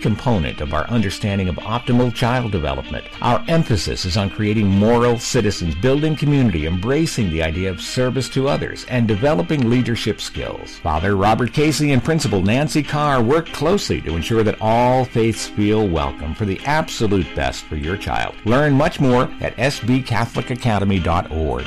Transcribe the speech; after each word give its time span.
component 0.00 0.60
of 0.60 0.74
our 0.74 0.86
understanding 0.88 1.48
of 1.48 1.56
optimal 1.56 2.14
child 2.14 2.52
development. 2.52 3.04
Our 3.20 3.44
emphasis 3.48 4.04
is 4.04 4.16
on 4.16 4.30
creating 4.30 4.68
moral 4.68 5.18
citizens, 5.18 5.74
building 5.74 6.14
community, 6.16 6.66
embracing 6.66 7.30
the 7.30 7.42
idea 7.42 7.70
of 7.70 7.80
service 7.80 8.28
to 8.30 8.48
others, 8.48 8.84
and 8.88 9.06
developing 9.06 9.68
leadership 9.68 10.20
skills. 10.20 10.78
Father 10.78 11.16
Robert 11.16 11.52
Casey 11.52 11.92
and 11.92 12.04
Principal 12.04 12.42
Nancy 12.42 12.82
Carr 12.82 13.22
work 13.22 13.46
closely 13.48 14.00
to 14.02 14.16
ensure 14.16 14.42
that 14.42 14.60
all 14.60 15.04
faiths 15.04 15.46
feel 15.46 15.86
welcome 15.86 16.34
for 16.34 16.46
the 16.46 16.60
absolute 16.64 17.32
best 17.34 17.64
for 17.64 17.76
your 17.76 17.96
child. 17.96 18.34
Learn 18.44 18.74
much 18.74 19.00
more 19.00 19.24
at 19.40 19.56
sbcatholicacademy.org. 19.56 21.66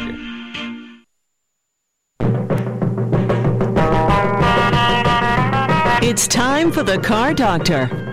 It's 6.05 6.27
time 6.27 6.70
for 6.71 6.84
the 6.84 7.00
Car 7.00 7.34
Doctor 7.34 8.12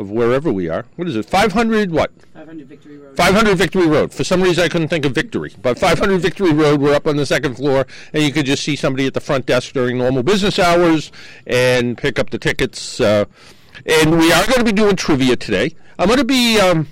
of 0.02 0.12
wherever 0.12 0.52
we 0.52 0.68
are. 0.68 0.86
What 0.98 1.08
is 1.08 1.16
it? 1.16 1.26
500 1.26 1.92
what? 1.92 2.12
500 2.34 2.68
Victory 2.68 2.98
Road. 2.98 3.16
500 3.16 3.56
Victory 3.56 3.88
Road. 3.88 4.14
For 4.14 4.26
some 4.26 4.42
reason, 4.42 4.64
I 4.66 4.68
couldn't 4.68 4.90
think 4.90 5.06
of 5.06 5.14
Victory. 5.14 5.54
But 5.62 5.80
500 5.80 6.18
Victory 6.22 6.52
Road, 6.52 6.82
we're 6.82 6.94
up 6.94 7.08
on 7.08 7.16
the 7.16 7.26
second 7.26 7.56
floor, 7.56 7.88
and 8.12 8.24
you 8.24 8.34
could 8.34 8.46
just 8.46 8.64
see 8.64 8.76
somebody 8.76 9.08
at 9.08 9.14
the 9.14 9.22
front 9.22 9.46
desk 9.46 9.74
during 9.74 9.98
normal 9.98 10.24
business 10.24 10.60
hours 10.60 11.12
and 11.48 11.98
pick 11.98 12.20
up 12.20 12.32
the 12.32 12.38
tickets. 12.38 13.00
Uh, 13.00 13.26
and 13.86 14.18
we 14.20 14.32
are 14.34 14.46
going 14.46 14.60
to 14.60 14.66
be 14.66 14.74
doing 14.74 14.98
trivia 14.98 15.38
today. 15.38 15.76
I'm 15.98 16.08
going 16.08 16.20
to 16.20 16.26
be. 16.26 16.60
Um, 16.60 16.88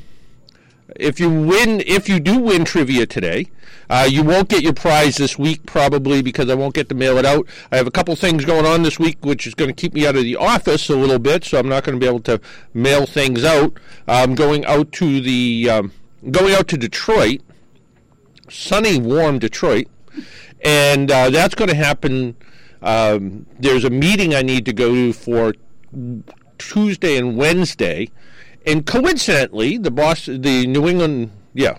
if 0.95 1.19
you 1.19 1.29
win, 1.29 1.81
if 1.85 2.09
you 2.09 2.19
do 2.19 2.39
win 2.39 2.65
trivia 2.65 3.05
today, 3.05 3.49
uh, 3.89 4.07
you 4.09 4.23
won't 4.23 4.49
get 4.49 4.63
your 4.63 4.73
prize 4.73 5.17
this 5.17 5.37
week 5.37 5.65
probably 5.65 6.21
because 6.21 6.49
I 6.49 6.55
won't 6.55 6.75
get 6.75 6.89
to 6.89 6.95
mail 6.95 7.17
it 7.17 7.25
out. 7.25 7.47
I 7.71 7.77
have 7.77 7.87
a 7.87 7.91
couple 7.91 8.15
things 8.15 8.45
going 8.45 8.65
on 8.65 8.83
this 8.83 8.99
week 8.99 9.17
which 9.25 9.47
is 9.47 9.55
going 9.55 9.69
to 9.69 9.73
keep 9.73 9.93
me 9.93 10.05
out 10.05 10.15
of 10.15 10.23
the 10.23 10.35
office 10.35 10.89
a 10.89 10.95
little 10.95 11.19
bit, 11.19 11.43
so 11.43 11.59
I'm 11.59 11.69
not 11.69 11.83
going 11.83 11.97
to 11.97 12.03
be 12.03 12.07
able 12.07 12.21
to 12.21 12.39
mail 12.73 13.05
things 13.05 13.43
out. 13.43 13.73
I'm 14.07 14.35
going 14.35 14.65
out 14.65 14.91
to 14.93 15.21
the 15.21 15.69
um, 15.69 15.91
going 16.29 16.53
out 16.53 16.67
to 16.69 16.77
Detroit, 16.77 17.41
sunny, 18.49 18.99
warm 18.99 19.39
Detroit, 19.39 19.87
and 20.61 21.11
uh, 21.11 21.29
that's 21.29 21.55
going 21.55 21.69
to 21.69 21.75
happen. 21.75 22.35
Um, 22.81 23.45
there's 23.59 23.83
a 23.83 23.89
meeting 23.89 24.33
I 24.33 24.41
need 24.41 24.65
to 24.65 24.73
go 24.73 24.93
to 24.93 25.13
for 25.13 25.53
Tuesday 26.57 27.17
and 27.17 27.35
Wednesday 27.35 28.09
and 28.65 28.85
coincidentally, 28.85 29.77
the 29.77 29.91
boss, 29.91 30.25
the 30.25 30.67
New 30.67 30.87
England, 30.87 31.31
yeah, 31.53 31.77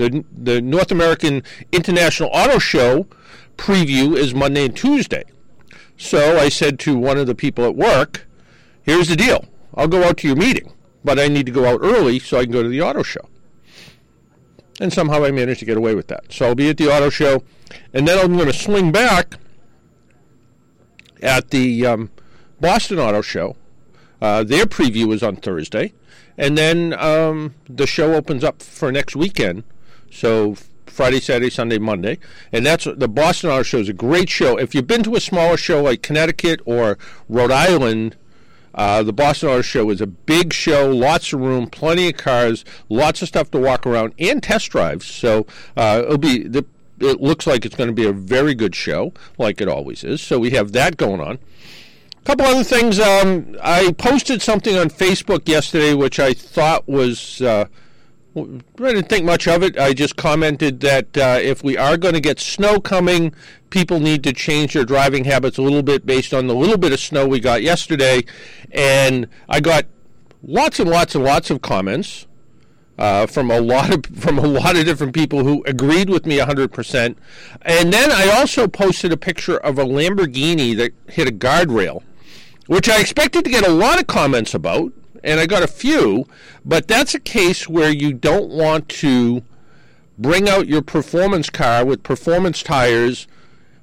the 0.00 0.24
the 0.36 0.60
North 0.60 0.90
American 0.90 1.42
International 1.72 2.30
Auto 2.32 2.58
Show 2.58 3.06
preview 3.56 4.16
is 4.16 4.34
Monday 4.34 4.64
and 4.64 4.76
Tuesday. 4.76 5.24
So 5.96 6.38
I 6.38 6.48
said 6.48 6.78
to 6.80 6.96
one 6.96 7.18
of 7.18 7.26
the 7.26 7.34
people 7.34 7.64
at 7.64 7.76
work, 7.76 8.26
"Here's 8.82 9.08
the 9.08 9.16
deal. 9.16 9.44
I'll 9.74 9.88
go 9.88 10.04
out 10.04 10.16
to 10.18 10.26
your 10.26 10.36
meeting, 10.36 10.72
but 11.04 11.18
I 11.18 11.28
need 11.28 11.46
to 11.46 11.52
go 11.52 11.66
out 11.66 11.80
early 11.82 12.18
so 12.18 12.38
I 12.38 12.44
can 12.44 12.52
go 12.52 12.62
to 12.62 12.68
the 12.68 12.80
auto 12.80 13.02
show." 13.02 13.28
And 14.80 14.92
somehow 14.92 15.24
I 15.24 15.30
managed 15.30 15.60
to 15.60 15.66
get 15.66 15.76
away 15.76 15.94
with 15.94 16.08
that. 16.08 16.32
So 16.32 16.46
I'll 16.46 16.54
be 16.54 16.70
at 16.70 16.78
the 16.78 16.90
auto 16.90 17.10
show, 17.10 17.42
and 17.92 18.08
then 18.08 18.18
I'm 18.18 18.34
going 18.34 18.50
to 18.50 18.58
swing 18.58 18.90
back 18.92 19.34
at 21.22 21.50
the 21.50 21.84
um, 21.84 22.10
Boston 22.60 22.98
Auto 22.98 23.20
Show. 23.20 23.56
Uh, 24.22 24.42
their 24.42 24.64
preview 24.64 25.12
is 25.12 25.22
on 25.22 25.36
Thursday. 25.36 25.92
And 26.40 26.56
then 26.56 26.94
um, 26.94 27.54
the 27.68 27.86
show 27.86 28.14
opens 28.14 28.42
up 28.42 28.62
for 28.62 28.90
next 28.90 29.14
weekend. 29.14 29.62
So 30.10 30.56
Friday, 30.90 31.20
Saturday, 31.20 31.50
Sunday, 31.50 31.78
Monday. 31.78 32.18
And 32.52 32.66
that's 32.66 32.84
the 32.84 33.08
Boston 33.08 33.50
Auto 33.50 33.62
Show 33.62 33.78
is 33.78 33.88
a 33.88 33.94
great 33.94 34.28
show. 34.28 34.58
If 34.58 34.74
you've 34.74 34.86
been 34.86 35.02
to 35.04 35.14
a 35.14 35.20
smaller 35.20 35.56
show 35.56 35.82
like 35.82 36.02
Connecticut 36.02 36.60
or 36.64 36.98
Rhode 37.28 37.52
Island, 37.52 38.16
uh, 38.74 39.02
the 39.02 39.12
Boston 39.12 39.48
Auto 39.48 39.62
Show 39.62 39.90
is 39.90 40.00
a 40.00 40.06
big 40.06 40.52
show, 40.52 40.90
lots 40.90 41.32
of 41.32 41.40
room, 41.40 41.68
plenty 41.68 42.08
of 42.08 42.16
cars, 42.16 42.64
lots 42.88 43.22
of 43.22 43.28
stuff 43.28 43.50
to 43.52 43.58
walk 43.58 43.86
around, 43.86 44.12
and 44.18 44.42
test 44.42 44.70
drives. 44.70 45.06
So 45.06 45.46
uh, 45.76 46.02
it'll 46.04 46.18
be 46.18 46.42
the, 46.46 46.66
it 46.98 47.20
looks 47.20 47.46
like 47.46 47.64
it's 47.64 47.76
going 47.76 47.88
to 47.88 47.94
be 47.94 48.06
a 48.06 48.12
very 48.12 48.54
good 48.54 48.74
show, 48.74 49.12
like 49.38 49.60
it 49.60 49.68
always 49.68 50.04
is. 50.04 50.20
So 50.20 50.38
we 50.38 50.50
have 50.50 50.72
that 50.72 50.96
going 50.96 51.20
on. 51.20 51.38
A 52.18 52.22
couple 52.24 52.44
other 52.44 52.64
things. 52.64 53.00
Um, 53.00 53.56
I 53.62 53.92
posted 53.92 54.42
something 54.42 54.76
on 54.76 54.90
Facebook 54.90 55.48
yesterday, 55.48 55.94
which 55.94 56.20
I 56.20 56.34
thought 56.34 56.86
was. 56.86 57.40
Uh, 57.40 57.66
I 58.36 58.60
didn't 58.76 59.08
think 59.08 59.24
much 59.24 59.48
of 59.48 59.62
it. 59.62 59.78
I 59.78 59.92
just 59.92 60.16
commented 60.16 60.80
that 60.80 61.16
uh, 61.16 61.38
if 61.40 61.64
we 61.64 61.76
are 61.76 61.96
going 61.96 62.14
to 62.14 62.20
get 62.20 62.38
snow 62.38 62.80
coming, 62.80 63.34
people 63.70 63.98
need 63.98 64.22
to 64.24 64.32
change 64.32 64.74
their 64.74 64.84
driving 64.84 65.24
habits 65.24 65.58
a 65.58 65.62
little 65.62 65.82
bit 65.82 66.06
based 66.06 66.32
on 66.32 66.46
the 66.46 66.54
little 66.54 66.78
bit 66.78 66.92
of 66.92 67.00
snow 67.00 67.26
we 67.26 67.40
got 67.40 67.62
yesterday. 67.62 68.22
And 68.70 69.28
I 69.48 69.60
got 69.60 69.86
lots 70.42 70.78
and 70.78 70.88
lots 70.88 71.14
and 71.14 71.24
lots 71.24 71.50
of 71.50 71.60
comments 71.60 72.26
uh, 72.98 73.26
from 73.26 73.50
a 73.50 73.60
lot 73.60 73.92
of 73.92 74.06
from 74.16 74.38
a 74.38 74.46
lot 74.46 74.76
of 74.76 74.84
different 74.84 75.12
people 75.12 75.42
who 75.42 75.64
agreed 75.66 76.08
with 76.08 76.24
me 76.24 76.38
100%. 76.38 77.16
And 77.62 77.92
then 77.92 78.12
I 78.12 78.28
also 78.28 78.68
posted 78.68 79.12
a 79.12 79.16
picture 79.16 79.56
of 79.58 79.78
a 79.78 79.84
Lamborghini 79.84 80.76
that 80.76 80.92
hit 81.08 81.28
a 81.28 81.32
guardrail 81.32 82.02
which 82.70 82.88
I 82.88 83.00
expected 83.00 83.42
to 83.42 83.50
get 83.50 83.66
a 83.66 83.72
lot 83.72 83.98
of 83.98 84.06
comments 84.06 84.54
about, 84.54 84.92
and 85.22 85.40
I 85.40 85.46
got 85.46 85.62
a 85.62 85.68
few, 85.68 86.26
but 86.64 86.88
that's 86.88 87.14
a 87.14 87.20
case 87.20 87.68
where 87.68 87.90
you 87.90 88.12
don't 88.12 88.50
want 88.50 88.88
to 88.88 89.42
bring 90.18 90.48
out 90.48 90.66
your 90.68 90.82
performance 90.82 91.48
car 91.48 91.84
with 91.84 92.02
performance 92.02 92.62
tires 92.62 93.26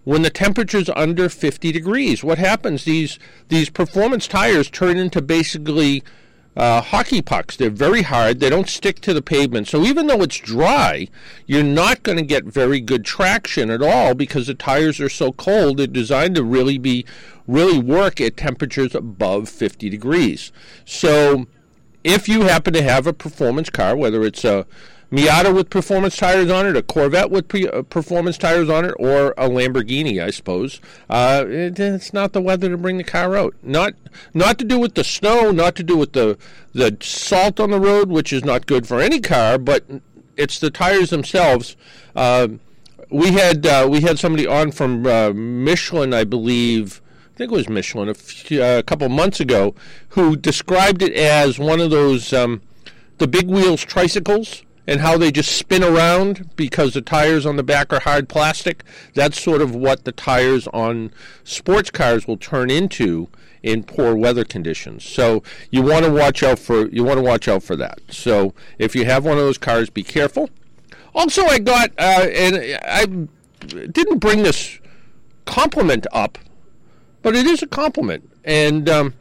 when 0.04 0.22
the 0.22 0.30
temperature's 0.30 0.89
under 0.95 1.28
50 1.28 1.72
degrees. 1.72 2.24
What 2.24 2.38
happens? 2.38 2.86
These 2.86 3.19
these 3.50 3.69
performance 3.69 4.28
tires 4.28 4.69
turn 4.69 4.98
into 4.98 5.22
basically 5.22 6.04
uh, 6.57 6.81
hockey 6.81 7.21
pucks. 7.21 7.56
They're 7.56 7.69
very 7.69 8.01
hard. 8.01 8.39
They 8.39 8.50
don't 8.50 8.68
stick 8.68 9.00
to 9.01 9.13
the 9.13 9.21
pavement. 9.21 9.68
So 9.68 9.83
even 9.83 10.07
though 10.07 10.24
it's 10.24 10.38
dry, 10.38 11.07
you're 11.45 11.63
not 11.63 12.01
going 12.01 12.18
to 12.18 12.24
get 12.24 12.45
very 12.45 12.80
good 12.81 13.06
traction 13.06 13.69
at 13.69 13.83
all 13.83 14.15
because 14.15 14.48
the 14.48 14.56
tires 14.56 15.00
are 15.00 15.07
so 15.07 15.31
cold. 15.31 15.77
They're 15.77 15.86
designed 15.86 16.33
to 16.36 16.44
really 16.44 16.80
be 16.80 17.06
really 17.48 17.77
work 17.77 18.19
at 18.19 18.38
temperatures 18.38 18.95
above 18.95 19.48
50 19.48 19.89
degrees. 19.89 20.51
So 20.83 21.45
if 22.04 22.27
you 22.27 22.42
happen 22.42 22.74
to 22.74 22.81
have 22.81 23.06
a 23.06 23.13
performance 23.13 23.69
car, 23.69 23.95
whether 23.95 24.24
it's 24.24 24.44
a 24.44 24.65
Miata 25.12 25.56
with 25.56 25.69
performance 25.69 26.18
tires 26.18 26.51
on 26.51 26.68
it, 26.68 26.75
a 26.75 26.83
Corvette 26.83 27.31
with 27.31 27.48
pre- 27.48 27.68
uh, 27.68 27.83
performance 27.83 28.38
tires 28.38 28.69
on 28.69 28.83
it, 28.83 28.94
or 29.00 29.31
a 29.38 29.48
Lamborghini, 29.48 30.21
I 30.21 30.31
suppose. 30.31 30.81
Uh, 31.09 31.45
it, 31.48 31.80
it's 31.80 32.12
not 32.12 32.33
the 32.33 32.42
weather 32.42 32.69
to 32.69 32.77
bring 32.77 32.98
the 32.98 33.06
car 33.06 33.38
out. 33.38 33.56
Not 33.63 33.94
not 34.33 34.59
to 34.59 34.65
do 34.65 34.77
with 34.77 34.95
the 34.95 35.06
snow, 35.06 35.51
not 35.51 35.75
to 35.77 35.83
do 35.83 35.95
with 35.95 36.12
the 36.12 36.38
the 36.74 36.98
salt 37.00 37.59
on 37.59 37.71
the 37.71 37.80
road, 37.80 38.09
which 38.09 38.33
is 38.33 38.44
not 38.44 38.65
good 38.68 38.86
for 38.86 39.00
any 39.00 39.21
car, 39.21 39.57
but 39.57 39.86
it's 40.36 40.59
the 40.59 40.69
tires 40.69 41.10
themselves. 41.10 41.77
Uh, 42.13 42.50
we 43.10 43.31
had 43.31 43.65
uh, 43.65 43.88
we 43.89 44.01
had 44.01 44.19
somebody 44.19 44.45
on 44.45 44.71
from 44.71 45.06
uh, 45.06 45.31
Michelin, 45.31 46.13
I 46.13 46.25
believe. 46.25 47.01
I 47.33 47.38
think 47.38 47.51
it 47.51 47.56
was 47.56 47.69
Michelin 47.69 48.10
a, 48.10 48.15
few, 48.15 48.63
uh, 48.63 48.80
a 48.80 48.83
couple 48.83 49.07
months 49.10 49.39
ago, 49.39 49.75
who 50.10 50.36
described 50.36 51.01
it 51.01 51.13
as 51.13 51.60
one 51.60 51.80
of 51.80 51.92
those 51.92 52.33
um, 52.33 52.62
the 53.19 53.27
big 53.27 53.48
wheels 53.48 53.86
tricycles 53.86 54.63
and 54.88 55.01
how 55.01 55.18
they 55.18 55.31
just 55.31 55.51
spin 55.51 55.84
around 55.84 56.50
because 56.56 56.94
the 56.94 57.01
tires 57.01 57.45
on 57.45 57.57
the 57.57 57.63
back 57.63 57.92
are 57.92 58.00
hard 58.00 58.30
plastic. 58.30 58.84
That's 59.13 59.39
sort 59.39 59.62
of 59.62 59.75
what 59.75 60.06
the 60.06 60.13
tires 60.13 60.68
on 60.69 61.12
sports 61.44 61.92
cars 61.92 62.25
will 62.25 62.38
turn 62.38 62.72
into 62.72 63.28
in 63.62 63.84
poor 63.84 64.16
weather 64.16 64.45
conditions. 64.45 65.04
So 65.04 65.44
you 65.69 65.81
want 65.81 66.06
to 66.06 66.12
watch 66.12 66.42
out 66.42 66.57
for 66.57 66.88
you 66.88 67.04
want 67.04 67.18
to 67.18 67.24
watch 67.24 67.48
out 67.50 67.63
for 67.63 67.75
that. 67.75 68.00
So 68.10 68.54
if 68.80 68.95
you 68.95 69.06
have 69.06 69.25
one 69.25 69.38
of 69.38 69.44
those 69.44 69.57
cars, 69.57 69.89
be 69.89 70.04
careful. 70.04 70.50
Also, 71.13 71.44
I 71.44 71.60
got 71.60 71.92
uh, 71.98 72.28
and 72.31 72.80
I 72.86 73.06
didn't 73.88 74.19
bring 74.19 74.44
this 74.44 74.80
compliment 75.45 76.07
up, 76.13 76.38
but 77.22 77.36
it 77.36 77.45
is 77.45 77.62
a 77.62 77.68
compliment 77.68 78.30
and. 78.45 78.89
Um, 78.89 79.13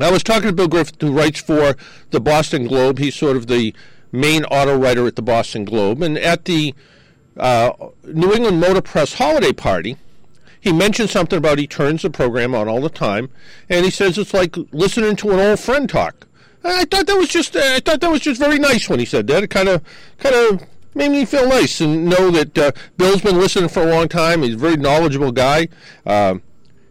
I 0.00 0.10
was 0.10 0.24
talking 0.24 0.48
to 0.48 0.52
Bill 0.52 0.66
Griffith, 0.66 1.00
who 1.00 1.12
writes 1.12 1.40
for 1.40 1.76
the 2.10 2.20
Boston 2.20 2.66
Globe. 2.66 2.98
He's 2.98 3.14
sort 3.14 3.36
of 3.36 3.46
the 3.46 3.72
main 4.14 4.44
auto 4.44 4.78
writer 4.78 5.06
at 5.06 5.16
the 5.16 5.22
Boston 5.22 5.64
Globe. 5.64 6.02
And 6.02 6.16
at 6.16 6.44
the 6.44 6.74
uh, 7.36 7.72
New 8.04 8.32
England 8.32 8.60
Motor 8.60 8.80
Press 8.80 9.14
holiday 9.14 9.52
party, 9.52 9.96
he 10.60 10.72
mentioned 10.72 11.10
something 11.10 11.36
about 11.36 11.58
he 11.58 11.66
turns 11.66 12.02
the 12.02 12.10
program 12.10 12.54
on 12.54 12.68
all 12.68 12.80
the 12.80 12.88
time, 12.88 13.28
and 13.68 13.84
he 13.84 13.90
says 13.90 14.16
it's 14.16 14.32
like 14.32 14.56
listening 14.72 15.16
to 15.16 15.32
an 15.32 15.38
old 15.38 15.60
friend 15.60 15.88
talk. 15.88 16.26
I 16.62 16.86
thought 16.86 17.06
that 17.06 17.16
was 17.16 17.28
just 17.28 17.54
I 17.54 17.80
thought 17.80 18.00
that 18.00 18.10
was 18.10 18.22
just 18.22 18.40
very 18.40 18.58
nice 18.58 18.88
when 18.88 18.98
he 18.98 19.04
said 19.04 19.26
that. 19.26 19.42
It 19.42 19.50
kind 19.50 19.68
of 19.68 19.82
kind 20.18 20.34
of 20.34 20.66
made 20.94 21.10
me 21.10 21.26
feel 21.26 21.46
nice 21.46 21.82
and 21.82 22.06
know 22.06 22.30
that 22.30 22.56
uh, 22.56 22.72
Bill's 22.96 23.20
been 23.20 23.38
listening 23.38 23.68
for 23.68 23.82
a 23.82 23.90
long 23.90 24.08
time. 24.08 24.42
He's 24.42 24.54
a 24.54 24.58
very 24.58 24.76
knowledgeable 24.76 25.32
guy. 25.32 25.68
Uh, 26.06 26.36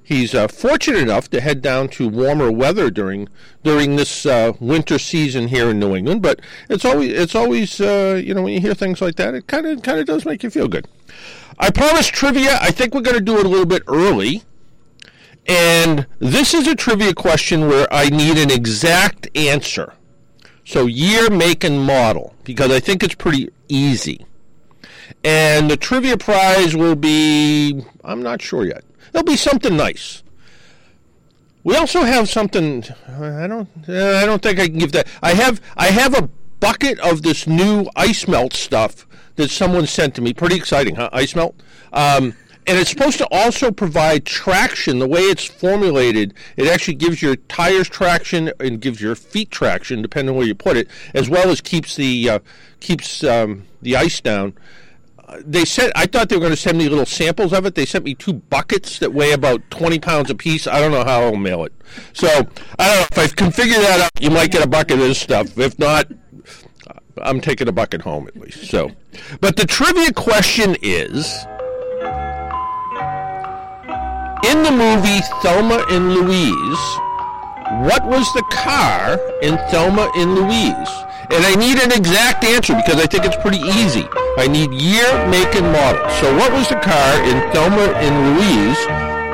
He's 0.03 0.35
uh, 0.35 0.47
fortunate 0.50 1.01
enough 1.01 1.29
to 1.29 1.39
head 1.39 1.61
down 1.61 1.88
to 1.89 2.09
warmer 2.09 2.51
weather 2.51 2.91
during 2.91 3.29
during 3.63 3.95
this 3.95 4.25
uh, 4.25 4.53
winter 4.59 5.00
season 5.00 5.47
here 5.47 5.69
in 5.69 5.79
New 5.79 5.95
England. 5.95 6.21
But 6.21 6.41
it's 6.69 6.83
always 6.83 7.13
it's 7.13 7.35
always 7.35 7.79
uh, 7.79 8.21
you 8.23 8.33
know 8.33 8.41
when 8.41 8.53
you 8.53 8.59
hear 8.59 8.73
things 8.73 9.01
like 9.01 9.15
that, 9.15 9.33
it 9.33 9.47
kind 9.47 9.65
of 9.65 9.81
kind 9.81 10.00
of 10.00 10.05
does 10.05 10.25
make 10.25 10.44
you 10.44 10.50
feel 10.50 10.67
good. 10.67 10.88
I 11.57 11.69
promised 11.69 12.13
trivia. 12.13 12.57
I 12.61 12.71
think 12.71 12.94
we're 12.94 13.01
going 13.01 13.17
to 13.17 13.23
do 13.23 13.38
it 13.39 13.45
a 13.45 13.50
little 13.50 13.65
bit 13.65 13.83
early. 13.88 14.44
And 15.45 16.07
this 16.19 16.53
is 16.53 16.67
a 16.67 16.75
trivia 16.75 17.13
question 17.13 17.67
where 17.67 17.88
I 17.91 18.09
need 18.09 18.38
an 18.38 18.49
exact 18.49 19.27
answer. 19.35 19.94
So 20.65 20.85
year, 20.85 21.29
make, 21.29 21.65
and 21.65 21.83
model, 21.83 22.33
because 22.45 22.71
I 22.71 22.79
think 22.79 23.03
it's 23.03 23.15
pretty 23.15 23.49
easy. 23.67 24.25
And 25.23 25.69
the 25.69 25.75
trivia 25.75 26.17
prize 26.17 26.75
will 26.75 26.95
be, 26.95 27.83
I'm 28.06 28.23
not 28.23 28.41
sure 28.41 28.65
yet. 28.65 28.83
There'll 29.13 29.24
be 29.24 29.38
something 29.38 29.77
nice. 29.77 30.24
We 31.63 31.75
also 31.77 32.01
have 32.01 32.27
something. 32.27 32.83
I 33.07 33.48
don't. 33.48 33.69
I 33.88 34.25
don't 34.25 34.42
think 34.42 34.60
I 34.60 34.68
can 34.68 34.80
give 34.80 34.92
that. 34.92 35.07
I 35.21 35.33
have. 35.33 35.62
I 35.77 35.88
have 35.88 36.13
a 36.18 36.30
bucket 36.60 37.00
of 37.00 37.21
this 37.21 37.48
new 37.48 37.88
ice 37.95 38.27
melt 38.27 38.54
stuff 38.54 39.07
that 39.36 39.50
someone 39.50 39.88
sent 39.88 40.15
to 40.15 40.21
me. 40.21 40.33
Pretty 40.33 40.56
exciting, 40.56 40.95
huh? 40.95 41.10
Ice 41.13 41.36
melt. 41.36 41.56
Um, 41.94 42.33
and 42.65 42.77
it's 42.77 42.89
supposed 42.89 43.18
to 43.18 43.27
also 43.30 43.71
provide 43.71 44.25
traction. 44.25 45.00
The 45.00 45.07
way 45.07 45.21
it's 45.21 45.45
formulated, 45.45 46.33
it 46.57 46.68
actually 46.68 46.95
gives 46.95 47.21
your 47.21 47.36
tires 47.36 47.89
traction 47.89 48.51
and 48.59 48.81
gives 48.81 49.01
your 49.01 49.16
feet 49.16 49.51
traction, 49.51 50.01
depending 50.01 50.31
on 50.31 50.38
where 50.38 50.48
you 50.48 50.56
put 50.56 50.75
it, 50.75 50.88
as 51.13 51.30
well 51.30 51.50
as 51.50 51.62
keeps 51.62 51.95
the 51.95 52.30
uh, 52.30 52.39
keeps 52.80 53.24
um, 53.24 53.68
the 53.81 53.95
ice 53.95 54.19
down 54.19 54.54
they 55.39 55.65
said 55.65 55.91
I 55.95 56.06
thought 56.06 56.30
they 56.30 56.35
were 56.35 56.41
going 56.41 56.51
to 56.51 56.57
send 56.57 56.77
me 56.77 56.89
little 56.89 57.06
samples 57.06 57.53
of 57.53 57.65
it. 57.65 57.75
They 57.75 57.85
sent 57.85 58.06
me 58.06 58.15
two 58.15 58.33
buckets 58.33 59.00
that 59.00 59.13
weigh 59.13 59.31
about 59.31 59.62
twenty 59.69 60.00
pounds 60.00 60.30
apiece. 60.30 60.68
I 60.68 60.80
don't 60.80 60.91
know 60.91 61.03
how 61.03 61.21
I'll 61.21 61.35
mail 61.35 61.65
it. 61.65 61.74
So 62.13 62.27
I 62.27 62.39
don't 62.39 63.00
know 63.00 63.07
if 63.12 63.18
I 63.19 63.27
can 63.27 63.51
figure 63.51 63.80
that 63.80 64.01
out. 64.01 64.12
You 64.21 64.30
might 64.30 64.51
get 64.51 64.63
a 64.63 64.68
bucket 64.68 65.00
of 65.00 65.07
this 65.07 65.19
stuff. 65.19 65.57
If 65.57 65.77
not, 65.80 66.07
I'm 67.21 67.41
taking 67.41 67.68
a 67.68 67.71
bucket 67.71 68.01
home 68.01 68.27
at 68.27 68.35
least. 68.38 68.65
So, 68.69 68.91
but 69.41 69.56
the 69.56 69.65
trivia 69.65 70.12
question 70.13 70.75
is. 70.81 71.45
In 74.45 74.62
the 74.62 74.71
movie 74.71 75.21
Thelma 75.41 75.85
and 75.89 76.13
Louise, 76.13 77.00
what 77.88 78.06
was 78.06 78.31
the 78.33 78.44
car 78.51 79.18
in 79.41 79.57
Thelma 79.69 80.12
and 80.18 80.35
Louise? 80.35 80.89
And 81.31 81.45
I 81.45 81.55
need 81.55 81.79
an 81.79 81.91
exact 81.91 82.43
answer 82.43 82.75
because 82.75 82.99
I 82.99 83.07
think 83.07 83.25
it's 83.25 83.37
pretty 83.37 83.59
easy. 83.59 84.07
I 84.37 84.47
need 84.47 84.73
year, 84.73 85.07
make, 85.29 85.55
and 85.55 85.65
model. 85.71 86.03
So 86.19 86.35
what 86.35 86.51
was 86.51 86.67
the 86.69 86.79
car 86.79 87.11
in 87.23 87.39
Thelma 87.53 87.95
and 88.03 88.13
Louise? 88.35 88.79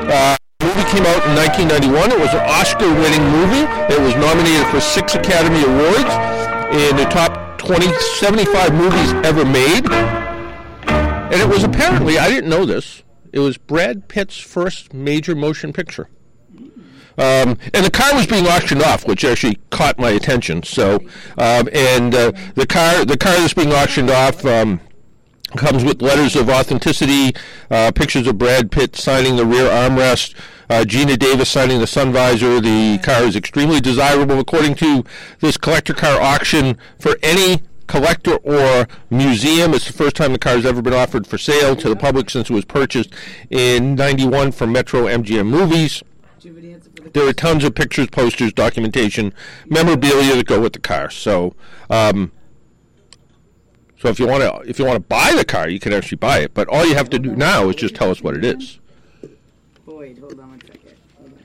Uh, 0.06 0.36
the 0.60 0.66
movie 0.66 0.86
came 0.90 1.04
out 1.06 1.20
in 1.26 1.34
1991. 1.34 2.12
It 2.12 2.20
was 2.20 2.32
an 2.32 2.44
Oscar-winning 2.46 3.26
movie. 3.34 3.64
It 3.92 4.00
was 4.00 4.14
nominated 4.16 4.66
for 4.68 4.80
six 4.80 5.14
Academy 5.14 5.62
Awards 5.66 6.12
in 6.74 6.96
the 6.96 7.08
top 7.10 7.58
20, 7.58 7.86
75 8.18 8.74
movies 8.74 9.12
ever 9.26 9.44
made. 9.44 9.90
And 10.86 11.40
it 11.40 11.48
was 11.48 11.64
apparently, 11.64 12.18
I 12.18 12.28
didn't 12.28 12.50
know 12.50 12.64
this, 12.64 13.02
it 13.32 13.40
was 13.40 13.58
Brad 13.58 14.08
Pitt's 14.08 14.38
first 14.38 14.94
major 14.94 15.34
motion 15.34 15.72
picture. 15.72 16.08
Um, 17.20 17.58
and 17.74 17.84
the 17.84 17.90
car 17.90 18.14
was 18.14 18.26
being 18.26 18.46
auctioned 18.46 18.82
off, 18.82 19.06
which 19.06 19.24
actually 19.26 19.58
caught 19.68 19.98
my 19.98 20.08
attention. 20.10 20.62
So, 20.62 20.96
um, 21.36 21.68
and 21.70 22.14
uh, 22.14 22.32
the 22.54 22.66
car, 22.66 23.04
the 23.04 23.18
car 23.18 23.34
that's 23.34 23.52
being 23.52 23.72
auctioned 23.72 24.10
off. 24.10 24.44
Um, 24.44 24.80
comes 25.56 25.82
with 25.82 26.00
letters 26.00 26.36
of 26.36 26.48
authenticity, 26.48 27.34
uh, 27.72 27.90
pictures 27.92 28.28
of 28.28 28.38
Brad 28.38 28.70
Pitt 28.70 28.94
signing 28.94 29.34
the 29.34 29.44
rear 29.44 29.68
armrest, 29.68 30.34
uh, 30.70 30.84
Geena 30.86 31.18
Davis 31.18 31.50
signing 31.50 31.80
the 31.80 31.88
sun 31.88 32.12
visor. 32.12 32.60
The 32.60 32.98
car 33.02 33.24
is 33.24 33.34
extremely 33.34 33.80
desirable, 33.80 34.38
according 34.38 34.76
to 34.76 35.04
this 35.40 35.56
collector 35.56 35.92
car 35.92 36.20
auction, 36.20 36.78
for 37.00 37.16
any 37.22 37.62
collector 37.88 38.36
or 38.36 38.86
museum. 39.10 39.74
It's 39.74 39.88
the 39.88 39.92
first 39.92 40.14
time 40.14 40.32
the 40.32 40.38
car 40.38 40.54
has 40.54 40.64
ever 40.64 40.80
been 40.80 40.94
offered 40.94 41.26
for 41.26 41.36
sale 41.36 41.74
to 41.76 41.88
the 41.88 41.96
public 41.96 42.30
since 42.30 42.48
it 42.48 42.52
was 42.52 42.64
purchased 42.64 43.12
in 43.50 43.96
91 43.96 44.52
from 44.52 44.70
Metro 44.70 45.06
MGM 45.06 45.46
Movies. 45.46 46.02
There 47.12 47.26
are 47.26 47.32
tons 47.32 47.64
of 47.64 47.74
pictures, 47.74 48.08
posters, 48.08 48.52
documentation, 48.52 49.34
memorabilia 49.66 50.36
that 50.36 50.46
go 50.46 50.60
with 50.60 50.72
the 50.72 50.80
car. 50.80 51.10
So, 51.10 51.54
um, 51.88 52.32
so 53.98 54.08
if 54.08 54.18
you 54.18 54.26
want 54.26 54.42
to, 54.42 54.68
if 54.68 54.78
you 54.78 54.84
want 54.84 54.96
to 54.96 55.00
buy 55.00 55.32
the 55.36 55.44
car, 55.44 55.68
you 55.68 55.80
can 55.80 55.92
actually 55.92 56.16
buy 56.16 56.38
it. 56.38 56.54
But 56.54 56.68
all 56.68 56.86
you 56.86 56.94
have 56.94 57.10
to 57.10 57.18
do 57.18 57.34
now 57.34 57.68
is 57.68 57.76
just 57.76 57.94
tell 57.94 58.10
us 58.10 58.22
what 58.22 58.36
it 58.36 58.44
is. 58.44 58.78
Boyd, 59.84 60.18
hold 60.18 60.38
on 60.38 60.50
one 60.50 60.60
second. 60.60 60.94
Hold 61.18 61.32
on. 61.32 61.38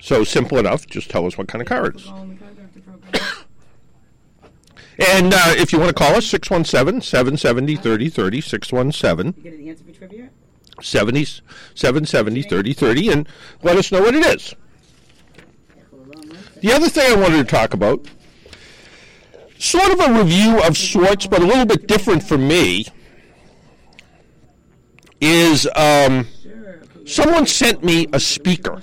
So 0.00 0.24
simple 0.24 0.58
enough. 0.58 0.86
Just 0.86 1.10
tell 1.10 1.26
us 1.26 1.36
what 1.36 1.48
kind 1.48 1.62
of 1.62 1.68
car 1.68 1.86
it 1.86 1.96
is. 1.96 2.04
Call 2.04 2.26
the 2.26 2.34
car 2.36 2.48
doctor 2.50 2.80
program. 2.80 3.44
And 4.98 5.34
uh, 5.34 5.54
if 5.56 5.72
you 5.72 5.78
want 5.78 5.88
to 5.88 5.94
call 5.94 6.14
us, 6.14 6.26
617 6.26 7.00
770 7.02 7.76
3030, 7.76 8.40
617 8.40 9.34
You 9.36 9.50
get 9.50 9.58
an 9.58 9.68
answer 9.68 9.84
for 9.84 9.92
trivia? 9.92 10.30
70, 10.84 11.24
770 11.74 12.42
3030, 12.42 13.08
and 13.10 13.28
let 13.62 13.76
us 13.76 13.90
know 13.90 14.02
what 14.02 14.14
it 14.14 14.24
is. 14.24 14.54
The 16.60 16.72
other 16.72 16.88
thing 16.88 17.12
I 17.12 17.20
wanted 17.20 17.38
to 17.38 17.44
talk 17.44 17.74
about, 17.74 18.06
sort 19.58 19.92
of 19.92 20.00
a 20.00 20.18
review 20.18 20.62
of 20.62 20.76
sorts, 20.76 21.26
but 21.26 21.42
a 21.42 21.46
little 21.46 21.66
bit 21.66 21.86
different 21.86 22.22
for 22.22 22.38
me, 22.38 22.86
is 25.20 25.68
um, 25.74 26.26
someone 27.06 27.46
sent 27.46 27.82
me 27.82 28.06
a 28.12 28.20
speaker. 28.20 28.80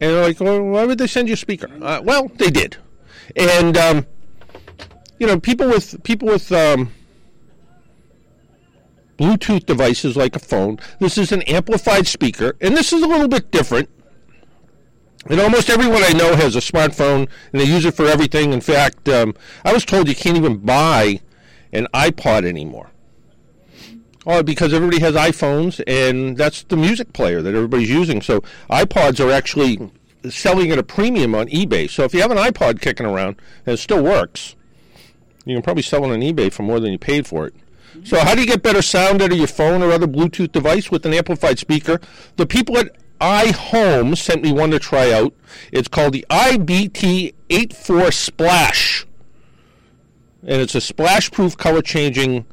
And 0.00 0.12
they're 0.12 0.22
like, 0.22 0.40
well, 0.40 0.62
why 0.62 0.84
would 0.84 0.98
they 0.98 1.08
send 1.08 1.28
you 1.28 1.34
a 1.34 1.36
speaker? 1.36 1.68
Uh, 1.82 2.00
well, 2.02 2.28
they 2.36 2.50
did. 2.50 2.76
And, 3.36 3.76
um, 3.76 4.06
you 5.18 5.26
know, 5.26 5.40
people 5.40 5.68
with, 5.68 6.02
people 6.04 6.28
with, 6.28 6.50
um, 6.52 6.92
Bluetooth 9.18 9.66
devices 9.66 10.16
like 10.16 10.36
a 10.36 10.38
phone. 10.38 10.78
This 11.00 11.18
is 11.18 11.32
an 11.32 11.42
amplified 11.42 12.06
speaker, 12.06 12.56
and 12.60 12.76
this 12.76 12.92
is 12.92 13.02
a 13.02 13.06
little 13.06 13.28
bit 13.28 13.50
different. 13.50 13.90
And 15.26 15.40
almost 15.40 15.68
everyone 15.68 16.02
I 16.02 16.12
know 16.12 16.36
has 16.36 16.56
a 16.56 16.60
smartphone, 16.60 17.28
and 17.52 17.60
they 17.60 17.64
use 17.64 17.84
it 17.84 17.94
for 17.94 18.06
everything. 18.06 18.52
In 18.52 18.60
fact, 18.60 19.08
um, 19.08 19.34
I 19.64 19.72
was 19.72 19.84
told 19.84 20.08
you 20.08 20.14
can't 20.14 20.36
even 20.36 20.58
buy 20.58 21.20
an 21.72 21.88
iPod 21.92 22.44
anymore. 22.44 22.90
Oh, 24.26 24.42
because 24.42 24.72
everybody 24.72 25.00
has 25.00 25.14
iPhones, 25.14 25.82
and 25.86 26.36
that's 26.36 26.62
the 26.62 26.76
music 26.76 27.12
player 27.12 27.42
that 27.42 27.54
everybody's 27.54 27.90
using. 27.90 28.22
So 28.22 28.42
iPods 28.70 29.24
are 29.24 29.30
actually 29.30 29.90
selling 30.28 30.70
at 30.70 30.78
a 30.78 30.82
premium 30.82 31.34
on 31.34 31.48
eBay. 31.48 31.90
So 31.90 32.04
if 32.04 32.14
you 32.14 32.20
have 32.20 32.30
an 32.30 32.38
iPod 32.38 32.80
kicking 32.80 33.06
around 33.06 33.36
and 33.66 33.74
it 33.74 33.78
still 33.78 34.02
works, 34.02 34.54
you 35.44 35.54
can 35.54 35.62
probably 35.62 35.82
sell 35.82 36.04
it 36.04 36.12
on 36.12 36.20
eBay 36.20 36.52
for 36.52 36.62
more 36.62 36.78
than 36.78 36.92
you 36.92 36.98
paid 36.98 37.26
for 37.26 37.46
it. 37.46 37.54
So 38.04 38.18
how 38.20 38.34
do 38.34 38.40
you 38.40 38.46
get 38.46 38.62
better 38.62 38.82
sound 38.82 39.22
out 39.22 39.32
of 39.32 39.38
your 39.38 39.46
phone 39.46 39.82
or 39.82 39.90
other 39.90 40.06
Bluetooth 40.06 40.52
device 40.52 40.90
with 40.90 41.04
an 41.06 41.14
amplified 41.14 41.58
speaker? 41.58 42.00
The 42.36 42.46
people 42.46 42.78
at 42.78 42.96
iHome 43.20 44.16
sent 44.16 44.42
me 44.42 44.52
one 44.52 44.70
to 44.70 44.78
try 44.78 45.12
out. 45.12 45.34
It's 45.72 45.88
called 45.88 46.12
the 46.12 46.24
IBT84 46.30 48.12
Splash. 48.12 49.06
And 50.42 50.62
it's 50.62 50.74
a 50.74 50.80
splash-proof 50.80 51.56
color-changing 51.56 52.46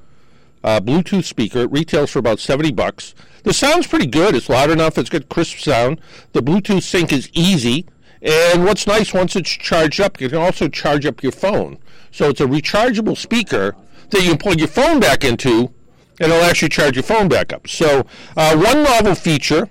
uh, 0.63 0.79
Bluetooth 0.79 1.25
speaker. 1.25 1.59
It 1.59 1.71
retails 1.71 2.09
for 2.09 2.19
about 2.19 2.39
70 2.39 2.71
bucks. 2.71 3.13
The 3.43 3.53
sound's 3.53 3.85
pretty 3.85 4.07
good. 4.07 4.35
It's 4.35 4.49
loud 4.49 4.71
enough. 4.71 4.97
It's 4.97 5.09
got 5.09 5.29
crisp 5.29 5.59
sound. 5.59 6.01
The 6.33 6.41
Bluetooth 6.41 6.81
sync 6.81 7.13
is 7.13 7.29
easy. 7.33 7.85
And 8.23 8.65
what's 8.65 8.87
nice, 8.87 9.13
once 9.13 9.35
it's 9.35 9.51
charged 9.51 10.01
up, 10.01 10.19
you 10.19 10.29
can 10.29 10.39
also 10.39 10.67
charge 10.67 11.05
up 11.05 11.21
your 11.21 11.31
phone. 11.31 11.77
So 12.11 12.29
it's 12.29 12.41
a 12.41 12.47
rechargeable 12.47 13.15
speaker 13.15 13.75
that 14.09 14.21
you 14.21 14.29
can 14.29 14.37
plug 14.37 14.59
your 14.59 14.67
phone 14.67 14.99
back 14.99 15.23
into, 15.23 15.71
and 16.19 16.31
it'll 16.31 16.43
actually 16.43 16.69
charge 16.69 16.95
your 16.95 17.03
phone 17.03 17.27
back 17.27 17.53
up. 17.53 17.67
So 17.67 18.05
uh, 18.37 18.55
one 18.55 18.83
novel 18.83 19.15
feature, 19.15 19.69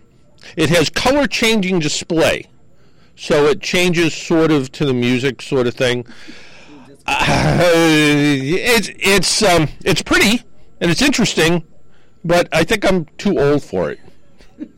it 0.57 0.69
has 0.71 0.91
color 0.91 1.27
changing 1.27 1.79
display. 1.79 2.47
So 3.17 3.47
it 3.47 3.61
changes 3.61 4.15
sort 4.15 4.51
of 4.51 4.73
to 4.73 4.85
the 4.85 4.95
music 4.95 5.41
sort 5.41 5.67
of 5.67 5.75
thing. 5.75 6.07
Uh, 7.07 7.61
it's 7.65 8.91
it's 8.99 9.43
um, 9.43 9.69
it's 9.85 10.03
pretty 10.03 10.43
and 10.81 10.91
it's 10.91 11.03
interesting, 11.03 11.65
but 12.25 12.49
I 12.53 12.65
think 12.65 12.85
I'm 12.85 13.07
too 13.19 13.39
old 13.39 13.63
for 13.63 13.91
it. 13.91 14.01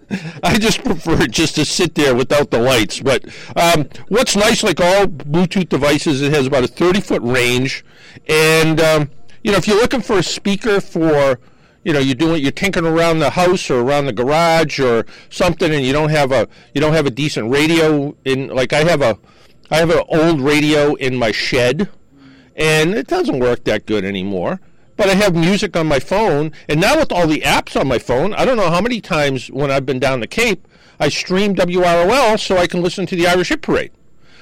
I 0.42 0.58
just 0.58 0.84
prefer 0.84 1.26
just 1.26 1.56
to 1.56 1.64
sit 1.64 1.94
there 1.94 2.14
without 2.14 2.50
the 2.50 2.60
lights. 2.60 3.00
But 3.00 3.24
um, 3.56 3.88
what's 4.08 4.36
nice, 4.36 4.62
like 4.62 4.80
all 4.80 5.06
Bluetooth 5.06 5.68
devices, 5.68 6.22
it 6.22 6.32
has 6.32 6.46
about 6.46 6.64
a 6.64 6.68
30 6.68 7.00
foot 7.00 7.22
range, 7.22 7.84
and 8.28 8.80
um, 8.80 9.10
you 9.46 9.52
know 9.52 9.58
if 9.58 9.68
you're 9.68 9.80
looking 9.80 10.02
for 10.02 10.18
a 10.18 10.24
speaker 10.24 10.80
for 10.80 11.38
you 11.84 11.92
know 11.92 12.00
you're 12.00 12.16
doing 12.16 12.42
you're 12.42 12.50
tinkering 12.50 12.84
around 12.84 13.20
the 13.20 13.30
house 13.30 13.70
or 13.70 13.78
around 13.80 14.06
the 14.06 14.12
garage 14.12 14.80
or 14.80 15.06
something, 15.30 15.72
and 15.72 15.86
you 15.86 15.92
don't 15.92 16.10
have 16.10 16.32
a 16.32 16.48
you 16.74 16.80
don't 16.80 16.94
have 16.94 17.06
a 17.06 17.12
decent 17.12 17.48
radio 17.48 18.12
in 18.24 18.48
like 18.48 18.72
I 18.72 18.82
have 18.82 19.02
a 19.02 19.16
I 19.70 19.76
have 19.76 19.90
an 19.90 20.02
old 20.08 20.40
radio 20.40 20.94
in 20.96 21.14
my 21.14 21.30
shed, 21.30 21.88
and 22.56 22.92
it 22.92 23.06
doesn't 23.06 23.38
work 23.38 23.62
that 23.64 23.86
good 23.86 24.04
anymore 24.04 24.60
but 24.96 25.10
I 25.10 25.14
have 25.14 25.36
music 25.36 25.76
on 25.76 25.86
my 25.86 26.00
phone, 26.00 26.52
and 26.70 26.80
now 26.80 26.96
with 26.96 27.12
all 27.12 27.26
the 27.26 27.42
apps 27.42 27.78
on 27.78 27.86
my 27.86 27.98
phone, 27.98 28.32
I 28.32 28.46
don't 28.46 28.56
know 28.56 28.70
how 28.70 28.80
many 28.80 29.02
times 29.02 29.48
when 29.48 29.70
I've 29.70 29.84
been 29.84 29.98
down 29.98 30.20
the 30.20 30.26
Cape, 30.26 30.66
I 30.98 31.10
stream 31.10 31.54
WROL 31.54 32.40
so 32.40 32.56
I 32.56 32.66
can 32.66 32.80
listen 32.80 33.04
to 33.04 33.14
the 33.14 33.26
Irish 33.26 33.50
Hit 33.50 33.60
Parade. 33.60 33.92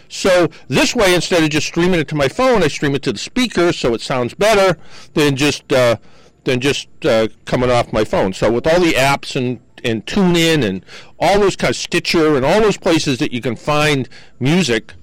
So 0.08 0.48
this 0.68 0.94
way, 0.94 1.14
instead 1.14 1.42
of 1.42 1.50
just 1.50 1.66
streaming 1.66 2.00
it 2.00 2.08
to 2.08 2.14
my 2.14 2.28
phone, 2.28 2.62
I 2.62 2.68
stream 2.68 2.94
it 2.94 3.02
to 3.02 3.12
the 3.12 3.18
speaker, 3.18 3.72
so 3.72 3.94
it 3.94 4.00
sounds 4.00 4.34
better 4.34 4.78
than 5.14 5.36
just 5.36 5.72
uh, 5.72 5.96
than 6.44 6.60
just 6.60 6.88
uh, 7.04 7.28
coming 7.44 7.70
off 7.70 7.92
my 7.92 8.04
phone. 8.04 8.32
So 8.32 8.50
with 8.52 8.66
all 8.66 8.80
the 8.80 8.92
apps 8.92 9.36
and 9.36 9.60
and 9.82 10.06
TuneIn 10.06 10.64
and 10.64 10.84
all 11.18 11.38
those 11.38 11.56
kind 11.56 11.70
of 11.70 11.76
Stitcher 11.76 12.36
and 12.36 12.44
all 12.44 12.60
those 12.60 12.78
places 12.78 13.18
that 13.18 13.32
you 13.32 13.42
can 13.42 13.54
find 13.54 14.08
music 14.40 14.94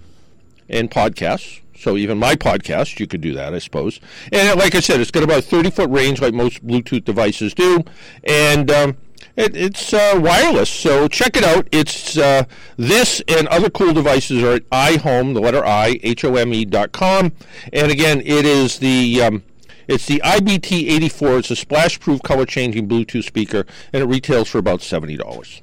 and 0.69 0.89
podcasts, 0.89 1.61
so 1.81 1.97
even 1.97 2.17
my 2.19 2.35
podcast, 2.35 2.99
you 2.99 3.07
could 3.07 3.21
do 3.21 3.33
that, 3.33 3.55
I 3.55 3.59
suppose. 3.59 3.99
And 4.31 4.59
like 4.59 4.75
I 4.75 4.79
said, 4.79 4.99
it's 4.99 5.09
got 5.11 5.23
about 5.23 5.39
a 5.39 5.41
30 5.41 5.71
foot 5.71 5.89
range, 5.89 6.21
like 6.21 6.33
most 6.33 6.65
Bluetooth 6.65 7.05
devices 7.05 7.53
do, 7.55 7.83
and 8.23 8.69
um, 8.69 8.97
it, 9.35 9.55
it's 9.55 9.93
uh, 9.93 10.19
wireless. 10.21 10.69
So 10.69 11.07
check 11.07 11.37
it 11.37 11.43
out. 11.43 11.67
It's 11.71 12.17
uh, 12.17 12.43
this 12.77 13.21
and 13.27 13.47
other 13.47 13.69
cool 13.69 13.93
devices 13.93 14.43
are 14.43 14.53
at 14.53 14.69
iHome, 14.69 15.33
the 15.33 15.41
letter 15.41 15.65
I, 15.65 15.99
H 16.03 16.23
O 16.23 16.35
M 16.35 16.53
E 16.53 16.65
dot 16.65 16.91
com. 16.91 17.31
And 17.71 17.91
again, 17.91 18.21
it 18.21 18.45
is 18.45 18.79
the 18.79 19.21
um, 19.21 19.43
it's 19.87 20.05
the 20.05 20.21
IBT84. 20.23 21.39
It's 21.39 21.51
a 21.51 21.55
splash-proof, 21.55 22.21
color-changing 22.23 22.87
Bluetooth 22.87 23.25
speaker, 23.25 23.65
and 23.91 24.03
it 24.03 24.05
retails 24.05 24.47
for 24.47 24.57
about 24.57 24.81
seventy 24.81 25.17
dollars. 25.17 25.61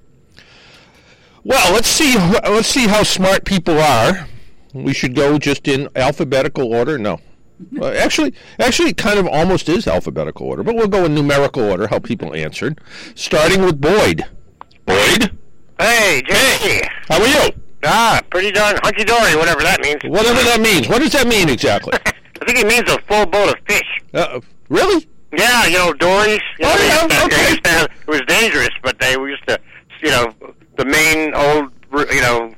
Well, 1.44 1.72
let's 1.72 1.88
see. 1.88 2.16
Let's 2.16 2.68
see 2.68 2.88
how 2.88 3.02
smart 3.02 3.44
people 3.44 3.78
are 3.78 4.28
we 4.72 4.92
should 4.92 5.14
go 5.14 5.38
just 5.38 5.68
in 5.68 5.88
alphabetical 5.96 6.72
order. 6.72 6.98
No, 6.98 7.20
well, 7.72 7.96
actually, 7.96 8.34
actually, 8.58 8.90
it 8.90 8.96
kind 8.96 9.18
of 9.18 9.26
almost 9.26 9.68
is 9.68 9.86
alphabetical 9.86 10.46
order, 10.46 10.62
but 10.62 10.74
we'll 10.76 10.88
go 10.88 11.04
in 11.04 11.14
numerical 11.14 11.62
order. 11.62 11.86
How 11.88 11.98
people 11.98 12.34
answered, 12.34 12.80
starting 13.14 13.62
with 13.62 13.80
Boyd. 13.80 14.24
Boyd, 14.86 15.36
Hey, 15.80 16.22
Jay. 16.26 16.82
how 17.08 17.20
are 17.20 17.26
you? 17.28 17.52
Ah, 17.84 18.20
pretty 18.30 18.50
darn 18.50 18.76
hunky 18.82 19.04
dory, 19.04 19.36
whatever 19.36 19.62
that 19.62 19.80
means. 19.80 20.00
Whatever 20.04 20.42
that 20.42 20.60
means. 20.60 20.88
What 20.88 21.00
does 21.00 21.12
that 21.12 21.28
mean 21.28 21.48
exactly? 21.48 21.92
I 22.06 22.44
think 22.44 22.58
it 22.58 22.66
means 22.66 22.90
a 22.90 22.98
full 23.02 23.26
boat 23.26 23.50
of 23.50 23.56
fish. 23.68 24.00
Uh, 24.14 24.40
really? 24.68 25.06
Yeah, 25.36 25.66
you 25.66 25.76
know, 25.78 25.92
dories. 25.92 26.40
You 26.58 26.64
know, 26.66 26.74
Oh, 26.74 27.06
yeah, 27.10 27.24
okay. 27.26 27.56
to 27.60 27.84
it 27.84 28.06
was 28.08 28.22
dangerous, 28.26 28.70
but 28.82 28.98
they 28.98 29.12
used 29.12 29.46
to, 29.46 29.60
you 30.02 30.10
know, 30.10 30.32
the 30.76 30.84
main 30.86 31.34
old, 31.34 31.70
you 32.12 32.20
know, 32.22 32.54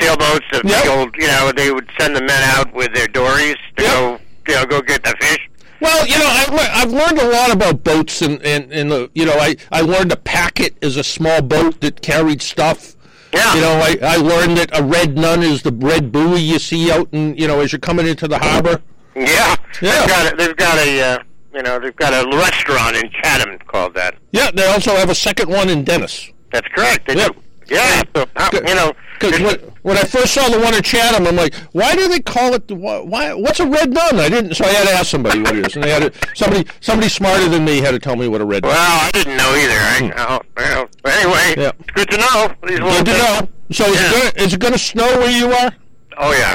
sailboats, 0.00 0.46
the 0.52 0.62
Yep. 0.64 0.86
old, 0.86 1.16
you 1.18 1.26
know, 1.26 1.52
they 1.52 1.70
would 1.72 1.88
send 1.98 2.16
the 2.16 2.22
men 2.22 2.42
out 2.56 2.72
with 2.72 2.92
their 2.94 3.06
dories 3.08 3.56
to 3.76 3.82
Yep. 3.82 3.92
go, 3.92 4.20
you 4.48 4.54
know, 4.54 4.64
go 4.66 4.80
get 4.80 5.02
the 5.04 5.14
fish. 5.20 5.38
Well, 5.80 6.06
you 6.06 6.18
know, 6.18 6.26
I, 6.28 6.46
le- 6.50 6.70
I've 6.74 6.92
learned 6.92 7.18
a 7.20 7.28
lot 7.30 7.50
about 7.52 7.82
boats, 7.84 8.20
and 8.20 8.42
and, 8.42 8.70
and 8.70 8.92
uh, 8.92 9.08
you 9.14 9.24
know, 9.24 9.32
I, 9.38 9.56
I 9.72 9.80
learned 9.80 10.12
a 10.12 10.16
packet 10.16 10.74
is 10.82 10.96
a 10.98 11.04
small 11.04 11.40
boat 11.40 11.80
that 11.80 12.02
carried 12.02 12.42
stuff. 12.42 12.96
Yeah. 13.32 13.54
You 13.54 13.60
know, 13.60 13.72
I, 13.80 13.96
I 14.02 14.16
learned 14.16 14.56
that 14.58 14.76
a 14.78 14.82
red 14.82 15.16
nun 15.16 15.42
is 15.42 15.62
the 15.62 15.72
red 15.72 16.10
buoy 16.12 16.40
you 16.40 16.58
see 16.58 16.90
out, 16.92 17.08
in 17.12 17.34
you 17.36 17.46
know, 17.48 17.60
as 17.60 17.72
you're 17.72 17.78
coming 17.78 18.06
into 18.06 18.28
the 18.28 18.38
harbor. 18.38 18.82
Yeah, 19.16 19.56
Yeah. 19.80 20.00
they've 20.00 20.08
got 20.08 20.32
a, 20.32 20.36
they've 20.36 20.56
got 20.56 20.78
a, 20.78 21.00
uh, 21.02 21.18
you 21.54 21.62
know, 21.62 21.78
they've 21.78 21.96
got 21.96 22.12
a 22.12 22.36
restaurant 22.36 22.96
in 22.96 23.10
Chatham 23.22 23.58
called 23.66 23.94
that. 23.94 24.16
Yeah, 24.32 24.50
they 24.52 24.66
also 24.66 24.94
have 24.96 25.08
a 25.10 25.14
second 25.14 25.48
one 25.48 25.68
in 25.70 25.84
Dennis. 25.84 26.30
That's 26.52 26.68
correct. 26.74 27.06
They 27.08 27.14
Yep. 27.16 27.32
do. 27.32 27.40
Yeah, 27.70 28.02
so, 28.16 28.26
uh, 28.36 28.50
you 28.52 28.74
know, 28.74 28.92
Because 29.18 29.40
when, 29.40 29.56
when 29.82 29.96
I 29.96 30.02
first 30.02 30.34
saw 30.34 30.48
the 30.48 30.58
one 30.58 30.74
in 30.74 30.82
Chatham, 30.82 31.26
I'm 31.26 31.36
like, 31.36 31.54
why 31.72 31.94
do 31.94 32.08
they 32.08 32.18
call 32.20 32.52
it? 32.54 32.66
the- 32.68 32.74
Why? 32.74 33.32
What's 33.32 33.60
a 33.60 33.66
red 33.66 33.92
nun? 33.92 34.18
I 34.18 34.28
didn't. 34.28 34.54
So 34.54 34.64
I 34.64 34.68
had 34.68 34.88
to 34.88 34.94
ask 34.94 35.06
somebody 35.10 35.40
what 35.40 35.54
it 35.56 35.66
is, 35.66 35.74
and 35.76 35.84
they 35.84 35.90
had 35.90 36.12
to, 36.12 36.28
somebody 36.34 36.68
somebody 36.80 37.08
smarter 37.08 37.48
than 37.48 37.64
me 37.64 37.78
had 37.80 37.92
to 37.92 37.98
tell 38.00 38.16
me 38.16 38.26
what 38.28 38.40
a 38.40 38.44
red. 38.44 38.62
nun. 38.64 38.72
Well, 38.72 39.00
I 39.06 39.10
didn't 39.12 39.36
know 39.36 39.54
either. 39.54 40.14
I, 40.18 40.40
well, 40.56 40.88
anyway, 41.04 41.54
Hmm. 41.54 41.60
Yeah. 41.60 41.72
it's 41.78 41.90
good 41.92 42.10
to 42.10 42.16
know. 42.18 42.54
Good 42.62 43.06
to 43.06 43.12
know. 43.12 43.48
So 43.70 43.84
is, 43.86 43.94
Yeah. 43.94 44.08
it 44.08 44.12
gonna, 44.34 44.44
is 44.46 44.52
it 44.54 44.60
going 44.60 44.72
to 44.72 44.78
snow 44.78 45.06
where 45.18 45.30
you 45.30 45.52
are? 45.52 45.70
Oh 46.18 46.32
yeah, 46.32 46.54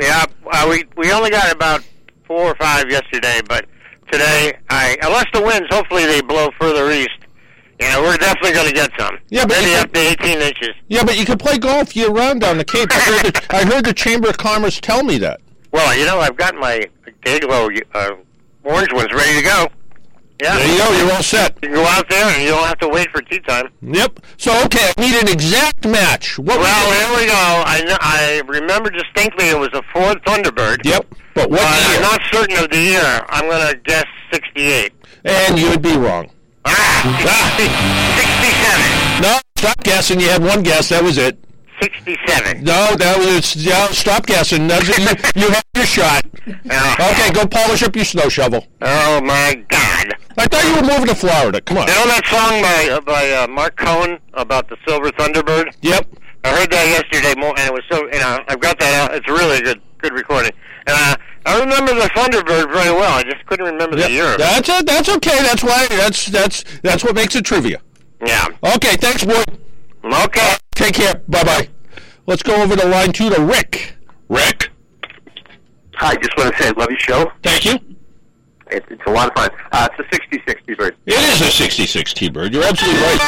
yeah. 0.00 0.24
Uh, 0.52 0.66
we 0.68 0.84
we 0.98 1.10
only 1.12 1.30
got 1.30 1.50
about 1.50 1.82
four 2.26 2.42
or 2.50 2.54
five 2.56 2.90
yesterday, 2.90 3.40
but 3.48 3.64
today, 4.12 4.52
I 4.68 4.98
unless 5.02 5.24
the 5.32 5.40
winds, 5.40 5.66
hopefully 5.70 6.04
they 6.04 6.20
blow 6.20 6.50
further 6.60 6.90
east. 6.92 7.08
Know, 7.90 8.02
we're 8.02 8.16
definitely 8.16 8.52
going 8.52 8.68
to 8.68 8.74
get 8.74 8.90
some. 8.98 9.18
Yeah, 9.28 9.44
but 9.46 9.58
maybe 9.58 9.70
you 9.70 9.76
up 9.76 9.92
to 9.92 10.00
18 10.00 10.38
inches. 10.40 10.74
Yeah, 10.88 11.04
but 11.04 11.18
you 11.18 11.24
can 11.24 11.38
play 11.38 11.58
golf 11.58 11.94
year 11.96 12.10
round 12.10 12.40
down 12.40 12.58
the 12.58 12.64
Cape. 12.64 12.88
I 12.90 13.00
heard, 13.00 13.34
the, 13.34 13.46
I 13.50 13.64
heard 13.64 13.84
the 13.84 13.92
Chamber 13.94 14.28
of 14.28 14.38
Commerce 14.38 14.80
tell 14.80 15.02
me 15.02 15.18
that. 15.18 15.40
Well, 15.72 15.96
you 15.98 16.04
know, 16.06 16.18
I've 16.20 16.36
got 16.36 16.54
my 16.54 16.84
Day-Glo 17.24 17.68
uh, 17.94 18.10
orange 18.64 18.92
ones 18.92 19.12
ready 19.12 19.40
to 19.40 19.42
go. 19.42 19.66
Yeah, 20.42 20.56
There 20.56 20.72
you 20.72 20.78
go. 20.78 20.92
You're 20.98 21.12
all 21.12 21.22
set. 21.22 21.54
You 21.62 21.68
can 21.68 21.76
go 21.76 21.84
out 21.84 22.08
there 22.08 22.24
and 22.24 22.42
you 22.42 22.48
don't 22.48 22.66
have 22.66 22.78
to 22.78 22.88
wait 22.88 23.08
for 23.10 23.22
tee 23.22 23.38
time. 23.40 23.68
Yep. 23.80 24.20
So 24.38 24.50
okay, 24.64 24.90
I 24.96 25.00
need 25.00 25.14
an 25.22 25.28
exact 25.28 25.86
match. 25.86 26.36
What? 26.36 26.58
Well, 26.58 26.92
it? 26.92 27.06
here 27.06 27.16
we 27.20 27.26
go. 27.26 27.32
I 27.34 27.96
I 28.00 28.42
remember 28.48 28.90
distinctly 28.90 29.50
it 29.50 29.58
was 29.58 29.68
a 29.72 29.82
Ford 29.92 30.20
Thunderbird. 30.24 30.84
Yep. 30.84 31.14
But 31.34 31.48
what 31.48 31.60
year? 31.60 31.96
I'm 31.96 32.02
not 32.02 32.20
certain 32.32 32.56
of 32.56 32.70
the 32.70 32.80
year. 32.80 33.24
I'm 33.28 33.48
going 33.48 33.68
to 33.68 33.76
guess 33.84 34.04
68. 34.32 34.92
and 35.24 35.58
you 35.58 35.70
would 35.70 35.82
be 35.82 35.96
wrong. 35.96 36.28
Ah, 37.04 37.56
67. 37.58 39.22
No, 39.22 39.38
stop 39.56 39.82
guessing. 39.84 40.20
You 40.20 40.28
had 40.28 40.42
one 40.42 40.62
guess. 40.62 40.88
That 40.88 41.02
was 41.02 41.18
it. 41.18 41.38
67. 41.80 42.64
No, 42.64 42.94
that 42.96 43.18
was 43.18 43.56
yeah. 43.56 43.86
Stop 43.88 44.26
guessing. 44.26 44.66
That's 44.66 44.88
you, 44.88 45.04
you 45.42 45.50
had 45.50 45.64
your 45.74 45.86
shot. 45.86 46.22
Oh. 46.48 47.10
Okay, 47.12 47.32
go 47.32 47.46
polish 47.46 47.82
up 47.82 47.94
your 47.94 48.04
snow 48.04 48.28
shovel. 48.28 48.66
Oh, 48.80 49.20
my 49.20 49.64
God. 49.68 50.14
I 50.38 50.46
thought 50.46 50.64
you 50.64 50.76
were 50.76 50.92
moving 50.92 51.06
to 51.06 51.14
Florida. 51.14 51.60
Come 51.60 51.78
on. 51.78 51.88
You 51.88 51.94
know 51.94 52.06
that 52.06 52.26
song 52.26 52.62
by, 52.62 52.88
uh, 52.90 53.00
by 53.00 53.30
uh, 53.32 53.46
Marc 53.48 53.76
Cohn 53.76 54.18
about 54.34 54.68
the 54.68 54.76
Silver 54.86 55.10
Thunderbird? 55.10 55.74
Yep. 55.82 56.06
I 56.44 56.48
heard 56.48 56.70
that 56.70 56.86
yesterday, 56.86 57.34
and 57.36 57.58
it 57.58 57.72
was 57.72 57.84
so, 57.90 58.04
you 58.06 58.18
know, 58.18 58.42
I've 58.48 58.60
got 58.60 58.78
that 58.80 58.94
out. 58.94 59.14
It's 59.14 59.28
a 59.28 59.32
really 59.32 59.60
good 59.60 59.80
good 59.98 60.12
recording. 60.12 60.52
And 60.86 60.96
uh, 60.96 61.16
I 61.44 61.58
remember 61.60 61.94
the 61.94 62.08
Thunderbird 62.14 62.72
very 62.72 62.90
well. 62.94 63.12
I 63.18 63.22
just 63.22 63.44
couldn't 63.46 63.66
remember 63.66 63.96
Yep. 63.98 64.06
the 64.08 64.12
year. 64.12 64.36
That's 64.36 64.68
it. 64.68 64.86
That's 64.86 65.08
okay. 65.08 65.38
That's 65.42 65.62
why. 65.64 65.86
That's 65.88 66.26
that's 66.26 66.64
that's 66.82 67.02
what 67.04 67.14
makes 67.14 67.34
it 67.36 67.44
trivia. 67.44 67.80
Yeah. 68.24 68.46
Okay. 68.76 68.96
Thanks, 68.96 69.24
boy. 69.24 69.42
Okay. 70.04 70.54
Take 70.74 70.94
care. 70.94 71.14
Bye 71.28 71.44
bye. 71.44 71.68
Let's 72.26 72.42
go 72.42 72.62
over 72.62 72.76
to 72.76 72.86
line 72.86 73.12
two 73.12 73.30
to 73.30 73.40
Rick. 73.42 73.94
Rick. 74.28 74.70
Hi, 75.94 76.14
just 76.16 76.36
want 76.36 76.54
to 76.56 76.62
say 76.62 76.68
I 76.68 76.72
love 76.72 76.90
your 76.90 76.98
show. 76.98 77.32
Thank 77.42 77.64
you. 77.64 77.74
It, 78.70 78.84
it's 78.88 79.02
a 79.06 79.10
lot 79.10 79.28
of 79.28 79.34
fun. 79.36 79.50
Uh, 79.72 79.88
it's 79.92 80.08
a 80.08 80.14
66 80.14 80.62
T-Bird. 80.66 80.96
It 81.06 81.12
is 81.14 81.40
a 81.42 81.50
66 81.50 82.14
T-Bird. 82.14 82.52
You're 82.54 82.64
absolutely 82.64 83.00
right. 83.02 83.20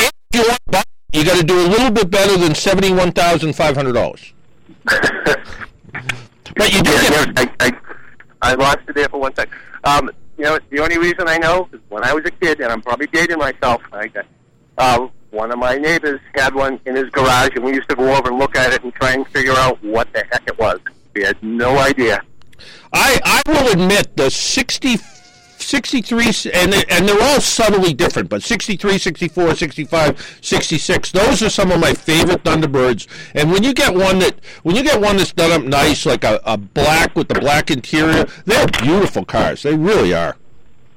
If 0.00 0.10
you 0.32 0.40
want 0.40 0.58
to 0.66 0.70
buy 0.72 0.82
you 1.12 1.24
got 1.24 1.36
to 1.38 1.44
do 1.44 1.58
a 1.58 1.68
little 1.68 1.90
bit 1.90 2.10
better 2.10 2.36
than 2.36 2.52
$71,500. 2.52 4.32
but 6.58 6.74
you 6.74 6.82
get 6.82 7.38
I, 7.38 7.50
I, 7.60 7.72
I 8.42 8.54
lost 8.54 8.80
it 8.88 8.94
there 8.94 9.08
for 9.08 9.20
one 9.20 9.34
second. 9.34 9.56
Um, 9.84 10.10
you 10.36 10.44
know, 10.44 10.58
the 10.70 10.80
only 10.80 10.98
reason 10.98 11.28
I 11.28 11.38
know 11.38 11.68
is 11.72 11.80
when 11.88 12.04
I 12.04 12.12
was 12.12 12.24
a 12.26 12.30
kid, 12.30 12.60
and 12.60 12.70
I'm 12.70 12.82
probably 12.82 13.06
dating 13.06 13.38
myself. 13.38 13.80
I 13.92 14.10
uh, 14.76 15.08
one 15.30 15.50
of 15.50 15.58
my 15.58 15.76
neighbors 15.76 16.20
had 16.34 16.54
one 16.54 16.80
in 16.86 16.96
his 16.96 17.10
garage, 17.10 17.50
and 17.54 17.64
we 17.64 17.74
used 17.74 17.88
to 17.88 17.96
go 17.96 18.14
over 18.14 18.28
and 18.28 18.38
look 18.38 18.56
at 18.56 18.72
it 18.72 18.82
and 18.84 18.92
try 18.94 19.12
and 19.12 19.26
figure 19.28 19.52
out 19.52 19.82
what 19.82 20.12
the 20.12 20.24
heck 20.30 20.42
it 20.46 20.58
was. 20.58 20.78
We 21.14 21.22
had 21.22 21.42
no 21.42 21.78
idea. 21.78 22.22
I, 22.92 23.20
I 23.24 23.42
will 23.46 23.72
admit 23.72 24.16
the 24.16 24.30
60, 24.30 24.96
63, 25.68 26.24
and, 26.54 26.72
and 26.88 27.06
they're 27.06 27.22
all 27.22 27.42
subtly 27.42 27.92
different, 27.92 28.30
but 28.30 28.42
63, 28.42 28.96
64, 28.96 29.54
65, 29.54 30.38
66, 30.40 31.12
those 31.12 31.42
are 31.42 31.50
some 31.50 31.70
of 31.70 31.78
my 31.78 31.92
favorite 31.92 32.42
Thunderbirds. 32.42 33.06
And 33.34 33.52
when 33.52 33.62
you 33.62 33.74
get 33.74 33.94
one 33.94 34.18
that, 34.20 34.36
when 34.62 34.76
you 34.76 34.82
get 34.82 34.98
one 34.98 35.18
that's 35.18 35.32
done 35.32 35.52
up 35.52 35.68
nice, 35.68 36.06
like 36.06 36.24
a, 36.24 36.40
a 36.46 36.56
black 36.56 37.14
with 37.14 37.28
the 37.28 37.38
black 37.38 37.70
interior, 37.70 38.24
they're 38.46 38.66
beautiful 38.82 39.26
cars. 39.26 39.62
They 39.62 39.76
really 39.76 40.14
are. 40.14 40.36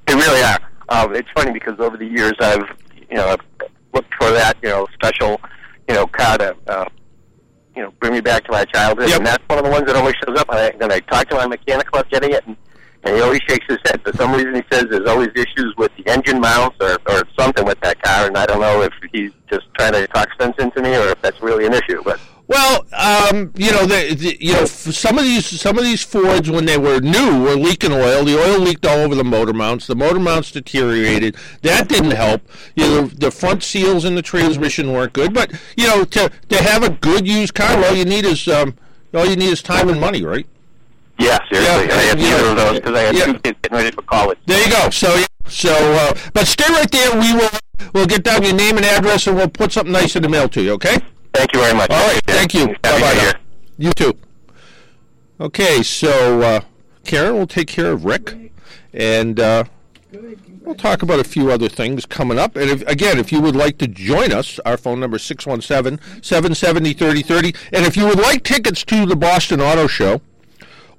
They 0.08 0.16
really 0.16 0.42
are. 0.42 0.60
Um, 0.88 1.16
it's 1.16 1.30
funny 1.36 1.52
because 1.52 1.78
over 1.80 1.98
the 1.98 2.08
years 2.08 2.34
I've, 2.40 2.64
you 3.10 3.18
know, 3.18 3.28
I've 3.28 3.70
looked 3.94 4.14
for 4.16 4.32
that, 4.32 4.56
you 4.64 4.70
know, 4.70 4.88
special, 4.94 5.42
you 5.90 5.96
know, 5.96 6.08
car 6.08 6.38
to, 6.38 6.56
uh, 6.68 6.86
you 7.76 7.82
know, 7.82 7.92
bring 8.00 8.14
me 8.14 8.22
back 8.22 8.46
to 8.46 8.52
my 8.54 8.64
childhood, 8.64 9.10
Yep. 9.10 9.18
and 9.18 9.28
that's 9.28 9.44
one 9.50 9.60
of 9.60 9.66
the 9.66 9.72
ones 9.72 9.86
that 9.88 9.98
always 9.98 10.16
shows 10.26 10.40
up. 10.40 10.48
And 10.50 10.60
I, 10.60 10.72
then 10.78 10.92
I 10.94 11.02
talk 11.02 11.28
to 11.30 11.36
my 11.36 11.48
mechanic 11.48 11.90
about 11.90 12.10
getting 12.10 12.32
it, 12.32 12.48
and, 12.48 12.56
and 13.04 13.16
he 13.16 13.22
always 13.22 13.42
shakes 13.48 13.66
his 13.68 13.80
head. 13.86 14.02
For 14.04 14.14
some 14.14 14.32
reason, 14.34 14.56
he 14.56 14.64
says 14.72 14.86
there's 14.90 15.08
always 15.08 15.30
issues 15.36 15.74
with 15.78 15.92
the 15.98 16.08
engine 16.12 16.40
mounts 16.40 16.78
or, 16.80 16.98
or 17.08 17.24
something 17.38 17.66
with 17.66 17.80
that 17.82 18.02
car, 18.02 18.28
and 18.28 18.38
I 18.38 18.46
don't 18.46 18.62
know 18.62 18.82
if 18.82 18.94
he's 19.12 19.32
just 19.50 19.66
trying 19.78 19.94
to 19.94 20.08
talk 20.08 20.30
sense 20.40 20.56
into 20.60 20.82
me 20.82 20.96
or 20.96 21.08
if 21.10 21.22
that's 21.22 21.42
really 21.42 21.66
an 21.66 21.74
issue. 21.74 22.02
But 22.04 22.20
Well, 22.48 22.86
um, 22.94 23.52
you 23.56 23.72
know, 23.72 23.86
the, 23.86 24.14
the, 24.14 24.38
you 24.40 24.54
know, 24.54 24.66
some 24.66 25.18
of 25.18 25.24
these 25.24 25.46
some 25.60 25.78
of 25.78 25.84
these 25.84 26.04
Fords 26.04 26.50
when 26.50 26.66
they 26.66 26.78
were 26.78 27.00
new 27.00 27.44
were 27.44 27.56
leaking 27.56 27.92
oil. 27.92 28.24
The 28.24 28.38
oil 28.40 28.60
leaked 28.60 28.86
all 28.86 29.00
over 29.00 29.16
the 29.16 29.24
motor 29.24 29.54
mounts. 29.54 29.88
The 29.88 29.96
motor 29.96 30.20
mounts 30.20 30.52
deteriorated. 30.52 31.38
That 31.64 31.88
didn't 31.88 32.12
help. 32.12 32.42
You 32.76 32.86
know, 32.86 33.08
the 33.08 33.32
front 33.32 33.64
seals 33.64 34.06
in 34.06 34.16
the 34.16 34.22
transmission 34.22 34.92
weren't 34.92 35.14
good. 35.14 35.34
But 35.34 35.52
you 35.76 35.88
know, 35.88 36.04
to 36.04 36.32
to 36.50 36.64
have 36.64 36.84
a 36.84 36.90
good 36.90 37.28
used 37.28 37.56
car, 37.56 37.84
all 37.84 37.96
you 37.96 38.06
need 38.06 38.26
is 38.26 38.48
um, 38.48 38.76
all 39.14 39.26
you 39.26 39.36
need 39.36 39.50
is 39.50 39.64
time 39.64 39.90
and 39.90 40.00
money, 40.00 40.24
right? 40.24 40.46
Yeah, 41.22 41.38
seriously, 41.52 41.88
Yeah, 41.88 41.96
I 41.96 42.02
had 42.02 42.18
neither 42.18 42.46
of 42.50 42.56
those 42.56 42.76
because 42.80 42.96
I 42.96 43.02
had 43.02 43.16
Yeah. 43.16 43.26
two 43.26 43.34
kids 43.40 43.58
getting 43.62 43.78
ready 43.78 43.92
for 43.92 44.02
college. 44.04 44.38
There 44.46 44.60
you 44.64 44.70
go. 44.72 44.90
So 44.90 45.16
yeah, 45.16 45.26
so, 45.48 45.74
uh, 45.74 46.14
but 46.34 46.48
stay 46.48 46.72
right 46.72 46.90
there. 46.92 47.12
We 47.20 47.34
will 47.34 47.50
we'll 47.94 48.06
get 48.08 48.24
down 48.24 48.44
your 48.44 48.54
name 48.54 48.78
and 48.78 48.86
address, 48.86 49.28
and 49.28 49.36
we'll 49.36 49.48
put 49.50 49.72
something 49.72 49.92
nice 49.94 50.16
in 50.16 50.22
the 50.24 50.30
mail 50.30 50.48
to 50.50 50.62
you. 50.62 50.72
Okay. 50.74 50.98
Thank 51.34 51.54
you 51.54 51.60
very 51.62 51.74
much. 51.74 51.90
All 51.90 52.08
right. 52.08 52.20
Thank 52.28 52.54
you. 52.54 52.68
Bye 52.82 53.00
bye. 53.00 53.34
You 53.78 53.92
too. 53.94 54.14
Okay, 55.40 55.82
so 55.82 56.42
uh, 56.42 56.60
Karen 57.06 57.36
will 57.36 57.48
take 57.48 57.68
care 57.68 57.92
of 57.92 58.06
Rick, 58.06 58.36
and 58.94 59.40
uh, 59.40 59.64
we'll 60.62 60.76
talk 60.76 61.02
about 61.02 61.20
a 61.20 61.24
few 61.24 61.50
other 61.52 61.68
things 61.68 62.06
coming 62.06 62.38
up. 62.38 62.56
And 62.56 62.70
if, 62.70 62.84
again, 62.88 63.18
if 63.18 63.32
you 63.32 63.42
would 63.42 63.56
like 63.56 63.80
to 63.80 63.88
join 63.88 64.32
us, 64.32 64.60
our 64.66 64.78
phone 64.78 65.00
number 65.00 65.18
is 65.18 65.24
617-770-3030. 65.24 67.56
And 67.74 67.86
if 67.88 67.98
you 67.98 68.06
would 68.06 68.20
like 68.20 68.44
tickets 68.44 68.84
to 68.86 69.08
the 69.08 69.16
Boston 69.16 69.60
Auto 69.62 69.88
Show, 69.88 70.22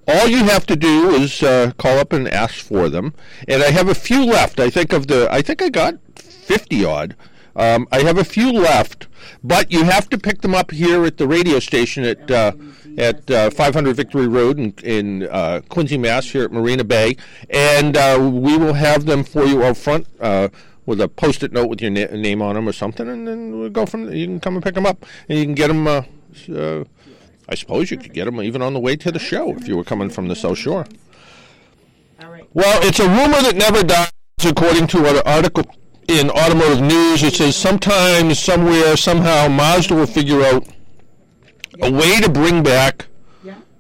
all 0.09 0.29
you 0.29 0.45
have 0.45 0.67
to 0.67 0.77
do 0.77 1.11
is 1.11 1.43
uh, 1.43 1.73
call 1.79 1.99
up 1.99 2.13
and 2.13 2.29
ask 2.29 2.65
for 2.65 2.89
them. 2.89 3.15
And 3.49 3.63
I 3.63 3.71
have 3.71 3.89
a 3.89 3.95
few 3.95 4.25
left. 4.25 4.61
I 4.61 4.71
think 4.71 4.93
of 4.93 5.07
the. 5.07 5.29
I 5.31 5.43
think 5.43 5.63
I 5.63 5.69
got 5.69 5.95
fifty 6.17 6.85
odd. 6.85 7.17
Um, 7.55 7.87
I 7.93 8.01
have 8.03 8.17
a 8.17 8.25
few 8.25 8.51
left, 8.51 9.09
but 9.45 9.71
you 9.71 9.85
have 9.85 10.09
to 10.09 10.19
pick 10.19 10.41
them 10.41 10.55
up 10.55 10.71
here 10.71 11.05
at 11.05 11.19
the 11.19 11.29
radio 11.29 11.59
station 11.59 12.05
at 12.05 12.31
uh, 12.31 12.53
at 12.99 13.31
uh, 13.31 13.51
500 13.51 13.97
Victory 13.97 14.29
Road 14.29 14.59
in, 14.59 14.75
in 14.83 15.29
uh, 15.29 15.61
Quincy, 15.69 15.99
Mass. 15.99 16.31
Here 16.31 16.45
at 16.45 16.53
Marina 16.53 16.85
Bay, 16.85 17.17
and 17.51 17.97
uh, 17.97 18.19
we 18.21 18.57
will 18.57 18.75
have 18.75 19.05
them 19.05 19.25
for 19.25 19.45
you 19.45 19.63
out 19.63 19.77
front. 19.77 20.07
Uh, 20.21 20.49
with 20.85 21.01
a 21.01 21.07
post-it 21.07 21.53
note 21.53 21.71
with 21.71 21.81
your 21.81 21.93
na- 21.93 22.07
name 22.07 22.43
on 22.43 22.57
them 22.57 22.69
or 22.69 22.73
something, 22.73 23.09
and 23.09 23.29
then 23.29 23.57
we'll 23.57 23.71
go 23.71 23.87
from. 23.87 24.07
There. 24.07 24.17
You 24.17 24.27
can 24.27 24.41
come 24.41 24.55
and 24.57 24.65
pick 24.65 24.75
them 24.75 24.85
up, 24.85 25.07
and 25.29 25.39
you 25.39 25.45
can 25.45 25.55
get 25.55 25.69
them. 25.69 25.87
I 27.53 27.55
suppose 27.55 27.91
you 27.91 27.99
could 27.99 28.15
get 28.15 28.25
them 28.25 28.41
even 28.41 28.63
on 28.63 28.73
the 28.73 28.81
way 28.81 28.97
to 28.97 29.13
the 29.13 29.19
show 29.19 29.55
if 29.55 29.69
you 29.69 29.77
were 29.77 29.85
coming 29.85 30.09
from 30.09 30.27
the 30.27 30.35
South 30.35 30.57
Shore. 30.57 30.87
Well, 32.55 32.83
it's 32.83 32.99
a 32.99 33.07
rumor 33.07 33.43
that 33.43 33.57
never 33.57 33.83
dies, 33.83 34.11
according 34.43 34.87
to 34.87 35.07
an 35.07 35.21
article 35.27 35.65
in 36.09 36.31
Automotive 36.31 36.81
News. 36.81 37.23
It 37.23 37.35
says 37.35 37.55
sometimes, 37.55 38.39
somewhere, 38.39 38.97
somehow, 38.97 39.49
Mazda 39.49 39.95
will 39.95 40.07
figure 40.07 40.43
out 40.43 40.67
a 41.83 41.93
way 41.93 42.21
to 42.23 42.31
bring 42.31 42.63
back 42.63 43.09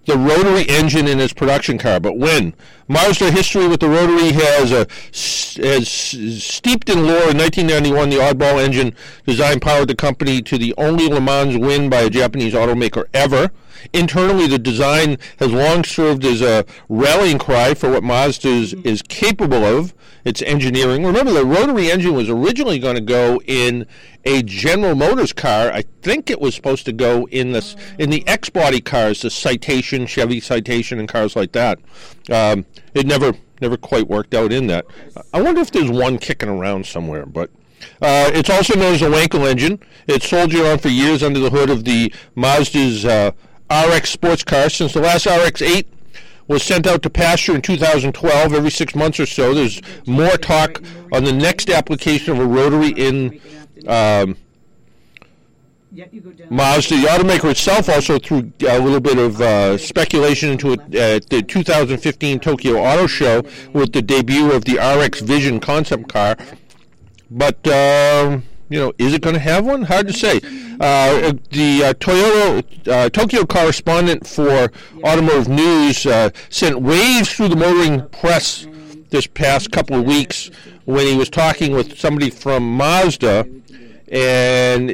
the 0.05 0.19
rotary 0.19 0.69
engine 0.69 1.09
in 1.09 1.21
its 1.21 1.33
production 1.33 1.79
car. 1.79 2.01
But 2.01 2.19
when? 2.19 2.55
Mazda 2.89 3.31
history 3.31 3.69
with 3.69 3.81
the 3.81 3.89
rotary 3.89 4.33
has 4.33 4.73
a 4.73 4.87
has 5.63 5.89
steeped 5.89 6.91
in 6.91 7.07
lore. 7.07 7.31
In 7.31 7.39
1991, 7.39 8.11
the 8.11 8.17
oddball 8.17 8.63
engine 8.63 8.95
design 9.27 9.61
powered 9.61 9.89
the 9.89 9.95
company 9.95 10.43
to 10.43 10.59
the 10.59 10.75
only 10.77 11.09
Le 11.09 11.21
Mans 11.21 11.57
win 11.57 11.89
by 11.89 12.01
a 12.01 12.11
Japanese 12.11 12.53
automaker 12.53 13.05
ever. 13.15 13.51
Internally, 13.93 14.47
the 14.47 14.59
design 14.59 15.19
has 15.39 15.53
long 15.53 15.85
served 15.85 16.25
as 16.25 16.41
a 16.43 16.65
rallying 16.89 17.39
cry 17.39 17.75
for 17.75 17.91
what 17.91 18.03
Mazda 18.03 18.49
is, 18.49 18.75
is 18.85 19.03
capable 19.03 19.65
of. 19.65 19.95
Its 20.25 20.41
engineering. 20.43 21.05
Remember, 21.05 21.33
the 21.33 21.45
rotary 21.45 21.91
engine 21.91 22.15
was 22.15 22.29
originally 22.31 22.79
going 22.79 22.95
to 22.95 23.01
go 23.01 23.43
in 23.45 23.87
a 24.25 24.43
General 24.45 24.95
Motors 24.95 25.33
car. 25.33 25.73
I 25.73 25.83
think 26.03 26.31
it 26.31 26.41
was 26.41 26.55
supposed 26.55 26.85
to 26.85 26.93
go 26.93 27.27
in 27.33 27.51
the 27.51 27.75
in 27.99 28.11
the 28.11 28.27
X 28.29 28.49
body 28.49 28.81
cars, 28.81 29.23
the 29.23 29.31
Citation, 29.31 30.07
Chevy 30.07 30.39
Citation, 30.39 31.01
and 31.01 31.09
cars 31.09 31.35
like 31.35 31.51
that. 31.53 31.81
Um, 32.31 32.67
it 32.95 33.05
never 33.05 33.33
never 33.61 33.77
quite 33.77 34.09
worked 34.09 34.33
out 34.35 34.53
in 34.53 34.69
that. 34.69 34.87
I 35.33 35.43
wonder 35.43 35.61
if 35.61 35.73
there's 35.73 35.91
one 35.91 36.19
kicking 36.19 36.49
around 36.49 36.87
somewhere, 36.87 37.27
but. 37.27 37.51
Uh, 38.01 38.31
it's 38.33 38.49
also 38.49 38.79
known 38.79 38.95
as 38.95 39.03
a 39.03 39.07
Wankel 39.07 39.45
engine. 39.45 39.81
It 40.07 40.23
soldiered 40.23 40.67
on 40.67 40.79
for 40.79 40.87
years 40.87 41.21
under 41.21 41.41
the 41.41 41.51
hood 41.51 41.69
of 41.69 41.83
the 41.83 42.15
Mazda's 42.37 43.05
uh, 43.05 43.33
RX 43.73 44.11
sports 44.11 44.45
car. 44.45 44.69
Since 44.69 44.93
the 44.93 45.01
last 45.01 45.27
RX-8 45.27 45.87
was 46.47 46.63
sent 46.63 46.87
out 46.87 47.03
to 47.03 47.11
pasture 47.11 47.55
in 47.55 47.63
2012, 47.63 48.53
every 48.53 48.71
six 48.71 48.95
months 48.95 49.19
or 49.19 49.27
so, 49.27 49.55
there's 49.55 49.81
more 50.07 50.37
talk 50.37 50.83
on 51.13 51.25
the 51.25 51.33
next 51.33 51.71
application 51.71 52.35
of 52.35 52.39
a 52.41 52.47
rotary 52.47 52.91
in 52.91 53.41
um. 53.87 54.37
Mazda. 56.49 56.97
The 56.97 57.07
automaker 57.09 57.51
itself 57.51 57.91
also 57.91 58.19
threw 58.19 58.51
a 58.67 58.79
little 58.79 59.01
bit 59.01 59.19
of 59.19 59.43
uh, 59.43 59.77
speculation 59.77 60.51
into 60.51 60.73
it 60.73 60.95
at 60.95 61.29
the 61.29 61.43
2015 61.43 62.41
Tokyo 62.41 62.79
Auto 62.79 63.07
Show 63.07 63.43
with 63.75 63.93
the 63.93 64.01
debut 64.01 64.53
of 64.53 64.65
the 64.65 64.79
RX 64.79 65.21
Vision 65.21 65.61
concept 65.61 66.09
car. 66.09 66.39
But 67.31 67.67
um, 67.69 68.45
you 68.69 68.79
know, 68.79 68.93
is 68.99 69.13
it 69.13 69.23
going 69.23 69.35
to 69.35 69.41
have 69.41 69.65
one? 69.67 69.83
Hard 69.83 70.07
to 70.09 70.13
say. 70.13 70.37
Uh, 70.81 71.33
the 71.51 71.85
uh, 71.85 71.95
Toyota 71.95 72.89
uh, 72.89 73.09
Tokyo 73.11 73.45
correspondent 73.45 74.27
for 74.27 74.71
Automotive 75.05 75.49
News 75.49 76.07
uh, 76.07 76.31
sent 76.49 76.81
waves 76.81 77.33
through 77.33 77.49
the 77.49 77.57
motoring 77.57 78.09
press 78.09 78.67
this 79.11 79.27
past 79.27 79.71
couple 79.71 80.01
of 80.01 80.05
weeks 80.05 80.51
when 80.87 81.07
he 81.07 81.17
was 81.17 81.29
talking 81.29 81.73
with 81.73 81.99
somebody 81.99 82.31
from 82.31 82.77
Mazda, 82.77 83.47
and 84.11 84.91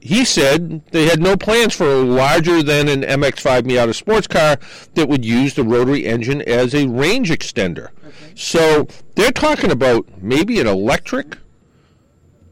he 0.00 0.24
said 0.24 0.82
they 0.92 1.06
had 1.06 1.20
no 1.20 1.36
plans 1.36 1.74
for 1.74 1.86
a 1.86 2.02
larger 2.02 2.62
than 2.62 2.88
an 2.88 3.02
MX-5 3.02 3.62
Miata 3.62 3.94
sports 3.94 4.26
car 4.26 4.56
that 4.94 5.08
would 5.08 5.24
use 5.24 5.54
the 5.54 5.64
rotary 5.64 6.06
engine 6.06 6.42
as 6.42 6.74
a 6.74 6.86
range 6.86 7.30
extender. 7.30 7.88
So 8.34 8.86
they're 9.16 9.32
talking 9.32 9.70
about 9.70 10.06
maybe 10.22 10.60
an 10.60 10.66
electric 10.66 11.36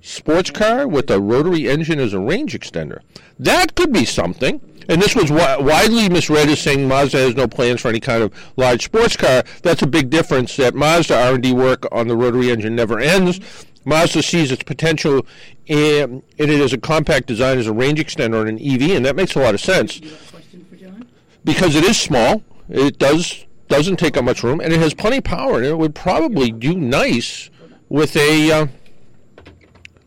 sports 0.06 0.50
car 0.50 0.86
with 0.86 1.10
a 1.10 1.20
rotary 1.20 1.68
engine 1.68 1.98
as 1.98 2.12
a 2.12 2.20
range 2.20 2.58
extender. 2.58 3.00
That 3.38 3.74
could 3.74 3.92
be 3.92 4.04
something. 4.04 4.60
And 4.88 5.02
this 5.02 5.16
was 5.16 5.30
wi- 5.30 5.56
widely 5.56 6.08
misread 6.08 6.48
as 6.48 6.60
saying 6.60 6.86
Mazda 6.86 7.18
has 7.18 7.34
no 7.34 7.48
plans 7.48 7.80
for 7.80 7.88
any 7.88 7.98
kind 7.98 8.22
of 8.22 8.32
large 8.56 8.84
sports 8.84 9.16
car. 9.16 9.42
That's 9.62 9.82
a 9.82 9.86
big 9.86 10.10
difference. 10.10 10.56
That 10.56 10.76
Mazda 10.76 11.18
R&D 11.30 11.52
work 11.54 11.86
on 11.90 12.06
the 12.06 12.16
rotary 12.16 12.52
engine 12.52 12.76
never 12.76 13.00
ends. 13.00 13.40
Mazda 13.84 14.22
sees 14.22 14.52
its 14.52 14.62
potential 14.62 15.26
in, 15.66 16.22
in 16.38 16.50
it 16.50 16.60
as 16.60 16.72
a 16.72 16.78
compact 16.78 17.26
design 17.26 17.58
as 17.58 17.66
a 17.66 17.72
range 17.72 17.98
extender 17.98 18.40
on 18.40 18.46
an 18.46 18.58
EV, 18.60 18.96
and 18.96 19.04
that 19.04 19.16
makes 19.16 19.34
a 19.34 19.40
lot 19.40 19.54
of 19.54 19.60
sense 19.60 20.00
You 20.00 20.10
have 20.10 20.28
a 20.28 20.30
question 20.30 20.66
for 20.70 20.76
John? 20.76 21.06
because 21.44 21.74
it 21.74 21.82
is 21.84 21.98
small. 21.98 22.42
It 22.68 22.98
does 22.98 23.44
doesn't 23.68 23.96
take 23.96 24.16
up 24.16 24.24
much 24.24 24.44
room, 24.44 24.60
and 24.60 24.72
it 24.72 24.78
has 24.78 24.94
plenty 24.94 25.16
of 25.18 25.24
power, 25.24 25.56
and 25.56 25.66
it 25.66 25.76
would 25.76 25.96
probably 25.96 26.52
do 26.52 26.76
nice 26.76 27.50
with 27.88 28.16
a 28.16 28.52
uh, 28.52 28.66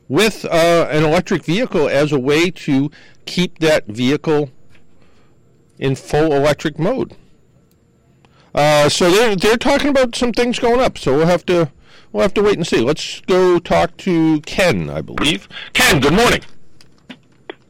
with 0.10 0.44
uh, 0.46 0.88
an 0.92 1.04
electric 1.04 1.46
vehicle 1.46 1.88
as 1.88 2.12
a 2.12 2.20
way 2.20 2.50
to 2.50 2.92
keep 3.26 3.60
that 3.60 3.86
vehicle 3.86 4.50
in 5.78 5.96
full 5.96 6.34
electric 6.34 6.78
mode. 6.78 7.16
Uh, 8.54 8.90
so 8.90 9.12
they're 9.12 9.36
they're 9.36 9.58
talking 9.58 9.90
about 9.90 10.16
some 10.16 10.34
things 10.34 10.60
going 10.60 10.82
up. 10.82 10.98
So 10.98 11.16
we'll 11.16 11.28
have 11.28 11.46
to 11.46 11.72
we'll 12.12 12.24
have 12.24 12.34
to 12.34 12.44
wait 12.44 12.58
and 12.58 12.68
see. 12.68 12.82
Let's 12.82 13.22
go 13.22 13.60
talk 13.60 13.96
to 13.98 14.42
Ken, 14.42 14.90
I 14.90 15.02
believe. 15.02 15.48
Ken, 15.74 16.02
good 16.02 16.14
morning. 16.14 16.42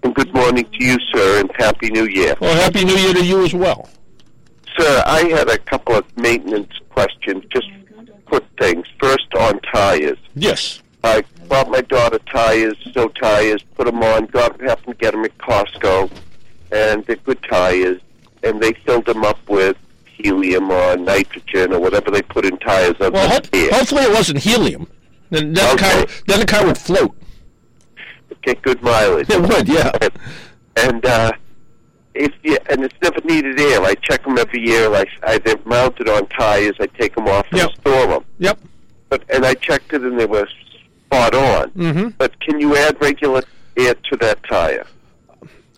And 0.02 0.16
good 0.16 0.34
morning 0.34 0.64
to 0.64 0.84
you, 0.84 0.98
sir, 1.14 1.42
and 1.42 1.52
Happy 1.58 1.90
New 1.92 2.06
Year. 2.06 2.36
Well, 2.40 2.56
happy 2.56 2.86
New 2.86 2.96
Year 2.96 3.14
to 3.14 3.24
you 3.24 3.44
as 3.44 3.54
well. 3.54 3.90
Sir, 4.78 5.04
I 5.06 5.26
had 5.26 5.50
a 5.50 5.58
couple 5.58 5.96
of 5.96 6.06
maintenance 6.18 6.72
questions, 6.90 7.44
just 7.52 7.68
quick 8.28 8.46
things. 8.58 8.88
First, 8.98 9.28
on 9.36 9.60
tires. 9.60 10.18
Yes. 10.36 10.82
I 11.04 11.24
bought 11.48 11.70
my 11.70 11.82
daughter 11.82 12.20
tires, 12.20 12.78
so 12.94 13.08
tires, 13.10 13.64
put 13.76 13.86
them 13.86 14.04
on, 14.04 14.26
got 14.28 14.60
happened 14.62 14.98
to 15.00 15.00
get 15.00 15.12
them 15.14 15.24
at 15.26 15.38
Costco, 15.38 16.12
and 16.72 17.06
they're 17.06 17.16
good 17.18 17.42
tires, 17.44 18.02
and 18.44 18.62
they 18.62 18.74
filled 18.74 19.06
them 19.06 19.24
up 19.24 19.40
with 19.48 19.78
helium 20.06 20.70
or 20.70 20.98
nitrogen 20.98 21.72
or 21.74 21.80
whatever 21.80 22.12
they 22.12 22.22
put 22.22 22.46
in 22.46 22.58
tires. 22.58 22.96
Well, 23.00 23.12
ho- 23.14 23.40
hopefully 23.72 24.04
it 24.04 24.12
wasn't 24.12 24.40
helium. 24.40 24.88
Then, 25.30 25.54
then, 25.54 25.76
the 25.76 25.82
car, 25.82 26.06
then 26.28 26.40
the 26.42 26.46
car 26.46 26.66
would 26.66 26.78
float. 26.78 27.16
Get 28.42 28.62
good 28.62 28.82
mileage. 28.82 29.30
It 29.30 29.42
would, 29.42 29.68
yeah. 29.68 29.92
and 30.78 31.06
uh, 31.06 31.32
if 32.16 32.34
you 32.44 32.58
and 32.70 32.84
it's 32.84 32.96
never 33.02 33.20
needed 33.26 33.60
air. 33.60 33.82
I 33.82 33.96
check 33.96 34.24
them 34.24 34.38
every 34.38 34.66
year. 34.66 34.90
Like 34.90 35.10
I, 35.24 35.38
they're 35.40 35.56
mounted 35.66 36.08
on 36.10 36.26
tires. 36.28 36.76
I 36.80 36.88
take 36.88 37.16
them 37.16 37.28
off 37.28 37.46
and 37.52 37.60
Yep. 37.60 37.72
store 37.82 38.08
them. 38.08 38.26
Yep. 38.40 38.60
But 39.10 39.24
and 39.30 39.46
I 39.46 39.54
checked 39.56 39.94
it 39.94 40.02
and 40.04 40.20
they 40.20 40.26
were 40.26 40.48
spot 41.10 41.34
on. 41.34 41.72
Mm-hmm. 41.72 42.08
But 42.18 42.40
can 42.40 42.60
you 42.60 42.76
add 42.76 43.02
regular 43.02 43.42
air 43.76 43.96
to 43.96 44.18
that 44.18 44.44
tire? 44.44 44.86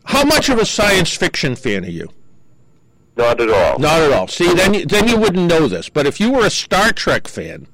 How 0.06 0.26
much 0.26 0.50
of 0.50 0.60
a 0.60 0.66
science 0.66 1.16
fiction 1.16 1.56
fan 1.56 1.86
are 1.86 1.90
you? 1.90 2.10
Not 3.16 3.40
at 3.40 3.50
all. 3.50 3.80
Not 3.80 4.02
at 4.02 4.12
all. 4.12 4.28
See, 4.28 4.54
then 4.54 4.74
you, 4.74 4.86
then 4.86 5.08
you 5.08 5.18
wouldn't 5.18 5.48
know 5.48 5.68
this. 5.68 5.90
But 5.90 6.06
if 6.06 6.20
you 6.20 6.32
were 6.32 6.46
a 6.46 6.50
Star 6.50 6.92
Trek 6.92 7.28
fan, 7.28 7.68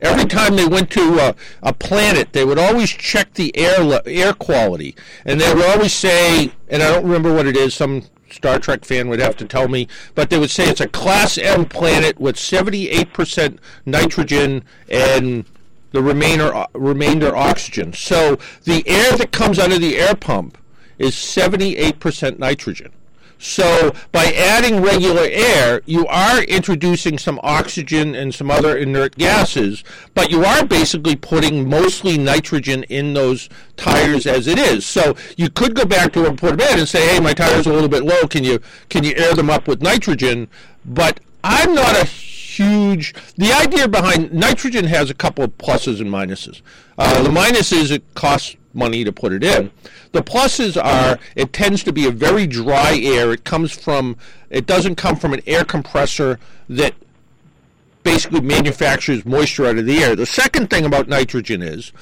every 0.00 0.26
time 0.26 0.56
they 0.56 0.66
went 0.66 0.90
to 0.92 1.18
a, 1.18 1.34
a 1.62 1.72
planet, 1.72 2.32
they 2.32 2.44
would 2.44 2.58
always 2.58 2.90
check 2.90 3.34
the 3.34 3.56
air 3.56 3.82
le- 3.82 4.02
air 4.06 4.32
quality, 4.32 4.94
and 5.24 5.40
they 5.40 5.52
would 5.54 5.64
always 5.64 5.92
say, 5.92 6.52
and 6.68 6.82
I 6.82 6.90
don't 6.92 7.04
remember 7.04 7.32
what 7.32 7.46
it 7.46 7.56
is. 7.56 7.74
Some 7.74 8.02
Star 8.30 8.58
Trek 8.58 8.84
fan 8.84 9.08
would 9.08 9.20
have 9.20 9.36
to 9.38 9.44
tell 9.46 9.68
me, 9.68 9.88
but 10.14 10.30
they 10.30 10.38
would 10.38 10.50
say 10.50 10.68
it's 10.68 10.80
a 10.80 10.88
Class 10.88 11.38
M 11.38 11.64
planet 11.64 12.20
with 12.20 12.36
78% 12.36 13.58
nitrogen 13.86 14.64
and 14.90 15.46
the 15.96 16.02
remainder 16.02 16.54
uh, 16.54 16.66
remainder 16.74 17.34
oxygen. 17.34 17.90
So 17.94 18.36
the 18.64 18.86
air 18.86 19.16
that 19.16 19.32
comes 19.32 19.58
out 19.58 19.72
of 19.72 19.80
the 19.80 19.96
air 19.96 20.14
pump 20.14 20.58
is 20.98 21.14
78% 21.14 22.38
nitrogen. 22.38 22.92
So 23.38 23.94
by 24.12 24.26
adding 24.26 24.82
regular 24.82 25.26
air, 25.26 25.80
you 25.86 26.06
are 26.06 26.42
introducing 26.42 27.16
some 27.16 27.40
oxygen 27.42 28.14
and 28.14 28.34
some 28.34 28.50
other 28.50 28.76
inert 28.76 29.16
gases, 29.16 29.84
but 30.14 30.30
you 30.30 30.44
are 30.44 30.66
basically 30.66 31.16
putting 31.16 31.66
mostly 31.66 32.18
nitrogen 32.18 32.82
in 32.84 33.14
those 33.14 33.48
tires 33.78 34.26
as 34.26 34.46
it 34.46 34.58
is. 34.58 34.84
So 34.84 35.16
you 35.38 35.48
could 35.48 35.74
go 35.74 35.86
back 35.86 36.12
to 36.12 36.30
put 36.34 36.58
them 36.58 36.68
in 36.72 36.78
and 36.80 36.88
say, 36.88 37.08
"Hey, 37.08 37.20
my 37.20 37.32
tires 37.32 37.66
are 37.66 37.70
a 37.70 37.74
little 37.74 37.88
bit 37.88 38.04
low. 38.04 38.26
Can 38.26 38.44
you 38.44 38.60
can 38.90 39.02
you 39.02 39.14
air 39.16 39.32
them 39.34 39.48
up 39.48 39.66
with 39.66 39.80
nitrogen?" 39.80 40.48
But 40.84 41.20
I'm 41.42 41.74
not 41.74 41.96
a 41.96 42.04
huge. 42.56 43.14
The 43.36 43.52
idea 43.52 43.88
behind 43.88 44.32
nitrogen 44.32 44.84
has 44.86 45.10
a 45.10 45.14
couple 45.14 45.44
of 45.44 45.56
pluses 45.58 46.00
and 46.00 46.10
minuses. 46.10 46.62
Uh, 46.98 47.22
the 47.22 47.30
minus 47.30 47.72
is 47.72 47.90
it 47.90 48.02
costs 48.14 48.56
money 48.72 49.04
to 49.04 49.12
put 49.12 49.32
it 49.32 49.42
in. 49.42 49.70
The 50.12 50.22
pluses 50.22 50.82
are 50.82 51.18
it 51.34 51.52
tends 51.52 51.82
to 51.84 51.92
be 51.92 52.06
a 52.06 52.10
very 52.10 52.46
dry 52.46 52.98
air. 53.02 53.32
It 53.32 53.44
comes 53.44 53.72
from 53.72 54.16
it 54.50 54.66
doesn't 54.66 54.96
come 54.96 55.16
from 55.16 55.32
an 55.32 55.40
air 55.46 55.64
compressor 55.64 56.38
that 56.68 56.94
basically 58.02 58.40
manufactures 58.40 59.24
moisture 59.26 59.66
out 59.66 59.78
of 59.78 59.86
the 59.86 59.98
air. 59.98 60.14
The 60.14 60.26
second 60.26 60.70
thing 60.70 60.84
about 60.84 61.08
nitrogen 61.08 61.62
is 61.62 61.92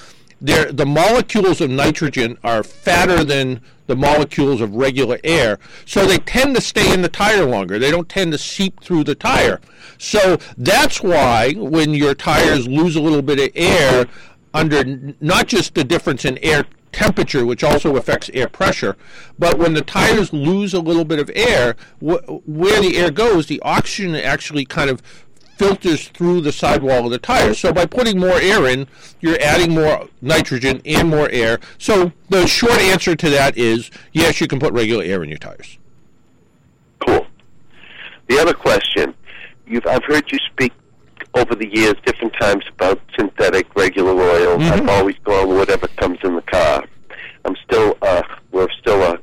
the 0.44 0.87
molecules 0.87 1.61
of 1.61 1.70
nitrogen 1.70 2.38
are 2.44 2.62
fatter 2.62 3.24
than 3.24 3.61
the 3.87 3.96
molecules 3.96 4.61
of 4.61 4.74
regular 4.74 5.18
air, 5.24 5.59
so 5.85 6.07
they 6.07 6.18
tend 6.18 6.54
to 6.54 6.61
stay 6.61 6.92
in 6.92 7.02
the 7.02 7.09
tire 7.09 7.44
longer. 7.44 7.78
They 7.78 7.90
don't 7.90 8.09
tend 8.09 8.33
to 8.33 8.38
seep 8.38 8.80
through 8.80 9.04
the 9.04 9.14
tire. 9.14 9.61
So 9.98 10.38
that's 10.57 11.02
why 11.02 11.52
when 11.52 11.94
your 11.94 12.14
tires 12.14 12.66
lose 12.66 12.96
a 12.96 13.00
little 13.00 13.22
bit 13.22 13.38
of 13.38 13.50
air 13.54 14.07
under 14.54 15.14
not 15.20 15.48
just 15.48 15.74
the 15.74 15.85
difference 15.85 16.24
in 16.24 16.38
air 16.38 16.64
temperature, 16.92 17.44
which 17.44 17.64
also 17.64 17.96
affects 17.96 18.30
air 18.33 18.48
pressure, 18.48 18.96
but 19.38 19.59
when 19.59 19.74
the 19.74 19.83
tires 19.83 20.33
lose 20.33 20.72
a 20.72 20.80
little 20.80 21.04
bit 21.04 21.18
of 21.18 21.30
air, 21.35 21.74
wh- 21.98 22.48
where 22.48 22.80
the 22.80 22.96
air 22.96 23.11
goes, 23.11 23.46
the 23.46 23.61
oxygen 23.62 24.14
actually 24.14 24.64
kind 24.64 24.88
of 24.88 25.02
filters 25.56 26.08
through 26.08 26.40
the 26.40 26.52
sidewall 26.52 27.04
of 27.06 27.10
the 27.10 27.18
tire. 27.18 27.54
So 27.54 27.72
by 27.72 27.86
putting 27.86 28.18
more 28.18 28.40
air 28.40 28.66
in, 28.68 28.86
you're 29.20 29.40
adding 29.40 29.74
more 29.74 30.08
nitrogen 30.20 30.80
and 30.84 31.08
more 31.08 31.28
air. 31.30 31.60
So 31.78 32.12
the 32.28 32.46
short 32.46 32.78
answer 32.80 33.14
to 33.16 33.30
that 33.30 33.56
is 33.56 33.90
yes, 34.12 34.40
you 34.40 34.46
can 34.48 34.58
put 34.58 34.72
regular 34.72 35.04
air 35.04 35.22
in 35.22 35.28
your 35.28 35.38
tires. 35.38 35.78
Cool. 37.06 37.26
The 38.28 38.38
other 38.38 38.54
question, 38.54 39.14
you've 39.66 39.86
I've 39.86 40.04
heard 40.04 40.24
you 40.32 40.38
speak 40.52 40.72
over 41.34 41.54
the 41.54 41.68
years 41.74 41.94
different 42.06 42.32
times 42.40 42.64
about 42.68 43.00
synthetic 43.18 43.66
regular 43.74 44.12
oil. 44.12 44.58
Mhm. 44.58 44.70
I've 44.70 44.88
always 44.88 45.16
gone 45.24 45.48
with 45.48 45.58
whatever 45.58 45.88
comes 45.88 46.18
in 46.22 46.34
the 46.36 46.42
car. 46.42 46.84
I'm 47.44 47.56
still 47.64 47.96
uh 48.02 48.22
we're 48.52 48.68
still 48.80 49.02
a 49.02 49.18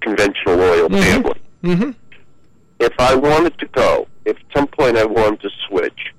conventional 0.00 0.60
oil 0.60 0.88
Mhm. 0.88 1.02
family. 1.02 1.40
Mm-hmm. 1.64 1.90
If 2.78 2.92
I 2.98 3.14
wanted 3.14 3.58
to 3.58 3.66
go, 3.66 4.06
if 4.24 4.36
at 4.36 4.42
some 4.56 4.66
point 4.66 4.96
I 4.96 5.04
wanted 5.04 5.40
to 5.42 5.50
switch, 5.68 6.12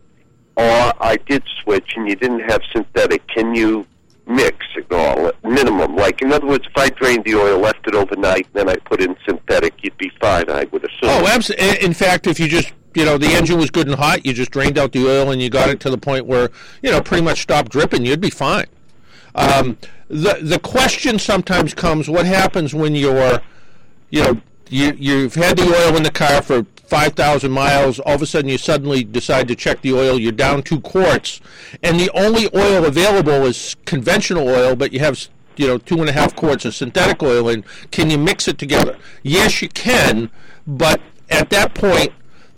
or 0.55 0.93
I 0.99 1.17
did 1.27 1.43
switch 1.63 1.93
and 1.95 2.07
you 2.09 2.10
didn't 2.21 2.49
have 2.49 2.61
synthetic, 2.71 3.27
can 3.27 3.53
you 3.53 3.85
mix 4.25 4.65
it 4.77 4.89
all 4.91 5.31
minimum? 5.43 5.95
Like 5.95 6.21
in 6.21 6.31
other 6.31 6.47
words, 6.47 6.65
if 6.67 6.77
I 6.77 6.89
drained 6.89 7.25
the 7.25 7.35
oil, 7.35 7.59
left 7.59 7.85
it 7.87 7.95
overnight, 7.95 8.47
then 8.53 8.69
I 8.69 8.75
put 8.75 9.01
in 9.01 9.17
synthetic, 9.25 9.73
you'd 9.83 9.97
be 9.97 10.11
fine. 10.21 10.49
I 10.49 10.65
would 10.65 10.85
assume. 10.85 11.09
Oh, 11.09 11.27
absolutely. 11.27 11.83
In 11.83 11.93
fact, 11.93 12.27
if 12.27 12.39
you 12.39 12.47
just 12.47 12.71
you 12.93 13.03
know 13.03 13.17
the 13.17 13.27
engine 13.27 13.57
was 13.57 13.71
good 13.71 13.87
and 13.87 13.95
hot, 13.97 14.25
you 14.25 14.33
just 14.33 14.51
drained 14.51 14.77
out 14.77 14.91
the 14.93 15.05
oil 15.05 15.31
and 15.31 15.41
you 15.41 15.49
got 15.49 15.69
it 15.69 15.79
to 15.81 15.89
the 15.89 15.97
point 15.97 16.25
where 16.25 16.49
you 16.81 16.91
know 16.91 17.01
pretty 17.01 17.23
much 17.23 17.41
stopped 17.41 17.71
dripping, 17.71 18.05
you'd 18.05 18.21
be 18.21 18.29
fine. 18.29 18.67
Um, 19.35 19.77
the 20.07 20.39
the 20.41 20.59
question 20.59 21.19
sometimes 21.19 21.73
comes: 21.73 22.09
What 22.09 22.25
happens 22.25 22.73
when 22.73 22.95
you're, 22.95 23.41
you 24.09 24.23
know, 24.23 24.41
you 24.69 24.93
you've 24.97 25.35
had 25.35 25.57
the 25.57 25.63
oil 25.63 25.95
in 25.95 26.03
the 26.03 26.11
car 26.11 26.41
for 26.41 26.65
five 26.91 27.13
thousand 27.13 27.51
miles. 27.51 28.01
All 28.01 28.15
of 28.15 28.21
a 28.21 28.25
sudden, 28.25 28.49
you 28.49 28.57
suddenly 28.57 29.01
decide 29.05 29.47
to 29.47 29.55
check 29.55 29.81
the 29.81 29.93
oil. 29.93 30.19
You're 30.19 30.33
down 30.33 30.61
two 30.61 30.81
quarts, 30.81 31.39
and 31.81 31.97
the 31.97 32.11
only 32.13 32.49
oil 32.53 32.83
available 32.83 33.45
is 33.45 33.77
conventional 33.85 34.49
oil, 34.49 34.75
but 34.75 34.91
you 34.91 34.99
have 34.99 35.17
you 35.55 35.67
know 35.67 35.77
two 35.77 36.01
and 36.01 36.09
a 36.09 36.11
half 36.11 36.35
quarts 36.35 36.65
of 36.65 36.75
synthetic 36.75 37.23
oil 37.23 37.47
and 37.47 37.63
Can 37.91 38.09
you 38.09 38.17
mix 38.17 38.49
it 38.49 38.57
together? 38.57 38.97
Yes, 39.23 39.61
you 39.61 39.69
can, 39.69 40.29
but 40.67 40.99
at 41.29 41.49
that 41.49 41.73
point. 41.73 42.11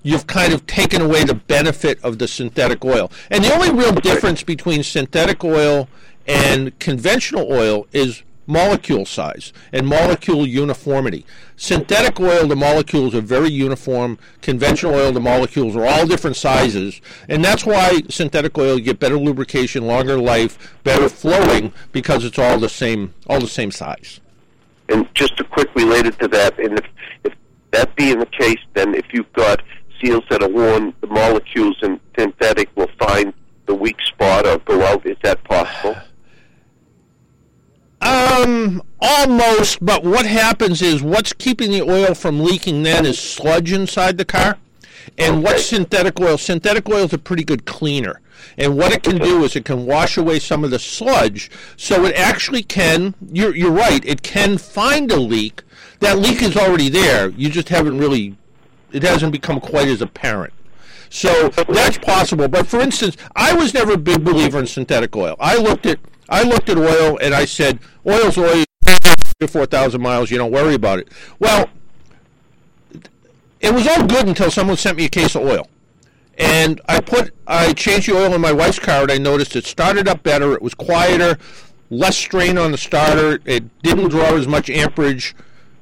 You've 0.06 0.28
kind 0.28 0.52
of 0.52 0.68
taken 0.68 1.02
away 1.02 1.24
the 1.24 1.34
benefit 1.34 1.98
of 2.04 2.20
the 2.20 2.28
synthetic 2.28 2.84
oil. 2.84 3.10
And 3.32 3.42
the 3.42 3.54
only 3.54 3.72
real 3.72 3.94
difference 3.94 4.44
between 4.44 4.84
synthetic 4.84 5.46
oil 5.46 5.88
and 6.28 6.78
conventional 6.80 7.50
oil 7.50 7.88
is 7.94 8.22
molecule 8.46 9.06
size 9.06 9.54
and 9.72 9.88
molecule 9.88 10.46
uniformity. 10.46 11.26
Synthetic 11.56 12.20
oil, 12.20 12.48
the 12.48 12.56
molecules 12.56 13.16
are 13.16 13.22
very 13.22 13.50
uniform. 13.50 14.18
Conventional 14.42 14.96
oil, 14.96 15.12
the 15.12 15.20
molecules 15.20 15.76
are 15.76 15.86
all 15.86 16.06
different 16.06 16.36
sizes. 16.36 17.02
And 17.30 17.44
that's 17.44 17.66
why 17.66 18.02
synthetic 18.10 18.58
oil, 18.58 18.78
you 18.78 18.84
get 18.84 19.00
better 19.00 19.18
lubrication, 19.18 19.88
longer 19.88 20.18
life, 20.18 20.76
better 20.84 21.10
flowing, 21.10 21.74
because 21.92 22.26
it's 22.26 22.40
all 22.40 22.60
the 22.60 22.70
same, 22.70 23.14
all 23.28 23.40
the 23.40 23.48
same 23.48 23.72
size. 23.72 24.20
And 24.90 25.08
just 25.16 25.40
a 25.40 25.44
quick 25.44 25.74
related 25.76 26.20
to 26.20 26.28
that, 26.30 26.60
and 26.60 26.78
if, 26.78 26.86
if 27.24 27.34
that 27.72 27.96
being 27.96 28.20
the 28.20 28.26
case, 28.26 28.60
then 28.74 28.94
if 28.94 29.06
you've 29.14 29.32
got 29.34 29.62
seals 30.02 30.24
that 30.30 30.44
are 30.44 30.50
worn, 30.50 30.94
the 31.02 31.08
molecules 31.08 31.78
in 31.82 32.00
synthetic 32.18 32.70
will 32.76 32.90
find 33.00 33.34
the 33.66 33.74
weak 33.74 34.02
spot 34.02 34.46
or 34.46 34.58
go 34.60 34.84
out. 34.86 35.06
Is 35.06 35.18
that 35.24 35.44
possible? 35.46 35.96
Um, 38.04 38.84
almost, 39.00 39.84
but 39.84 40.04
what 40.04 40.26
happens 40.26 40.82
is 40.82 41.02
what's 41.02 41.32
keeping 41.32 41.72
the 41.72 41.82
oil 41.82 42.14
from 42.14 42.42
leaking 42.42 42.84
then 42.84 43.06
is 43.06 43.18
sludge 43.18 43.72
inside 43.72 44.18
the 44.18 44.26
car. 44.26 44.58
And 45.18 45.42
what's 45.42 45.68
synthetic 45.68 46.20
oil? 46.20 46.38
Synthetic 46.38 46.90
oil 46.90 47.06
is 47.06 47.14
a 47.14 47.18
pretty 47.18 47.46
good 47.46 47.66
cleaner. 47.66 48.20
And 48.58 48.78
what 48.78 48.92
it 48.92 49.04
can 49.04 49.20
do 49.20 49.44
is 49.44 49.56
it 49.56 49.64
can 49.64 49.86
wash 49.86 50.18
away 50.18 50.40
some 50.40 50.66
of 50.66 50.72
the 50.72 50.80
sludge. 50.80 51.50
So 51.78 52.04
it 52.06 52.16
actually 52.16 52.64
can, 52.64 53.16
you're, 53.32 53.56
you're 53.56 53.72
right, 53.72 54.04
it 54.06 54.22
can 54.22 54.58
find 54.58 55.10
a 55.10 55.20
leak. 55.20 55.64
That 56.00 56.20
leak 56.20 56.42
is 56.42 56.58
already 56.58 56.90
there. 56.90 57.30
You 57.30 57.50
just 57.50 57.70
haven't 57.70 57.98
really, 57.98 58.36
it 58.92 59.04
hasn't 59.04 59.32
become 59.32 59.62
quite 59.62 59.88
as 59.88 60.02
apparent. 60.02 60.54
So 61.10 61.50
that's 61.70 61.98
possible. 62.00 62.50
But 62.50 62.68
for 62.68 62.82
instance, 62.82 63.16
I 63.36 63.54
was 63.54 63.74
never 63.74 63.94
a 63.94 63.98
big 63.98 64.26
believer 64.26 64.60
in 64.60 64.68
synthetic 64.68 65.16
oil. 65.16 65.38
I 65.40 65.58
looked 65.58 65.86
at 65.86 66.00
I 66.30 66.44
looked 66.44 66.70
at 66.70 66.78
oil 66.78 67.18
and 67.22 67.34
I 67.34 67.46
said, 67.46 67.80
oil's 68.08 68.38
oil, 68.38 68.64
four 69.48 69.66
thousand 69.66 70.02
miles. 70.02 70.32
You 70.32 70.38
don't 70.38 70.52
worry 70.52 70.74
about 70.74 71.00
it. 71.00 71.10
Well, 71.40 71.70
it 73.60 73.74
was 73.74 73.88
all 73.88 74.06
good 74.06 74.28
until 74.28 74.52
someone 74.52 74.78
sent 74.78 74.98
me 74.98 75.06
a 75.06 75.10
case 75.10 75.36
of 75.36 75.44
oil. 75.44 75.68
And 76.38 76.82
I 76.88 77.00
put, 77.00 77.34
I 77.46 77.74
changed 77.74 78.10
the 78.10 78.16
oil 78.16 78.34
in 78.34 78.42
my 78.42 78.52
wife's 78.52 78.80
car, 78.80 79.04
and 79.04 79.12
I 79.12 79.18
noticed 79.18 79.56
it 79.56 79.66
started 79.66 80.08
up 80.08 80.24
better. 80.24 80.54
It 80.54 80.62
was 80.62 80.74
quieter, 80.74 81.38
less 81.90 82.18
strain 82.18 82.58
on 82.58 82.72
the 82.72 82.78
starter. 82.78 83.40
It 83.46 83.82
didn't 83.84 84.10
draw 84.10 84.36
as 84.36 84.48
much 84.48 84.70
amperage, 84.70 85.36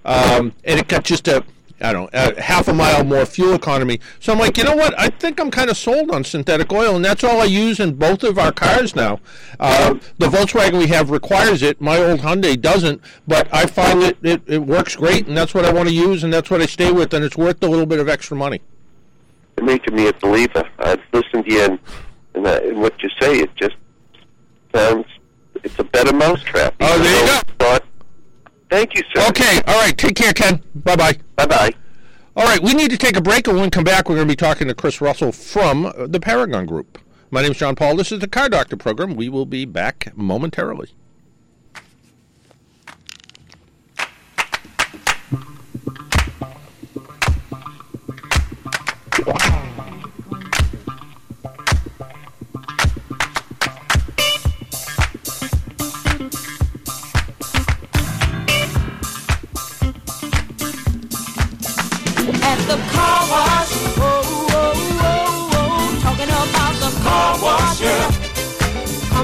um, 0.04 0.54
and 0.63 0.80
it 0.80 0.88
got 0.88 1.06
just 1.06 1.27
a, 1.27 1.43
I 1.82 1.94
don't 1.94 2.13
know, 2.13 2.36
a 2.36 2.41
half 2.41 2.67
a 2.67 2.74
mile 2.74 3.04
more 3.04 3.26
fuel 3.26 3.54
economy. 3.54 4.00
So 4.20 4.34
I'm 4.34 4.39
like, 4.39 4.58
you 4.58 4.63
know 4.63 4.76
what? 4.76 4.98
I 5.00 5.10
think 5.10 5.39
I'm 5.39 5.52
kind 5.52 5.70
of 5.70 5.78
sold 5.78 6.12
on 6.12 6.24
synthetic 6.24 6.72
oil, 6.72 6.96
and 6.96 7.04
that's 7.04 7.24
all 7.24 7.41
I 7.41 7.46
use 7.46 7.80
in 7.80 7.96
both 7.96 8.24
of 8.24 8.38
our 8.38 8.52
cars 8.52 8.96
now. 8.96 9.20
Uh, 9.60 9.96
the 10.17 10.28
Volkswagen 10.28 10.78
we 10.78 10.88
have 10.88 11.10
requires 11.10 11.62
it. 11.62 11.82
My 11.82 11.98
old 11.98 12.20
Hyundai 12.20 12.60
doesn't, 12.60 13.02
but 13.28 13.48
I 13.54 13.65
find 13.65 14.02
that 14.02 14.17
it, 14.24 14.41
it 14.48 14.60
works 14.60 14.96
great, 14.96 15.28
and 15.28 15.36
that's 15.36 15.54
what 15.54 15.65
I 15.65 15.74
want 15.74 15.89
to 15.89 15.94
use, 15.94 16.24
and 16.24 16.32
that's 16.32 16.50
what 16.50 16.62
I 16.62 16.65
stay 16.65 16.91
with, 16.91 17.13
and 17.13 17.26
it's 17.26 17.38
worth 17.38 17.62
a 17.63 17.67
little 17.67 17.86
bit 17.86 18.00
of 18.00 18.08
extra 18.08 18.38
money. 18.38 18.62
You're 19.58 19.65
making 19.65 19.96
me 19.96 20.08
a 20.08 20.13
believer. 20.13 20.67
I've 20.80 21.02
listened 21.13 21.46
to 21.46 21.54
you, 21.54 21.62
and, 21.62 21.80
and, 22.36 22.48
uh, 22.48 22.60
and 22.63 22.82
what 22.82 23.02
you 23.04 23.10
say, 23.20 23.39
it 23.39 23.56
just 23.56 23.76
sounds. 24.74 25.06
It's 25.63 25.78
a 25.78 25.84
better 25.84 26.15
mousetrap. 26.15 26.74
Oh, 26.80 26.98
there 27.00 27.22
you 27.22 27.28
go. 27.28 27.41
But 27.58 27.86
thank 28.71 28.95
you, 28.95 29.03
sir. 29.13 29.27
Okay, 29.29 29.62
all 29.67 29.79
right. 29.79 29.95
Take 29.95 30.15
care, 30.15 30.34
Ken. 30.34 30.63
Bye 30.73 30.95
bye. 30.95 31.17
Bye 31.36 31.45
bye. 31.45 31.73
All 32.36 32.45
right, 32.45 32.63
we 32.63 32.73
need 32.73 32.89
to 32.91 32.97
take 32.97 33.17
a 33.17 33.21
break, 33.21 33.47
and 33.47 33.57
when 33.57 33.65
we 33.65 33.69
come 33.69 33.84
back, 33.84 34.07
we're 34.07 34.15
going 34.15 34.27
to 34.27 34.31
be 34.31 34.38
talking 34.38 34.69
to 34.69 34.73
Chris 34.73 35.01
Russell 35.01 35.34
from 35.34 35.86
uh, 35.86 36.07
the 36.07 36.19
Paragon 36.19 36.65
Group. 36.65 36.97
My 37.29 37.41
name 37.41 37.51
is 37.51 37.57
John 37.57 37.75
Paul. 37.75 37.97
This 37.97 38.12
is 38.12 38.19
the 38.19 38.27
Car 38.27 38.47
Doctor 38.47 38.77
program. 38.77 39.15
We 39.15 39.27
will 39.27 39.45
be 39.45 39.65
back 39.65 40.15
momentarily. 40.15 40.91
at 49.27 49.61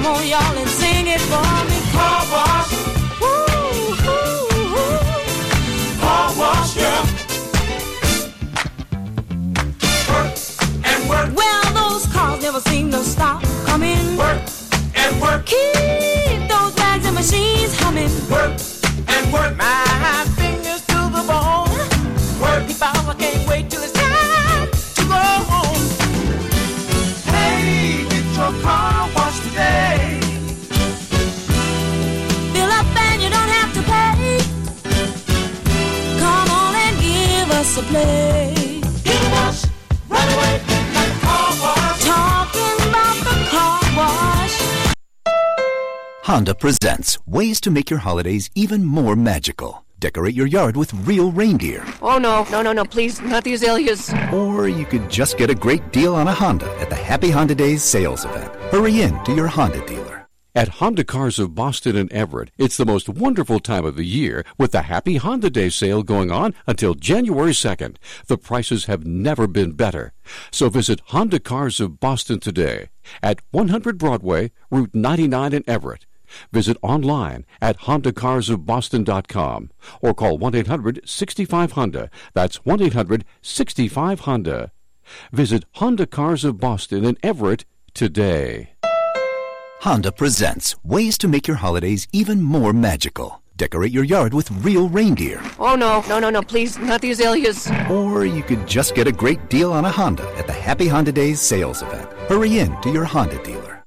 on, 0.08 0.26
y'all, 0.26 0.56
and 0.58 0.68
sing 0.68 1.06
it 1.06 1.20
for 1.20 1.50
me. 1.68 1.78
Car 1.92 2.22
wash. 2.32 2.72
Woo, 3.20 3.36
woo, 4.06 4.48
woo. 4.74 6.00
Car 6.00 6.32
wash, 6.38 6.76
yeah. 6.76 7.02
Work 10.10 10.32
and 10.90 11.08
work. 11.08 11.28
Well, 11.36 11.64
those 11.80 12.06
cars 12.12 12.42
never 12.42 12.60
seem 12.60 12.90
to 12.92 12.98
stop 13.04 13.42
coming. 13.66 14.16
Work 14.16 14.40
and 14.94 15.20
work. 15.20 15.44
Keep 15.46 16.48
those 16.48 16.74
bags 16.74 17.04
and 17.06 17.14
machines 17.14 17.78
humming. 17.80 18.12
Work 18.30 18.54
and 19.08 19.32
work. 19.32 19.56
My 19.56 19.87
Honda 46.28 46.54
presents 46.54 47.18
ways 47.26 47.58
to 47.62 47.70
make 47.70 47.88
your 47.88 48.00
holidays 48.00 48.50
even 48.54 48.84
more 48.84 49.16
magical. 49.16 49.86
Decorate 49.98 50.34
your 50.34 50.46
yard 50.46 50.76
with 50.76 50.92
real 51.06 51.32
reindeer. 51.32 51.82
Oh 52.02 52.18
no, 52.18 52.46
no, 52.50 52.60
no, 52.60 52.72
no, 52.74 52.84
please, 52.84 53.22
not 53.22 53.44
the 53.44 53.54
azaleas. 53.54 54.12
Or 54.32 54.68
you 54.68 54.84
could 54.84 55.08
just 55.08 55.38
get 55.38 55.48
a 55.48 55.54
great 55.54 55.90
deal 55.90 56.14
on 56.14 56.28
a 56.28 56.34
Honda 56.34 56.70
at 56.80 56.90
the 56.90 56.96
Happy 56.96 57.30
Honda 57.30 57.54
Days 57.54 57.82
sales 57.82 58.26
event. 58.26 58.54
Hurry 58.70 59.00
in 59.00 59.24
to 59.24 59.34
your 59.34 59.46
Honda 59.46 59.84
dealer. 59.86 60.17
At 60.54 60.80
Honda 60.80 61.04
Cars 61.04 61.38
of 61.38 61.54
Boston 61.54 61.94
and 61.94 62.10
Everett, 62.10 62.50
it's 62.56 62.78
the 62.78 62.86
most 62.86 63.06
wonderful 63.06 63.60
time 63.60 63.84
of 63.84 63.96
the 63.96 64.06
year 64.06 64.46
with 64.56 64.72
the 64.72 64.82
Happy 64.82 65.16
Honda 65.16 65.50
Day 65.50 65.68
sale 65.68 66.02
going 66.02 66.30
on 66.30 66.54
until 66.66 66.94
January 66.94 67.52
2nd. 67.52 67.96
The 68.28 68.38
prices 68.38 68.86
have 68.86 69.06
never 69.06 69.46
been 69.46 69.72
better. 69.72 70.14
So 70.50 70.70
visit 70.70 71.02
Honda 71.08 71.38
Cars 71.38 71.80
of 71.80 72.00
Boston 72.00 72.40
today 72.40 72.88
at 73.22 73.42
100 73.50 73.98
Broadway, 73.98 74.50
Route 74.70 74.94
99 74.94 75.52
in 75.52 75.64
Everett. 75.68 76.06
Visit 76.50 76.78
online 76.82 77.44
at 77.60 77.80
HondaCarsOfBoston.com 77.80 79.70
or 80.00 80.14
call 80.14 80.38
1 80.38 80.54
800 80.54 81.00
65 81.04 81.72
Honda. 81.72 82.10
That's 82.32 82.64
1 82.64 82.82
800 82.82 83.24
65 83.42 84.20
Honda. 84.20 84.72
Visit 85.30 85.66
Honda 85.74 86.06
Cars 86.06 86.44
of 86.44 86.58
Boston 86.58 87.04
in 87.04 87.18
Everett 87.22 87.66
today. 87.92 88.70
Honda 89.80 90.10
presents 90.10 90.74
ways 90.84 91.16
to 91.18 91.28
make 91.28 91.46
your 91.46 91.58
holidays 91.58 92.08
even 92.12 92.42
more 92.42 92.72
magical. 92.72 93.42
Decorate 93.56 93.92
your 93.92 94.02
yard 94.02 94.34
with 94.34 94.50
real 94.64 94.88
reindeer. 94.88 95.40
Oh 95.58 95.76
no, 95.76 96.02
no, 96.08 96.18
no, 96.18 96.30
no, 96.30 96.42
please, 96.42 96.78
not 96.78 97.00
the 97.00 97.12
azaleas. 97.12 97.70
Or 97.88 98.24
you 98.24 98.42
could 98.42 98.66
just 98.66 98.96
get 98.96 99.06
a 99.06 99.12
great 99.12 99.48
deal 99.48 99.72
on 99.72 99.84
a 99.84 99.90
Honda 99.90 100.28
at 100.36 100.46
the 100.48 100.52
Happy 100.52 100.88
Honda 100.88 101.12
Days 101.12 101.40
sales 101.40 101.82
event. 101.82 102.10
Hurry 102.28 102.58
in 102.58 102.80
to 102.82 102.90
your 102.90 103.04
Honda 103.04 103.40
dealer. 103.44 103.84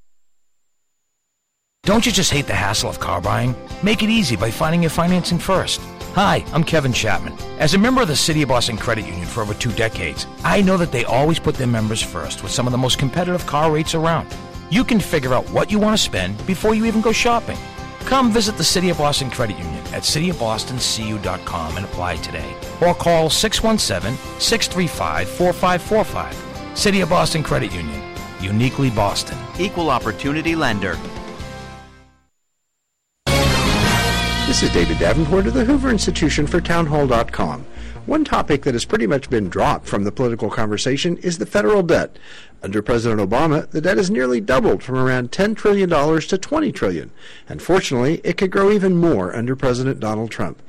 Don't 1.83 2.05
you 2.05 2.11
just 2.11 2.31
hate 2.31 2.47
the 2.47 2.53
hassle 2.53 2.89
of 2.89 2.99
car 2.99 3.19
buying? 3.19 3.53
Make 3.83 4.01
it 4.01 4.09
easy 4.09 4.35
by 4.37 4.49
finding 4.51 4.81
your 4.81 4.91
financing 4.91 5.39
first. 5.39 5.81
Hi, 6.13 6.45
I'm 6.53 6.63
Kevin 6.63 6.93
Chapman. 6.93 7.33
As 7.59 7.73
a 7.73 7.77
member 7.77 8.01
of 8.01 8.07
the 8.07 8.15
City 8.15 8.43
of 8.43 8.49
Boston 8.49 8.77
Credit 8.77 9.05
Union 9.05 9.25
for 9.25 9.41
over 9.41 9.53
two 9.53 9.71
decades, 9.73 10.25
I 10.43 10.61
know 10.61 10.77
that 10.77 10.91
they 10.91 11.03
always 11.05 11.39
put 11.39 11.55
their 11.55 11.67
members 11.67 12.01
first 12.01 12.43
with 12.43 12.51
some 12.51 12.67
of 12.67 12.71
the 12.71 12.77
most 12.77 12.97
competitive 12.97 13.45
car 13.45 13.71
rates 13.71 13.95
around. 13.95 14.27
You 14.71 14.85
can 14.85 15.01
figure 15.01 15.33
out 15.33 15.49
what 15.49 15.69
you 15.69 15.79
want 15.79 15.97
to 15.97 16.01
spend 16.01 16.47
before 16.47 16.73
you 16.73 16.85
even 16.85 17.01
go 17.01 17.11
shopping. 17.11 17.57
Come 18.05 18.31
visit 18.31 18.55
the 18.55 18.63
City 18.63 18.89
of 18.89 18.99
Boston 18.99 19.29
Credit 19.29 19.57
Union 19.57 19.83
at 19.93 20.03
cityofbostoncu.com 20.03 21.75
and 21.75 21.85
apply 21.85 22.15
today. 22.15 22.55
Or 22.79 22.95
call 22.95 23.29
617 23.29 24.17
635 24.39 25.27
4545. 25.27 26.77
City 26.77 27.01
of 27.01 27.09
Boston 27.09 27.43
Credit 27.43 27.73
Union. 27.73 28.01
Uniquely 28.39 28.89
Boston. 28.89 29.37
Equal 29.59 29.89
Opportunity 29.89 30.55
Lender. 30.55 30.97
This 34.47 34.63
is 34.63 34.71
David 34.71 34.99
Davenport 34.99 35.47
of 35.47 35.53
the 35.53 35.65
Hoover 35.65 35.89
Institution 35.89 36.47
for 36.47 36.61
Townhall.com. 36.61 37.65
One 38.11 38.25
topic 38.25 38.63
that 38.63 38.73
has 38.73 38.83
pretty 38.83 39.07
much 39.07 39.29
been 39.29 39.47
dropped 39.47 39.87
from 39.87 40.03
the 40.03 40.11
political 40.11 40.49
conversation 40.49 41.15
is 41.19 41.37
the 41.37 41.45
federal 41.45 41.81
debt. 41.81 42.19
Under 42.61 42.81
President 42.81 43.21
Obama, 43.21 43.71
the 43.71 43.79
debt 43.79 43.95
has 43.95 44.11
nearly 44.11 44.41
doubled 44.41 44.83
from 44.83 44.97
around 44.97 45.31
$10 45.31 45.55
trillion 45.55 45.89
to 45.89 46.37
20 46.37 46.71
trillion. 46.73 47.11
And 47.47 47.61
fortunately, 47.61 48.19
it 48.25 48.35
could 48.35 48.51
grow 48.51 48.69
even 48.69 48.97
more 48.97 49.33
under 49.33 49.55
President 49.55 50.01
Donald 50.01 50.29
Trump. 50.29 50.61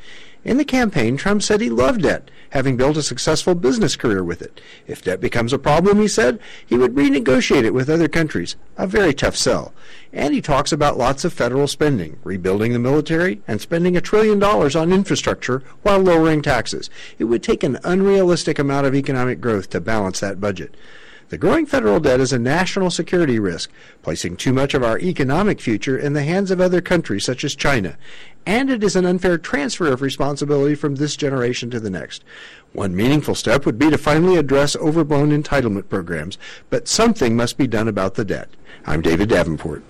In 0.44 0.56
the 0.56 0.64
campaign, 0.64 1.16
Trump 1.16 1.40
said 1.40 1.60
he 1.60 1.70
loved 1.70 2.02
debt, 2.02 2.28
having 2.50 2.76
built 2.76 2.96
a 2.96 3.02
successful 3.02 3.54
business 3.54 3.94
career 3.94 4.24
with 4.24 4.42
it. 4.42 4.60
If 4.88 5.02
debt 5.02 5.20
becomes 5.20 5.52
a 5.52 5.58
problem, 5.58 6.00
he 6.00 6.08
said, 6.08 6.40
he 6.66 6.76
would 6.76 6.96
renegotiate 6.96 7.62
it 7.62 7.72
with 7.72 7.88
other 7.88 8.08
countries. 8.08 8.56
A 8.76 8.88
very 8.88 9.14
tough 9.14 9.36
sell. 9.36 9.72
And 10.12 10.34
he 10.34 10.42
talks 10.42 10.72
about 10.72 10.98
lots 10.98 11.24
of 11.24 11.32
federal 11.32 11.68
spending, 11.68 12.18
rebuilding 12.24 12.72
the 12.72 12.80
military, 12.80 13.40
and 13.46 13.60
spending 13.60 13.96
a 13.96 14.00
trillion 14.00 14.40
dollars 14.40 14.74
on 14.74 14.92
infrastructure 14.92 15.62
while 15.82 16.00
lowering 16.00 16.42
taxes. 16.42 16.90
It 17.20 17.24
would 17.24 17.44
take 17.44 17.62
an 17.62 17.78
unrealistic 17.84 18.58
amount 18.58 18.86
of 18.86 18.96
economic 18.96 19.40
growth 19.40 19.70
to 19.70 19.80
balance 19.80 20.18
that 20.20 20.40
budget. 20.40 20.74
The 21.32 21.38
growing 21.38 21.64
federal 21.64 21.98
debt 21.98 22.20
is 22.20 22.34
a 22.34 22.38
national 22.38 22.90
security 22.90 23.38
risk, 23.38 23.70
placing 24.02 24.36
too 24.36 24.52
much 24.52 24.74
of 24.74 24.82
our 24.82 24.98
economic 24.98 25.62
future 25.62 25.96
in 25.96 26.12
the 26.12 26.24
hands 26.24 26.50
of 26.50 26.60
other 26.60 26.82
countries 26.82 27.24
such 27.24 27.42
as 27.42 27.54
China. 27.54 27.96
And 28.44 28.68
it 28.68 28.84
is 28.84 28.96
an 28.96 29.06
unfair 29.06 29.38
transfer 29.38 29.90
of 29.90 30.02
responsibility 30.02 30.74
from 30.74 30.96
this 30.96 31.16
generation 31.16 31.70
to 31.70 31.80
the 31.80 31.88
next. 31.88 32.22
One 32.74 32.94
meaningful 32.94 33.34
step 33.34 33.64
would 33.64 33.78
be 33.78 33.88
to 33.88 33.96
finally 33.96 34.36
address 34.36 34.76
overblown 34.76 35.30
entitlement 35.30 35.88
programs, 35.88 36.36
but 36.68 36.86
something 36.86 37.34
must 37.34 37.56
be 37.56 37.66
done 37.66 37.88
about 37.88 38.16
the 38.16 38.26
debt. 38.26 38.50
I'm 38.84 39.00
David 39.00 39.30
Davenport. 39.30 39.82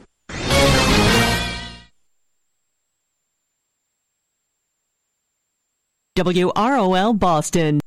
WROL 6.16 7.18
Boston. 7.18 7.81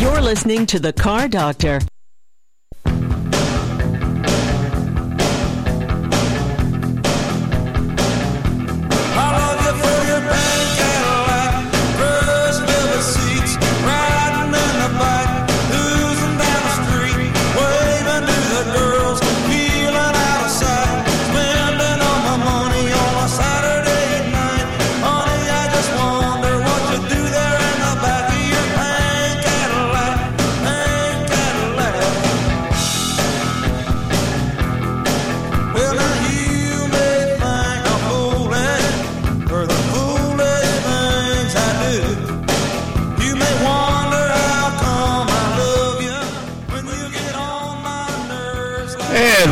You're 0.00 0.20
listening 0.20 0.64
to 0.66 0.78
The 0.78 0.92
Car 0.92 1.26
Doctor. 1.26 1.80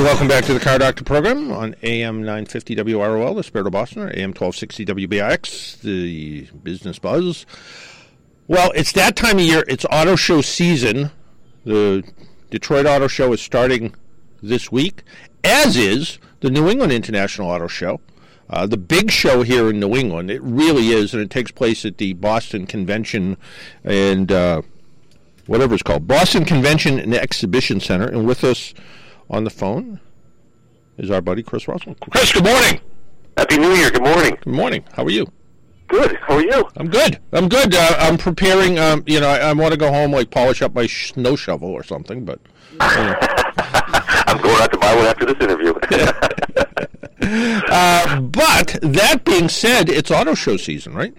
Welcome 0.07 0.29
back 0.29 0.45
to 0.45 0.55
the 0.55 0.61
Car 0.61 0.79
Doctor 0.79 1.03
program 1.03 1.51
on 1.51 1.75
AM 1.83 2.21
950 2.21 2.77
WROL, 2.77 3.35
the 3.35 3.43
Spirit 3.43 3.67
of 3.67 3.73
Boston, 3.73 4.03
or 4.03 4.11
AM 4.11 4.31
1260 4.31 4.87
WBIX, 4.87 5.81
the 5.81 6.43
Business 6.63 7.01
Buzz. 7.01 7.45
Well, 8.47 8.71
it's 8.77 8.93
that 8.93 9.17
time 9.17 9.39
of 9.39 9.45
year. 9.45 9.65
It's 9.67 9.85
auto 9.87 10.15
show 10.15 10.43
season. 10.43 11.11
The 11.65 12.05
Detroit 12.51 12.87
Auto 12.87 13.09
Show 13.09 13.33
is 13.33 13.41
starting 13.41 13.97
this 14.41 14.71
week, 14.71 15.03
as 15.43 15.77
is 15.77 16.21
the 16.39 16.51
New 16.51 16.69
England 16.69 16.93
International 16.93 17.51
Auto 17.51 17.67
Show. 17.67 18.01
Uh, 18.49 18.65
the 18.65 18.77
big 18.77 19.11
show 19.11 19.43
here 19.43 19.69
in 19.71 19.81
New 19.81 19.97
England. 19.97 20.31
It 20.31 20.41
really 20.41 20.91
is, 20.91 21.15
and 21.15 21.23
it 21.25 21.31
takes 21.31 21.51
place 21.51 21.85
at 21.85 21.99
the 21.99 22.13
Boston 22.13 22.65
Convention 22.65 23.39
and 23.83 24.31
uh, 24.31 24.63
whatever 25.47 25.75
it's 25.75 25.83
called, 25.83 26.07
Boston 26.07 26.45
Convention 26.45 27.01
and 27.01 27.13
Exhibition 27.13 27.81
Center. 27.81 28.07
And 28.07 28.25
with 28.25 28.45
us 28.45 28.73
on 29.31 29.45
the 29.45 29.51
phone 29.51 30.01
is 30.99 31.11
our 31.11 31.21
buddy 31.21 31.43
Chris 31.43 31.69
Russell. 31.69 31.95
Chris, 32.11 32.33
good 32.33 32.45
morning. 32.45 32.81
Happy 33.37 33.59
New 33.59 33.73
Year. 33.75 33.91
Good 33.91 34.03
morning. 34.03 34.37
Good 34.43 34.55
morning. 34.55 34.85
How 34.93 35.05
are 35.05 35.11
you? 35.11 35.31
Good. 35.89 36.17
How 36.17 36.35
are 36.37 36.43
you? 36.43 36.69
I'm 36.77 36.89
good. 36.89 37.21
I'm 37.33 37.49
good. 37.49 37.75
Uh, 37.75 37.97
I'm 37.99 38.19
preparing. 38.19 38.79
Um, 38.79 39.05
you 39.07 39.21
know, 39.21 39.29
I, 39.29 39.39
I 39.39 39.53
want 39.53 39.73
to 39.73 39.79
go 39.79 39.93
home, 39.93 40.11
like 40.11 40.31
polish 40.31 40.63
up 40.63 40.75
my 40.75 40.87
snow 40.87 41.37
shovel 41.37 41.69
or 41.69 41.83
something. 41.83 42.25
But 42.25 42.41
I'm 42.81 44.41
going 44.43 44.63
out 44.63 44.73
to 44.73 44.79
buy 44.79 44.95
one 44.97 45.07
after 45.07 45.27
this 45.27 45.37
interview. 45.41 45.75
uh, 47.71 48.21
but 48.21 48.79
that 48.83 49.25
being 49.25 49.49
said, 49.49 49.89
it's 49.89 50.11
auto 50.11 50.35
show 50.35 50.57
season, 50.57 50.95
right? 50.95 51.15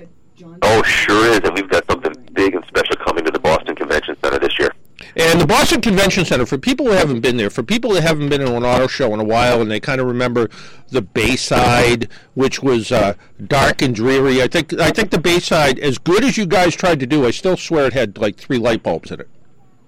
oh, 0.61 0.83
sure 0.83 1.31
is, 1.31 1.39
and 1.39 1.53
we've 1.53 1.69
got 1.69 1.85
something 1.89 2.13
big 2.33 2.55
and 2.55 2.65
special 2.65 2.95
coming 2.97 3.23
to 3.25 3.31
the 3.31 3.39
Boston 3.39 3.75
Convention 3.75 4.15
Center 4.23 4.39
this 4.39 4.57
year. 4.59 4.71
And 5.19 5.41
the 5.41 5.47
Boston 5.47 5.81
Convention 5.81 6.25
Center, 6.25 6.45
for 6.45 6.59
people 6.59 6.85
who 6.85 6.91
haven't 6.91 7.21
been 7.21 7.37
there, 7.37 7.49
for 7.49 7.63
people 7.63 7.91
that 7.93 8.01
haven't 8.03 8.29
been 8.29 8.39
in 8.41 8.47
an 8.49 8.63
auto 8.63 8.85
show 8.85 9.13
in 9.15 9.19
a 9.19 9.23
while, 9.23 9.61
and 9.61 9.71
they 9.71 9.79
kind 9.79 9.99
of 9.99 10.05
remember 10.05 10.47
the 10.89 11.01
Bayside, 11.01 12.07
which 12.35 12.61
was 12.61 12.91
uh, 12.91 13.15
dark 13.47 13.81
and 13.81 13.95
dreary. 13.95 14.43
I 14.43 14.47
think 14.47 14.73
I 14.79 14.91
think 14.91 15.09
the 15.09 15.17
Bayside, 15.19 15.79
as 15.79 15.97
good 15.97 16.23
as 16.23 16.37
you 16.37 16.45
guys 16.45 16.75
tried 16.75 16.99
to 16.99 17.07
do, 17.07 17.25
I 17.25 17.31
still 17.31 17.57
swear 17.57 17.87
it 17.87 17.93
had 17.93 18.19
like 18.19 18.37
three 18.37 18.59
light 18.59 18.83
bulbs 18.83 19.09
in 19.11 19.21
it. 19.21 19.27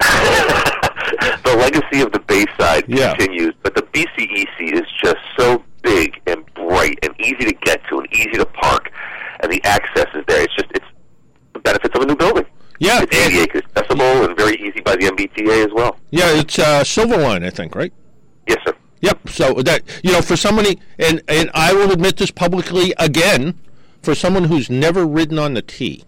the 0.00 1.56
legacy 1.58 2.00
of 2.02 2.10
the 2.12 2.20
Bayside 2.26 2.84
Yeah. 2.88 3.14
continues, 3.14 3.54
but 3.62 3.76
the 3.76 3.82
BCEC 3.82 4.72
is 4.72 4.86
just 5.02 5.18
so 5.38 5.62
big 5.82 6.20
and 6.26 6.44
bright 6.54 6.98
and 7.04 7.14
easy 7.20 7.44
to 7.44 7.52
get 7.62 7.80
to 7.88 8.00
and 8.00 8.12
easy 8.12 8.32
to 8.32 8.46
park, 8.46 8.90
and 9.40 9.52
the 9.52 9.62
access 9.64 10.06
is 10.14 10.24
there. 10.26 10.42
It's 10.42 10.54
just 10.56 10.70
it's 10.74 10.86
the 11.52 11.60
benefits 11.60 11.94
of 11.94 12.02
a 12.02 12.06
new 12.06 12.16
building. 12.16 12.46
Yeah, 12.80 13.02
it's 13.02 13.14
ADA 13.14 13.58
accessible 13.58 14.24
and 14.24 14.36
very 14.36 14.56
easy 14.56 14.80
by 14.80 14.96
the 14.96 15.04
MBTA 15.04 15.66
as 15.66 15.72
well. 15.72 15.98
Yeah, 16.10 16.34
it's 16.34 16.58
uh, 16.58 16.82
Silverline, 16.82 17.44
I 17.44 17.50
think, 17.50 17.74
right? 17.74 17.92
Yes, 18.48 18.58
sir. 18.64 18.74
Yep. 19.02 19.28
So 19.28 19.54
that 19.62 19.82
you 20.02 20.12
know, 20.12 20.22
for 20.22 20.34
somebody, 20.34 20.78
and 20.98 21.22
and 21.28 21.50
I 21.52 21.74
will 21.74 21.90
admit 21.92 22.16
this 22.16 22.30
publicly 22.30 22.94
again, 22.98 23.58
for 24.02 24.14
someone 24.14 24.44
who's 24.44 24.70
never 24.70 25.06
ridden 25.06 25.38
on 25.38 25.52
the 25.52 25.62
T, 25.62 26.04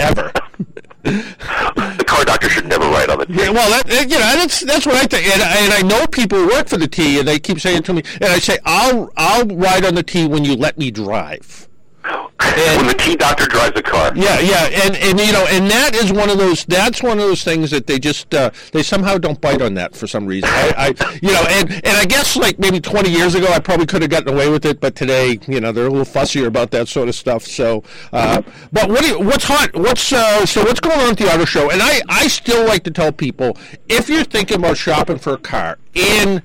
ever. 0.00 0.32
the 1.02 2.04
car 2.06 2.24
doctor 2.24 2.48
should 2.48 2.66
never 2.66 2.84
ride 2.84 3.10
on 3.10 3.20
the 3.20 3.26
T. 3.26 3.34
Yeah, 3.34 3.50
well, 3.50 3.70
that, 3.70 3.88
you 4.02 4.18
know, 4.18 4.18
that's 4.18 4.60
that's 4.60 4.84
what 4.84 4.96
I 4.96 5.06
think, 5.06 5.26
and, 5.26 5.42
and 5.42 5.72
I 5.72 5.82
know 5.82 6.06
people 6.08 6.38
who 6.38 6.48
work 6.48 6.66
for 6.66 6.76
the 6.76 6.88
T, 6.88 7.20
and 7.20 7.28
they 7.28 7.38
keep 7.38 7.60
saying 7.60 7.84
to 7.84 7.92
me, 7.92 8.02
and 8.14 8.24
I 8.24 8.40
say, 8.40 8.58
I'll 8.64 9.12
I'll 9.16 9.46
ride 9.46 9.84
on 9.84 9.94
the 9.94 10.02
T 10.02 10.26
when 10.26 10.44
you 10.44 10.56
let 10.56 10.76
me 10.76 10.90
drive. 10.90 11.68
When 12.02 12.86
the 12.86 12.94
T 12.98 13.16
doctor 13.16 13.46
drives 13.46 13.78
a 13.78 13.82
car. 13.82 14.12
Yeah, 14.14 14.40
yeah, 14.40 14.68
and 14.84 14.96
and 14.96 15.20
you 15.20 15.32
know, 15.32 15.46
and 15.48 15.70
that 15.70 15.94
is 15.94 16.12
one 16.12 16.30
of 16.30 16.38
those. 16.38 16.64
That's 16.64 17.02
one 17.02 17.18
of 17.18 17.24
those 17.24 17.44
things 17.44 17.70
that 17.70 17.86
they 17.86 17.98
just 17.98 18.34
uh, 18.34 18.50
they 18.72 18.82
somehow 18.82 19.18
don't 19.18 19.40
bite 19.40 19.62
on 19.62 19.74
that 19.74 19.94
for 19.94 20.06
some 20.06 20.26
reason. 20.26 20.48
I, 20.50 20.72
I 20.76 21.18
you 21.22 21.32
know, 21.32 21.44
and 21.48 21.72
and 21.72 21.96
I 21.96 22.04
guess 22.04 22.36
like 22.36 22.58
maybe 22.58 22.80
twenty 22.80 23.10
years 23.10 23.34
ago, 23.34 23.46
I 23.48 23.60
probably 23.60 23.86
could 23.86 24.02
have 24.02 24.10
gotten 24.10 24.32
away 24.32 24.48
with 24.48 24.64
it, 24.64 24.80
but 24.80 24.94
today, 24.96 25.38
you 25.46 25.60
know, 25.60 25.72
they're 25.72 25.86
a 25.86 25.90
little 25.90 26.04
fussier 26.04 26.46
about 26.46 26.70
that 26.72 26.88
sort 26.88 27.08
of 27.08 27.14
stuff. 27.14 27.44
So, 27.44 27.84
uh, 28.12 28.42
but 28.72 28.88
what 28.88 29.02
do 29.02 29.08
you, 29.08 29.20
what's 29.20 29.44
hot? 29.44 29.74
What's 29.74 30.12
uh, 30.12 30.44
so 30.46 30.62
what's 30.62 30.80
going 30.80 31.00
on 31.00 31.10
at 31.10 31.18
the 31.18 31.32
auto 31.32 31.44
show? 31.44 31.70
And 31.70 31.80
I 31.82 32.00
I 32.08 32.28
still 32.28 32.66
like 32.66 32.84
to 32.84 32.90
tell 32.90 33.12
people 33.12 33.56
if 33.88 34.08
you're 34.08 34.24
thinking 34.24 34.58
about 34.58 34.76
shopping 34.76 35.18
for 35.18 35.34
a 35.34 35.38
car 35.38 35.78
and 35.94 36.42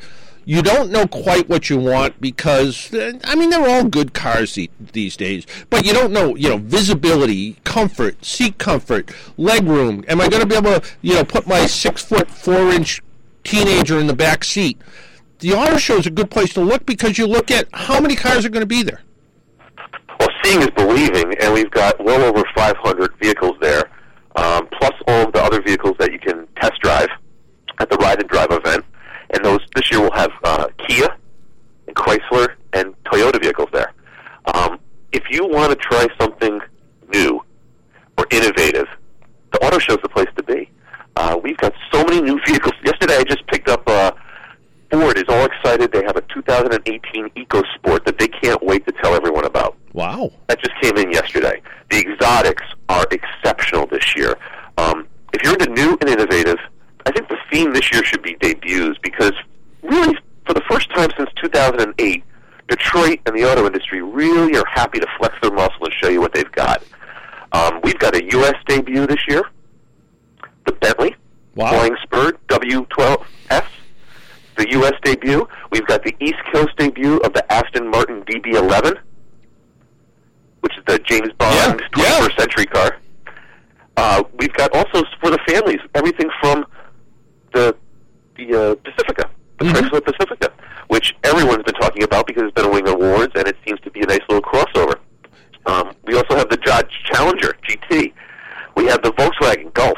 you 0.48 0.62
don't 0.62 0.90
know 0.90 1.06
quite 1.06 1.50
what 1.50 1.70
you 1.70 1.78
want 1.78 2.22
because 2.22 2.90
I 3.26 3.36
mean 3.36 3.50
they're 3.50 3.68
all 3.68 3.84
good 3.84 4.14
cars 4.14 4.56
the- 4.56 4.72
these 4.94 5.18
days, 5.18 5.46
but 5.70 5.86
you 5.86 5.92
don't 5.92 6.14
know 6.14 6.36
you 6.38 6.48
know 6.48 6.58
visibility, 6.58 7.58
comfort, 7.66 8.24
seat 8.24 8.58
comfort, 8.58 9.12
leg 9.36 9.68
room. 9.68 10.06
Am 10.08 10.22
I 10.22 10.30
going 10.30 10.42
to 10.42 10.48
be 10.48 10.56
able 10.56 10.80
to 10.80 10.88
you 11.02 11.16
know 11.16 11.26
put 11.26 11.48
my 11.48 11.66
six 11.66 12.02
foot 12.02 12.32
four 12.32 12.70
inch 12.72 13.02
teenager 13.44 14.00
in 14.00 14.08
the 14.08 14.16
back 14.16 14.46
seat? 14.46 14.82
The 15.40 15.54
auto 15.54 15.78
show 15.78 15.98
is 15.98 16.08
a 16.08 16.12
good 16.12 16.32
place 16.32 16.54
to 16.54 16.62
look 16.62 16.86
because 16.86 17.18
you 17.18 17.28
look 17.28 17.52
at 17.52 17.68
how 17.74 18.00
many 18.00 18.16
cars 18.16 18.46
are 18.46 18.50
going 18.50 18.62
to 18.62 18.66
be 18.66 18.84
there. 18.84 19.02
Well, 20.18 20.30
seeing 20.44 20.62
is 20.62 20.70
believing, 20.72 21.38
and 21.42 21.54
we've 21.54 21.70
got 21.72 22.02
well 22.04 22.24
over 22.24 22.44
500 22.56 23.14
vehicles 23.22 23.56
there, 23.62 23.84
um, 24.38 24.68
plus 24.80 24.94
all 25.10 25.28
of 25.28 25.34
the 25.34 25.44
other 25.44 25.62
vehicles 25.62 25.96
that 26.00 26.14
you 26.14 26.20
can 26.20 26.48
test 26.56 26.82
drive 26.82 27.10
at 27.80 27.90
the 27.90 27.98
Ride 27.98 28.22
and 28.22 28.30
Drive 28.30 28.48
event. 28.52 28.84
And 29.32 29.44
those 29.44 29.60
this 29.76 29.92
year 29.92 30.02
we'll 30.02 30.12
have 30.12 30.32
uh, 30.44 30.68
Kia, 30.88 31.16
and 31.88 31.96
Chrysler, 31.96 32.56
and 32.74 32.96
Toyota 33.04 33.42
vehicles 33.42 33.70
there. 33.74 33.94
Um, 34.54 34.80
if 35.12 35.24
you 35.30 35.46
want 35.48 35.72
to 35.72 35.76
try 35.76 36.08
something 36.20 36.62
new 37.14 37.42
or 38.18 38.28
innovative, 38.32 38.88
the 39.52 39.66
auto 39.66 39.80
show 39.80 39.94
is 39.94 40.02
the 40.02 40.10
place 40.10 40.28
to 40.36 40.44
be. 40.44 40.70
Uh, 41.16 41.38
we've 41.42 41.58
got 41.58 41.74
so 41.92 42.04
many 42.04 42.22
new 42.22 42.40
vehicles. 42.48 42.74
Yesterday 42.84 43.18
I 43.18 43.24
just 43.24 43.46
picked 43.48 43.70
up. 43.70 43.88
Uh, 43.88 44.12
Ford 44.92 45.18
is 45.18 45.26
all 45.28 45.46
excited. 45.46 45.92
They 45.92 46.04
have 46.04 46.16
a 46.16 46.22
2018 46.34 47.30
EcoSport 47.30 48.06
that 48.06 48.18
they 48.18 48.28
can't 48.28 48.62
wait 48.64 48.86
to 48.88 48.94
tell 48.94 49.14
everyone 49.16 49.46
about. 49.46 49.76
Wow. 49.94 50.32
That 50.48 50.60
just 50.62 50.80
came 50.82 50.98
in 50.98 51.12
yesterday. 51.12 51.62
The 51.90 51.98
exotics 52.00 52.64
are 52.88 53.06
exceptional 53.12 53.86
this 53.88 54.16
year. 54.16 54.38
Um, 54.78 55.08
if 55.34 55.44
you're 55.44 55.54
into 55.54 55.72
new 55.72 55.98
and 56.00 56.10
innovative, 56.10 56.58
I 56.58 56.62
think 56.62 56.68
the 56.68 56.77
theme 57.52 57.74
this 57.74 57.92
year 57.92 58.04
should 58.04 58.22
be 58.22 58.36
debuts 58.36 58.98
because 59.02 59.34
really, 59.82 60.18
for 60.46 60.54
the 60.54 60.62
first 60.70 60.90
time 60.94 61.10
since 61.18 61.30
2008, 61.42 62.24
Detroit 62.68 63.20
and 63.26 63.36
the 63.36 63.50
auto 63.50 63.66
industry 63.66 64.02
really 64.02 64.58
are 64.58 64.66
happy 64.66 65.00
to 65.00 65.08
flex 65.18 65.36
their 65.42 65.52
muscle 65.52 65.86
and 65.86 65.94
show 66.02 66.10
you 66.10 66.20
what 66.20 66.34
they've 66.34 66.52
got. 66.52 66.84
Um, 67.54 67.80
we've 67.84 67.98
got 68.00 68.16
a 68.16 68.24
U.S. 68.32 68.56
debut 68.68 69.08
this 69.08 69.26
year, 69.28 69.44
the 70.66 70.74
Bentley 70.74 71.16
Flying 71.56 71.96
Spur 72.04 72.34
W12S. 72.50 73.66
The 74.58 74.72
U.S. 74.72 74.94
debut. 75.04 75.48
We've 75.72 75.86
got 75.86 76.04
the 76.04 76.16
East 76.20 76.40
Coast 76.52 76.76
debut 76.78 77.18
of 77.18 77.34
the 77.34 77.52
Aston 77.52 77.90
Martin 77.90 78.24
DB11, 78.24 78.98
which 80.62 80.78
is 80.78 80.84
the 80.88 81.00
James 81.00 81.32
Bond 81.38 81.82
21st 81.94 82.40
century 82.40 82.66
car. 82.66 82.98
Uh, 83.98 84.24
we've 84.40 84.54
got 84.54 84.72
also 84.76 85.04
for 85.20 85.32
the 85.32 85.40
families 85.48 85.80
everything 85.96 86.30
from 86.40 86.66
the 87.54 87.76
the 88.36 88.72
uh, 88.72 88.76
Pacifica, 88.84 89.30
the 89.60 89.66
Chrysler 89.66 90.04
Pacifica, 90.04 90.54
which 90.88 91.16
everyone's 91.24 91.64
been 91.64 91.74
talking 91.76 92.04
about 92.04 92.28
because 92.28 92.44
it's 92.44 92.54
been 92.54 92.72
winning 92.72 92.94
awards 92.94 93.34
and 93.36 93.48
it 93.48 93.58
seems 93.66 93.80
to 93.82 93.90
be 93.90 94.02
a 94.02 94.06
nice 94.06 94.22
little 94.30 94.44
crossover. 94.44 94.96
Um, 95.66 95.96
we 96.06 96.16
also 96.16 96.36
have 96.36 96.50
the 96.50 96.58
Dodge 96.58 96.92
Challenger 97.06 97.56
GT. 97.68 98.14
We 98.76 98.86
have 98.86 99.02
the 99.02 99.12
Volkswagen 99.14 99.74
Golf. 99.74 99.98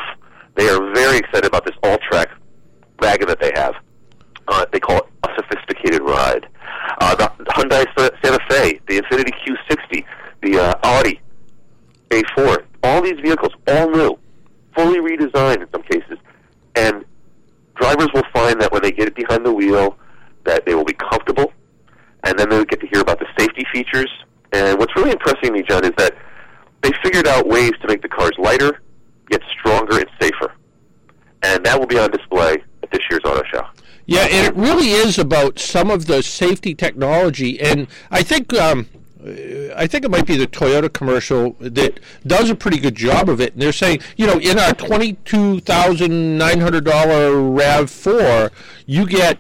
They 0.56 0.68
are 0.68 0.94
very 0.94 1.18
excited 1.18 1.46
about 1.46 1.66
this 1.66 1.76
Alltrack 1.84 2.28
wagon 3.00 3.28
that 3.28 3.40
they 3.40 3.52
have. 3.56 3.76
Uh, 4.48 4.66
they 4.72 4.80
call 4.80 4.98
it 4.98 5.06
a 5.24 5.30
sophisticated 5.36 6.02
ride. 6.02 6.48
Uh, 7.00 7.16
the 7.16 7.28
Hyundai 7.52 7.86
Sa- 7.98 8.10
Santa 8.24 8.40
Fe, 8.50 8.80
the 8.88 9.02
Infiniti 9.02 9.32
Q60, 9.46 10.04
the 10.42 10.60
uh, 10.60 10.74
Audi 10.84 11.22
A4, 12.10 12.64
all 12.84 13.02
these 13.02 13.20
vehicles, 13.20 13.54
all 13.68 13.90
new, 13.90 14.18
fully 14.76 15.00
redesigned 15.00 15.62
in 15.62 15.72
some 15.72 15.84
cases, 15.84 16.18
and 16.76 17.06
drivers 17.76 18.10
will 18.14 18.24
find 18.34 18.60
that 18.62 18.72
when 18.72 18.82
they 18.82 18.92
get 18.92 19.14
behind 19.16 19.46
the 19.46 19.54
wheel, 19.54 19.98
that 20.46 20.66
they 20.66 20.76
will 20.76 20.86
be 20.86 20.94
comfortable, 20.94 21.54
and 22.24 22.38
then 22.38 22.50
they'll 22.50 22.66
get 22.66 22.80
to 22.82 22.88
hear 22.88 23.02
about 23.02 23.20
the 23.20 23.28
safety 23.38 23.66
features. 23.72 24.10
And 24.52 24.80
what's 24.80 24.96
really 24.96 25.12
impressing 25.12 25.54
me, 25.54 25.62
John, 25.64 25.86
is 25.86 25.92
that 25.98 26.16
they 26.82 26.92
figured 27.04 27.28
out 27.28 27.48
ways 27.48 27.72
to 27.82 27.88
make 27.88 28.02
the 28.02 28.10
cars 28.10 28.34
lighter, 28.38 28.82
yet 29.30 29.42
stronger 29.60 30.00
and 30.00 30.10
safer, 30.20 30.54
and 31.44 31.64
that 31.66 31.80
will 31.80 31.88
be 31.88 32.00
on 32.00 32.10
display 32.10 32.58
at 32.82 32.92
this 32.92 33.02
year's 33.10 33.22
auto 33.26 33.44
show. 33.44 33.66
Yeah, 34.06 34.22
and 34.22 34.48
it 34.48 34.56
really 34.56 34.90
is 34.90 35.19
about 35.30 35.60
some 35.60 35.92
of 35.92 36.08
the 36.08 36.24
safety 36.24 36.74
technology, 36.74 37.60
and 37.62 37.88
I 38.10 38.24
think 38.24 38.52
um, 38.56 38.88
I 39.76 39.86
think 39.86 40.04
it 40.04 40.10
might 40.10 40.26
be 40.26 40.38
the 40.38 40.48
Toyota 40.48 40.92
commercial 40.92 41.56
that 41.60 42.00
does 42.26 42.50
a 42.50 42.56
pretty 42.56 42.80
good 42.80 42.96
job 42.96 43.30
of 43.30 43.40
it. 43.40 43.54
And 43.54 43.62
they're 43.62 43.72
saying, 43.72 44.00
you 44.18 44.26
know, 44.26 44.40
in 44.40 44.58
our 44.58 44.74
twenty-two 44.74 45.60
thousand 45.60 46.40
nine 46.40 46.60
hundred 46.60 46.84
dollar 46.84 47.34
RAV4, 47.34 48.50
you 48.88 49.06
get 49.06 49.38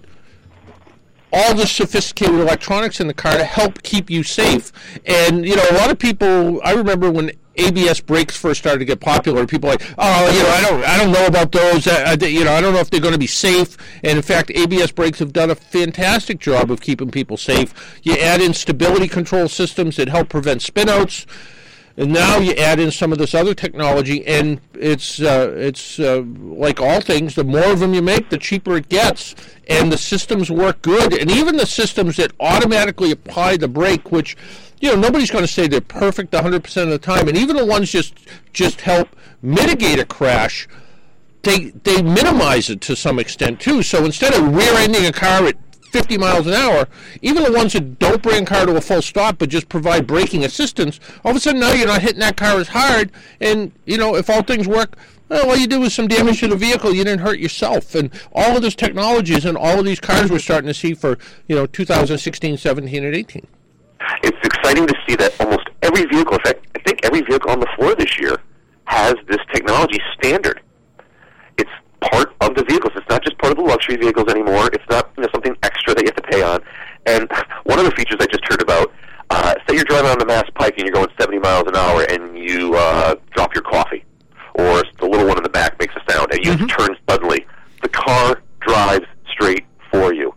all 1.33 1.55
the 1.55 1.65
sophisticated 1.65 2.35
electronics 2.35 2.99
in 2.99 3.07
the 3.07 3.15
car 3.15 3.35
to 3.37 3.43
help 3.43 3.81
keep 3.81 4.11
you 4.11 4.21
safe. 4.21 4.71
And 5.07 5.43
you 5.43 5.55
know, 5.55 5.65
a 5.71 5.77
lot 5.77 5.89
of 5.89 5.97
people. 5.97 6.61
I 6.63 6.73
remember 6.73 7.09
when 7.09 7.31
ABS 7.59 7.99
brakes 8.01 8.35
first 8.35 8.59
started 8.59 8.79
to 8.79 8.85
get 8.85 8.99
popular, 8.99 9.45
people 9.45 9.69
like, 9.69 9.81
oh, 9.97 10.31
you 10.31 10.43
know, 10.43 10.49
I 10.49 10.61
don't, 10.61 10.83
I 10.83 10.97
don't 10.97 11.11
know 11.11 11.25
about 11.25 11.51
those. 11.51 11.87
I, 11.87 12.11
I, 12.11 12.13
you 12.25 12.43
know, 12.43 12.53
I 12.53 12.61
don't 12.61 12.73
know 12.73 12.79
if 12.79 12.89
they're 12.89 12.99
going 12.99 13.13
to 13.13 13.19
be 13.19 13.27
safe. 13.27 13.77
And 14.03 14.17
in 14.17 14.21
fact, 14.23 14.51
ABS 14.51 14.91
brakes 14.91 15.19
have 15.19 15.33
done 15.33 15.49
a 15.49 15.55
fantastic 15.55 16.39
job 16.39 16.71
of 16.71 16.81
keeping 16.81 17.11
people 17.11 17.37
safe. 17.37 17.99
You 18.03 18.13
add 18.13 18.41
in 18.41 18.53
stability 18.53 19.07
control 19.07 19.47
systems 19.47 19.97
that 19.97 20.09
help 20.09 20.29
prevent 20.29 20.61
spinouts. 20.61 21.25
And 21.99 22.13
now 22.13 22.37
you 22.37 22.53
add 22.53 22.79
in 22.79 22.91
some 22.91 23.11
of 23.11 23.17
this 23.17 23.35
other 23.35 23.53
technology, 23.53 24.25
and 24.25 24.61
it's 24.73 25.19
uh, 25.19 25.53
it's 25.57 25.99
uh, 25.99 26.23
like 26.39 26.79
all 26.79 27.01
things. 27.01 27.35
The 27.35 27.43
more 27.43 27.73
of 27.73 27.81
them 27.81 27.93
you 27.93 28.01
make, 28.01 28.29
the 28.29 28.37
cheaper 28.37 28.77
it 28.77 28.87
gets, 28.87 29.35
and 29.67 29.91
the 29.91 29.97
systems 29.97 30.49
work 30.49 30.81
good. 30.81 31.11
And 31.11 31.29
even 31.29 31.57
the 31.57 31.65
systems 31.65 32.15
that 32.15 32.31
automatically 32.39 33.11
apply 33.11 33.57
the 33.57 33.67
brake, 33.67 34.13
which 34.13 34.37
you 34.79 34.89
know 34.89 34.95
nobody's 34.95 35.29
going 35.29 35.43
to 35.43 35.51
say 35.51 35.67
they're 35.67 35.81
perfect 35.81 36.31
100% 36.31 36.83
of 36.83 36.89
the 36.89 36.99
time, 36.99 37.27
and 37.27 37.35
even 37.35 37.57
the 37.57 37.65
ones 37.65 37.91
just 37.91 38.13
just 38.53 38.79
help 38.79 39.09
mitigate 39.41 39.99
a 39.99 40.05
crash. 40.05 40.69
They 41.41 41.71
they 41.83 42.01
minimize 42.01 42.69
it 42.69 42.79
to 42.81 42.95
some 42.95 43.19
extent 43.19 43.59
too. 43.59 43.83
So 43.83 44.05
instead 44.05 44.33
of 44.33 44.55
rear-ending 44.55 45.05
a 45.05 45.11
car 45.11 45.47
at 45.47 45.57
50 45.89 46.17
miles 46.17 46.47
an 46.47 46.53
hour, 46.53 46.87
even 47.21 47.43
the 47.43 47.51
ones 47.51 47.73
that 47.73 47.99
don't 47.99 48.21
bring 48.21 48.43
a 48.43 48.45
car 48.45 48.65
to 48.65 48.75
a 48.75 48.81
full 48.81 49.01
stop 49.01 49.37
but 49.37 49.49
just 49.49 49.69
provide 49.69 50.07
braking 50.07 50.45
assistance, 50.45 50.99
all 51.23 51.31
of 51.31 51.37
a 51.37 51.39
sudden 51.39 51.59
now 51.59 51.73
you're 51.73 51.87
not 51.87 52.01
hitting 52.01 52.19
that 52.19 52.37
car 52.37 52.59
as 52.59 52.69
hard. 52.69 53.11
And, 53.41 53.71
you 53.85 53.97
know, 53.97 54.15
if 54.15 54.29
all 54.29 54.43
things 54.43 54.67
work, 54.67 54.95
well, 55.29 55.49
all 55.49 55.55
you 55.55 55.67
did 55.67 55.77
was 55.77 55.93
some 55.93 56.07
damage 56.07 56.39
to 56.39 56.47
the 56.47 56.55
vehicle. 56.55 56.93
You 56.93 57.03
didn't 57.03 57.21
hurt 57.21 57.39
yourself. 57.39 57.93
And 57.93 58.09
all 58.33 58.55
of 58.55 58.63
this 58.63 58.75
technologies 58.75 59.45
and 59.45 59.57
all 59.57 59.79
of 59.79 59.85
these 59.85 59.99
cars 59.99 60.31
we're 60.31 60.39
starting 60.39 60.67
to 60.67 60.73
see 60.73 60.95
for, 60.95 61.17
you 61.47 61.55
know, 61.55 61.67
2016, 61.67 62.57
17, 62.57 63.05
and 63.05 63.15
18. 63.15 63.47
It's 64.23 64.37
exciting 64.43 64.87
to 64.87 64.95
see 65.07 65.15
that 65.17 65.39
almost 65.39 65.67
every 65.83 66.05
vehicle, 66.05 66.33
in 66.33 66.39
fact, 66.41 66.65
I 66.75 66.79
think 66.79 67.05
every 67.05 67.21
vehicle 67.21 67.51
on 67.51 67.59
the 67.59 67.67
floor 67.75 67.95
this 67.95 68.19
year 68.19 68.41
has 68.85 69.15
this 69.27 69.39
technology 69.53 69.99
standard. 70.17 70.61
Part 72.01 72.33
of 72.41 72.55
the 72.55 72.63
vehicles. 72.63 72.93
It's 72.95 73.09
not 73.09 73.23
just 73.23 73.37
part 73.37 73.51
of 73.51 73.57
the 73.57 73.63
luxury 73.63 73.97
vehicles 73.97 74.27
anymore. 74.29 74.69
It's 74.71 74.83
not 74.89 75.11
you 75.17 75.23
know, 75.23 75.29
something 75.33 75.55
extra 75.63 75.93
that 75.95 76.03
you 76.03 76.07
have 76.07 76.15
to 76.15 76.29
pay 76.29 76.41
on. 76.41 76.61
And 77.05 77.29
one 77.63 77.79
of 77.79 77.85
the 77.85 77.91
features 77.91 78.17
I 78.19 78.25
just 78.25 78.45
heard 78.45 78.61
about, 78.61 78.91
uh, 79.29 79.55
say 79.67 79.75
you're 79.75 79.85
driving 79.85 80.11
on 80.11 80.19
the 80.19 80.25
Mass 80.25 80.49
Pike 80.55 80.75
and 80.77 80.85
you're 80.85 80.93
going 80.93 81.09
70 81.19 81.39
miles 81.39 81.67
an 81.67 81.75
hour 81.75 82.03
and 82.03 82.37
you 82.37 82.75
uh, 82.75 83.15
drop 83.31 83.53
your 83.53 83.63
coffee, 83.63 84.03
or 84.55 84.83
the 84.99 85.05
little 85.05 85.27
one 85.27 85.37
in 85.37 85.43
the 85.43 85.49
back 85.49 85.79
makes 85.79 85.93
a 85.95 86.11
sound, 86.11 86.33
and 86.33 86.43
you 86.43 86.67
turn 86.67 86.95
suddenly. 87.09 87.45
The 87.81 87.89
car 87.89 88.41
drives 88.61 89.05
straight 89.31 89.65
for 89.91 90.13
you. 90.13 90.33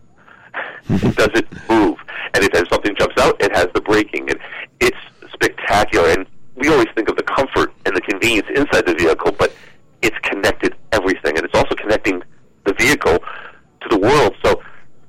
it 0.89 1.15
doesn't 1.15 1.69
move. 1.69 1.97
And 2.33 2.43
if 2.43 2.69
something 2.69 2.95
jumps 2.97 3.15
out, 3.19 3.41
it 3.41 3.55
has 3.55 3.67
the 3.73 3.81
braking. 3.81 4.29
And 4.29 4.39
it's 4.79 4.97
spectacular. 5.33 6.09
And 6.09 6.27
we 6.55 6.69
always 6.69 6.87
think 6.95 7.09
of 7.09 7.15
the 7.15 7.23
comfort 7.23 7.73
and 7.85 7.95
the 7.95 8.01
convenience 8.01 8.47
inside 8.55 8.85
the 8.85 8.93
vehicle, 8.93 9.31
but 9.31 9.53
it's 10.01 10.17
connected 10.19 10.75
everything, 10.93 11.37
and 11.37 11.45
it's 11.45 11.57
also 11.57 11.75
connecting 11.75 12.21
the 12.65 12.73
vehicle 12.73 13.17
to 13.81 13.89
the 13.89 13.97
world. 13.97 14.35
So 14.43 14.61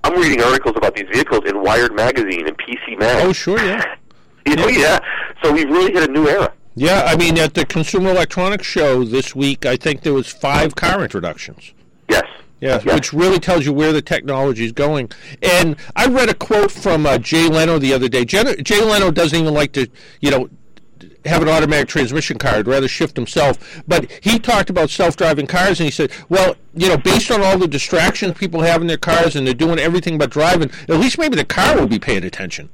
I'm 0.03 0.20
reading 0.20 0.43
articles 0.43 0.74
about 0.76 0.95
these 0.95 1.09
vehicles 1.12 1.43
in 1.47 1.62
Wired 1.62 1.95
magazine 1.95 2.49
and 2.49 2.57
PC 2.59 2.99
Mag. 2.99 3.24
Oh, 3.24 3.32
sure, 3.32 3.59
yeah. 3.59 3.97
You 4.47 4.57
know, 4.57 4.68
yeah. 4.68 4.99
So 5.43 5.55
we've 5.55 5.70
really 5.70 5.91
hit 5.91 6.07
a 6.07 6.12
new 6.12 6.28
era. 6.28 6.53
Yeah, 6.74 7.05
I 7.07 7.16
mean, 7.16 7.39
at 7.39 7.55
the 7.55 7.64
Consumer 7.64 8.11
Electronics 8.11 8.66
Show 8.66 9.03
this 9.03 9.35
week, 9.35 9.64
I 9.64 9.76
think 9.76 10.03
there 10.03 10.12
was 10.12 10.30
five 10.30 10.74
car 10.74 11.03
introductions. 11.03 11.72
Yes. 12.11 12.26
Yeah, 12.61 12.78
which 12.95 13.14
really 13.14 13.39
tells 13.39 13.64
you 13.64 13.72
where 13.72 13.93
the 13.93 14.03
technology 14.03 14.66
is 14.66 14.72
going. 14.72 15.11
And 15.43 15.76
I 15.97 16.09
read 16.09 16.28
a 16.28 16.35
quote 16.35 16.70
from 16.70 17.07
uh, 17.07 17.16
Jay 17.16 17.49
Leno 17.49 17.78
the 17.78 17.95
other 17.95 18.09
day. 18.09 18.26
Jay, 18.26 18.57
Jay 18.57 18.85
Leno 18.85 19.11
doesn't 19.11 19.39
even 19.39 19.55
like 19.55 19.72
to, 19.72 19.89
you 20.20 20.30
know, 20.30 20.51
have 21.25 21.43
an 21.43 21.49
automatic 21.49 21.89
transmission 21.89 22.39
car. 22.39 22.55
I'd 22.57 22.66
rather 22.68 22.89
shift 22.89 23.16
himself. 23.16 23.83
But 23.87 24.11
he 24.22 24.39
talked 24.39 24.70
about 24.70 24.91
self-driving 24.91 25.47
cars, 25.47 25.81
and 25.81 25.87
he 25.87 25.91
said, 25.91 26.11
well, 26.29 26.57
you 26.75 26.89
know, 26.89 26.97
based 26.97 27.31
on 27.31 27.41
all 27.43 27.59
the 27.59 27.68
distractions 27.68 28.35
people 28.39 28.61
have 28.62 28.81
in 28.81 28.87
their 28.87 28.97
cars, 28.99 29.37
and 29.37 29.47
they're 29.47 29.55
doing 29.55 29.79
everything 29.79 30.18
but 30.18 30.31
driving, 30.31 30.70
at 30.89 30.97
least 31.01 31.18
maybe 31.18 31.37
the 31.37 31.45
car 31.45 31.77
will 31.79 31.87
be 31.87 31.99
paying 31.99 32.25
attention. 32.25 32.68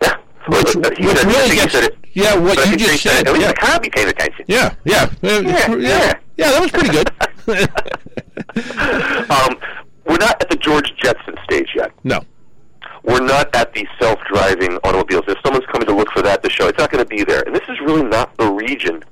Which, 0.48 0.72
he 0.72 0.78
which 0.78 1.16
said- 1.18 1.26
really 1.26 1.56
gets, 1.56 1.74
it- 1.74 1.96
yeah, 2.12 2.36
what 2.36 2.64
you 2.68 2.76
just 2.76 3.02
said. 3.02 3.26
At 3.26 3.32
least 3.32 3.42
yeah. 3.46 3.48
the 3.52 3.54
car 3.54 3.80
be 3.80 3.90
paying 3.90 4.08
attention. 4.08 4.44
Yeah, 4.46 4.74
yeah, 4.84 5.10
Uh, 5.22 5.40
Yeah, 5.44 5.74
yeah, 5.74 6.12
yeah, 6.36 6.50
that 6.50 6.60
was 6.60 6.70
pretty 6.70 6.90
good. 6.90 7.08
um, 9.30 9.56
we're 10.06 10.18
not 10.18 10.40
at 10.42 10.48
the 10.50 10.56
George 10.60 10.92
Jetson 11.02 11.34
stage 11.44 11.68
yet. 11.74 11.92
No. 12.04 12.20
We're 13.04 13.20
not 13.20 13.54
at 13.54 13.72
the 13.74 13.86
self-driving 14.00 14.78
automobiles. 14.82 15.24
If 15.28 15.38
someone's 15.44 15.66
coming 15.66 15.86
to 15.88 15.94
look 15.94 16.10
for 16.12 16.22
that 16.22 16.42
to 16.42 16.50
show, 16.50 16.66
it's 16.68 16.78
not 16.78 16.90
going 16.90 17.04
to 17.04 17.08
be 17.08 17.22
there. 17.22 17.42
And 17.46 17.54
this 17.54 17.62
is 17.68 17.78
really 17.80 18.02
not 18.02 18.34
the 18.38 18.50
region 18.50 19.02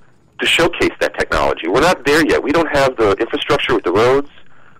to 0.40 0.46
showcase 0.46 0.90
that 1.00 1.16
technology. 1.18 1.68
We're 1.68 1.82
not 1.82 2.04
there 2.06 2.26
yet. 2.26 2.42
We 2.42 2.52
don't 2.52 2.68
have 2.74 2.96
the 2.96 3.12
infrastructure 3.20 3.74
with 3.74 3.84
the 3.84 3.92
roads. 3.92 4.30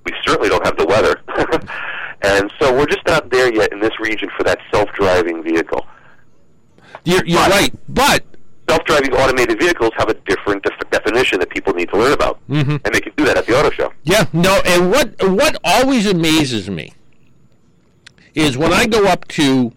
We 0.07 0.13
certainly 0.27 0.49
don't 0.49 0.65
have 0.65 0.77
the 0.79 0.87
weather. 0.87 1.21
and 2.23 2.51
so 2.59 2.73
we're 2.77 2.87
just 2.87 3.07
not 3.07 3.31
there 3.31 3.55
yet 3.55 3.71
in 3.73 3.81
this 3.81 3.93
region 4.01 4.29
for 4.37 4.45
that 4.45 4.59
self-driving 4.73 5.43
vehicle. 5.45 5.87
You're, 7.05 7.25
you're 7.27 7.41
right, 7.41 7.73
but 7.91 8.25
self-driving 8.69 9.13
automated 9.13 9.59
vehicles 9.61 9.91
have 9.99 10.09
a 10.09 10.15
different 10.15 10.63
def- 10.63 10.91
definition 10.91 11.39
that 11.41 11.51
people 11.51 11.75
need 11.75 11.89
to 11.91 11.99
learn 11.99 12.13
about, 12.13 12.39
Mhm. 12.49 12.81
and 12.85 12.95
they 12.95 13.01
can 13.01 13.13
do 13.17 13.25
that 13.27 13.37
at 13.37 13.47
the 13.47 13.59
auto 13.59 13.71
show. 13.71 13.93
Yeah, 14.05 14.25
no, 14.33 14.61
and 14.65 14.91
what 14.91 15.23
what 15.29 15.57
always 15.65 16.07
amazes 16.07 16.71
me 16.71 16.93
is 18.35 18.57
when 18.57 18.73
I 18.73 18.87
go 18.87 19.07
up 19.07 19.29
to 19.29 19.73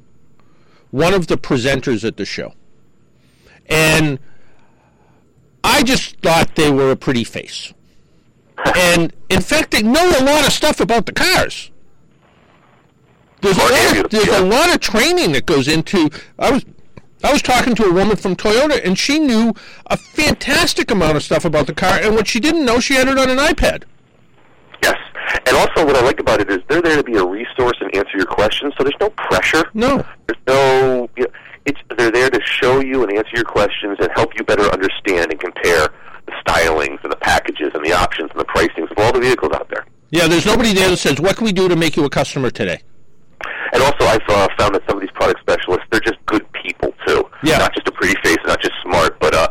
one 0.92 1.14
of 1.14 1.28
the 1.28 1.38
presenters 1.38 2.06
at 2.06 2.18
the 2.18 2.26
show, 2.26 2.54
and 3.68 4.20
I 5.64 5.84
just 5.84 6.18
thought 6.22 6.56
they 6.56 6.72
were 6.72 6.92
a 6.92 6.96
pretty 6.96 7.24
face, 7.24 7.74
and 8.76 9.14
in 9.30 9.42
fact, 9.42 9.72
they 9.72 9.84
know 9.84 10.08
a 10.20 10.24
lot 10.24 10.46
of 10.46 10.54
stuff 10.54 10.80
about 10.80 11.06
the 11.06 11.14
cars. 11.14 11.72
There's 13.42 13.58
a 13.58 13.62
lot 13.62 14.06
of, 14.06 14.10
there's 14.12 14.40
a 14.40 14.46
lot 14.46 14.74
of 14.74 14.80
training 14.80 15.34
that 15.34 15.46
goes 15.46 15.68
into. 15.68 16.10
I 16.40 16.52
was 16.52 16.66
I 17.24 17.32
was 17.32 17.42
talking 17.42 17.74
to 17.76 17.86
a 17.86 17.92
woman 17.94 18.18
from 18.18 18.36
Toyota, 18.36 18.84
and 18.86 18.98
she 18.98 19.18
knew 19.18 19.54
a 19.88 19.98
fantastic 19.98 20.92
amount 20.92 21.18
of 21.18 21.24
stuff 21.24 21.44
about 21.44 21.66
the 21.66 21.74
car, 21.74 22.00
and 22.00 22.14
what 22.14 22.28
she 22.28 22.40
didn't 22.40 22.66
know, 22.66 22.80
she 22.80 22.94
had 22.94 23.08
it 23.08 23.18
on 23.18 23.30
an 23.30 23.38
iPad. 23.38 23.84
Yes, 24.84 24.98
and 25.48 25.56
also 25.56 25.86
what 25.86 25.96
I 25.96 26.02
like 26.02 26.20
about 26.20 26.42
it 26.42 26.50
is 26.50 26.60
they're 26.70 26.82
there 26.82 26.98
to 26.98 27.04
be 27.04 27.16
a 27.16 27.26
resource 27.26 27.78
and 27.82 27.94
answer 27.96 28.18
your 28.18 28.26
questions, 28.26 28.74
so 28.78 28.84
there's 28.84 29.00
no 29.00 29.10
pressure. 29.12 29.70
No, 29.74 30.06
there's 30.28 30.40
no. 30.48 31.10
You 31.16 31.24
know, 31.24 31.30
it's 31.66 31.80
they're 31.98 32.12
there 32.12 32.30
to 32.30 32.40
show 32.44 32.80
you 32.80 33.04
and 33.04 33.12
answer 33.18 33.32
your 33.36 33.46
questions 33.46 33.98
and 34.00 34.10
help 34.16 34.38
you 34.38 34.44
better 34.44 34.72
understand 34.72 35.32
and 35.32 35.40
compare 35.40 35.90
the 36.26 36.32
stylings 36.46 37.04
and 37.04 37.12
the 37.12 37.18
packages 37.18 37.72
and 37.74 37.84
the 37.84 37.94
options 37.94 38.30
and 38.32 38.40
the 38.40 38.46
pricings 38.46 38.92
of 38.92 38.98
all 38.98 39.12
the 39.12 39.20
vehicles 39.20 39.52
out 39.54 39.70
there. 39.70 39.86
Yeah, 40.12 40.28
there's 40.28 40.46
nobody 40.46 40.74
there 40.74 40.90
that 40.90 40.98
says, 40.98 41.20
"What 41.20 41.38
can 41.38 41.46
we 41.46 41.54
do 41.54 41.68
to 41.68 41.76
make 41.76 41.96
you 41.96 42.06
a 42.06 42.10
customer 42.10 42.50
today?" 42.50 42.82
And 43.74 43.82
also, 43.84 44.06
I've 44.06 44.22
uh, 44.30 44.48
found 44.58 44.76
that 44.76 44.84
some 44.88 44.98
of 44.98 45.02
these 45.02 45.12
product 45.12 45.42
specialists, 45.42 45.86
they're 45.92 46.00
just 46.00 46.24
good 46.26 46.46
people 46.54 46.94
too. 47.06 47.28
Yeah. 47.44 47.58
Not 47.58 47.74
just 47.74 47.88
a 47.88 47.92
pretty 47.92 48.16
face, 48.24 48.38
not 48.46 48.62
just 48.62 48.74
smart, 48.84 49.20
but 49.20 49.34
uh, 49.34 49.50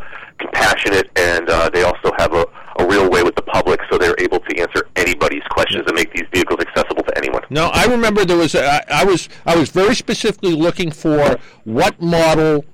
compassionate, 0.55 1.11
and 1.17 1.49
uh, 1.49 1.69
they 1.71 1.83
also 1.83 2.13
have 2.19 2.33
a, 2.33 2.47
a 2.79 2.87
real 2.87 3.11
way 3.11 3.23
with 3.23 3.35
the 3.35 3.43
public, 3.43 3.81
so 3.91 3.99
they're 3.99 4.17
able 4.19 4.41
to 4.41 4.59
answer 4.59 4.87
anybody's 4.97 5.43
questions 5.51 5.85
and 5.87 5.95
make 5.95 6.13
these 6.13 6.27
vehicles 6.33 6.61
accessible 6.61 7.03
to 7.03 7.17
anyone. 7.17 7.43
No, 7.51 7.71
I 7.73 7.87
remember 7.87 8.25
there 8.25 8.37
was. 8.37 8.55
A, 8.55 8.93
I, 8.93 9.05
was. 9.05 9.29
I 9.47 9.57
was 9.57 9.71
very 9.71 9.95
specifically 9.95 10.55
looking 10.55 10.91
for 10.91 11.39
what 11.65 12.01
model 12.01 12.65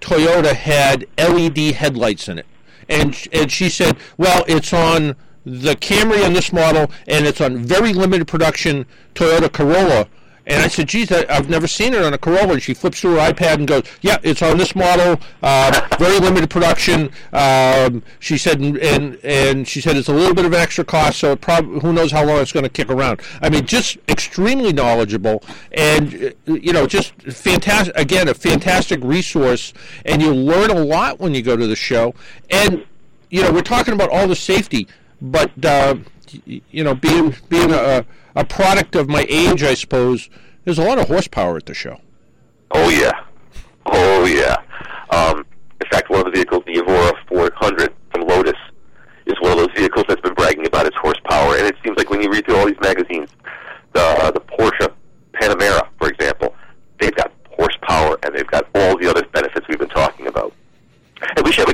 Toyota 0.00 0.54
had 0.54 1.06
LED 1.18 1.74
headlights 1.74 2.28
in 2.28 2.38
it, 2.38 2.46
and 2.88 3.16
and 3.32 3.50
she 3.50 3.68
said, 3.68 3.96
"Well, 4.16 4.44
it's 4.46 4.72
on 4.72 5.16
the 5.44 5.74
Camry 5.76 6.24
in 6.24 6.34
this 6.34 6.52
model, 6.52 6.90
and 7.06 7.26
it's 7.26 7.40
on 7.40 7.58
very 7.58 7.92
limited 7.92 8.28
production 8.28 8.86
Toyota 9.14 9.52
Corolla." 9.52 10.08
And 10.48 10.62
I 10.62 10.68
said, 10.68 10.88
"Geez, 10.88 11.12
I, 11.12 11.26
I've 11.28 11.48
never 11.48 11.66
seen 11.66 11.94
it 11.94 12.02
on 12.02 12.14
a 12.14 12.18
Corolla." 12.18 12.54
And 12.54 12.62
she 12.62 12.74
flips 12.74 13.00
through 13.00 13.16
her 13.16 13.32
iPad 13.32 13.54
and 13.54 13.68
goes, 13.68 13.84
"Yeah, 14.00 14.18
it's 14.22 14.42
on 14.42 14.56
this 14.56 14.74
model, 14.74 15.20
uh, 15.42 15.88
very 15.98 16.18
limited 16.18 16.50
production." 16.50 17.10
Um, 17.32 18.02
she 18.18 18.38
said, 18.38 18.60
and, 18.60 19.16
and 19.22 19.68
she 19.68 19.80
said 19.80 19.96
it's 19.96 20.08
a 20.08 20.12
little 20.12 20.34
bit 20.34 20.46
of 20.46 20.54
extra 20.54 20.84
cost, 20.84 21.18
so 21.18 21.36
prob- 21.36 21.82
who 21.82 21.92
knows 21.92 22.10
how 22.10 22.24
long 22.24 22.38
it's 22.38 22.52
going 22.52 22.64
to 22.64 22.70
kick 22.70 22.90
around. 22.90 23.20
I 23.42 23.50
mean, 23.50 23.66
just 23.66 23.98
extremely 24.08 24.72
knowledgeable, 24.72 25.44
and 25.72 26.34
uh, 26.48 26.54
you 26.54 26.72
know, 26.72 26.86
just 26.86 27.12
fantastic. 27.22 27.96
Again, 27.96 28.28
a 28.28 28.34
fantastic 28.34 29.00
resource, 29.02 29.74
and 30.06 30.22
you 30.22 30.34
learn 30.34 30.70
a 30.70 30.80
lot 30.80 31.20
when 31.20 31.34
you 31.34 31.42
go 31.42 31.56
to 31.56 31.66
the 31.66 31.76
show. 31.76 32.14
And 32.50 32.86
you 33.30 33.42
know, 33.42 33.52
we're 33.52 33.60
talking 33.60 33.92
about 33.92 34.08
all 34.10 34.26
the 34.26 34.36
safety, 34.36 34.88
but 35.20 35.64
uh, 35.64 35.96
you 36.44 36.84
know, 36.84 36.94
being 36.94 37.34
being 37.48 37.72
a, 37.72 38.04
a 38.34 38.44
product 38.44 38.94
of 38.94 39.08
my 39.08 39.26
age, 39.28 39.62
I 39.62 39.74
suppose, 39.74 40.28
there's 40.64 40.78
a 40.78 40.84
lot 40.84 40.98
of 40.98 41.08
horsepower 41.08 41.56
at 41.56 41.66
the 41.66 41.74
show. 41.74 42.00
Oh 42.70 42.88
yeah, 42.88 43.12
oh 43.86 44.24
yeah. 44.26 44.56
Um, 45.10 45.44
in 45.80 45.88
fact, 45.90 46.10
one 46.10 46.20
of 46.20 46.26
the 46.26 46.32
vehicles, 46.32 46.64
the 46.66 46.78
Evora 46.78 47.12
400 47.28 47.94
from 48.12 48.26
Lotus, 48.26 48.56
is 49.26 49.34
one 49.40 49.52
of 49.52 49.58
those 49.58 49.72
vehicles 49.74 50.04
that's 50.08 50.20
been 50.20 50.34
bragging 50.34 50.66
about 50.66 50.86
its 50.86 50.96
horsepower. 50.96 51.56
And 51.56 51.66
it 51.66 51.76
seems 51.82 51.96
like 51.96 52.10
when 52.10 52.20
you 52.20 52.30
read 52.30 52.44
through 52.44 52.56
all 52.56 52.66
these 52.66 52.80
magazines, 52.80 53.30
the 53.92 54.32
the 54.34 54.40
Porsche 54.40 54.92
Panamera, 55.32 55.88
for 55.98 56.08
example, 56.08 56.54
they've 57.00 57.14
got 57.14 57.32
horsepower 57.50 58.18
and 58.22 58.34
they've 58.34 58.46
got 58.46 58.68
all 58.74 58.96
the 58.98 59.08
other 59.08 59.24
benefits 59.32 59.66
we've 59.68 59.78
been 59.78 59.88
talking 59.88 60.26
about. 60.26 60.52
And 61.36 61.44
we 61.44 61.50
should 61.50 61.68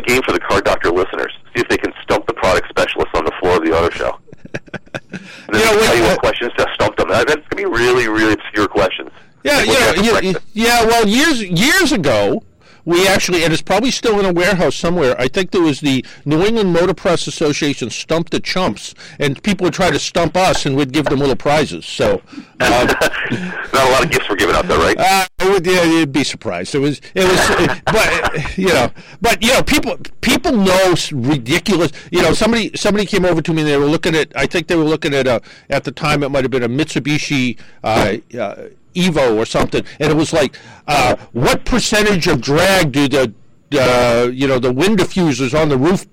specialist 2.84 3.14
on 3.14 3.24
the 3.24 3.32
floor 3.40 3.56
of 3.56 3.64
the 3.64 3.72
auto 3.72 3.90
show. 3.90 4.18
Then 5.52 5.60
you 5.60 5.66
know, 5.66 5.80
tell 5.84 5.96
you 5.96 6.02
what 6.02 6.18
questions 6.18 6.52
to 6.56 6.66
stump 6.74 6.96
them. 6.96 7.08
That's 7.08 7.26
gonna 7.26 7.56
be 7.56 7.66
really, 7.66 8.08
really 8.08 8.32
obscure 8.32 8.66
questions. 8.66 9.10
Yeah, 9.44 9.58
like, 9.58 9.96
you 10.02 10.32
know, 10.32 10.40
yeah. 10.54 10.84
Well, 10.84 11.06
years 11.06 11.42
years 11.42 11.92
ago, 11.92 12.42
we 12.84 13.06
actually, 13.06 13.44
and 13.44 13.52
it's 13.52 13.62
probably 13.62 13.90
still 13.90 14.18
in 14.20 14.26
a 14.26 14.32
warehouse 14.32 14.76
somewhere. 14.76 15.18
I 15.20 15.28
think 15.28 15.50
there 15.50 15.62
was 15.62 15.80
the 15.80 16.04
New 16.24 16.44
England 16.44 16.72
Motor 16.72 16.94
Press 16.94 17.26
Association 17.26 17.90
Stump 17.90 18.30
the 18.30 18.40
Chumps, 18.40 18.94
and 19.18 19.42
people 19.42 19.64
would 19.64 19.74
try 19.74 19.90
to 19.90 19.98
stump 19.98 20.36
us, 20.36 20.66
and 20.66 20.76
we'd 20.76 20.92
give 20.92 21.06
them 21.06 21.20
little 21.20 21.36
prizes. 21.36 21.86
So, 21.86 22.22
um, 22.60 22.88
Not 23.74 23.88
a 23.88 23.90
lot 23.90 24.04
of 24.04 24.10
gifts 24.10 24.28
were 24.28 24.36
given 24.36 24.54
out 24.54 24.68
there, 24.68 24.78
right? 24.78 24.96
uh, 24.98 25.26
I 25.38 25.48
would, 25.50 25.66
yeah, 25.66 25.82
you'd 25.84 26.12
be 26.12 26.24
surprised. 26.24 26.74
It 26.74 26.78
was, 26.78 27.00
it 27.14 27.24
was, 27.24 27.80
but 27.84 28.58
you 28.58 28.68
know, 28.68 28.90
but 29.20 29.42
you 29.42 29.52
know, 29.52 29.62
people 29.62 29.96
people 30.20 30.52
know 30.52 30.94
ridiculous. 31.12 31.92
You 32.10 32.22
know, 32.22 32.32
somebody 32.32 32.70
somebody 32.76 33.06
came 33.06 33.24
over 33.24 33.42
to 33.42 33.52
me. 33.52 33.62
and 33.62 33.70
They 33.70 33.76
were 33.76 33.86
looking 33.86 34.14
at. 34.14 34.32
I 34.36 34.46
think 34.46 34.68
they 34.68 34.76
were 34.76 34.84
looking 34.84 35.14
at 35.14 35.26
a 35.26 35.42
at 35.70 35.84
the 35.84 35.92
time 35.92 36.22
it 36.22 36.30
might 36.30 36.44
have 36.44 36.50
been 36.50 36.62
a 36.62 36.68
Mitsubishi. 36.68 37.58
Uh, 37.82 38.16
uh, 38.38 38.68
Evo 38.94 39.36
or 39.36 39.46
something, 39.46 39.84
and 40.00 40.10
it 40.10 40.16
was 40.16 40.32
like, 40.32 40.58
uh, 40.86 41.16
what 41.32 41.64
percentage 41.64 42.26
of 42.26 42.40
drag 42.40 42.92
do 42.92 43.08
the, 43.08 43.34
uh, 43.74 44.28
you 44.28 44.46
know, 44.46 44.58
the 44.58 44.72
wind 44.72 44.98
diffusers 44.98 45.58
on 45.58 45.68
the 45.68 45.76
roof 45.76 46.06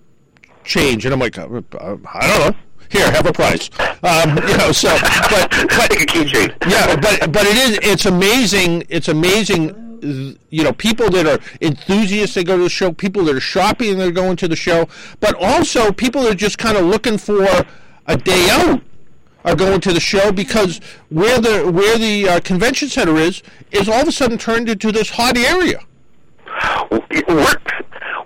change? 0.64 1.06
And 1.06 1.14
I'm 1.14 1.20
like, 1.20 1.38
uh, 1.38 1.48
uh, 1.80 1.98
I 2.14 2.28
don't 2.28 2.52
know. 2.52 2.60
Here, 2.90 3.10
have 3.10 3.26
a 3.26 3.32
prize. 3.32 3.70
Um, 4.04 4.38
you 4.48 4.58
know, 4.58 4.74
so 4.74 4.90
but 5.30 5.50
but 5.50 6.68
yeah, 6.68 6.96
but 7.00 7.32
but 7.32 7.46
it 7.46 7.56
is 7.56 7.80
it's 7.82 8.06
amazing. 8.06 8.84
It's 8.90 9.08
amazing. 9.08 10.38
You 10.50 10.64
know, 10.64 10.74
people 10.74 11.10
that 11.12 11.26
are 11.26 11.40
enthusiasts 11.62 12.36
that 12.36 12.46
go 12.46 12.58
to 12.58 12.64
the 12.64 12.70
show, 12.70 12.92
people 12.92 13.24
that 13.26 13.36
are 13.36 13.40
shopping 13.40 13.98
that 13.98 14.08
are 14.10 14.12
going 14.12 14.36
to 14.38 14.48
the 14.48 14.58
show, 14.58 14.90
but 15.22 15.36
also 15.36 15.94
people 15.94 16.24
that 16.24 16.34
are 16.34 16.36
just 16.36 16.58
kind 16.58 16.76
of 16.76 16.86
looking 16.86 17.18
for 17.18 17.48
a 18.08 18.18
day 18.18 18.50
out 18.50 18.82
are 19.44 19.56
going 19.56 19.82
to 19.82 19.94
the 19.94 20.00
show 20.00 20.32
because 20.32 20.80
where 21.10 21.40
the 21.40 21.72
where 21.72 21.98
the 21.98 22.28
uh, 22.28 22.40
convention 22.42 22.90
center 22.90 23.18
is 23.18 23.42
is 23.72 23.90
all 23.90 24.02
of 24.02 24.08
a 24.08 24.12
sudden 24.12 24.38
turned 24.38 24.70
into 24.70 24.92
this 24.92 25.10
hot 25.10 25.38
area. 25.38 25.80
We're, 26.92 27.00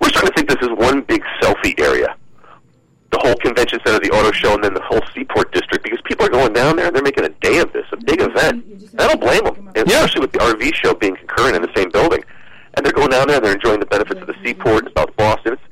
we're 0.00 0.08
starting 0.08 0.30
to 0.30 0.32
think 0.34 0.48
this 0.48 0.62
is 0.62 0.70
one 0.76 1.02
big 1.02 1.22
selfie 1.40 1.78
area. 1.80 2.16
The 3.12 3.18
whole 3.18 3.36
convention 3.36 3.78
center, 3.86 4.00
the 4.00 4.10
auto 4.10 4.32
show, 4.32 4.54
and 4.54 4.64
then 4.64 4.74
the 4.74 4.82
whole 4.82 5.00
Seaport 5.14 5.52
district, 5.52 5.84
because 5.84 6.00
people 6.04 6.26
are 6.26 6.30
going 6.30 6.52
down 6.52 6.76
there 6.76 6.86
and 6.88 6.94
they're 6.94 7.02
making 7.02 7.24
a 7.24 7.28
day 7.28 7.60
of 7.60 7.72
this, 7.72 7.86
a 7.92 7.96
big 7.96 8.20
event. 8.20 8.64
I 8.98 9.06
don't 9.06 9.20
blame 9.20 9.44
them, 9.44 9.70
and 9.74 9.88
especially 9.88 10.20
with 10.20 10.32
the 10.32 10.40
RV 10.40 10.74
show 10.74 10.92
being 10.94 11.16
concurrent 11.16 11.56
in 11.56 11.62
the 11.62 11.72
same 11.76 11.90
building. 11.90 12.24
And 12.74 12.84
they're 12.84 12.92
going 12.92 13.10
down 13.10 13.28
there 13.28 13.36
and 13.36 13.44
they're 13.44 13.54
enjoying 13.54 13.80
the 13.80 13.86
benefits 13.86 14.20
of 14.20 14.26
the 14.26 14.34
Seaport 14.42 14.86
in 14.86 14.92
South 14.94 15.16
Boston. 15.16 15.54
It's, 15.54 15.62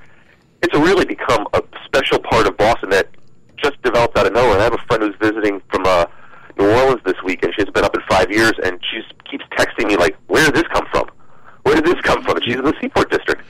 it's 0.62 0.74
really 0.74 1.04
become 1.04 1.46
a 1.52 1.62
special 1.84 2.18
part 2.18 2.46
of 2.46 2.56
Boston 2.56 2.90
that 2.90 3.08
just 3.64 3.80
developed 3.82 4.16
out 4.18 4.26
of 4.26 4.32
nowhere. 4.32 4.52
And 4.52 4.60
I 4.60 4.64
have 4.64 4.74
a 4.74 4.84
friend 4.86 5.02
who's 5.02 5.16
visiting 5.20 5.60
from 5.70 5.84
uh, 5.86 6.06
New 6.58 6.70
Orleans 6.70 7.00
this 7.04 7.16
week, 7.24 7.42
and 7.44 7.52
she's 7.56 7.68
been 7.70 7.84
up 7.84 7.94
in 7.94 8.02
five 8.08 8.30
years, 8.30 8.52
and 8.62 8.78
she 8.90 9.00
keeps 9.30 9.44
texting 9.56 9.88
me 9.88 9.96
like, 9.96 10.16
"Where 10.26 10.44
did 10.46 10.54
this 10.54 10.68
come 10.72 10.86
from? 10.92 11.08
Where 11.62 11.74
did 11.74 11.86
this 11.86 12.00
come 12.02 12.22
from?" 12.22 12.36
And 12.36 12.44
she's 12.44 12.56
in 12.56 12.64
the 12.64 12.74
Seaport 12.80 13.10
district. 13.10 13.42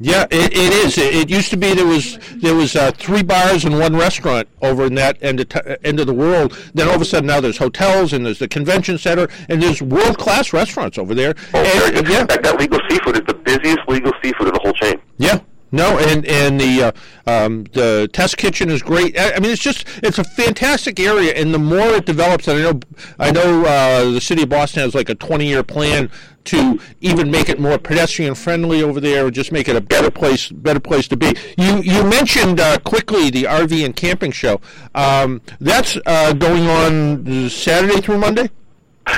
Yeah, 0.00 0.24
it, 0.30 0.52
it 0.52 0.72
is. 0.72 0.98
It, 0.98 1.14
it 1.14 1.30
used 1.30 1.50
to 1.50 1.56
be 1.56 1.72
there 1.72 1.86
was 1.86 2.18
there 2.36 2.54
was 2.54 2.74
uh, 2.74 2.90
three 2.92 3.22
bars 3.22 3.64
and 3.64 3.78
one 3.78 3.94
restaurant 3.94 4.48
over 4.60 4.86
in 4.86 4.94
that 4.96 5.22
end 5.22 5.38
of 5.40 5.48
t- 5.50 5.60
end 5.84 6.00
of 6.00 6.06
the 6.08 6.14
world. 6.14 6.58
Then 6.74 6.88
all 6.88 6.96
of 6.96 7.00
a 7.00 7.04
sudden 7.04 7.28
now 7.28 7.40
there's 7.40 7.58
hotels 7.58 8.12
and 8.12 8.26
there's 8.26 8.40
the 8.40 8.48
convention 8.48 8.98
center 8.98 9.28
and 9.48 9.62
there's 9.62 9.80
world 9.80 10.18
class 10.18 10.52
restaurants 10.52 10.98
over 10.98 11.14
there. 11.14 11.34
Oh, 11.54 11.90
And- 11.94 12.04
good. 12.06 12.22
In 12.22 12.26
fact, 12.26 12.42
that 12.42 12.58
legal 12.58 12.80
seafood 12.90 13.16
is 13.16 13.22
the 13.28 13.34
busiest 13.34 13.78
legal 13.88 14.12
seafood 14.20 14.48
in 14.48 14.54
the 14.54 14.60
whole 14.60 14.72
chain. 14.72 15.00
Yeah. 15.18 15.38
No, 15.74 15.98
and 15.98 16.24
and 16.24 16.60
the 16.60 16.82
uh, 16.84 16.92
um, 17.26 17.64
the 17.72 18.08
test 18.12 18.36
kitchen 18.36 18.70
is 18.70 18.80
great. 18.80 19.18
I, 19.18 19.32
I 19.32 19.40
mean, 19.40 19.50
it's 19.50 19.60
just 19.60 19.88
it's 20.04 20.18
a 20.18 20.24
fantastic 20.24 21.00
area, 21.00 21.34
and 21.34 21.52
the 21.52 21.58
more 21.58 21.88
it 21.88 22.06
develops, 22.06 22.46
and 22.46 22.58
I 22.58 22.62
know 22.62 22.80
I 23.18 23.30
know 23.32 23.64
uh, 23.64 24.10
the 24.12 24.20
city 24.20 24.44
of 24.44 24.50
Boston 24.50 24.84
has 24.84 24.94
like 24.94 25.08
a 25.08 25.16
twenty 25.16 25.48
year 25.48 25.64
plan 25.64 26.12
to 26.44 26.78
even 27.00 27.28
make 27.28 27.48
it 27.48 27.58
more 27.58 27.76
pedestrian 27.76 28.36
friendly 28.36 28.84
over 28.84 29.00
there, 29.00 29.26
and 29.26 29.34
just 29.34 29.50
make 29.50 29.66
it 29.68 29.74
a 29.74 29.80
better 29.80 30.12
place 30.12 30.48
better 30.48 30.78
place 30.78 31.08
to 31.08 31.16
be. 31.16 31.34
You 31.58 31.82
you 31.82 32.04
mentioned 32.04 32.60
uh, 32.60 32.78
quickly 32.78 33.30
the 33.30 33.42
RV 33.42 33.84
and 33.84 33.96
camping 33.96 34.30
show. 34.30 34.60
Um, 34.94 35.42
that's 35.58 35.98
uh, 36.06 36.34
going 36.34 36.68
on 36.68 37.50
Saturday 37.50 38.00
through 38.00 38.18
Monday. 38.18 38.48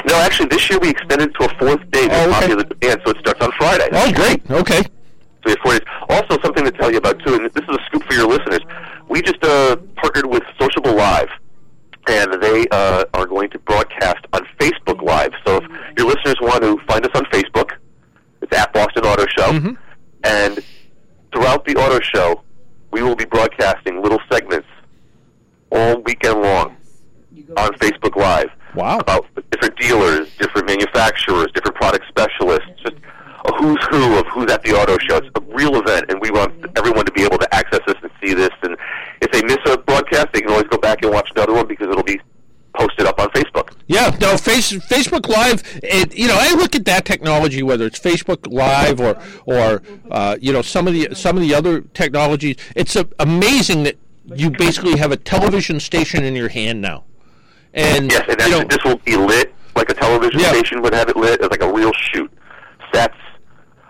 No, 0.08 0.14
actually, 0.16 0.48
this 0.48 0.70
year 0.70 0.78
we 0.78 0.88
extended 0.88 1.34
to 1.34 1.44
a 1.44 1.58
fourth 1.58 1.90
day. 1.90 2.08
There's 2.08 2.32
popular 2.32 2.64
demand, 2.64 3.02
so 3.04 3.10
it 3.10 3.18
starts 3.18 3.40
on 3.42 3.52
Friday. 3.52 3.88
Oh, 3.92 4.10
great. 4.12 4.50
Okay. 4.50 4.82
We 5.46 5.52
have 5.52 5.58
four 5.62 5.72
days. 5.72 5.82
Also, 6.08 6.42
something 6.42 6.64
to 6.64 6.72
tell 6.72 6.90
you 6.90 6.98
about 6.98 7.20
too, 7.24 7.34
and 7.34 7.44
this 7.44 7.62
is 7.62 7.76
a 7.76 7.84
scoop 7.86 8.02
for 8.02 8.14
your 8.14 8.26
listeners. 8.28 8.60
We 9.08 9.22
just 9.22 9.42
uh, 9.44 9.76
partnered 9.94 10.26
with 10.26 10.42
Sociable 10.60 10.96
Live, 10.96 11.28
and 12.08 12.42
they 12.42 12.66
uh, 12.72 13.04
are 13.14 13.26
going 13.26 13.50
to 13.50 13.58
broadcast 13.60 14.26
on 14.32 14.42
Facebook 14.58 15.00
Live. 15.02 15.30
So 15.46 15.58
if 15.58 15.70
your 15.96 16.08
listeners 16.08 16.36
want 16.40 16.62
to 16.62 16.78
find 16.88 17.06
us 17.06 17.12
on 17.14 17.24
Facebook, 17.26 17.70
it's 18.42 18.56
at 18.58 18.72
Boston 18.72 19.04
Auto 19.04 19.24
Show, 19.38 19.76
and 20.24 20.58
throughout 21.32 21.64
the 21.64 21.76
auto 21.76 22.00
show, 22.00 22.42
we 22.90 23.02
will 23.02 23.16
be 23.16 23.24
broadcasting 23.24 24.02
little 24.02 24.20
segments 24.30 24.66
all 25.70 26.02
weekend 26.02 26.42
long 26.42 26.76
on 27.56 27.72
Facebook 27.74 28.16
Live. 28.16 28.50
Wow. 28.74 28.98
About 28.98 29.26
different 29.52 29.76
dealers, 29.78 30.28
different 30.38 30.66
manufacturers, 30.66 31.46
different 31.54 31.76
product 31.76 32.04
specialists, 32.08 32.68
just 32.82 32.96
a 33.48 33.54
who's 33.56 33.84
who 33.90 34.18
of 34.18 34.26
who's 34.28 34.50
at 34.50 34.62
the 34.62 34.72
auto 34.72 34.98
show. 34.98 35.16
It's 35.16 35.28
a 35.34 35.40
real 35.54 35.76
event, 35.76 36.06
and 36.10 36.20
we 36.20 36.30
want 36.30 36.52
everyone 36.76 37.04
to 37.06 37.12
be 37.12 37.22
able 37.22 37.38
to 37.38 37.54
access 37.54 37.80
this 37.86 37.96
and 38.02 38.10
see 38.22 38.34
this. 38.34 38.50
And 38.62 38.76
if 39.22 39.30
they 39.32 39.42
miss 39.42 39.58
a 39.66 39.78
broadcast, 39.78 40.28
they 40.32 40.40
can 40.40 40.50
always 40.50 40.68
go 40.68 40.78
back 40.78 41.02
and 41.02 41.12
watch 41.12 41.30
another 41.34 41.52
one 41.52 41.66
because 41.66 41.88
it'll 41.88 42.02
be 42.02 42.20
posted 42.74 43.06
up 43.06 43.18
on 43.18 43.28
Facebook. 43.30 43.72
Yeah, 43.86 44.14
no, 44.20 44.36
face, 44.36 44.72
Facebook 44.72 45.28
Live. 45.28 45.62
It, 45.82 46.14
you 46.14 46.28
know, 46.28 46.36
I 46.38 46.54
look 46.54 46.74
at 46.74 46.84
that 46.84 47.04
technology, 47.04 47.62
whether 47.62 47.86
it's 47.86 47.98
Facebook 47.98 48.52
Live 48.52 49.00
or 49.00 49.18
or 49.46 49.82
uh, 50.10 50.36
you 50.40 50.52
know 50.52 50.62
some 50.62 50.86
of 50.86 50.92
the 50.92 51.14
some 51.14 51.36
of 51.36 51.42
the 51.42 51.54
other 51.54 51.80
technologies. 51.80 52.56
It's 52.74 52.96
a, 52.96 53.08
amazing 53.18 53.84
that 53.84 53.96
you 54.34 54.50
basically 54.50 54.96
have 54.98 55.12
a 55.12 55.16
television 55.16 55.80
station 55.80 56.24
in 56.24 56.34
your 56.34 56.48
hand 56.48 56.80
now. 56.80 57.04
And 57.72 58.10
yes, 58.10 58.24
and 58.28 58.40
that's, 58.40 58.76
this 58.76 58.84
will 58.84 58.96
be 59.04 59.16
lit 59.16 59.52
like 59.76 59.90
a 59.90 59.94
television 59.94 60.40
station 60.40 60.82
would 60.82 60.94
have 60.94 61.08
it 61.08 61.16
lit 61.16 61.40
as 61.42 61.50
like 61.50 61.62
a 61.62 61.72
real 61.72 61.92
shoot. 61.92 62.32
Sets, 62.92 63.14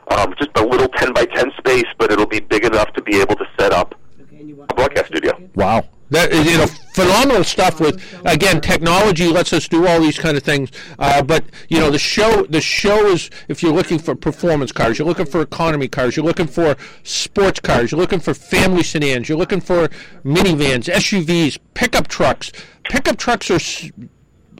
um, 0.08 0.34
just 0.38 0.50
a 0.56 0.64
little 0.64 0.88
ten 0.88 1.12
by 1.12 1.24
ten 1.26 1.50
space, 1.58 1.86
but 1.98 2.10
it'll 2.12 2.26
be 2.26 2.40
big 2.40 2.64
enough 2.64 2.92
to 2.94 3.02
be 3.02 3.20
able 3.20 3.36
to 3.36 3.46
set 3.58 3.72
up 3.72 3.94
a 4.68 4.74
broadcast 4.74 5.08
studio. 5.08 5.38
Wow. 5.54 5.84
That 6.10 6.30
is, 6.30 6.46
you 6.46 6.58
know, 6.58 6.66
phenomenal 6.94 7.42
stuff. 7.42 7.80
With 7.80 8.00
again, 8.24 8.60
technology 8.60 9.26
lets 9.26 9.52
us 9.52 9.66
do 9.66 9.88
all 9.88 10.00
these 10.00 10.18
kind 10.18 10.36
of 10.36 10.44
things. 10.44 10.70
Uh, 10.98 11.22
but 11.22 11.44
you 11.68 11.80
know, 11.80 11.90
the 11.90 11.98
show, 11.98 12.44
the 12.48 12.60
show 12.60 13.06
is 13.06 13.28
if 13.48 13.60
you're 13.62 13.72
looking 13.72 13.98
for 13.98 14.14
performance 14.14 14.70
cars, 14.70 14.98
you're 14.98 15.08
looking 15.08 15.26
for 15.26 15.40
economy 15.40 15.88
cars, 15.88 16.16
you're 16.16 16.24
looking 16.24 16.46
for 16.46 16.76
sports 17.02 17.58
cars, 17.58 17.90
you're 17.90 18.00
looking 18.00 18.20
for 18.20 18.34
family 18.34 18.84
sedans, 18.84 19.28
you're 19.28 19.38
looking 19.38 19.60
for 19.60 19.88
minivans, 20.24 20.84
SUVs, 20.84 21.58
pickup 21.74 22.06
trucks. 22.06 22.52
Pickup 22.84 23.16
trucks 23.16 23.50
are 23.50 23.60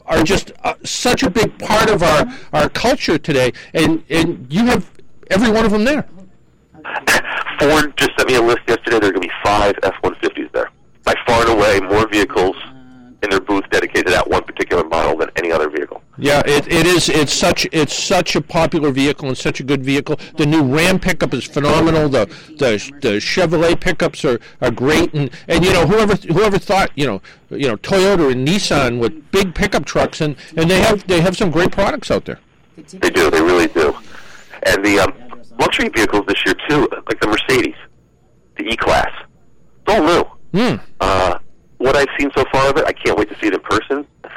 are 0.07 0.23
just 0.25 0.53
uh, 0.65 0.75
such 0.83 1.23
a 1.23 1.31
big 1.31 1.57
part 1.61 1.91
of 1.91 2.03
our 2.03 2.27
our 2.53 2.69
culture 2.69 3.19
today, 3.19 3.53
and 3.73 4.03
and 4.11 4.53
you 4.53 4.67
have 4.67 4.91
every 5.31 5.51
one 5.51 5.65
of 5.65 5.73
them 5.73 5.85
there. 5.85 6.07
Ford 7.59 7.97
just 7.97 8.17
sent 8.17 8.29
me 8.29 8.37
a 8.37 8.43
list 8.43 8.61
yesterday. 8.69 8.99
There 9.01 9.11
are 9.11 9.13
going 9.13 9.15
to 9.15 9.29
be 9.29 9.33
five 9.43 9.75
F-150s 9.83 10.53
there. 10.53 10.71
By 11.05 11.15
far 11.27 11.43
and 11.43 11.51
away, 11.51 11.81
more 11.81 12.09
vehicles 12.09 12.57
in 13.23 13.31
their 13.31 13.41
booth 13.41 13.65
dedicated 13.71 14.07
to 14.07 14.13
that 14.13 14.29
one 14.29 14.43
particular 14.45 14.85
model 14.85 15.17
than 15.17 15.31
any 15.37 15.51
other 15.51 15.69
vehicle. 15.71 16.03
Yeah, 16.19 16.43
it, 16.47 16.67
it 16.69 16.87
is. 16.87 17.09
It's 17.09 17.33
such 17.33 17.67
it's 17.73 17.95
such 17.95 18.37
a 18.37 18.41
popular 18.41 18.91
vehicle 18.91 19.29
and 19.29 19.37
such 19.37 19.61
a 19.61 19.63
good 19.63 19.85
vehicle. 19.85 20.19
The 20.37 20.47
new 20.47 20.63
Ram 20.63 20.99
pickup 20.99 21.35
is 21.35 21.45
phenomenal. 21.45 22.09
The 22.09 22.27
the, 22.59 22.91
the 23.01 23.17
Chevrolet 23.19 23.81
pickups 23.81 24.25
are, 24.25 24.39
are 24.61 24.71
great, 24.71 25.13
and, 25.15 25.31
and 25.49 25.65
you 25.65 25.73
know 25.73 25.87
whoever 25.87 26.15
whoever 26.15 26.59
thought 26.59 26.91
you 26.95 27.07
know 27.07 27.23
you 27.51 27.69
know 27.69 27.77
Toyota 27.77 28.33
and 28.33 28.47
Nissan 28.47 28.99
with 28.99 29.31
big 29.31 29.55
pickup 29.55 29.85
trucks 29.85 30.21
and, 30.21 30.37
and 30.57 30.71
they 30.71 30.81
have 30.81 31.07
they 31.07 31.21
have 31.21 31.37
some 31.37 31.51
great 31.51 31.73
products 31.73 32.11
out 32.11 32.25
there. 32.25 32.41
They 32.77 33.11
do. 33.11 33.31
They 33.31 33.41
really 33.41 33.69
do. 33.69 33.97
And 34.67 34.85
the 34.85 34.99
um, 34.99 35.15
luxury 35.59 35.89
vehicles 35.89 36.25
this 36.27 36.45
year 36.45 36.55
too, 36.69 36.89
like 37.07 37.21
the 37.21 37.29
Mercedes, 37.29 37.77
the 38.57 38.65
E-Class, 38.65 39.11
it's 39.87 39.95
all 39.95 40.03
new. 40.03 40.25
Hmm. 40.53 40.77
Uh, 41.01 41.39
what 41.79 41.97
I've 41.97 42.09
seen 42.19 42.31
so 42.37 42.45
far 42.53 42.71
of 42.71 42.77
it, 42.79 42.85
I 42.87 42.93
can't 42.93 43.19
wait 43.19 43.29
to 43.29 43.39
see 43.39 43.47
it 43.47 43.55
in 43.55 43.61
person. 43.61 44.07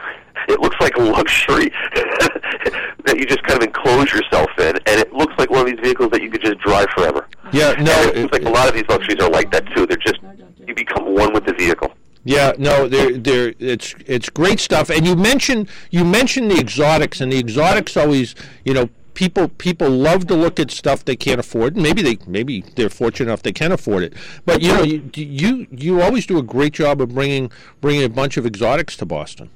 It 0.47 0.61
looks 0.61 0.77
like 0.79 0.95
a 0.95 1.01
luxury 1.01 1.69
that 1.93 3.17
you 3.17 3.25
just 3.25 3.43
kind 3.43 3.61
of 3.61 3.67
enclose 3.67 4.11
yourself 4.11 4.49
in, 4.57 4.77
and 4.87 4.99
it 4.99 5.13
looks 5.13 5.33
like 5.37 5.51
one 5.51 5.59
of 5.61 5.67
these 5.67 5.79
vehicles 5.79 6.09
that 6.11 6.23
you 6.23 6.31
could 6.31 6.41
just 6.41 6.57
drive 6.59 6.87
forever. 6.95 7.27
Yeah, 7.51 7.73
no, 7.73 7.91
And 7.91 8.09
it 8.09 8.15
seems 8.15 8.31
like 8.31 8.43
a 8.43 8.49
lot 8.49 8.67
of 8.67 8.73
these 8.73 8.87
luxuries 8.89 9.21
are 9.21 9.29
like 9.29 9.51
that 9.51 9.67
too. 9.75 9.85
They're 9.85 9.97
just 9.97 10.19
you 10.65 10.73
become 10.73 11.13
one 11.13 11.33
with 11.33 11.45
the 11.45 11.53
vehicle. 11.53 11.93
Yeah, 12.23 12.53
no, 12.57 12.87
they're, 12.87 13.17
they're, 13.17 13.53
it's 13.59 13.93
it's 14.05 14.29
great 14.29 14.59
stuff. 14.59 14.89
And 14.89 15.05
you 15.05 15.15
mentioned 15.15 15.69
you 15.91 16.03
mentioned 16.03 16.49
the 16.49 16.59
exotics, 16.59 17.21
and 17.21 17.31
the 17.31 17.37
exotics 17.37 17.95
always, 17.95 18.33
you 18.65 18.73
know, 18.73 18.89
people 19.19 19.49
people 19.49 19.89
love 19.89 20.27
to 20.27 20.33
look 20.33 20.61
at 20.61 20.71
stuff 20.71 21.03
they 21.03 21.15
can't 21.17 21.41
afford. 21.41 21.75
Maybe 21.75 22.01
they 22.01 22.17
maybe 22.25 22.61
they're 22.75 22.89
fortunate 22.89 23.27
enough 23.27 23.43
they 23.43 23.51
can 23.51 23.73
afford 23.73 24.03
it. 24.03 24.13
But 24.45 24.61
you 24.61 24.71
know, 24.71 24.81
you 24.81 25.11
you 25.13 25.67
you 25.71 26.01
always 26.01 26.25
do 26.25 26.37
a 26.37 26.41
great 26.41 26.71
job 26.71 27.01
of 27.01 27.13
bringing 27.13 27.51
bringing 27.81 28.03
a 28.03 28.09
bunch 28.09 28.37
of 28.37 28.45
exotics 28.45 28.95
to 28.95 29.05
Boston. 29.05 29.49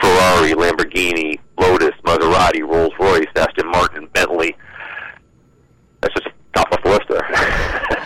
Ferrari, 0.00 0.52
Lamborghini, 0.52 1.38
Lotus, 1.58 1.92
Maserati, 2.06 2.62
Rolls 2.66 2.94
Royce, 2.98 3.26
Aston 3.36 3.70
Martin, 3.70 4.08
Bentley. 4.14 4.56
That's 6.00 6.14
just 6.14 6.28
top 6.54 6.72
of 6.72 6.82
the 6.82 6.88
list 6.88 7.04
there. 7.10 7.28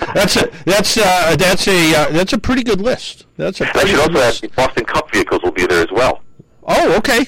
That's 0.14 0.36
a 0.36 0.50
that's 0.64 0.96
uh, 0.96 1.36
that's 1.38 1.68
a 1.68 1.94
uh, 1.94 2.10
that's 2.10 2.32
a 2.32 2.38
pretty 2.38 2.64
good 2.64 2.80
list. 2.80 3.26
That's 3.36 3.60
a 3.60 3.68
I 3.68 3.70
pretty 3.70 3.90
should 3.90 3.96
good 3.96 4.16
also 4.16 4.20
add 4.20 4.26
list. 4.26 4.42
the 4.42 4.48
Boston 4.48 4.84
Cup 4.84 5.12
vehicles 5.12 5.42
will 5.44 5.52
be 5.52 5.66
there 5.66 5.82
as 5.82 5.92
well. 5.92 6.22
Oh, 6.64 6.96
okay. 6.96 7.26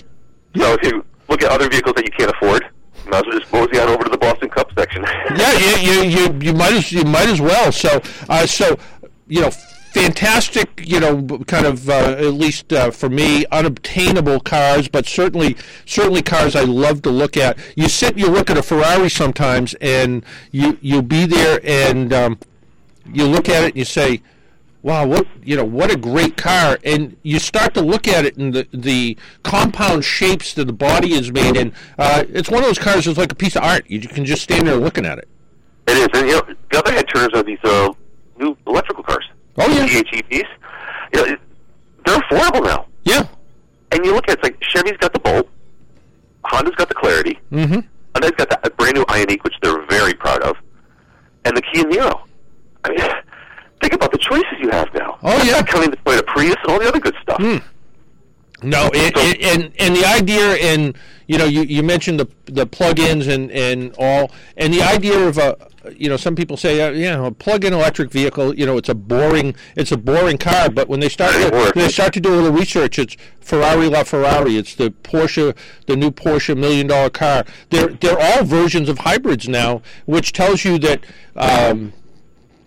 So 0.56 0.74
if 0.74 0.82
you 0.82 1.04
look 1.28 1.42
at 1.42 1.52
other 1.52 1.68
vehicles 1.68 1.94
that 1.96 2.04
you 2.04 2.10
can't 2.10 2.30
afford, 2.30 2.64
might 3.10 3.26
as 3.26 3.26
well 3.26 3.38
just 3.38 3.52
mosey 3.52 3.80
on 3.80 3.88
over 3.88 4.04
to 4.04 4.10
the 4.10 4.18
Boston 4.18 4.48
Cup 4.48 4.72
section. 4.76 5.02
yeah, 5.36 5.52
you, 5.58 5.90
you 5.90 6.02
you 6.02 6.38
you 6.40 6.52
might 6.52 6.72
as 6.72 6.92
you 6.92 7.04
might 7.04 7.28
as 7.28 7.40
well. 7.40 7.72
So 7.72 8.00
uh, 8.28 8.46
so 8.46 8.78
you 9.26 9.40
know, 9.40 9.50
fantastic. 9.50 10.82
You 10.84 11.00
know, 11.00 11.22
kind 11.46 11.66
of 11.66 11.88
uh, 11.88 12.16
at 12.18 12.34
least 12.34 12.72
uh, 12.72 12.90
for 12.90 13.08
me, 13.08 13.44
unobtainable 13.50 14.40
cars, 14.40 14.88
but 14.88 15.06
certainly 15.06 15.56
certainly 15.86 16.22
cars 16.22 16.54
I 16.56 16.62
love 16.62 17.02
to 17.02 17.10
look 17.10 17.36
at. 17.36 17.58
You 17.76 17.88
sit, 17.88 18.16
you 18.16 18.28
look 18.28 18.50
at 18.50 18.56
a 18.56 18.62
Ferrari 18.62 19.10
sometimes, 19.10 19.74
and 19.74 20.24
you 20.50 20.78
you'll 20.80 21.02
be 21.02 21.26
there, 21.26 21.60
and 21.64 22.12
um, 22.12 22.38
you 23.12 23.26
look 23.26 23.48
at 23.48 23.64
it, 23.64 23.68
and 23.68 23.76
you 23.76 23.84
say. 23.84 24.22
Wow, 24.82 25.06
what 25.06 25.26
you 25.42 25.56
know, 25.56 25.64
what 25.64 25.90
a 25.90 25.96
great 25.96 26.36
car! 26.38 26.78
And 26.84 27.16
you 27.22 27.38
start 27.38 27.74
to 27.74 27.82
look 27.82 28.08
at 28.08 28.24
it 28.24 28.36
and 28.38 28.54
the 28.54 28.66
the 28.72 29.18
compound 29.42 30.04
shapes 30.04 30.54
that 30.54 30.64
the 30.64 30.72
body 30.72 31.12
is 31.12 31.30
made 31.30 31.56
in. 31.56 31.74
Uh, 31.98 32.24
it's 32.30 32.48
one 32.50 32.60
of 32.62 32.66
those 32.66 32.78
cars 32.78 33.04
that's 33.04 33.18
like 33.18 33.30
a 33.30 33.34
piece 33.34 33.56
of 33.56 33.62
art. 33.62 33.84
You 33.88 34.00
can 34.00 34.24
just 34.24 34.42
stand 34.42 34.66
there 34.66 34.76
looking 34.76 35.04
at 35.04 35.18
it. 35.18 35.28
It 35.86 35.96
is, 35.98 36.08
and 36.14 36.28
you 36.28 36.36
know, 36.36 36.54
the 36.70 36.78
other 36.78 36.92
head 36.92 37.06
turners 37.14 37.30
are 37.34 37.42
these 37.42 37.58
uh, 37.62 37.92
new 38.38 38.56
electrical 38.66 39.04
cars. 39.04 39.28
Oh 39.58 39.68
yeah, 39.70 39.86
PHEVs. 39.86 40.46
You 41.12 41.26
know, 41.26 41.36
they're 42.06 42.18
affordable 42.18 42.64
now. 42.64 42.86
Yeah. 43.04 43.26
And 43.92 44.04
you 44.04 44.14
look 44.14 44.28
at 44.28 44.38
it, 44.38 44.38
it's 44.38 44.42
like 44.44 44.62
Chevy's 44.62 44.96
got 44.98 45.12
the 45.12 45.18
Bolt, 45.18 45.48
Honda's 46.44 46.76
got 46.76 46.88
the 46.88 46.94
Clarity, 46.94 47.38
Mm-hmm. 47.50 47.80
Hyundai's 48.14 48.36
got 48.36 48.48
that 48.50 48.76
brand 48.76 48.94
new 48.96 49.04
Ioniq, 49.04 49.42
which 49.44 49.54
they're 49.62 49.84
very 49.86 50.14
proud 50.14 50.42
of, 50.42 50.56
and 51.44 51.56
the 51.56 51.62
Kia 51.62 51.84
Niro. 51.84 52.20
I 52.84 52.90
mean, 52.90 52.98
think 53.80 53.94
about 53.94 54.12
the 54.12 54.18
choices 54.18 54.58
you 54.60 54.70
have 54.70 54.92
now. 54.94 55.18
Oh 55.22 55.42
yeah, 55.44 55.62
coming 55.62 55.90
to 55.90 55.96
Toyota 55.98 56.26
Prius 56.26 56.56
and 56.62 56.72
all 56.72 56.78
the 56.78 56.88
other 56.88 57.00
good 57.00 57.16
stuff. 57.22 57.40
No, 58.62 58.90
it, 58.92 59.14
it, 59.16 59.40
and 59.42 59.72
and 59.78 59.96
the 59.96 60.04
idea, 60.04 60.54
and 60.56 60.96
you 61.26 61.38
know, 61.38 61.46
you, 61.46 61.62
you 61.62 61.82
mentioned 61.82 62.20
the 62.20 62.28
the 62.44 62.66
plug-ins 62.66 63.26
and 63.26 63.50
and 63.50 63.94
all, 63.98 64.30
and 64.56 64.72
the 64.74 64.82
idea 64.82 65.18
of 65.26 65.38
a, 65.38 65.56
you 65.96 66.10
know, 66.10 66.18
some 66.18 66.36
people 66.36 66.58
say, 66.58 66.82
uh, 66.82 66.90
you 66.90 67.04
know, 67.04 67.24
a 67.24 67.32
plug-in 67.32 67.72
electric 67.72 68.10
vehicle, 68.10 68.54
you 68.54 68.66
know, 68.66 68.76
it's 68.76 68.90
a 68.90 68.94
boring, 68.94 69.54
it's 69.76 69.92
a 69.92 69.96
boring 69.96 70.36
car, 70.36 70.68
but 70.68 70.88
when 70.88 71.00
they 71.00 71.08
start 71.08 71.32
to, 71.32 71.72
they 71.74 71.88
start 71.88 72.12
to 72.12 72.20
do 72.20 72.34
a 72.34 72.36
little 72.36 72.52
research, 72.52 72.98
it's 72.98 73.16
Ferrari 73.40 73.88
LaFerrari, 73.88 74.58
it's 74.58 74.74
the 74.74 74.90
Porsche, 74.90 75.56
the 75.86 75.96
new 75.96 76.10
Porsche 76.10 76.54
million 76.56 76.86
dollar 76.86 77.08
car. 77.08 77.44
They're 77.70 77.88
they're 77.88 78.20
all 78.20 78.44
versions 78.44 78.90
of 78.90 78.98
hybrids 78.98 79.48
now, 79.48 79.80
which 80.04 80.32
tells 80.32 80.64
you 80.64 80.78
that. 80.80 81.04
Um, 81.34 81.94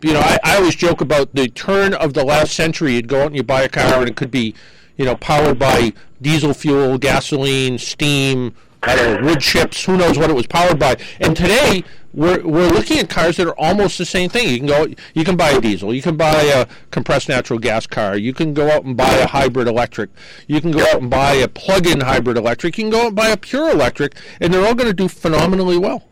you 0.04 0.14
know, 0.14 0.20
I, 0.20 0.38
I 0.44 0.56
always 0.58 0.76
joke 0.76 1.02
about 1.02 1.34
the 1.34 1.48
turn 1.48 1.94
of 1.94 2.14
the 2.14 2.24
last 2.24 2.54
century. 2.54 2.96
You'd 2.96 3.08
go 3.08 3.22
out 3.22 3.28
and 3.28 3.36
you 3.36 3.44
buy 3.44 3.64
a 3.64 3.70
car, 3.70 4.00
and 4.00 4.10
it 4.10 4.16
could 4.16 4.32
be, 4.32 4.54
you 4.98 5.06
know, 5.06 5.16
powered 5.16 5.58
by 5.58 5.94
diesel 6.22 6.54
fuel, 6.54 6.98
gasoline, 6.98 7.78
steam, 7.78 8.54
I 8.84 8.96
don't 8.96 9.22
know, 9.22 9.28
wood 9.30 9.40
chips. 9.40 9.86
Who 9.86 9.98
knows 9.98 10.18
what 10.18 10.30
it 10.30 10.34
was 10.34 10.48
powered 10.48 10.78
by? 10.78 10.98
And 11.22 11.36
today 11.36 11.84
we're 12.14 12.46
we're 12.46 12.70
looking 12.70 13.00
at 13.00 13.10
cars 13.10 13.38
that 13.38 13.48
are 13.48 13.58
almost 13.58 13.98
the 13.98 14.06
same 14.06 14.30
thing. 14.30 14.50
You 14.50 14.58
can 14.58 14.68
go, 14.68 14.88
you 15.14 15.24
can 15.24 15.38
buy 15.38 15.52
a 15.52 15.62
diesel, 15.62 15.94
you 15.94 16.02
can 16.02 16.18
buy 16.18 16.42
a 16.44 16.68
compressed 16.92 17.30
natural 17.30 17.60
gas 17.60 17.88
car, 17.88 18.18
you 18.18 18.34
can 18.34 18.54
go 18.54 18.70
out 18.70 18.84
and 18.84 18.96
buy 18.96 19.14
a 19.16 19.28
hybrid 19.28 19.68
electric, 19.68 20.10
you 20.48 20.60
can 20.62 20.72
go 20.72 20.82
out 20.82 21.02
and 21.02 21.10
buy 21.10 21.34
a 21.34 21.48
plug-in 21.48 22.02
hybrid 22.02 22.38
electric, 22.38 22.78
you 22.78 22.84
can 22.84 22.92
go 22.92 23.02
out 23.02 23.08
and 23.08 23.16
buy 23.16 23.30
a 23.30 23.38
pure 23.38 23.72
electric, 23.72 24.16
and 24.42 24.54
they're 24.54 24.66
all 24.66 24.76
going 24.76 24.90
to 24.90 24.94
do 24.94 25.08
phenomenally 25.08 25.78
well. 25.78 26.04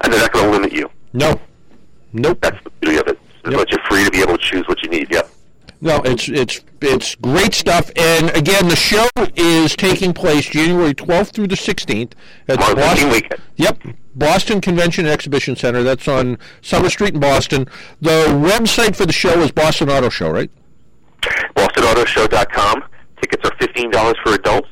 And 0.00 0.12
they're 0.12 0.20
not 0.20 0.32
going 0.32 0.46
to 0.46 0.52
limit 0.52 0.72
you. 0.72 0.90
No. 1.12 1.40
Nope. 2.12 2.38
That's 2.40 2.62
the 2.62 2.70
beauty 2.70 2.98
of 2.98 3.08
it. 3.08 3.18
It's 3.44 3.56
let 3.56 3.70
you 3.72 3.78
free 3.88 4.04
to 4.04 4.10
be 4.10 4.20
able 4.20 4.38
to 4.38 4.42
choose 4.42 4.66
what 4.68 4.82
you 4.82 4.88
need. 4.88 5.10
Yep. 5.10 5.30
No, 5.80 6.00
it's 6.04 6.28
it's 6.28 6.60
it's 6.80 7.16
great 7.16 7.54
stuff. 7.54 7.90
And 7.96 8.30
again, 8.36 8.68
the 8.68 8.76
show 8.76 9.08
is 9.34 9.74
taking 9.74 10.12
place 10.14 10.46
January 10.46 10.94
12th 10.94 11.32
through 11.32 11.48
the 11.48 11.56
16th 11.56 12.12
at 12.46 12.60
the 12.60 12.74
Boston 12.76 13.10
weekend. 13.10 13.40
Yep, 13.56 13.82
Boston 14.14 14.60
Convention 14.60 15.06
and 15.06 15.12
Exhibition 15.12 15.56
Center. 15.56 15.82
That's 15.82 16.06
on 16.06 16.38
Summer 16.60 16.88
Street 16.88 17.14
in 17.14 17.20
Boston. 17.20 17.66
The 18.00 18.26
website 18.28 18.94
for 18.94 19.06
the 19.06 19.12
show 19.12 19.40
is 19.40 19.50
Boston 19.50 19.90
Auto 19.90 20.08
Show, 20.08 20.30
right? 20.30 20.50
BostonAutoShow.com. 21.56 22.84
Tickets 23.20 23.48
are 23.48 23.56
fifteen 23.58 23.90
dollars 23.90 24.16
for 24.22 24.34
adults. 24.34 24.68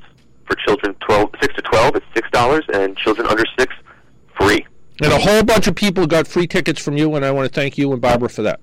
For 0.46 0.56
children 0.66 0.94
12, 1.06 1.30
6 1.40 1.54
to 1.54 1.62
twelve, 1.62 1.96
it's 1.96 2.06
six 2.14 2.28
dollars, 2.30 2.64
and 2.72 2.96
children 2.96 3.26
under 3.28 3.44
six, 3.58 3.72
free. 4.40 4.66
And 5.00 5.12
a 5.12 5.18
whole 5.18 5.42
bunch 5.42 5.66
of 5.66 5.74
people 5.74 6.06
got 6.06 6.26
free 6.26 6.46
tickets 6.46 6.80
from 6.80 6.96
you, 6.96 7.14
and 7.14 7.24
I 7.24 7.30
want 7.30 7.52
to 7.52 7.54
thank 7.54 7.78
you 7.78 7.92
and 7.92 8.00
Barbara 8.00 8.28
for 8.28 8.42
that. 8.42 8.60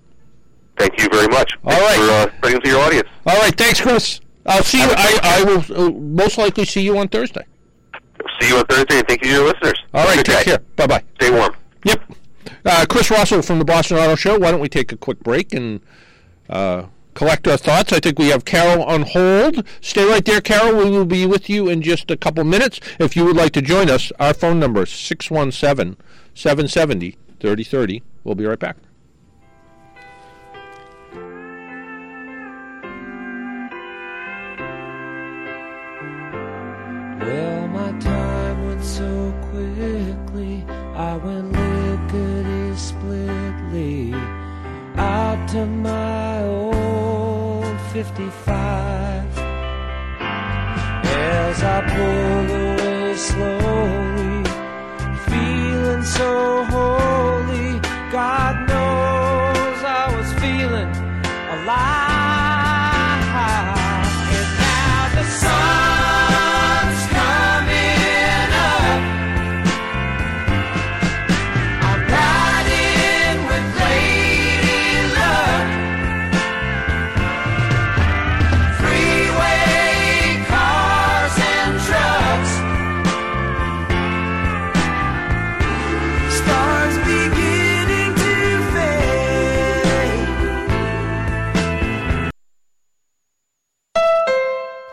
Thank 0.78 1.02
you 1.02 1.10
very 1.10 1.28
much. 1.28 1.58
All 1.64 1.80
right. 1.80 1.98
For 1.98 2.30
uh, 2.32 2.38
spreading 2.38 2.62
to 2.62 2.70
your 2.70 2.80
audience. 2.82 3.10
All 3.26 3.40
right, 3.40 3.56
thanks, 3.58 3.82
Chris. 3.82 4.22
I'll 4.46 4.64
see 4.64 4.80
you. 4.80 4.88
I, 4.90 5.20
I 5.24 5.44
will 5.44 5.88
uh, 5.88 5.92
most 5.92 6.38
likely 6.38 6.66
see 6.66 6.82
you 6.82 6.98
on 6.98 7.08
Thursday. 7.08 7.46
See 8.40 8.50
you 8.50 8.58
on 8.58 8.66
Thursday, 8.66 9.00
and 9.00 9.08
thank 9.08 9.24
you 9.24 9.32
to 9.32 9.36
your 9.38 9.46
listeners. 9.48 9.82
All 9.94 10.06
right, 10.06 10.24
take 10.24 10.38
day. 10.38 10.44
care. 10.44 10.60
Bye 10.76 10.88
bye. 10.88 11.04
Stay 11.16 11.32
warm. 11.32 11.56
Yep. 11.84 12.02
Uh, 12.66 12.86
Chris 12.88 13.10
Russell 13.10 13.42
from 13.42 13.60
the 13.60 13.66
Boston 13.66 13.98
Auto 13.98 14.16
Show. 14.16 14.38
Why 14.38 14.52
don't 14.52 14.60
we 14.60 14.70
take 14.70 14.92
a 14.92 14.98
quick 14.98 15.20
break 15.20 15.54
and 15.54 15.82
uh, 16.50 16.84
collect 17.18 17.48
our 17.48 17.58
thoughts? 17.58 17.92
I 17.92 18.00
think 18.00 18.20
we 18.20 18.28
have 18.28 18.46
Carol 18.46 18.84
on 18.84 19.02
hold. 19.02 19.66
Stay 19.82 20.08
right 20.08 20.24
there, 20.24 20.40
Carol. 20.40 20.78
We 20.78 20.92
will 20.92 21.04
be 21.04 21.26
with 21.26 21.50
you 21.50 21.68
in 21.68 21.82
just 21.82 22.12
a 22.12 22.16
couple 22.16 22.44
minutes. 22.44 22.80
If 23.00 23.16
you 23.16 23.26
would 23.26 23.36
like 23.36 23.54
to 23.54 23.62
join 23.62 23.90
us, 23.90 24.12
our 24.20 24.36
phone 24.36 24.60
number 24.60 24.84
is 24.84 24.92
617 24.92 25.98
770 26.36 27.18
3030. 27.40 28.04
We'll 28.24 28.36
be 28.36 28.46
right 28.46 28.60
back. 28.60 28.78
Well, 37.20 37.68
my 37.70 38.00
time 38.00 38.68
went 38.68 38.84
so 38.84 39.34
quickly. 39.50 40.64
I 40.94 41.18
went 41.18 41.52
lickety 41.52 42.76
splitly 42.76 44.14
out 44.96 45.48
to 45.50 45.66
my 45.66 46.44
old 46.44 46.97
55. 48.04 49.40
As 51.02 51.64
I 51.64 51.78
pulled 51.94 52.52
away 52.62 53.16
slowly, 53.16 54.44
feeling 55.26 56.04
so 56.04 56.64
holy. 56.66 57.80
God 58.12 58.56
knows 58.70 59.80
I 59.84 60.14
was 60.16 60.32
feeling 60.34 60.92
alive. 61.56 62.07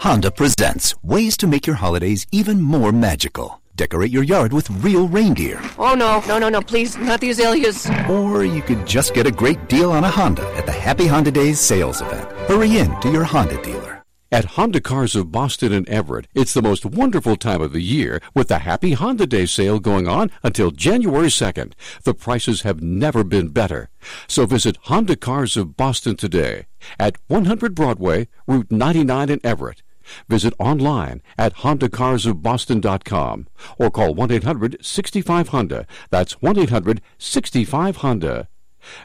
Honda 0.05 0.30
presents 0.30 0.94
ways 1.02 1.34
to 1.38 1.46
make 1.46 1.66
your 1.66 1.76
holidays 1.76 2.26
even 2.30 2.61
more 2.61 2.92
magical. 2.92 3.62
Decorate 3.74 4.11
your 4.11 4.22
yard 4.22 4.52
with 4.52 4.68
real 4.84 5.09
reindeer. 5.09 5.59
Oh 5.78 5.94
no, 5.94 6.22
no, 6.28 6.38
no, 6.38 6.50
no, 6.50 6.61
please, 6.61 6.98
not 6.98 7.22
the 7.22 7.30
azaleas. 7.30 7.88
Or 8.11 8.44
you 8.44 8.61
could 8.61 8.86
just 8.86 9.14
get 9.14 9.26
a 9.26 9.30
great 9.30 9.66
deal 9.66 9.90
on 9.92 10.05
a 10.05 10.11
Honda 10.11 10.46
at 10.57 10.66
the 10.66 10.72
Happy 10.72 11.07
Honda 11.07 11.30
Days 11.30 11.59
sales 11.59 12.02
event. 12.02 12.30
Hurry 12.50 12.76
in 12.76 13.00
to 13.00 13.11
your 13.11 13.24
Honda 13.24 13.62
dealer. 13.62 14.05
At 14.30 14.44
Honda 14.44 14.82
Cars 14.82 15.16
of 15.16 15.32
Boston 15.32 15.72
and 15.72 15.88
Everett, 15.88 16.26
it's 16.34 16.52
the 16.52 16.61
most 16.61 16.84
wonderful 16.84 17.36
time 17.36 17.62
of 17.62 17.72
the 17.72 17.80
year 17.80 18.20
with 18.34 18.48
the 18.48 18.59
Happy 18.59 18.92
Honda 18.92 19.26
Day 19.26 19.46
sale 19.46 19.80
going 19.80 20.07
on 20.07 20.30
until 20.42 20.70
January 20.70 21.28
2nd. 21.28 21.72
The 22.02 22.12
prices 22.12 22.61
have 22.61 22.82
never 22.82 23.24
been 23.24 23.48
better. 23.48 23.88
So 24.28 24.44
visit 24.44 24.76
Honda 24.82 25.16
Cars 25.16 25.57
of 25.57 25.78
Boston 25.78 26.14
today 26.14 26.66
at 27.00 27.16
100 27.28 27.74
Broadway, 27.74 28.28
Route 28.46 28.70
99 28.70 29.30
in 29.30 29.40
Everett. 29.42 29.80
Visit 30.28 30.52
online 30.59 31.22
at 31.38 31.55
HondaCarsOfBoston.com 31.57 33.46
or 33.78 33.90
call 33.90 34.14
1-800-65-HONDA. 34.14 35.86
That's 36.11 36.34
1-800-65-HONDA. 36.36 38.46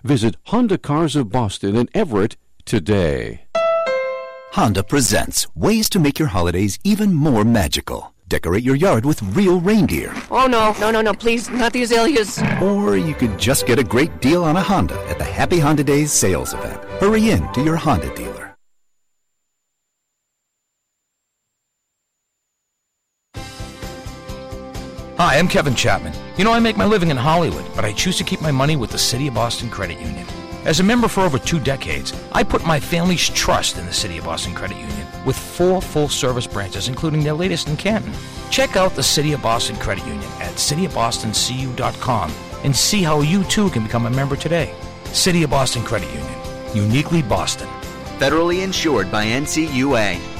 Visit 0.03 0.35
Honda 0.45 0.77
Cars 0.77 1.15
of 1.15 1.29
Boston 1.29 1.75
in 1.75 1.89
Everett 1.93 2.35
today. 2.65 3.45
Honda 4.53 4.83
presents 4.83 5.47
ways 5.55 5.89
to 5.89 5.99
make 5.99 6.19
your 6.19 6.29
holidays 6.29 6.79
even 6.83 7.13
more 7.13 7.43
magical. 7.43 8.13
Decorate 8.27 8.63
your 8.63 8.75
yard 8.75 9.05
with 9.05 9.23
real 9.35 9.59
reindeer. 9.59 10.13
Oh, 10.29 10.45
no, 10.45 10.75
no, 10.79 10.91
no, 10.91 11.01
no, 11.01 11.13
please, 11.13 11.49
not 11.49 11.73
the 11.73 11.81
azaleas. 11.81 12.39
Or 12.61 12.95
you 12.95 13.15
could 13.15 13.39
just 13.39 13.65
get 13.65 13.79
a 13.79 13.83
great 13.83 14.21
deal 14.21 14.43
on 14.43 14.55
a 14.55 14.61
Honda 14.61 14.99
at 15.09 15.17
the 15.17 15.23
Happy 15.23 15.59
Honda 15.59 15.83
Days 15.83 16.11
sales 16.11 16.53
event. 16.53 16.83
Hurry 17.01 17.31
in 17.31 17.51
to 17.53 17.63
your 17.63 17.75
Honda 17.75 18.13
dealer. 18.15 18.38
Hi, 25.19 25.37
I'm 25.37 25.49
Kevin 25.49 25.75
Chapman. 25.75 26.13
You 26.37 26.45
know, 26.45 26.53
I 26.53 26.59
make 26.59 26.77
my 26.77 26.85
living 26.85 27.09
in 27.09 27.17
Hollywood, 27.17 27.65
but 27.75 27.83
I 27.83 27.91
choose 27.91 28.17
to 28.19 28.23
keep 28.23 28.39
my 28.39 28.51
money 28.51 28.77
with 28.77 28.91
the 28.91 28.97
City 28.97 29.27
of 29.27 29.33
Boston 29.33 29.69
Credit 29.69 29.99
Union. 29.99 30.25
As 30.63 30.79
a 30.79 30.83
member 30.83 31.09
for 31.09 31.25
over 31.25 31.37
two 31.37 31.59
decades, 31.59 32.13
I 32.31 32.41
put 32.41 32.65
my 32.65 32.79
family's 32.79 33.27
trust 33.27 33.77
in 33.77 33.85
the 33.85 33.91
City 33.91 34.17
of 34.17 34.23
Boston 34.23 34.53
Credit 34.53 34.77
Union 34.77 35.07
with 35.25 35.37
four 35.37 35.81
full 35.81 36.07
service 36.07 36.47
branches, 36.47 36.87
including 36.87 37.21
their 37.21 37.33
latest 37.33 37.67
in 37.67 37.75
Canton. 37.75 38.13
Check 38.49 38.77
out 38.77 38.95
the 38.95 39.03
City 39.03 39.33
of 39.33 39.41
Boston 39.41 39.75
Credit 39.75 40.05
Union 40.05 40.31
at 40.39 40.53
cityofbostoncu.com 40.53 42.33
and 42.63 42.73
see 42.73 43.03
how 43.03 43.19
you 43.19 43.43
too 43.43 43.69
can 43.71 43.83
become 43.83 44.05
a 44.05 44.09
member 44.09 44.37
today. 44.37 44.73
City 45.11 45.43
of 45.43 45.49
Boston 45.49 45.83
Credit 45.83 46.07
Union, 46.13 46.39
uniquely 46.73 47.23
Boston. 47.23 47.67
Federally 48.19 48.63
insured 48.63 49.11
by 49.11 49.25
NCUA. 49.25 50.38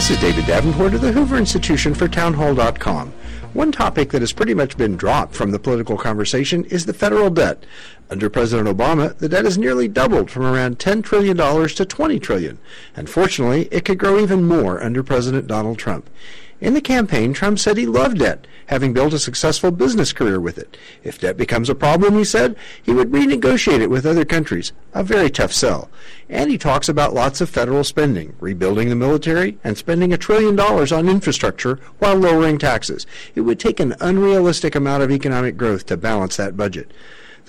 This 0.00 0.12
is 0.12 0.20
David 0.22 0.46
Davenport 0.46 0.94
of 0.94 1.02
the 1.02 1.12
Hoover 1.12 1.36
Institution 1.36 1.92
for 1.92 2.08
Townhall.com. 2.08 3.10
One 3.52 3.70
topic 3.70 4.12
that 4.12 4.22
has 4.22 4.32
pretty 4.32 4.54
much 4.54 4.78
been 4.78 4.96
dropped 4.96 5.34
from 5.34 5.50
the 5.50 5.58
political 5.58 5.98
conversation 5.98 6.64
is 6.64 6.86
the 6.86 6.94
federal 6.94 7.28
debt. 7.28 7.66
Under 8.08 8.30
President 8.30 8.66
Obama, 8.66 9.14
the 9.18 9.28
debt 9.28 9.44
has 9.44 9.58
nearly 9.58 9.88
doubled 9.88 10.30
from 10.30 10.46
around 10.46 10.78
$10 10.78 11.04
trillion 11.04 11.36
to 11.36 11.84
20 11.84 12.18
trillion. 12.18 12.58
And 12.96 13.10
fortunately, 13.10 13.68
it 13.70 13.84
could 13.84 13.98
grow 13.98 14.18
even 14.18 14.48
more 14.48 14.82
under 14.82 15.02
President 15.02 15.46
Donald 15.46 15.76
Trump. 15.76 16.08
In 16.60 16.74
the 16.74 16.82
campaign, 16.82 17.32
Trump 17.32 17.58
said 17.58 17.78
he 17.78 17.86
loved 17.86 18.18
debt, 18.18 18.46
having 18.66 18.92
built 18.92 19.14
a 19.14 19.18
successful 19.18 19.70
business 19.70 20.12
career 20.12 20.38
with 20.38 20.58
it. 20.58 20.76
If 21.02 21.18
debt 21.18 21.38
becomes 21.38 21.70
a 21.70 21.74
problem, 21.74 22.18
he 22.18 22.24
said, 22.24 22.54
he 22.82 22.92
would 22.92 23.10
renegotiate 23.10 23.80
it 23.80 23.88
with 23.88 24.04
other 24.04 24.26
countries. 24.26 24.72
A 24.92 25.02
very 25.02 25.30
tough 25.30 25.52
sell. 25.54 25.88
And 26.28 26.50
he 26.50 26.58
talks 26.58 26.88
about 26.88 27.14
lots 27.14 27.40
of 27.40 27.48
federal 27.48 27.82
spending, 27.82 28.34
rebuilding 28.40 28.90
the 28.90 28.94
military, 28.94 29.56
and 29.64 29.78
spending 29.78 30.12
a 30.12 30.18
trillion 30.18 30.54
dollars 30.54 30.92
on 30.92 31.08
infrastructure 31.08 31.80
while 31.98 32.16
lowering 32.16 32.58
taxes. 32.58 33.06
It 33.34 33.40
would 33.40 33.58
take 33.58 33.80
an 33.80 33.96
unrealistic 33.98 34.74
amount 34.74 35.02
of 35.02 35.10
economic 35.10 35.56
growth 35.56 35.86
to 35.86 35.96
balance 35.96 36.36
that 36.36 36.58
budget. 36.58 36.92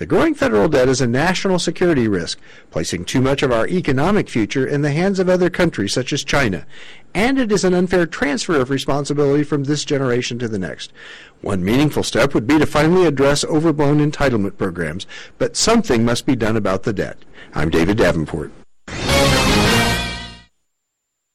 The 0.02 0.06
growing 0.06 0.34
federal 0.34 0.68
debt 0.68 0.88
is 0.88 1.00
a 1.00 1.06
national 1.06 1.60
security 1.60 2.08
risk, 2.08 2.40
placing 2.72 3.04
too 3.04 3.20
much 3.20 3.44
of 3.44 3.52
our 3.52 3.68
economic 3.68 4.28
future 4.28 4.66
in 4.66 4.82
the 4.82 4.90
hands 4.90 5.20
of 5.20 5.28
other 5.28 5.48
countries 5.48 5.92
such 5.92 6.12
as 6.12 6.24
China. 6.24 6.66
And 7.14 7.38
it 7.38 7.52
is 7.52 7.62
an 7.62 7.72
unfair 7.72 8.04
transfer 8.06 8.60
of 8.60 8.68
responsibility 8.68 9.44
from 9.44 9.62
this 9.62 9.84
generation 9.84 10.40
to 10.40 10.48
the 10.48 10.58
next. 10.58 10.92
One 11.40 11.64
meaningful 11.64 12.02
step 12.02 12.34
would 12.34 12.48
be 12.48 12.58
to 12.58 12.66
finally 12.66 13.06
address 13.06 13.44
overblown 13.44 13.98
entitlement 14.00 14.58
programs, 14.58 15.06
but 15.38 15.54
something 15.56 16.04
must 16.04 16.26
be 16.26 16.34
done 16.34 16.56
about 16.56 16.82
the 16.82 16.92
debt. 16.92 17.18
I'm 17.54 17.70
David 17.70 17.98
Davenport. 17.98 18.50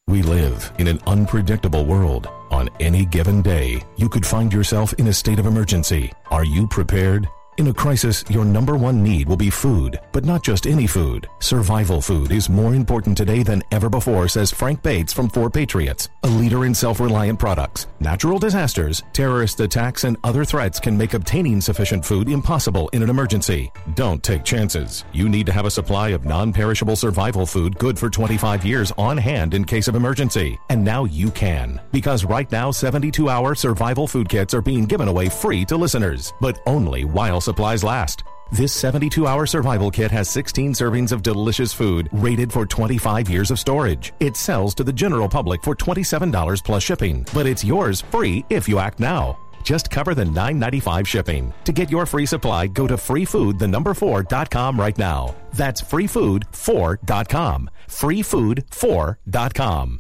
We 0.07 0.23
live 0.23 0.73
in 0.77 0.89
an 0.89 0.99
unpredictable 1.07 1.85
world. 1.85 2.27
On 2.51 2.67
any 2.81 3.05
given 3.05 3.41
day, 3.41 3.81
you 3.95 4.09
could 4.09 4.25
find 4.25 4.51
yourself 4.51 4.91
in 4.95 5.07
a 5.07 5.13
state 5.13 5.39
of 5.39 5.45
emergency. 5.45 6.11
Are 6.31 6.43
you 6.43 6.67
prepared? 6.67 7.29
In 7.57 7.69
a 7.69 7.73
crisis, 7.73 8.23
your 8.29 8.45
number 8.45 8.77
one 8.77 9.01
need 9.01 9.27
will 9.27 9.35
be 9.35 9.49
food, 9.49 9.99
but 10.11 10.23
not 10.23 10.43
just 10.43 10.67
any 10.67 10.85
food. 10.85 11.27
Survival 11.39 11.99
food 11.99 12.31
is 12.31 12.49
more 12.49 12.75
important 12.75 13.17
today 13.17 13.41
than 13.41 13.63
ever 13.71 13.89
before, 13.89 14.27
says 14.27 14.51
Frank 14.51 14.83
Bates 14.83 15.11
from 15.11 15.27
4Patriots, 15.27 16.09
a 16.21 16.27
leader 16.27 16.65
in 16.65 16.75
self-reliant 16.75 17.39
products. 17.39 17.87
Natural 17.99 18.37
disasters, 18.37 19.01
terrorist 19.11 19.59
attacks, 19.59 20.03
and 20.03 20.17
other 20.23 20.45
threats 20.45 20.79
can 20.79 20.95
make 20.95 21.15
obtaining 21.15 21.59
sufficient 21.59 22.05
food 22.05 22.29
impossible 22.29 22.89
in 22.89 23.01
an 23.01 23.09
emergency. 23.09 23.71
Don't 23.95 24.21
take 24.21 24.43
chances. 24.43 25.03
You 25.11 25.27
need 25.27 25.47
to 25.47 25.51
have 25.51 25.65
a 25.65 25.71
supply 25.71 26.09
of 26.09 26.25
non-perishable 26.25 26.95
survival 26.95 27.47
food 27.47 27.75
good 27.79 27.97
for 27.97 28.11
25 28.11 28.65
years 28.65 28.91
on 28.99 29.17
hand 29.17 29.55
in 29.55 29.65
case 29.65 29.87
of 29.87 29.95
emergency. 29.95 30.59
And 30.69 30.85
now 30.85 31.05
you 31.05 31.31
can. 31.31 31.81
Because 31.91 32.23
right 32.23 32.51
now, 32.51 32.69
72-hour 32.69 33.55
survival 33.55 34.05
food 34.05 34.29
kits 34.29 34.53
are 34.53 34.61
being 34.61 34.85
given 34.85 35.07
away 35.07 35.27
free 35.27 35.65
to 35.65 35.75
listeners, 35.75 36.33
but 36.39 36.59
only 36.67 37.03
while 37.03 37.41
supplies 37.47 37.83
last. 37.83 38.23
This 38.51 38.73
72 38.73 39.25
hour 39.25 39.45
survival 39.45 39.89
kit 39.89 40.11
has 40.11 40.29
16 40.29 40.73
servings 40.73 41.11
of 41.11 41.23
delicious 41.23 41.73
food 41.73 42.07
rated 42.11 42.51
for 42.51 42.65
25 42.65 43.29
years 43.29 43.51
of 43.51 43.59
storage. 43.59 44.13
It 44.19 44.35
sells 44.37 44.75
to 44.75 44.83
the 44.83 44.93
general 44.93 45.29
public 45.29 45.63
for 45.63 45.75
$27 45.75 46.63
plus 46.63 46.83
shipping, 46.83 47.25
but 47.33 47.45
it's 47.45 47.63
yours 47.63 48.01
free 48.01 48.45
if 48.49 48.67
you 48.69 48.79
act 48.79 48.99
now. 48.99 49.37
Just 49.63 49.89
cover 49.89 50.15
the 50.15 50.23
$9.95 50.23 51.05
shipping. 51.05 51.53
To 51.65 51.73
get 51.73 51.91
your 51.91 52.05
free 52.05 52.25
supply, 52.25 52.67
go 52.67 52.87
to 52.87 52.95
freefood 52.95 53.59
the 53.59 53.67
number 53.67 53.93
4.com 53.93 54.79
right 54.79 54.97
now. 54.97 55.35
That's 55.53 55.81
freefood4.com. 55.81 57.69
Freefood4.com. 57.87 59.99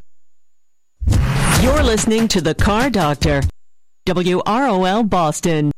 You're 1.61 1.83
listening 1.83 2.29
to 2.29 2.39
The 2.39 2.55
Car 2.55 2.89
Doctor, 2.89 3.41
WROL 4.05 5.09
Boston. 5.09 5.71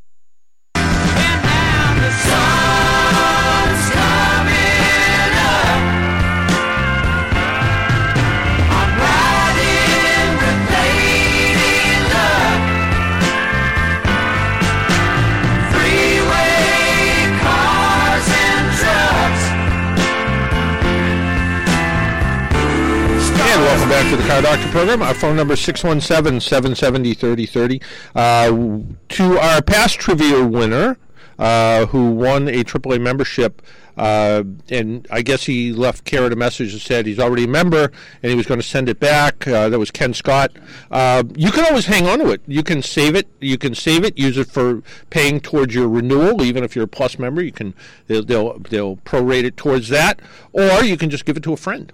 Welcome 23.89 24.07
back 24.07 24.11
to 24.11 24.17
the 24.21 24.27
Car 24.29 24.41
Doctor 24.41 24.67
program. 24.71 25.01
Our 25.01 25.15
phone 25.15 25.35
number 25.35 25.55
is 25.55 25.59
617-770-3030. 25.61 27.83
Uh, 28.13 28.83
to 29.09 29.39
our 29.39 29.61
past 29.63 29.99
trivia 29.99 30.45
winner, 30.45 30.99
uh, 31.39 31.87
who 31.87 32.11
won 32.11 32.47
a 32.47 32.63
AAA 32.63 33.01
membership, 33.01 33.63
uh, 33.97 34.43
and 34.69 35.07
I 35.09 35.23
guess 35.23 35.45
he 35.45 35.73
left 35.73 36.05
Karen 36.05 36.31
a 36.31 36.35
message 36.35 36.73
that 36.73 36.81
said 36.81 37.07
he's 37.07 37.17
already 37.19 37.45
a 37.45 37.47
member 37.47 37.91
and 38.21 38.29
he 38.29 38.35
was 38.35 38.45
going 38.45 38.59
to 38.59 38.65
send 38.65 38.89
it 38.89 38.99
back. 38.99 39.47
Uh, 39.47 39.69
that 39.69 39.79
was 39.79 39.89
Ken 39.91 40.13
Scott. 40.13 40.51
Uh, 40.91 41.23
you 41.35 41.49
can 41.51 41.65
always 41.65 41.87
hang 41.87 42.05
on 42.05 42.19
to 42.19 42.29
it. 42.29 42.43
You 42.47 42.61
can 42.63 42.83
save 42.83 43.15
it. 43.15 43.27
You 43.39 43.57
can 43.57 43.73
save 43.73 44.05
it. 44.05 44.15
Use 44.17 44.37
it 44.37 44.49
for 44.49 44.83
paying 45.09 45.39
towards 45.39 45.73
your 45.73 45.89
renewal. 45.89 46.43
Even 46.43 46.63
if 46.63 46.75
you're 46.75 46.85
a 46.85 46.87
Plus 46.87 47.17
member, 47.17 47.41
you 47.41 47.51
can 47.51 47.73
they'll 48.07 48.23
they'll, 48.23 48.59
they'll 48.59 48.97
prorate 48.97 49.45
it 49.45 49.57
towards 49.57 49.89
that, 49.89 50.19
or 50.53 50.83
you 50.83 50.95
can 50.95 51.09
just 51.09 51.25
give 51.25 51.35
it 51.35 51.41
to 51.43 51.53
a 51.53 51.57
friend. 51.57 51.91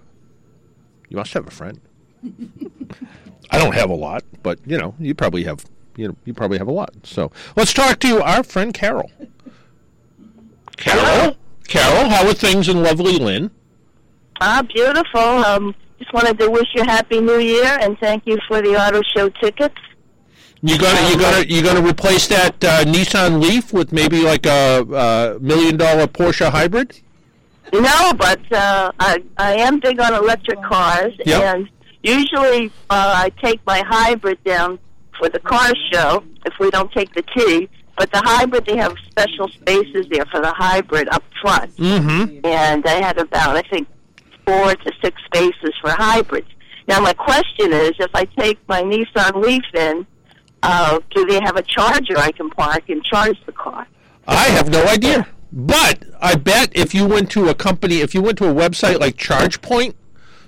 You 1.10 1.18
must 1.18 1.34
have 1.34 1.48
a 1.48 1.52
friend. 1.52 1.80
I 3.52 3.60
don't 3.60 3.76
have 3.76 3.90
a 3.90 3.96
lot, 3.96 4.24
but 4.44 4.60
you 4.66 4.78
know, 4.78 4.96
you 5.00 5.14
probably 5.14 5.44
have 5.44 5.66
you 5.96 6.10
know, 6.10 6.16
you 6.26 6.34
probably 6.34 6.58
have 6.58 6.68
a 6.68 6.72
lot. 6.72 6.94
So 7.04 7.32
let's 7.56 7.74
talk 7.74 8.00
to 8.00 8.22
our 8.22 8.44
friend 8.44 8.74
Carol. 8.74 9.12
Carol, 10.78 11.38
Carol, 11.68 12.10
how 12.10 12.28
are 12.28 12.34
things 12.34 12.68
in 12.68 12.84
lovely 12.84 13.18
Lynn? 13.18 13.52
Ah, 14.42 14.62
beautiful. 14.62 15.22
Um, 15.22 15.76
just 16.00 16.14
wanted 16.14 16.38
to 16.40 16.50
wish 16.50 16.68
you 16.76 16.82
a 16.82 16.86
happy 16.86 17.22
New 17.22 17.40
Year 17.40 17.78
and 17.82 17.98
thank 18.00 18.28
you 18.28 18.38
for 18.48 18.62
the 18.62 18.76
auto 18.76 19.02
show 19.16 19.30
tickets. 19.30 19.76
You 20.62 20.78
gonna 20.78 21.10
you 21.10 21.18
gonna 21.20 21.46
you 21.48 21.62
gonna 21.62 21.88
replace 21.88 22.28
that 22.28 22.64
uh, 22.64 22.84
Nissan 22.86 23.42
Leaf 23.42 23.72
with 23.72 23.92
maybe 23.92 24.22
like 24.22 24.46
a, 24.46 24.82
a 24.82 25.40
million 25.40 25.78
dollar 25.78 26.08
Porsche 26.08 26.50
hybrid? 26.50 27.00
No, 27.82 28.14
but 28.14 28.40
uh, 28.52 28.92
I 29.00 29.24
I 29.38 29.56
am 29.56 29.80
big 29.80 30.00
on 30.00 30.14
electric 30.14 30.62
cars, 30.64 31.14
Yep. 31.26 31.42
and 31.56 31.70
usually 32.04 32.68
uh, 32.90 33.14
I 33.26 33.30
take 33.44 33.60
my 33.66 33.82
hybrid 33.88 34.44
down 34.44 34.80
for 35.18 35.30
the 35.30 35.40
car 35.40 35.72
show 35.92 36.24
if 36.46 36.54
we 36.60 36.70
don't 36.72 36.92
take 36.92 37.14
the 37.14 37.22
T. 37.24 37.70
But 37.98 38.12
the 38.12 38.22
hybrid, 38.26 38.66
they 38.66 38.76
have 38.78 38.94
special 39.10 39.48
spaces 39.48 40.06
there 40.12 40.26
for 40.26 40.42
the 40.42 40.52
hybrid 40.52 41.08
up 41.10 41.24
front, 41.42 41.76
Mm-hmm. 41.78 42.46
and 42.46 42.86
I 42.86 43.02
have 43.06 43.18
about 43.18 43.56
I 43.56 43.62
think 43.64 43.88
four 44.46 44.76
to 44.76 44.92
six 45.02 45.22
spaces 45.26 45.74
for 45.82 45.90
hybrids. 45.92 46.48
Now 46.88 47.00
my 47.00 47.14
question 47.14 47.74
is, 47.74 47.92
if 48.00 48.12
I 48.14 48.26
take 48.26 48.60
my 48.68 48.82
Nissan 48.84 49.42
Leaf 49.44 49.64
in, 49.74 50.06
uh, 50.62 51.00
do 51.16 51.26
they 51.26 51.40
have 51.44 51.56
a 51.56 51.64
charger 51.64 52.18
I 52.18 52.32
can 52.32 52.50
park 52.52 52.84
and 52.90 53.04
charge 53.04 53.38
the 53.46 53.54
car? 53.54 53.88
I 54.28 54.46
have 54.58 54.70
no 54.70 54.84
idea. 54.88 55.28
But 55.56 56.04
I 56.22 56.36
bet 56.36 56.70
if 56.76 56.94
you 56.94 57.08
went 57.08 57.32
to 57.32 57.48
a 57.48 57.56
company, 57.56 58.02
if 58.02 58.14
you 58.14 58.22
went 58.22 58.38
to 58.40 58.50
a 58.50 58.54
website 58.54 59.00
like 59.00 59.16
ChargePoint, 59.16 59.94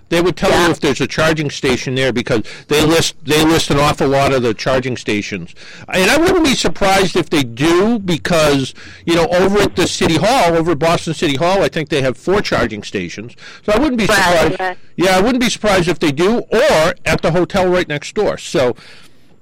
They 0.10 0.22
would 0.22 0.38
tell 0.38 0.51
you 0.51 0.72
if 0.72 0.80
there's 0.80 1.01
a 1.01 1.08
charging 1.08 1.49
station 1.49 1.95
there 1.95 2.14
because 2.14 2.43
they 2.70 2.86
list 2.86 3.16
they 3.26 3.43
list 3.43 3.70
an 3.70 3.78
awful 3.78 4.08
lot 4.08 4.32
of 4.34 4.41
the 4.41 4.53
charging 4.53 4.95
stations. 4.95 5.53
And 5.89 6.10
I 6.10 6.18
wouldn't 6.18 6.45
be 6.45 6.55
surprised 6.55 7.18
if 7.18 7.30
they 7.30 7.43
do 7.43 7.99
because 7.99 8.74
you 9.05 9.16
know 9.16 9.28
over 9.28 9.60
at 9.60 9.76
the 9.76 9.86
city 9.86 10.16
hall, 10.16 10.55
over 10.55 10.72
at 10.72 10.80
Boston 10.80 11.14
City 11.14 11.36
Hall, 11.36 11.62
I 11.62 11.68
think 11.68 11.89
they 11.89 12.01
have 12.01 12.18
four 12.18 12.41
charging 12.41 12.84
stations. 12.84 13.36
So 13.64 13.74
I 13.74 13.80
wouldn't 13.80 13.97
be 13.97 14.08
surprised. 14.08 14.60
right. 14.60 14.78
Yeah, 14.95 15.18
I 15.18 15.22
wouldn't 15.22 15.43
be 15.43 15.49
surprised 15.49 15.89
if 15.89 15.99
they 15.99 16.14
do, 16.14 16.39
or 16.39 16.95
at 17.05 17.22
the 17.22 17.32
hotel 17.32 17.68
right 17.68 17.88
next 17.88 18.16
door. 18.16 18.38
So 18.38 18.76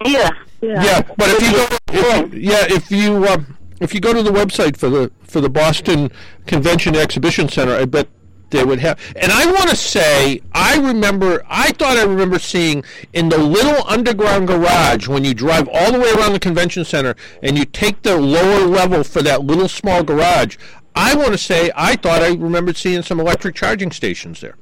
Yeah. 0.03 0.29
Yeah. 0.61 0.83
yeah, 0.83 1.01
but 1.15 1.27
if 1.29 1.41
you 1.43 1.51
go, 1.51 1.67
if 1.93 2.33
yeah, 2.33 2.65
if 2.69 2.89
you 2.89 3.27
um, 3.27 3.55
if 3.85 3.93
you 3.93 4.01
go 4.01 4.13
to 4.13 4.23
the 4.23 4.31
website 4.31 4.75
for 4.75 4.89
the 4.89 5.11
for 5.21 5.39
the 5.39 5.49
Boston 5.49 6.11
Convention 6.47 6.95
Exhibition 6.95 7.47
Center, 7.47 7.73
I 7.73 7.85
bet 7.85 8.07
they 8.49 8.63
would 8.63 8.79
have. 8.79 8.99
And 9.15 9.31
I 9.31 9.45
want 9.45 9.69
to 9.69 9.75
say, 9.75 10.41
I 10.53 10.77
remember, 10.77 11.43
I 11.47 11.71
thought 11.71 11.97
I 11.97 12.03
remember 12.03 12.39
seeing 12.39 12.83
in 13.13 13.29
the 13.29 13.37
little 13.37 13.85
underground 13.87 14.47
garage 14.47 15.07
when 15.07 15.23
you 15.23 15.33
drive 15.33 15.69
all 15.71 15.91
the 15.91 15.99
way 15.99 16.11
around 16.11 16.33
the 16.33 16.39
convention 16.39 16.85
center 16.85 17.15
and 17.43 17.57
you 17.57 17.65
take 17.65 18.01
the 18.01 18.17
lower 18.17 18.65
level 18.65 19.03
for 19.03 19.21
that 19.21 19.43
little 19.43 19.67
small 19.67 20.03
garage. 20.03 20.57
I 20.95 21.15
want 21.15 21.31
to 21.31 21.37
say, 21.37 21.71
I 21.75 21.95
thought 21.95 22.21
I 22.21 22.29
remembered 22.29 22.77
seeing 22.77 23.01
some 23.01 23.19
electric 23.19 23.55
charging 23.55 23.91
stations 23.91 24.41
there. 24.41 24.55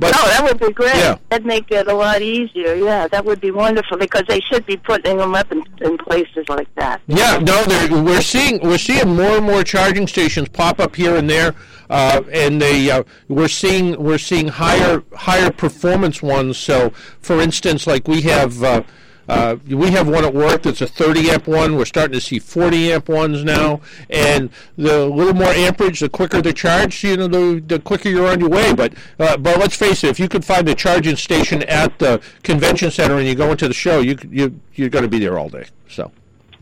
But 0.00 0.12
no, 0.16 0.22
that 0.28 0.42
would 0.42 0.58
be 0.58 0.72
great. 0.72 0.94
Yeah. 0.96 1.18
That'd 1.28 1.46
make 1.46 1.70
it 1.70 1.86
a 1.86 1.94
lot 1.94 2.22
easier. 2.22 2.74
Yeah, 2.74 3.06
that 3.08 3.24
would 3.24 3.40
be 3.40 3.50
wonderful 3.50 3.98
because 3.98 4.24
they 4.26 4.40
should 4.40 4.64
be 4.66 4.76
putting 4.78 5.18
them 5.18 5.34
up 5.34 5.52
in, 5.52 5.62
in 5.82 5.98
places 5.98 6.48
like 6.48 6.74
that. 6.76 7.00
Yeah, 7.06 7.38
no, 7.38 7.62
they're- 7.64 8.02
we're 8.02 8.22
seeing 8.22 8.60
we're 8.62 8.78
seeing 8.78 9.14
more 9.14 9.36
and 9.36 9.44
more 9.44 9.62
charging 9.62 10.06
stations 10.06 10.48
pop 10.48 10.80
up 10.80 10.96
here 10.96 11.16
and 11.16 11.28
there, 11.28 11.54
uh, 11.90 12.22
and 12.32 12.60
they 12.60 12.90
uh, 12.90 13.02
we're 13.28 13.48
seeing 13.48 14.02
we're 14.02 14.18
seeing 14.18 14.48
higher 14.48 15.02
higher 15.14 15.50
performance 15.50 16.22
ones. 16.22 16.56
So, 16.56 16.90
for 17.20 17.40
instance, 17.40 17.86
like 17.86 18.08
we 18.08 18.22
have. 18.22 18.62
Uh, 18.62 18.82
uh, 19.30 19.56
we 19.68 19.92
have 19.92 20.08
one 20.08 20.24
at 20.24 20.34
work 20.34 20.62
that's 20.62 20.80
a 20.80 20.88
30 20.88 21.30
amp 21.30 21.46
one. 21.46 21.76
We're 21.76 21.84
starting 21.84 22.14
to 22.14 22.20
see 22.20 22.40
40 22.40 22.92
amp 22.94 23.08
ones 23.08 23.44
now, 23.44 23.80
and 24.08 24.50
the 24.76 25.06
little 25.06 25.34
more 25.34 25.52
amperage, 25.52 26.00
the 26.00 26.08
quicker 26.08 26.42
the 26.42 26.52
charge, 26.52 27.04
you 27.04 27.16
know, 27.16 27.28
the, 27.28 27.60
the 27.60 27.78
quicker 27.78 28.08
you're 28.08 28.26
on 28.26 28.40
your 28.40 28.48
way. 28.48 28.74
But 28.74 28.94
uh, 29.20 29.36
but 29.36 29.58
let's 29.58 29.76
face 29.76 30.02
it, 30.02 30.08
if 30.08 30.18
you 30.18 30.28
could 30.28 30.44
find 30.44 30.68
a 30.68 30.74
charging 30.74 31.14
station 31.14 31.62
at 31.64 31.96
the 32.00 32.20
convention 32.42 32.90
center 32.90 33.18
and 33.18 33.28
you 33.28 33.36
go 33.36 33.52
into 33.52 33.68
the 33.68 33.74
show, 33.74 34.00
you 34.00 34.18
you 34.28 34.60
you're 34.74 34.88
going 34.88 35.04
to 35.04 35.08
be 35.08 35.20
there 35.20 35.38
all 35.38 35.48
day. 35.48 35.66
So. 35.88 36.10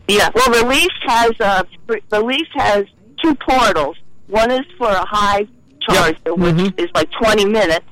Yeah. 0.07 0.29
Well, 0.35 0.63
Relief 0.63 0.91
has 1.07 1.31
uh, 1.39 1.63
Relief 2.11 2.47
has 2.53 2.85
two 3.23 3.33
portals. 3.33 3.97
One 4.27 4.51
is 4.51 4.65
for 4.77 4.89
a 4.89 5.05
high 5.07 5.47
charger, 5.81 6.35
which 6.35 6.73
is 6.77 6.89
like 6.93 7.09
20 7.13 7.45
minutes 7.45 7.85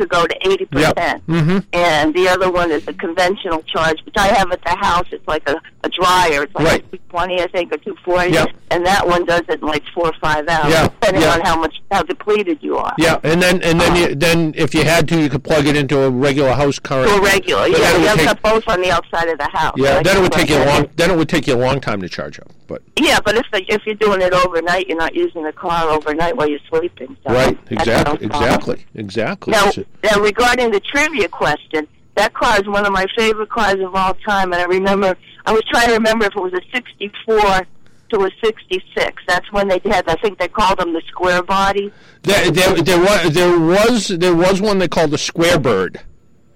to 0.00 0.06
go 0.06 0.26
to 0.26 0.36
80 0.46 0.64
percent, 0.66 1.26
Mm-hmm. 1.26 1.58
and 1.72 2.14
the 2.14 2.28
other 2.28 2.50
one 2.50 2.70
is 2.70 2.86
a 2.88 2.92
conventional 2.94 3.62
charge, 3.62 3.98
which 4.04 4.14
I 4.16 4.28
have 4.28 4.50
at 4.52 4.62
the 4.64 4.76
house. 4.76 5.06
It's 5.12 5.26
like 5.28 5.48
a, 5.48 5.56
a 5.84 5.88
dryer. 5.90 6.42
It's 6.44 6.54
like 6.54 6.66
Right. 6.66 6.92
220, 7.10 7.40
I 7.42 7.46
think, 7.48 7.72
or 7.72 7.76
240, 7.78 8.32
Yeah. 8.32 8.46
and 8.70 8.84
that 8.86 9.06
one 9.06 9.24
does 9.24 9.42
it 9.48 9.60
in 9.60 9.66
like 9.66 9.82
four 9.94 10.06
or 10.08 10.12
five 10.20 10.46
hours, 10.48 10.72
Yeah, 10.72 10.84
depending 10.88 11.22
yeah. 11.22 11.34
on 11.34 11.40
how 11.42 11.56
much 11.60 11.76
how 11.90 12.02
depleted 12.02 12.58
you 12.62 12.76
are. 12.76 12.94
Yeah, 12.98 13.18
and 13.24 13.40
then 13.42 13.62
and 13.62 13.80
then 13.80 13.96
you, 13.96 14.14
then 14.14 14.54
if 14.56 14.74
you 14.74 14.84
had 14.84 15.08
to, 15.08 15.20
you 15.20 15.28
could 15.28 15.44
plug 15.44 15.66
it 15.66 15.76
into 15.76 15.98
a 16.02 16.10
regular 16.10 16.52
house 16.52 16.78
current. 16.78 17.08
To 17.10 17.16
a 17.16 17.20
regular, 17.22 17.68
But 17.70 17.78
yeah. 17.80 17.96
You 17.98 18.06
have 18.06 18.18
take- 18.18 18.42
both 18.42 18.66
on 18.68 18.80
the 18.80 18.90
outside 18.90 19.28
of 19.28 19.38
the 19.38 19.48
house. 19.48 19.74
yeah, 19.76 19.96
Like 19.96 20.04
then 20.04 20.16
it 20.16 20.20
would 20.22 20.32
take 20.32 20.48
you 20.50 20.56
a 20.56 20.64
long. 20.66 20.88
Then 20.96 21.10
it 21.10 21.16
would 21.16 21.28
take 21.28 21.46
you 21.46 21.54
a 21.54 21.62
long 21.66 21.80
time 21.80 22.00
to 22.00 22.08
charge 22.08 22.38
up. 22.40 22.48
But 22.66 22.82
Yeah, 22.96 23.18
but 23.24 23.36
if 23.36 23.46
the, 23.52 23.64
if 23.72 23.84
you're 23.84 23.96
doing 23.96 24.22
it 24.22 24.32
overnight, 24.32 24.86
you're 24.88 24.96
not 24.98 25.14
using 25.14 25.42
the 25.42 25.52
car 25.52 25.88
overnight 25.90 26.36
while 26.36 26.48
you're 26.48 26.60
sleeping. 26.68 27.16
So 27.26 27.34
right, 27.34 27.58
exactly, 27.70 28.26
exactly, 28.26 28.86
exactly. 28.94 29.50
Now, 29.52 29.70
now, 30.02 30.20
regarding 30.20 30.70
the 30.70 30.80
trivia 30.80 31.28
question, 31.28 31.86
that 32.16 32.34
car 32.34 32.60
is 32.60 32.66
one 32.66 32.86
of 32.86 32.92
my 32.92 33.06
favorite 33.16 33.50
cars 33.50 33.80
of 33.80 33.94
all 33.94 34.14
time, 34.14 34.52
and 34.52 34.62
I 34.62 34.64
remember 34.64 35.16
I 35.46 35.52
was 35.52 35.62
trying 35.70 35.88
to 35.88 35.94
remember 35.94 36.26
if 36.26 36.36
it 36.36 36.40
was 36.40 36.52
a 36.52 36.60
'64 36.72 37.66
to 38.10 38.24
a 38.24 38.30
'66. 38.42 39.22
That's 39.28 39.50
when 39.52 39.68
they 39.68 39.80
had, 39.84 40.08
I 40.08 40.16
think 40.16 40.38
they 40.38 40.48
called 40.48 40.78
them 40.78 40.92
the 40.92 41.02
square 41.06 41.42
body. 41.42 41.92
there, 42.22 42.50
there, 42.50 42.74
there 42.82 42.98
was 42.98 43.32
there 43.32 43.58
was 43.58 44.08
there 44.08 44.34
was 44.34 44.60
one 44.60 44.78
they 44.78 44.88
called 44.88 45.10
the 45.10 45.18
Square 45.18 45.60
Bird. 45.60 46.00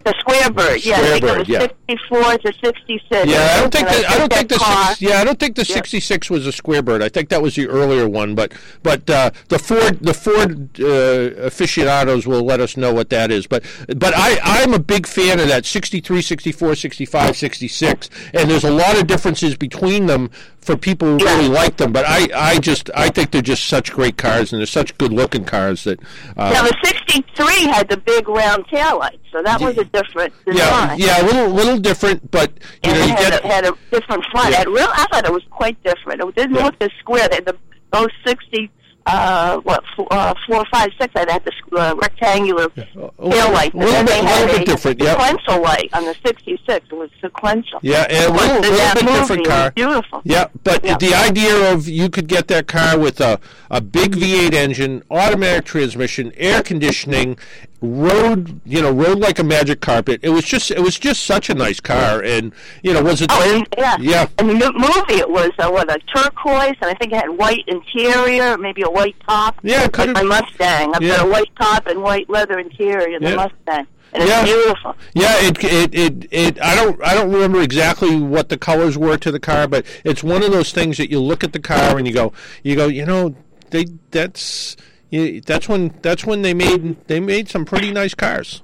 The 0.04 0.14
square 0.18 0.50
bird, 0.50 0.84
yeah, 0.84 0.96
I 0.96 1.00
think 1.00 1.16
Square 1.16 1.34
it 1.34 1.38
was 1.38 1.48
bird, 1.48 1.48
yeah. 1.48 1.60
64 1.88 2.38
to 2.38 2.52
66. 2.62 3.26
Yeah, 3.26 3.38
I 3.38 3.60
don't 3.60 3.72
think 3.72 3.88
that 3.88 4.10
I 4.10 4.18
don't 4.18 4.32
think 4.32 4.48
the 4.50 4.56
car, 4.56 4.88
six, 4.88 5.00
yeah 5.00 5.20
I 5.20 5.24
don't 5.24 5.40
think 5.40 5.56
the 5.56 5.64
sixty 5.64 5.98
six 6.00 6.28
was 6.28 6.46
a 6.46 6.52
Square 6.52 6.82
Bird. 6.82 7.02
I 7.02 7.08
think 7.08 7.30
that 7.30 7.40
was 7.40 7.54
the 7.54 7.68
earlier 7.68 8.06
one. 8.06 8.34
But 8.34 8.52
but 8.82 9.08
uh, 9.08 9.30
the 9.48 9.58
Ford 9.58 10.00
the 10.00 10.12
Ford 10.12 10.78
uh, 10.78 11.46
aficionados 11.46 12.26
will 12.26 12.42
let 12.42 12.60
us 12.60 12.76
know 12.76 12.92
what 12.92 13.08
that 13.10 13.30
is. 13.30 13.46
But 13.46 13.64
but 13.96 14.12
I 14.14 14.38
I'm 14.42 14.74
a 14.74 14.78
big 14.78 15.06
fan 15.06 15.40
of 15.40 15.48
that 15.48 15.64
63, 15.64 16.20
64, 16.20 16.74
65, 16.74 17.36
66. 17.36 18.10
and 18.34 18.50
there's 18.50 18.64
a 18.64 18.70
lot 18.70 18.98
of 18.98 19.06
differences 19.06 19.56
between 19.56 20.06
them 20.06 20.30
for 20.58 20.76
people 20.76 21.08
who 21.18 21.24
really 21.24 21.48
like 21.48 21.78
them. 21.78 21.92
But 21.92 22.04
I 22.06 22.28
I 22.34 22.58
just 22.58 22.90
I 22.94 23.08
think 23.08 23.30
they're 23.30 23.42
just 23.42 23.66
such 23.66 23.92
great 23.92 24.16
cars 24.18 24.52
and 24.52 24.60
they're 24.60 24.66
such 24.66 24.96
good 24.98 25.12
looking 25.12 25.44
cars 25.44 25.84
that. 25.84 26.00
Uh, 26.36 26.52
now, 26.52 26.62
the 26.62 26.76
63 26.84 27.66
had 27.66 27.88
the 27.88 27.96
big 27.96 28.28
round 28.28 28.66
taillights, 28.66 29.18
so 29.34 29.42
that 29.42 29.60
was 29.60 29.76
a 29.78 29.84
different 29.86 30.32
design. 30.46 30.96
yeah, 30.96 31.18
yeah, 31.18 31.22
a 31.22 31.24
little, 31.26 31.48
little 31.48 31.78
different, 31.78 32.30
but 32.30 32.52
you 32.84 32.92
and 32.92 32.98
know, 33.00 33.04
you 33.06 33.10
had, 33.14 33.18
get 33.32 33.44
a, 33.44 33.48
had 33.48 33.64
a 33.66 33.72
different 33.90 34.24
front. 34.30 34.52
Yeah. 34.52 34.62
It 34.62 34.68
real, 34.68 34.86
I 34.92 35.06
thought 35.10 35.24
it 35.26 35.32
was 35.32 35.42
quite 35.50 35.82
different. 35.82 36.20
It 36.22 36.34
didn't 36.36 36.54
look 36.54 36.76
as 36.80 36.90
square. 37.00 37.28
They, 37.28 37.40
the, 37.40 37.56
those 37.92 38.10
60, 38.24 38.70
uh, 39.06 39.58
what, 39.62 39.82
four, 39.96 40.06
uh, 40.12 40.34
four, 40.46 40.64
five, 40.72 40.88
six, 41.00 41.12
they 41.14 41.24
had 41.28 41.44
the 41.44 41.52
uh, 41.78 41.94
rectangular 41.96 42.68
tail 42.68 43.10
lights. 43.18 43.74
a 43.74 43.78
little 43.78 44.04
bit- 44.04 44.06
they 44.06 44.20
a 44.20 44.22
had 44.22 44.40
little 44.46 44.58
bit 44.58 44.62
a 44.62 44.64
different, 44.72 45.02
yeah. 45.02 45.10
sequential 45.10 45.62
light 45.62 45.90
on 45.92 46.04
the 46.04 46.14
66. 46.24 46.86
It 46.90 46.94
was 46.94 47.10
sequential. 47.20 47.80
Yeah, 47.82 48.06
and 48.08 48.30
a 48.30 48.32
little, 48.32 48.60
little 48.60 48.94
bit 48.94 49.06
different 49.06 49.46
car. 49.48 49.70
beautiful. 49.72 50.22
Yeah, 50.24 50.46
but 50.62 50.82
the 50.82 51.12
idea 51.12 51.72
of 51.72 51.88
you 51.88 52.08
could 52.08 52.28
get 52.28 52.46
that 52.48 52.68
car 52.68 52.96
with 52.98 53.20
a, 53.20 53.40
a 53.68 53.80
big 53.80 54.14
V8 54.14 54.54
engine, 54.54 55.02
automatic 55.10 55.64
transmission, 55.64 56.32
air 56.36 56.62
conditioning, 56.62 57.36
rode 57.84 58.60
you 58.64 58.80
know 58.82 58.90
rode 58.90 59.18
like 59.18 59.38
a 59.38 59.44
magic 59.44 59.80
carpet. 59.80 60.20
It 60.22 60.30
was 60.30 60.44
just 60.44 60.70
it 60.70 60.80
was 60.80 60.98
just 60.98 61.24
such 61.24 61.50
a 61.50 61.54
nice 61.54 61.80
car, 61.80 62.22
and 62.22 62.52
you 62.82 62.92
know 62.92 63.02
was 63.02 63.20
it? 63.22 63.30
Oh, 63.32 63.64
yeah. 63.76 63.96
Yeah. 64.00 64.26
And 64.38 64.50
the 64.50 64.72
movie, 64.72 65.20
it 65.20 65.28
was 65.30 65.50
uh, 65.58 65.70
what 65.70 65.90
a 65.94 65.98
turquoise, 66.14 66.74
and 66.80 66.90
I 66.90 66.94
think 66.94 67.12
it 67.12 67.16
had 67.16 67.30
white 67.30 67.64
interior, 67.66 68.56
maybe 68.58 68.82
a 68.82 68.90
white 68.90 69.16
top. 69.28 69.58
Yeah, 69.62 69.84
it 69.84 69.96
like 69.98 70.10
my 70.14 70.22
Mustang. 70.22 70.94
I've 70.94 71.02
Yeah. 71.02 71.16
got 71.18 71.26
a 71.26 71.30
white 71.30 71.50
top 71.60 71.86
and 71.86 72.02
white 72.02 72.28
leather 72.30 72.58
interior 72.58 73.14
in 73.16 73.22
the 73.22 73.30
Yeah. 73.30 73.36
Mustang, 73.36 73.86
and 74.12 74.22
it's 74.22 74.28
Yeah. 74.30 74.44
beautiful. 74.44 74.96
Yeah, 75.14 75.36
it, 75.40 75.64
it 75.64 75.94
it 75.94 76.28
it 76.30 76.62
I 76.62 76.74
don't 76.74 76.98
I 77.04 77.14
don't 77.14 77.30
remember 77.32 77.60
exactly 77.60 78.16
what 78.16 78.48
the 78.48 78.56
colors 78.56 78.96
were 78.96 79.16
to 79.18 79.30
the 79.30 79.40
car, 79.40 79.66
but 79.68 79.84
it's 80.04 80.22
one 80.24 80.42
of 80.42 80.52
those 80.52 80.72
things 80.72 80.96
that 80.96 81.10
you 81.10 81.20
look 81.20 81.44
at 81.44 81.52
the 81.52 81.60
car 81.60 81.98
and 81.98 82.06
you 82.06 82.14
go 82.14 82.32
you 82.62 82.76
go 82.76 82.86
you 82.86 83.04
know 83.04 83.34
they 83.70 83.86
that's 84.10 84.76
you, 85.14 85.40
that's 85.40 85.68
when 85.68 85.94
that's 86.02 86.24
when 86.24 86.42
they 86.42 86.54
made 86.54 87.06
they 87.06 87.20
made 87.20 87.48
some 87.48 87.64
pretty 87.64 87.92
nice 87.92 88.14
cars. 88.14 88.62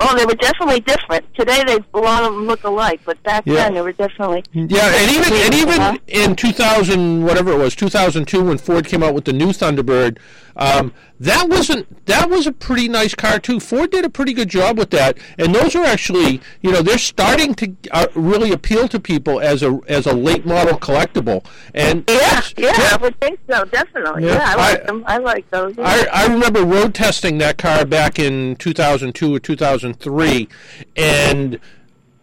Oh, 0.00 0.16
they 0.18 0.26
were 0.26 0.34
definitely 0.34 0.80
different. 0.80 1.24
Today, 1.34 1.62
they 1.64 1.78
a 1.94 1.98
lot 1.98 2.24
of 2.24 2.34
them 2.34 2.46
look 2.46 2.64
alike, 2.64 3.00
but 3.04 3.22
back 3.22 3.44
Yeah. 3.46 3.54
then 3.54 3.74
they 3.74 3.80
were 3.80 3.92
definitely. 3.92 4.42
Yeah, 4.52 4.92
and 4.92 5.10
even 5.12 5.32
and 5.32 5.54
even 5.54 6.00
in 6.08 6.36
2000 6.36 7.22
whatever 7.24 7.52
it 7.52 7.58
was 7.58 7.76
2002 7.76 8.42
when 8.42 8.58
Ford 8.58 8.86
came 8.86 9.02
out 9.04 9.14
with 9.14 9.24
the 9.24 9.32
new 9.32 9.48
Thunderbird, 9.48 10.18
um, 10.56 10.92
that 11.20 11.48
wasn't 11.48 12.06
that 12.06 12.28
was 12.30 12.46
a 12.46 12.52
pretty 12.52 12.88
nice 12.88 13.14
car 13.14 13.38
too. 13.38 13.58
Ford 13.60 13.90
did 13.90 14.04
a 14.04 14.10
pretty 14.10 14.32
good 14.32 14.48
job 14.48 14.78
with 14.78 14.90
that, 14.90 15.16
and 15.38 15.54
those 15.54 15.74
are 15.74 15.84
actually 15.84 16.40
you 16.62 16.70
know 16.72 16.82
they're 16.82 16.98
starting 16.98 17.54
to 17.56 17.74
uh, 17.92 18.06
really 18.14 18.52
appeal 18.52 18.86
to 18.88 19.00
people 19.00 19.40
as 19.40 19.62
a 19.62 19.80
as 19.88 20.06
a 20.06 20.12
late 20.12 20.44
model 20.46 20.78
collectible. 20.78 21.44
And 21.74 22.04
Yeah, 22.08 22.42
yeah, 22.56 22.72
I 22.92 22.98
would 23.00 23.18
think 23.20 23.40
so. 23.50 23.64
Definitely. 23.64 24.24
Yeah, 24.26 24.34
Yeah, 24.34 24.52
I 24.52 24.54
like 24.56 24.80
I- 24.82 24.84
them. 24.86 25.04
I 25.06 25.18
like 25.18 25.50
those. 25.50 25.76
yeah. 25.76 25.84
I, 26.12 26.24
I 26.24 26.26
remember 26.32 26.64
road 26.64 26.94
testing 26.94 27.38
that 27.38 27.58
car 27.58 27.84
back 27.84 28.18
in 28.18 28.56
2002 28.56 29.34
or 29.34 29.38
2003, 29.40 30.48
and 30.96 31.58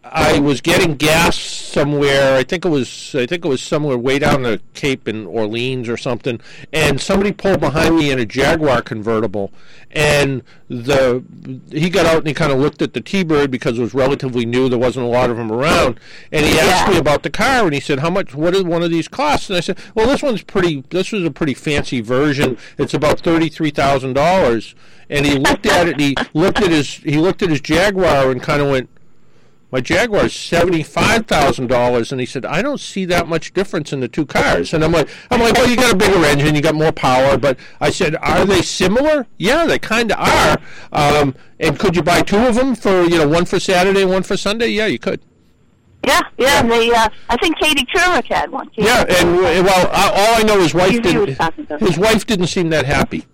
I 0.04 0.39
was 0.39 0.62
getting 0.62 0.95
gas 0.95 1.38
somewhere. 1.38 2.36
I 2.36 2.43
think 2.43 2.66
it 2.66 2.70
was 2.70 3.14
I 3.14 3.28
think 3.28 3.45
it 3.45 3.47
was 3.47 3.62
somewhere 3.62 3.97
way 3.99 4.18
down 4.18 4.41
the 4.41 4.60
Cape 4.74 5.08
in 5.08 5.28
Orleans 5.28 5.88
or 5.88 5.95
something. 5.95 6.41
And 6.74 6.99
somebody 6.99 7.32
pulled 7.32 7.60
behind 7.60 7.97
me 7.97 8.10
in 8.10 8.18
a 8.18 8.26
Jaguar 8.26 8.82
convertible, 8.82 9.52
and 9.91 10.41
the 10.70 11.24
he 11.72 11.91
got 11.91 12.08
out 12.08 12.18
and 12.18 12.28
he 12.28 12.34
kind 12.34 12.52
of 12.52 12.58
looked 12.58 12.82
at 12.82 12.93
the 12.93 13.02
T-Bird 13.02 13.52
because 13.52 13.78
it 13.78 13.82
was 13.82 13.93
relatively 13.93 14.43
new. 14.43 14.70
There 14.70 14.80
wasn't 14.80 15.06
a 15.06 15.10
lot 15.10 15.30
of 15.30 15.38
them 15.38 15.52
around, 15.52 15.99
and 16.32 16.47
he 16.47 16.60
asked 16.60 16.91
me 16.91 16.97
about 16.97 17.22
the 17.22 17.30
car. 17.30 17.66
And 17.66 17.74
he 17.74 17.80
said, 17.80 17.99
"How 17.99 18.10
much? 18.10 18.34
What 18.34 18.56
did 18.56 18.68
one 18.68 18.82
of 18.82 18.89
these 18.89 19.08
cost?" 19.08 19.52
And 19.52 19.58
I 19.58 19.62
said, 19.62 19.78
"Well, 19.93 20.08
this 20.08 20.24
one's 20.24 20.41
pretty. 20.41 20.84
This 20.89 21.12
was 21.12 21.24
a 21.24 21.32
pretty 21.32 21.54
fancy 21.54 22.02
version. 22.02 22.58
It's 22.80 22.95
about 22.95 23.20
thirty 23.20 23.49
three 23.49 23.72
thousand 23.72 24.14
dollars." 24.14 24.74
And 25.12 25.28
he 25.28 25.38
looked 25.38 25.68
at 25.68 25.88
it. 25.88 25.93
And 25.93 26.02
he 26.02 26.16
looked 26.34 26.60
at 26.60 26.72
his 26.72 26.95
he 26.95 27.18
looked 27.18 27.43
at 27.43 27.52
his 27.52 27.62
Jaguar 27.62 28.32
and 28.32 28.41
kind 28.41 28.64
of 28.64 28.70
went 28.70 28.89
my 29.72 29.80
Jaguar's 29.82 30.34
seventy 30.34 30.84
five 30.84 31.26
thousand 31.28 31.67
dollars, 31.67 32.11
and 32.11 32.19
he 32.19 32.26
said, 32.26 32.45
I 32.45 32.61
don't 32.61 32.80
see 32.80 33.05
that 33.05 33.28
much 33.28 33.53
difference 33.53 33.93
in 33.93 33.99
the 34.01 34.07
two 34.07 34.26
cars. 34.26 34.74
And 34.74 34.84
I'm 34.84 34.91
like, 34.91 35.07
I'm 35.30 35.39
like, 35.39 35.53
well, 35.53 35.69
you 35.69 35.76
got 35.78 35.93
a 35.93 35.97
bigger 35.97 36.24
engine, 36.26 36.55
you 36.55 36.61
got 36.61 36.76
more 36.76 36.91
power, 36.91 37.38
but 37.38 37.57
I 37.80 37.89
said, 37.89 38.15
are 38.17 38.45
they 38.45 38.61
similar? 38.61 39.28
Yeah, 39.38 39.65
they 39.65 39.80
kind 39.80 40.11
of 40.11 40.19
are. 40.19 40.57
Um, 40.91 41.36
and 41.59 41.80
could 41.80 41.95
you 41.95 42.03
buy 42.03 42.22
two 42.22 42.38
of 42.38 42.55
them 42.55 42.76
for 42.76 43.03
you 43.03 43.17
know 43.17 43.28
one 43.28 43.45
for 43.45 43.59
Saturday 43.59 44.01
and 44.01 44.11
one 44.11 44.24
for 44.24 44.36
Sunday? 44.38 44.67
Yeah, 44.67 44.88
you 44.88 44.99
could. 44.99 45.22
Yeah, 46.05 46.19
yeah. 46.38 46.63
They, 46.63 46.89
uh, 46.91 47.07
I 47.30 47.38
think 47.38 47.57
Katie 47.59 47.86
Turek 47.86 48.26
had 48.26 48.51
one. 48.51 48.67
Too. 48.69 48.84
Yeah, 48.84 49.05
and 49.07 49.38
well, 49.38 49.88
all 49.88 50.36
I 50.36 50.43
know 50.43 50.59
his 50.59 50.74
wife 50.74 51.01
didn't. 51.01 51.28
was 51.28 51.38
talking 51.38 51.67
to- 51.67 51.78
His 51.78 51.97
wife 51.97 52.26
didn't 52.26 52.47
seem 52.47 52.69
that 52.72 52.86
happy 52.86 53.26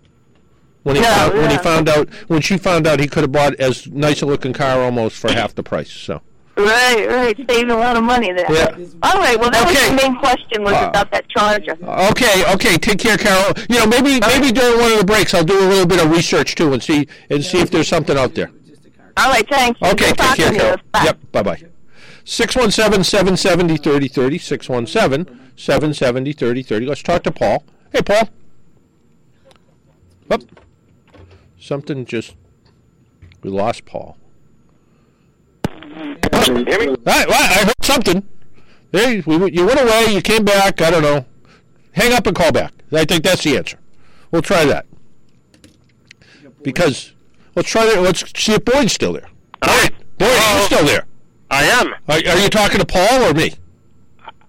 when 0.88 0.95
he 0.95 1.01
No, 1.01 1.07
found, 1.09 1.33
when 1.38 1.49
he 1.51 1.57
found 1.57 1.89
out 1.89 2.07
when 2.27 2.41
she 2.41 2.57
found 2.57 2.88
out 2.88 3.01
he 3.01 3.07
could 3.07 3.23
have 3.23 3.31
bought 3.33 3.55
as 3.55 3.88
nice 3.88 4.21
a 4.21 4.25
looking 4.25 4.53
car 4.53 4.79
almost 4.81 5.17
for 5.17 5.29
half 5.29 5.53
the 5.53 5.61
price. 5.63 5.91
So 5.91 6.21
Right, 6.55 7.05
right. 7.07 7.38
Saving 7.49 7.69
a 7.69 7.75
lot 7.77 7.97
of 7.97 8.03
money 8.03 8.31
there. 8.33 8.51
Yeah. 8.51 8.75
All 9.03 9.19
right. 9.19 9.39
Well, 9.39 9.51
that 9.51 9.63
Okay. 9.69 9.91
was 9.91 10.01
the 10.01 10.07
main 10.09 10.15
question 10.17 10.63
was 10.63 10.73
Uh, 10.73 10.88
about 10.89 11.11
that 11.11 11.27
charger. 11.29 11.77
okay, 12.11 12.51
okay, 12.53 12.77
take 12.77 12.97
care, 12.99 13.15
Carol. 13.17 13.53
You 13.69 13.79
know, 13.79 13.85
maybe 13.85 14.19
maybe 14.21 14.51
during 14.51 14.79
one 14.79 14.91
of 14.93 14.97
the 14.99 15.05
breaks 15.05 15.33
I'll 15.35 15.43
do 15.43 15.59
a 15.59 15.67
little 15.69 15.85
bit 15.85 16.01
of 16.03 16.09
research 16.09 16.55
too 16.55 16.71
and 16.73 16.81
see 16.81 17.07
and 17.29 17.43
see 17.43 17.59
if 17.59 17.69
there's 17.69 17.88
something 17.89 18.17
out 18.17 18.33
there. 18.33 18.49
All 19.17 19.29
right. 19.29 19.47
Thanks. 19.49 19.79
Okay, 19.81 20.07
Good 20.13 20.17
take 20.17 20.35
care. 20.38 20.53
Carol. 20.53 20.77
Bye. 20.93 21.03
Yep, 21.03 21.17
bye 21.33 21.43
bye. 21.43 21.61
617 22.23 23.03
770 23.03 23.77
3030. 23.77 24.38
617 24.39 25.39
770 25.57 26.33
3030. 26.33 26.85
Let's 26.85 27.03
talk 27.03 27.23
to 27.23 27.31
Paul. 27.31 27.63
Hey, 27.91 28.01
Paul. 28.01 28.29
Up. 30.31 30.41
Something 31.68 32.05
just. 32.05 32.34
We 33.43 33.49
lost 33.49 33.84
Paul. 33.84 34.18
Hear 35.65 36.55
me? 36.55 36.95
I, 37.05 37.26
I 37.28 37.65
heard 37.65 37.74
something. 37.82 38.24
Hey, 38.93 39.22
we, 39.26 39.51
you 39.51 39.65
went 39.65 39.82
away, 39.82 40.05
you 40.11 40.22
came 40.22 40.45
back, 40.45 40.82
I 40.82 40.89
don't 40.91 41.01
know. 41.01 41.26
Hang 41.91 42.13
up 42.13 42.26
and 42.26 42.34
call 42.34 42.53
back. 42.53 42.72
I 42.93 43.03
think 43.03 43.26
that's 43.26 43.43
the 43.43 43.57
answer. 43.57 43.78
We'll 44.32 44.43
try 44.43 44.63
that. 44.63 44.86
Because, 46.63 47.11
let's 47.53 47.70
try 47.70 47.86
that. 47.86 48.01
Let's 48.01 48.24
see 48.41 48.53
if 48.53 48.63
Boyd's 48.63 48.93
still 48.93 49.11
there. 49.11 49.28
Boyd, 49.59 49.93
Boyd, 50.18 50.30
are 50.30 50.59
you 50.59 50.65
still 50.68 50.86
there? 50.86 51.03
I 51.51 51.65
am. 51.65 51.88
Are, 52.07 52.15
are 52.15 52.39
you 52.39 52.47
talking 52.47 52.80
to 52.80 52.86
Paul 52.86 53.24
or 53.24 53.34
me? 53.34 53.51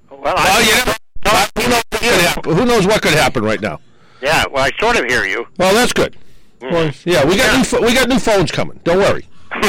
Well, 0.08 0.34
I, 0.36 0.94
yeah. 1.24 1.48
Who 1.56 1.68
knows, 1.68 1.82
what 1.82 2.00
could 2.00 2.20
happen? 2.20 2.56
Who 2.56 2.64
knows 2.64 2.86
what 2.86 3.02
could 3.02 3.14
happen 3.14 3.42
right 3.42 3.60
now? 3.60 3.80
yeah. 4.22 4.44
Well, 4.52 4.62
I 4.62 4.70
sort 4.78 4.96
of 4.96 5.06
hear 5.06 5.24
you. 5.24 5.48
Well, 5.58 5.74
that's 5.74 5.92
good. 5.92 6.16
Well, 6.60 6.90
yeah, 7.04 7.24
we 7.24 7.36
got 7.36 7.56
new 7.56 7.64
pho- 7.64 7.82
we 7.84 7.94
got 7.94 8.08
new 8.08 8.18
phones 8.18 8.50
coming. 8.50 8.80
Don't 8.84 8.98
worry. 8.98 9.26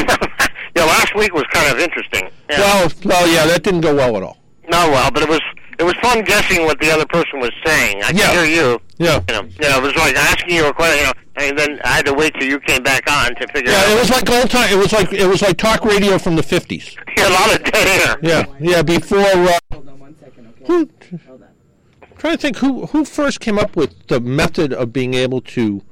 Yeah, 0.76 0.84
last 0.84 1.16
week 1.16 1.34
was 1.34 1.42
kind 1.50 1.70
of 1.74 1.80
interesting. 1.80 2.30
Yeah. 2.48 2.60
Well, 2.60 2.92
well, 3.04 3.26
yeah, 3.28 3.44
that 3.48 3.64
didn't 3.64 3.80
go 3.80 3.92
well 3.92 4.16
at 4.16 4.22
all. 4.22 4.38
No, 4.70 4.88
well, 4.88 5.10
but 5.10 5.24
it 5.24 5.28
was 5.28 5.40
it 5.80 5.82
was 5.82 5.94
fun 5.96 6.22
guessing 6.22 6.64
what 6.64 6.78
the 6.78 6.88
other 6.92 7.04
person 7.06 7.40
was 7.40 7.50
saying. 7.66 8.00
I 8.04 8.10
Yeah. 8.10 8.26
could 8.32 8.34
hear 8.36 8.44
you. 8.44 8.80
Yeah. 8.98 9.20
You 9.28 9.34
know, 9.34 9.42
you 9.60 9.68
know, 9.68 9.78
it 9.78 9.82
was 9.82 9.96
like 9.96 10.14
asking 10.14 10.54
you 10.54 10.66
a 10.66 10.72
question. 10.72 10.98
You 10.98 11.04
know, 11.06 11.12
and 11.48 11.58
then 11.58 11.80
I 11.84 11.88
had 11.88 12.06
to 12.06 12.14
wait 12.14 12.34
till 12.34 12.44
you 12.48 12.60
came 12.60 12.84
back 12.84 13.10
on 13.10 13.34
to 13.34 13.48
figure 13.48 13.72
out. 13.72 13.88
Yeah, 13.88 13.96
it 13.96 13.98
was 13.98 14.10
like 14.10 14.30
old 14.30 14.48
time. 14.48 14.72
It 14.72 14.76
was 14.78 14.92
like 14.92 15.12
it 15.12 15.26
was 15.26 15.42
like 15.42 15.56
talk 15.56 15.84
radio 15.84 16.18
from 16.18 16.36
the 16.36 16.42
fifties. 16.42 16.96
Yeah, 17.18 17.28
a 17.28 17.34
lot 17.34 17.52
of 17.54 17.64
dead 17.64 18.00
air. 18.08 18.16
Yeah, 18.22 18.44
yeah. 18.60 18.82
Before. 18.82 19.18
Uh, 19.18 19.58
who, 20.66 20.88
trying 22.16 22.36
to 22.36 22.38
think 22.40 22.58
who 22.58 22.86
who 22.86 23.04
first 23.04 23.40
came 23.40 23.58
up 23.58 23.74
with 23.76 24.06
the 24.06 24.20
method 24.20 24.72
of 24.72 24.92
being 24.92 25.14
able 25.14 25.40
to 25.40 25.82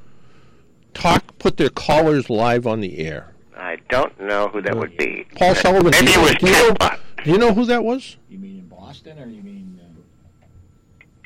talk, 0.98 1.38
put 1.38 1.56
their 1.56 1.70
callers 1.70 2.28
live 2.30 2.66
on 2.66 2.80
the 2.80 2.98
air. 2.98 3.34
I 3.56 3.76
don't 3.88 4.18
know 4.20 4.48
who 4.48 4.62
that 4.62 4.76
would 4.76 4.96
be. 4.96 5.26
Paul 5.36 5.54
Sullivan. 5.54 5.90
Maybe 5.90 6.06
do 6.06 6.12
it 6.12 6.14
you, 6.14 6.20
was 6.22 6.34
do 6.36 6.46
you 6.46 6.52
know, 6.52 6.74
Tesla. 6.74 6.98
do 7.24 7.30
you 7.32 7.38
know 7.38 7.52
who 7.54 7.64
that 7.66 7.82
was? 7.84 8.16
You 8.28 8.38
mean 8.38 8.58
in 8.60 8.66
Boston, 8.68 9.18
or 9.18 9.26
you 9.26 9.42
mean? 9.42 9.80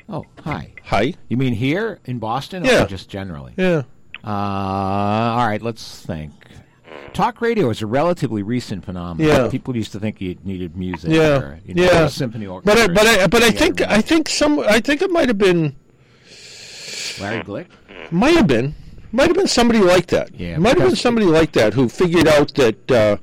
Uh... 0.09 0.13
Oh, 0.17 0.25
hi. 0.43 0.73
Hi. 0.85 1.13
You 1.29 1.37
mean 1.37 1.53
here 1.53 1.99
in 2.05 2.19
Boston, 2.19 2.65
Yeah. 2.65 2.83
or 2.83 2.87
just 2.87 3.09
generally? 3.09 3.53
Yeah. 3.57 3.83
Uh, 4.23 4.27
all 4.27 5.47
right. 5.47 5.61
Let's 5.61 6.03
think. 6.05 6.31
Talk 7.13 7.41
radio 7.41 7.69
is 7.69 7.81
a 7.83 7.85
relatively 7.87 8.41
recent 8.41 8.83
phenomenon. 8.83 9.43
Yeah. 9.43 9.47
People 9.49 9.75
used 9.75 9.91
to 9.91 9.99
think 9.99 10.19
you 10.19 10.35
needed 10.43 10.75
music. 10.75 11.11
Yeah, 11.11 11.37
Or, 11.37 11.59
you 11.63 11.75
know, 11.75 11.83
yeah. 11.83 12.05
a 12.05 12.09
symphony 12.09 12.47
But 12.47 12.53
orchestra. 12.53 12.83
I, 12.83 12.87
but 12.87 13.05
I, 13.05 13.27
but 13.27 13.43
I 13.43 13.47
Yeah, 13.47 13.51
think 13.51 13.81
I 13.81 14.01
think 14.01 14.29
some 14.29 14.59
I 14.59 14.79
think 14.79 15.03
it 15.03 15.11
might 15.11 15.27
have 15.27 15.37
been 15.37 15.75
Larry 17.21 17.43
Glick. 17.43 17.67
might 18.11 18.33
have 18.35 18.47
been 18.47 18.73
might 19.13 19.27
have 19.27 19.37
been 19.37 19.47
somebody 19.47 19.79
like 19.79 20.07
that. 20.07 20.37
Yeah, 20.37 20.57
might 20.57 20.77
have 20.77 20.87
been 20.89 20.95
somebody 20.97 21.27
like 21.27 21.53
that 21.53 21.73
who 21.73 21.87
figured 21.87 22.27
out 22.27 22.53
that. 22.55 22.91
Uh, 22.91 23.17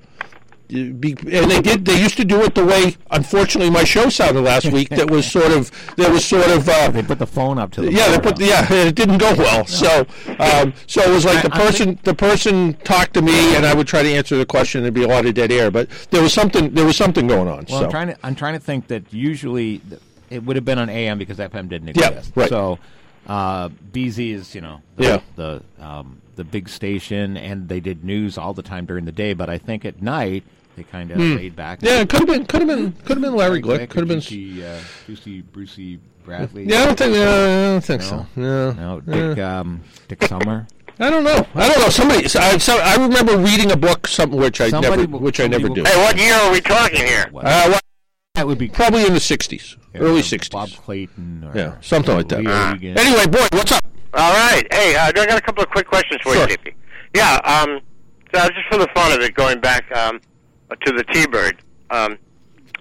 be, 0.70 1.16
and 1.32 1.50
they 1.50 1.60
did. 1.60 1.84
They 1.84 2.00
used 2.00 2.16
to 2.18 2.24
do 2.24 2.42
it 2.42 2.54
the 2.54 2.64
way, 2.64 2.96
unfortunately, 3.10 3.70
my 3.70 3.82
show 3.82 4.08
sounded 4.08 4.42
last 4.42 4.66
week. 4.70 4.88
That 4.90 5.10
was 5.10 5.28
sort 5.38 5.50
of. 5.50 5.70
That 5.96 6.12
was 6.12 6.24
sort 6.24 6.48
of. 6.48 6.68
Uh, 6.68 6.90
they 6.92 7.02
put 7.02 7.18
the 7.18 7.26
phone 7.26 7.58
up 7.58 7.72
to 7.72 7.80
the. 7.82 7.92
yeah, 7.92 8.08
they 8.08 8.20
put. 8.20 8.38
Yeah, 8.40 8.64
and 8.72 8.88
it 8.88 8.94
didn't 8.94 9.18
go 9.18 9.34
well. 9.34 9.66
So, 9.66 10.06
um, 10.38 10.72
so 10.86 11.02
it 11.02 11.10
was 11.10 11.24
like 11.24 11.42
the 11.42 11.52
I- 11.52 11.56
I 11.58 11.66
person. 11.66 11.98
The 12.04 12.14
person 12.14 12.74
talked 12.84 13.14
to 13.14 13.22
me, 13.22 13.56
and 13.56 13.66
I 13.66 13.74
would 13.74 13.88
try 13.88 14.04
to 14.04 14.08
answer 14.12 14.36
the 14.36 14.46
question. 14.46 14.78
and 14.78 14.84
There'd 14.86 14.94
be 14.94 15.02
a 15.02 15.08
lot 15.12 15.26
of 15.26 15.34
dead 15.34 15.50
air, 15.50 15.72
but 15.72 15.88
there 16.12 16.22
was 16.22 16.32
something. 16.32 16.72
There 16.72 16.86
was 16.86 16.96
something 16.96 17.26
going 17.26 17.48
on. 17.48 17.66
Well, 17.68 17.80
so. 17.80 17.84
I'm 17.86 17.90
trying 17.90 18.06
to. 18.08 18.16
I'm 18.22 18.34
trying 18.36 18.54
to 18.54 18.60
think 18.60 18.86
that 18.88 19.12
usually 19.12 19.80
it 20.30 20.44
would 20.44 20.54
have 20.54 20.64
been 20.64 20.78
on 20.78 20.88
AM 20.88 21.18
because 21.18 21.38
FM 21.38 21.68
didn't 21.68 21.88
exist. 21.88 22.32
Yeah, 22.36 22.42
right. 22.42 22.48
So 22.48 22.78
uh, 23.30 23.68
BZ 23.92 24.34
is 24.34 24.54
you 24.54 24.60
know 24.60 24.80
the, 24.96 25.04
Yeah. 25.04 25.20
the 25.36 25.62
um, 25.78 26.20
the 26.36 26.44
big 26.44 26.68
station, 26.68 27.36
and 27.36 27.68
they 27.68 27.80
did 27.80 28.02
news 28.04 28.36
all 28.36 28.52
the 28.54 28.62
time 28.62 28.84
during 28.86 29.04
the 29.04 29.12
day. 29.12 29.32
But 29.34 29.48
I 29.48 29.56
think 29.58 29.84
at 29.84 30.02
night 30.02 30.42
they 30.76 30.82
kind 30.82 31.10
of 31.10 31.18
Hmm. 31.18 31.36
laid 31.36 31.54
back. 31.56 31.78
Yeah, 31.82 32.00
it 32.00 32.08
could 32.08 32.20
have 32.20 32.28
been. 32.28 32.44
Could 32.46 32.60
have 32.62 32.68
been. 32.68 32.92
Could 33.04 33.16
have 33.18 33.20
been 33.22 33.36
Larry 33.36 33.62
Glick. 33.62 33.78
Glick, 33.80 33.90
Could 33.90 34.00
have 34.00 34.08
been. 34.08 34.20
Juicy, 34.20 34.64
uh, 34.66 34.78
Juicy 35.06 35.42
Brucey 35.42 36.00
Bradley. 36.24 36.64
Yeah, 36.64 36.82
I 36.82 36.86
don't 36.86 36.98
think. 36.98 37.16
Uh, 37.16 37.20
I 37.20 37.24
don't 37.72 37.84
think 37.84 38.02
No? 38.02 38.08
so. 38.08 38.26
No. 38.36 38.72
No, 38.72 39.00
Dick 39.00 39.38
um, 39.38 39.80
Dick 40.08 40.22
Summer. 40.24 40.66
I 40.98 41.08
don't 41.08 41.24
know. 41.24 41.46
I 41.54 41.68
don't 41.68 41.80
know. 41.80 41.88
Somebody. 41.88 42.28
so 42.28 42.40
I, 42.40 42.58
so 42.58 42.76
I 42.78 42.96
remember 42.96 43.38
reading 43.38 43.70
a 43.72 43.76
book, 43.76 44.06
something 44.06 44.38
which 44.38 44.60
I 44.60 44.68
Somebody 44.68 45.02
never, 45.02 45.12
will- 45.12 45.20
which 45.20 45.40
I 45.40 45.46
never 45.46 45.68
do. 45.70 45.82
Hey, 45.82 45.96
what 46.02 46.18
year 46.18 46.34
are 46.34 46.52
we 46.52 46.60
talking 46.60 47.06
here? 47.06 47.30
Uh, 47.34 47.40
well, 47.72 47.80
That 48.40 48.46
would 48.46 48.56
be 48.56 48.68
probably 48.68 49.04
in 49.04 49.12
the 49.12 49.18
'60s, 49.20 49.76
early 49.96 50.22
'60s. 50.22 50.50
Bob 50.50 50.70
Clayton. 50.70 51.44
Or 51.44 51.52
Yeah, 51.54 51.74
something 51.82 52.16
like 52.16 52.26
that. 52.30 52.38
Leo 52.42 52.74
Egan. 52.74 52.96
Anyway, 52.98 53.26
Boyd, 53.26 53.50
what's 53.52 53.70
up? 53.70 53.84
All 54.14 54.32
right. 54.32 54.66
Hey, 54.72 54.96
uh, 54.96 55.08
I 55.08 55.12
got 55.12 55.36
a 55.36 55.42
couple 55.42 55.62
of 55.62 55.68
quick 55.68 55.86
questions 55.86 56.22
for 56.22 56.32
Sure. 56.32 56.48
you, 56.48 56.56
JP. 56.56 56.72
Yeah. 57.14 57.34
Um, 57.44 57.80
so 58.32 58.40
just 58.48 58.66
for 58.70 58.78
the 58.78 58.88
fun 58.94 59.12
of 59.12 59.20
it, 59.20 59.34
going 59.34 59.60
back 59.60 59.84
um, 59.94 60.22
to 60.86 60.92
the 60.92 61.04
T-Bird 61.12 61.58
um, 61.90 62.16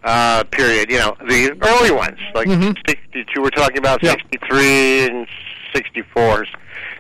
uh, 0.06 0.46
period, 0.46 0.90
you 0.90 0.98
know, 1.00 1.18
the 1.28 1.52
early 1.62 1.92
ones, 1.92 2.18
like 2.34 2.48
Mhm. 2.48 2.74
62, 2.88 3.42
we're 3.42 3.50
talking 3.50 3.80
about 3.80 4.02
Yeah. 4.02 4.12
63 4.12 5.08
and 5.08 5.28
64s. 5.76 6.48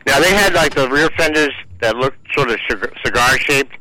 Now, 0.05 0.19
they 0.19 0.33
had, 0.33 0.53
like, 0.53 0.75
the 0.75 0.89
rear 0.89 1.09
fenders 1.17 1.53
that 1.79 1.95
looked 1.95 2.17
sort 2.35 2.51
of 2.51 2.57
cigar 3.05 3.37
shaped. 3.39 3.71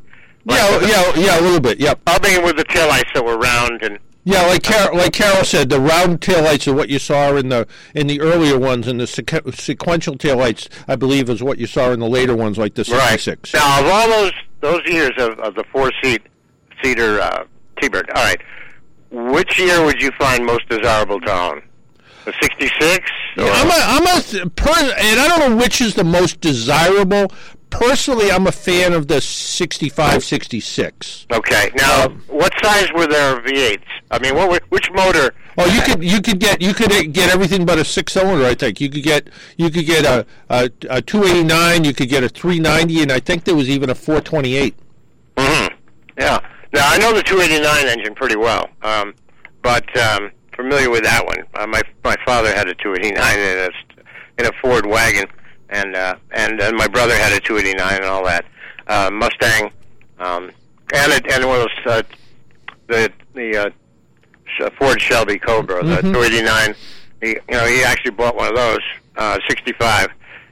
Yeah, 0.45 0.79
yeah, 0.79 1.11
yeah, 1.17 1.39
a 1.39 1.41
little 1.41 1.59
bit. 1.59 1.81
Yep. 1.81 1.99
I'll 2.07 2.19
begin 2.21 2.43
with 2.45 2.55
the 2.55 2.63
taillights 2.63 3.11
that 3.13 3.25
were 3.25 3.37
round 3.37 3.81
and 3.83 3.99
Yeah, 4.29 4.43
like 4.43 4.61
Car- 4.61 4.93
like 4.93 5.13
Carol 5.13 5.43
said, 5.43 5.69
the 5.69 5.79
round 5.79 6.21
taillights 6.21 6.67
are 6.67 6.73
what 6.75 6.89
you 6.89 6.99
saw 6.99 7.35
in 7.35 7.49
the 7.49 7.67
in 7.95 8.05
the 8.05 8.21
earlier 8.21 8.59
ones, 8.59 8.87
and 8.87 8.99
the 8.99 9.05
sequ- 9.05 9.55
sequential 9.59 10.15
taillights, 10.17 10.69
I 10.87 10.95
believe, 10.97 11.31
is 11.31 11.41
what 11.41 11.57
you 11.57 11.65
saw 11.65 11.89
in 11.91 11.99
the 11.99 12.07
later 12.07 12.35
ones, 12.35 12.59
like 12.59 12.75
the 12.75 12.85
'66. 12.85 13.55
Now, 13.55 13.79
of 13.79 13.87
all 13.87 14.07
those 14.07 14.31
those 14.61 14.81
years 14.85 15.13
of, 15.17 15.39
of 15.39 15.55
the 15.55 15.63
four 15.71 15.91
seat 16.03 16.21
seater 16.83 17.19
uh, 17.19 17.45
T-Bird, 17.81 18.07
all 18.13 18.23
right, 18.23 18.39
which 19.09 19.57
year 19.57 19.83
would 19.83 19.99
you 19.99 20.11
find 20.19 20.45
most 20.45 20.69
desirable 20.69 21.19
to 21.21 21.31
own? 21.31 21.63
The 22.25 22.33
'66? 22.39 23.09
Yeah, 23.35 23.45
I'm 23.45 23.67
a, 23.67 23.73
I'm 23.73 24.45
a 24.45 24.49
per, 24.51 24.69
and 24.71 25.19
I 25.19 25.27
don't 25.27 25.49
know 25.49 25.55
which 25.55 25.81
is 25.81 25.95
the 25.95 26.03
most 26.03 26.39
desirable. 26.39 27.31
Personally, 27.69 28.31
I'm 28.31 28.47
a 28.47 28.51
fan 28.51 28.93
of 28.93 29.07
the 29.07 29.21
65, 29.21 30.23
66. 30.23 31.27
Okay. 31.31 31.69
Now, 31.75 32.09
what 32.27 32.51
size 32.63 32.87
were 32.95 33.05
their 33.07 33.39
V8s? 33.41 33.83
I 34.11 34.19
mean, 34.19 34.35
what 34.35 34.49
were- 34.49 34.59
which 34.69 34.89
motor? 34.91 35.33
Oh, 35.57 35.65
you 35.65 35.81
could 35.81 36.03
you 36.03 36.21
could 36.21 36.39
get 36.39 36.61
you 36.61 36.73
could 36.73 36.89
get 37.13 37.29
everything 37.33 37.65
but 37.65 37.77
a 37.77 37.83
six 37.85 38.13
cylinder. 38.13 38.45
I 38.45 38.55
think 38.55 38.79
you 38.79 38.89
could 38.89 39.03
get 39.03 39.29
you 39.57 39.69
could 39.69 39.85
get 39.85 40.05
a 40.05 40.25
a, 40.49 40.69
a 40.89 41.01
289. 41.01 41.83
You 41.83 41.93
could 41.93 42.09
get 42.09 42.23
a 42.23 42.29
390, 42.29 43.01
and 43.03 43.11
I 43.11 43.19
think 43.19 43.43
there 43.43 43.55
was 43.55 43.69
even 43.69 43.89
a 43.89 43.95
428. 43.95 44.73
hmm 45.37 45.67
Yeah. 46.17 46.39
Now 46.73 46.87
I 46.89 46.97
know 46.97 47.13
the 47.13 47.23
289 47.23 47.87
engine 47.87 48.15
pretty 48.15 48.35
well, 48.37 48.69
um, 48.83 49.13
but 49.61 49.85
um, 49.99 50.31
familiar 50.55 50.89
with 50.89 51.03
that 51.03 51.25
one. 51.25 51.43
Uh, 51.55 51.67
my 51.67 51.81
my 52.03 52.15
father 52.25 52.53
had 52.55 52.67
a 52.69 52.75
289 52.75 53.39
in 53.39 53.57
a 53.57 53.69
in 54.39 54.45
a 54.45 54.51
Ford 54.61 54.85
wagon, 54.85 55.25
and 55.69 55.95
uh, 55.95 56.15
and 56.31 56.59
and 56.61 56.75
my 56.77 56.87
brother 56.87 57.15
had 57.15 57.31
a 57.33 57.39
289 57.39 57.95
and 57.97 58.05
all 58.05 58.25
that 58.25 58.45
uh, 58.87 59.09
Mustang, 59.11 59.71
um, 60.19 60.51
and 60.93 61.11
it, 61.13 61.31
and 61.31 61.45
one 61.47 61.61
of 61.61 61.67
those 61.85 61.93
uh, 61.93 62.03
the 62.87 63.11
the 63.33 63.57
uh, 64.63 64.69
Ford 64.77 64.99
Shelby 65.01 65.37
Cobra, 65.39 65.83
the 65.83 65.97
Mhm. 66.01 66.13
289. 66.13 66.75
He 67.21 67.29
you 67.29 67.37
know 67.51 67.65
he 67.65 67.83
actually 67.83 68.11
bought 68.11 68.35
one 68.35 68.47
of 68.49 68.55
those, 68.55 68.79
uh, 69.17 69.37
65, 69.47 70.07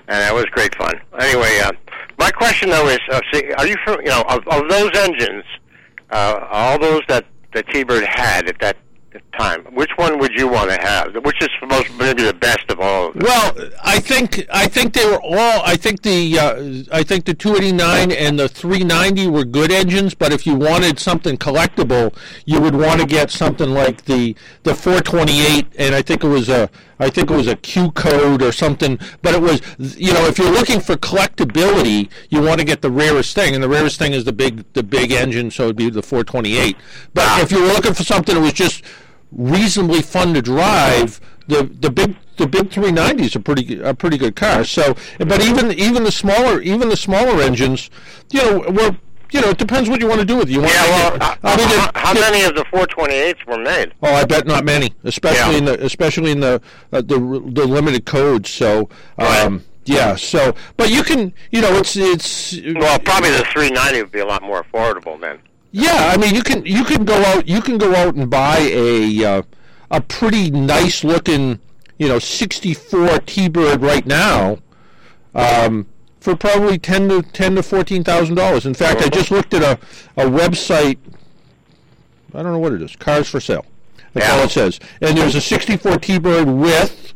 and 0.07 0.22
that 0.22 0.34
was 0.34 0.45
great 0.45 0.76
fun. 0.76 0.99
Anyway, 1.20 1.59
uh, 1.63 1.72
my 2.20 2.30
question 2.32 2.70
though 2.70 2.88
is, 2.88 2.99
uh, 3.11 3.20
see, 3.34 3.51
are 3.53 3.65
you 3.68 3.76
fam- 3.86 4.01
you 4.01 4.09
know 4.09 4.22
of, 4.30 4.45
of 4.47 4.70
those 4.70 4.91
engines, 4.95 5.43
uh, 6.11 6.45
all 6.51 6.78
those 6.80 7.01
that 7.07 7.26
that 7.53 7.68
T-Bird 7.70 8.03
had 8.05 8.47
at 8.49 8.59
that 8.59 8.78
time, 9.38 9.63
which 9.74 9.91
one 9.95 10.20
would 10.20 10.34
you 10.34 10.47
want 10.47 10.70
to 10.70 10.78
have? 10.78 11.15
Which 11.24 11.41
is 11.41 11.49
most 11.68 11.91
maybe 11.97 12.24
the 12.24 12.34
best 12.34 12.70
of 12.70 12.80
all? 12.80 13.09
Of? 13.09 13.15
Well, 13.15 13.55
I 13.84 13.99
think 13.99 14.45
I 14.51 14.68
think 14.68 14.93
they 14.93 15.05
were 15.05 15.22
all. 15.22 15.61
I 15.63 15.76
think 15.76 16.01
the 16.01 16.39
uh, 16.39 16.95
I 16.95 17.03
think 17.03 17.26
the 17.26 17.34
289 17.34 18.11
and 18.11 18.39
the 18.39 18.49
390 18.49 19.28
were 19.28 19.45
good 19.45 19.72
engines. 19.72 20.13
But 20.13 20.34
if 20.34 20.45
you 20.45 20.55
wanted 20.55 20.99
something 20.99 21.38
collectible, 21.38 22.15
you 22.45 22.59
would 22.61 22.76
want 22.76 23.01
to 23.01 23.07
get 23.07 23.32
something 23.32 23.70
like 23.70 24.05
the 24.05 24.36
the 24.63 24.76
428, 24.76 25.68
and 25.78 25.95
I 25.95 26.01
think 26.01 26.24
it 26.24 26.28
was 26.28 26.49
a 26.49 26.70
I 26.99 27.09
think 27.09 27.30
it 27.30 27.36
was 27.36 27.47
a 27.47 27.55
Q 27.55 27.91
code 27.91 28.41
or 28.41 28.51
something. 28.51 28.99
But 29.22 29.36
it 29.36 29.41
was 29.41 29.61
you 29.97 30.13
know 30.13 30.26
if 30.26 30.38
you're 30.38 30.51
looking 30.51 30.80
for 30.80 30.95
collectability, 30.95 32.09
you 32.30 32.41
want 32.41 32.59
to 32.59 32.65
get 32.65 32.82
the 32.82 32.91
rarest 32.91 33.36
thing, 33.36 33.53
and 33.53 33.63
the 33.63 33.70
rarest 33.70 33.99
thing 33.99 34.13
is 34.13 34.26
the 34.26 34.34
big 34.34 34.65
the 34.74 34.84
big 34.84 35.11
engine, 35.11 35.51
so 35.51 35.65
it'd 35.65 35.76
be 35.76 35.89
the 35.89 36.03
428. 36.03 36.78
But 37.13 37.41
if 37.41 37.51
you 37.51 37.61
were 37.61 37.68
looking 37.68 37.93
for 37.93 38.03
something 38.03 38.36
that 38.36 38.41
was 38.41 38.53
just 38.53 38.84
reasonably 39.32 40.01
fun 40.01 40.34
to 40.34 40.41
drive, 40.41 41.19
the 41.47 41.63
the 41.80 41.89
big 41.89 42.15
the 42.38 42.47
big 42.47 42.69
390s 42.69 43.36
are 43.36 43.39
pretty 43.39 43.80
a 43.80 43.93
pretty 43.93 44.17
good 44.17 44.36
car. 44.36 44.63
So, 44.63 44.95
but 45.19 45.41
even 45.43 45.71
even 45.73 46.03
the 46.03 46.11
smaller 46.11 46.61
even 46.61 46.89
the 46.89 46.97
smaller 46.97 47.41
engines, 47.41 47.89
you 48.32 48.41
know, 48.41 48.59
were 48.69 48.95
you 49.32 49.41
know, 49.41 49.49
it 49.49 49.57
depends 49.57 49.89
what 49.89 49.99
you 49.99 50.07
want 50.07 50.21
to 50.21 50.25
do 50.25 50.38
with 50.38 50.47
it. 50.47 50.53
You 50.53 50.61
want 50.61 50.71
yeah, 50.73 50.84
to 50.86 50.89
well, 50.89 51.15
it- 51.15 51.21
uh, 51.21 51.36
I 51.43 51.57
mean, 51.57 51.67
how, 51.67 51.86
it- 51.89 51.97
how 51.97 52.11
it- 52.13 52.21
many 52.21 52.43
of 52.43 52.55
the 52.55 52.63
428s 52.71 53.45
were 53.45 53.57
made? 53.57 53.93
Oh, 54.01 54.13
I 54.13 54.23
bet 54.23 54.47
not 54.47 54.63
many, 54.63 54.93
especially 55.03 55.53
Yeah. 55.53 55.57
in 55.57 55.65
the 55.65 55.84
especially 55.86 56.32
in 56.32 56.39
the 56.39 56.61
uh, 56.93 57.01
the 57.01 57.19
the 57.53 57.65
limited 57.67 58.05
codes. 58.05 58.49
So, 58.49 58.88
um, 59.17 59.63
yeah. 59.84 60.15
So, 60.15 60.55
but 60.78 60.89
you 60.91 61.03
can, 61.03 61.34
you 61.51 61.59
know, 61.61 61.75
it's 61.78 61.97
it's 61.97 62.57
Well, 62.75 62.99
probably 62.99 63.32
the 63.32 63.43
390 63.51 64.01
would 64.03 64.11
be 64.13 64.19
a 64.19 64.25
lot 64.25 64.43
more 64.43 64.63
affordable 64.63 65.19
then. 65.19 65.39
Yeah. 65.78 66.11
I 66.13 66.17
mean, 66.17 66.34
you 66.36 66.43
can 66.43 66.65
you 66.65 66.84
can 66.84 67.05
go 67.05 67.15
out 67.23 67.47
you 67.47 67.61
can 67.61 67.78
go 67.78 67.93
out 67.95 68.15
and 68.15 68.30
buy 68.30 68.57
a 68.59 69.23
uh, 69.23 69.41
a 69.91 70.01
pretty 70.01 70.49
nice 70.51 71.03
looking, 71.03 71.59
you 71.97 72.07
know, 72.07 72.19
64 72.19 73.19
T-Bird 73.19 73.82
right 73.82 74.05
now. 74.05 74.57
Um, 75.36 75.88
for 76.19 76.36
probably 76.36 76.78
ten 76.78 77.07
to 77.09 77.21
ten 77.21 77.55
to 77.55 77.63
fourteen 77.63 78.03
thousand 78.03 78.36
dollars. 78.36 78.65
In 78.65 78.73
fact, 78.73 79.01
I 79.01 79.07
just 79.07 79.32
looked 79.32 79.53
at 79.53 79.61
a, 79.61 79.80
a 80.21 80.25
website. 80.25 80.97
I 82.34 82.43
don't 82.43 82.51
know 82.51 82.59
what 82.59 82.73
it 82.73 82.82
is. 82.82 82.95
Cars 82.95 83.30
for 83.30 83.39
sale. 83.39 83.65
That's 84.13 84.30
all 84.30 84.43
it 84.43 84.51
says. 84.51 84.80
And 85.01 85.17
there's 85.17 85.36
a 85.36 85.41
'64 85.41 85.99
T-Bird 85.99 86.47
with 86.49 87.07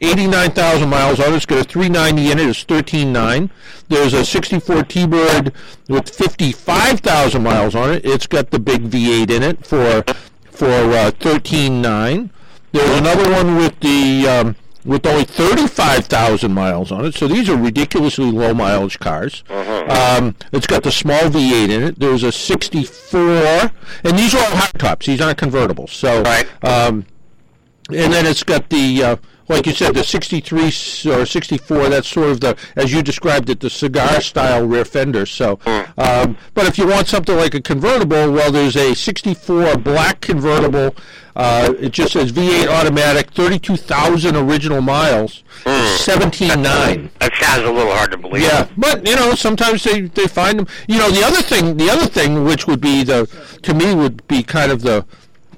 89,000 0.00 0.88
miles 0.88 1.20
on 1.20 1.32
it. 1.32 1.36
It's 1.36 1.46
got 1.46 1.60
a 1.60 1.64
390 1.64 2.32
in 2.32 2.38
it. 2.38 2.48
It's 2.48 2.64
13.9. 2.64 3.50
There's 3.88 4.12
a 4.12 4.24
64 4.24 4.84
T-Bird 4.84 5.52
with 5.88 6.08
55,000 6.08 7.42
miles 7.42 7.74
on 7.74 7.92
it. 7.92 8.04
It's 8.04 8.26
got 8.26 8.50
the 8.50 8.58
big 8.58 8.88
V8 8.90 9.30
in 9.30 9.42
it 9.42 9.66
for 9.66 10.02
for 10.50 10.66
uh, 10.66 11.10
13.9. 11.12 12.30
There's 12.72 12.98
another 12.98 13.30
one 13.30 13.56
with 13.56 13.78
the 13.80 14.26
um, 14.28 14.56
with 14.84 15.04
only 15.06 15.24
35,000 15.24 16.52
miles 16.52 16.90
on 16.92 17.04
it. 17.04 17.14
So 17.14 17.28
these 17.28 17.48
are 17.50 17.56
ridiculously 17.56 18.30
low 18.30 18.54
mileage 18.54 18.98
cars. 18.98 19.42
Um, 19.50 20.34
it's 20.52 20.66
got 20.66 20.82
the 20.82 20.92
small 20.92 21.20
V8 21.22 21.68
in 21.68 21.82
it. 21.82 21.98
There's 22.00 22.22
a 22.22 22.32
64, 22.32 23.20
and 24.04 24.18
these 24.18 24.34
are 24.34 24.38
all 24.38 24.50
hardtops. 24.52 25.04
These 25.06 25.20
aren't 25.20 25.38
convertibles. 25.38 25.90
So, 25.90 26.22
um, 26.62 27.04
and 27.88 28.12
then 28.12 28.24
it's 28.24 28.42
got 28.44 28.70
the 28.70 29.02
uh, 29.02 29.16
like 29.50 29.66
you 29.66 29.72
said, 29.72 29.94
the 29.94 30.04
63 30.04 30.66
or 31.12 31.26
64. 31.26 31.88
That's 31.88 32.08
sort 32.08 32.30
of 32.30 32.40
the, 32.40 32.56
as 32.76 32.92
you 32.92 33.02
described 33.02 33.50
it, 33.50 33.60
the 33.60 33.68
cigar 33.68 34.20
style 34.20 34.64
rear 34.66 34.84
fender. 34.84 35.26
So, 35.26 35.58
um, 35.98 36.36
but 36.54 36.66
if 36.66 36.78
you 36.78 36.86
want 36.86 37.08
something 37.08 37.36
like 37.36 37.54
a 37.54 37.60
convertible, 37.60 38.32
well, 38.32 38.52
there's 38.52 38.76
a 38.76 38.94
64 38.94 39.78
black 39.78 40.20
convertible. 40.20 40.94
Uh, 41.36 41.74
it 41.78 41.92
just 41.92 42.12
says 42.12 42.32
V8 42.32 42.66
automatic, 42.66 43.30
32,000 43.30 44.36
original 44.36 44.80
miles, 44.80 45.42
17.9. 45.64 47.10
That 47.18 47.34
sounds 47.36 47.62
a 47.62 47.72
little 47.72 47.92
hard 47.92 48.10
to 48.10 48.18
believe. 48.18 48.42
Yeah, 48.42 48.68
but 48.76 49.06
you 49.06 49.16
know, 49.16 49.34
sometimes 49.34 49.84
they, 49.84 50.02
they 50.02 50.26
find 50.26 50.58
them. 50.58 50.66
You 50.88 50.98
know, 50.98 51.10
the 51.10 51.24
other 51.24 51.40
thing, 51.40 51.76
the 51.76 51.88
other 51.88 52.06
thing, 52.06 52.44
which 52.44 52.66
would 52.66 52.80
be 52.80 53.04
the, 53.04 53.26
to 53.62 53.74
me, 53.74 53.94
would 53.94 54.26
be 54.26 54.42
kind 54.42 54.72
of 54.72 54.82
the, 54.82 55.06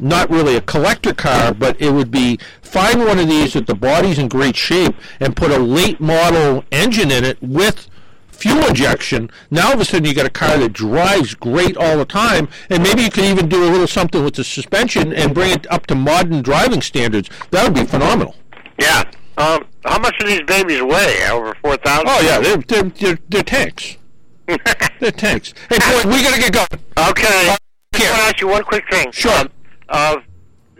not 0.02 0.28
really 0.30 0.56
a 0.56 0.60
collector 0.60 1.14
car, 1.14 1.54
but 1.54 1.80
it 1.80 1.92
would 1.92 2.10
be 2.10 2.38
find 2.60 3.00
one 3.00 3.18
of 3.18 3.28
these 3.28 3.52
that 3.54 3.66
the 3.66 3.74
body's 3.74 4.18
in 4.18 4.28
great 4.28 4.56
shape 4.56 4.94
and 5.20 5.36
put 5.36 5.50
a 5.50 5.58
late 5.58 6.00
model 6.00 6.64
engine 6.72 7.10
in 7.10 7.24
it 7.24 7.40
with 7.40 7.88
fuel 8.28 8.66
injection. 8.66 9.30
Now 9.50 9.68
all 9.68 9.74
of 9.74 9.80
a 9.80 9.84
sudden 9.84 10.04
you 10.04 10.14
got 10.14 10.26
a 10.26 10.30
car 10.30 10.58
that 10.58 10.72
drives 10.72 11.34
great 11.34 11.76
all 11.76 11.98
the 11.98 12.04
time, 12.04 12.48
and 12.68 12.82
maybe 12.82 13.02
you 13.02 13.10
can 13.10 13.24
even 13.24 13.48
do 13.48 13.62
a 13.64 13.70
little 13.70 13.86
something 13.86 14.24
with 14.24 14.34
the 14.34 14.44
suspension 14.44 15.12
and 15.12 15.32
bring 15.32 15.52
it 15.52 15.70
up 15.70 15.86
to 15.86 15.94
modern 15.94 16.42
driving 16.42 16.82
standards. 16.82 17.30
That 17.50 17.64
would 17.64 17.74
be 17.74 17.84
phenomenal. 17.84 18.34
Yeah. 18.78 19.04
Um, 19.38 19.64
how 19.84 19.98
much 20.00 20.18
do 20.18 20.26
these 20.26 20.42
babies 20.42 20.82
weigh? 20.82 21.28
Over 21.30 21.54
4,000? 21.62 22.06
Oh 22.06 22.20
yeah, 22.20 22.40
they're 22.40 22.56
they're 22.56 22.82
they're, 22.90 23.18
they're 23.28 23.42
tanks. 23.42 23.96
they're 24.46 25.12
tanks. 25.12 25.54
Hey, 25.70 25.78
Boyd, 25.78 26.12
we 26.12 26.22
gotta 26.22 26.40
get 26.40 26.52
going. 26.52 26.82
Okay. 27.10 27.56
I 27.94 28.10
want 28.10 28.16
to 28.16 28.22
ask 28.22 28.40
you 28.40 28.48
one 28.48 28.64
quick 28.64 28.84
thing. 28.90 29.12
Sure. 29.12 29.32
Um, 29.32 29.48
uh, 29.92 30.16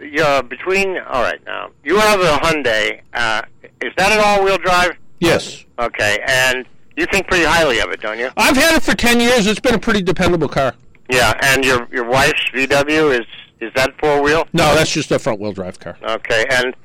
yeah, 0.01 0.41
between, 0.41 0.97
all 0.97 1.21
right, 1.21 1.39
now, 1.45 1.71
you 1.83 1.97
have 1.97 2.19
a 2.19 2.37
Hyundai. 2.39 3.01
Uh, 3.13 3.43
is 3.81 3.93
that 3.97 4.11
an 4.11 4.19
all-wheel 4.23 4.57
drive? 4.57 4.97
Yes. 5.19 5.63
Okay, 5.79 6.19
and 6.27 6.65
you 6.97 7.05
think 7.05 7.27
pretty 7.27 7.45
highly 7.45 7.79
of 7.79 7.89
it, 7.91 8.01
don't 8.01 8.19
you? 8.19 8.29
I've 8.35 8.57
had 8.57 8.75
it 8.75 8.83
for 8.83 8.95
ten 8.95 9.19
years. 9.19 9.47
It's 9.47 9.59
been 9.59 9.73
a 9.73 9.79
pretty 9.79 10.01
dependable 10.01 10.49
car. 10.49 10.75
Yeah, 11.09 11.33
and 11.41 11.63
your 11.63 11.87
your 11.91 12.05
wife's 12.05 12.43
VW 12.53 13.19
is 13.19 13.25
is 13.59 13.71
that 13.75 13.93
four 13.99 14.21
wheel? 14.21 14.47
No, 14.53 14.75
that's 14.75 14.91
just 14.91 15.11
a 15.11 15.19
front 15.19 15.39
wheel 15.39 15.53
drive 15.53 15.79
car. 15.79 15.97
Okay, 16.03 16.45
and 16.49 16.75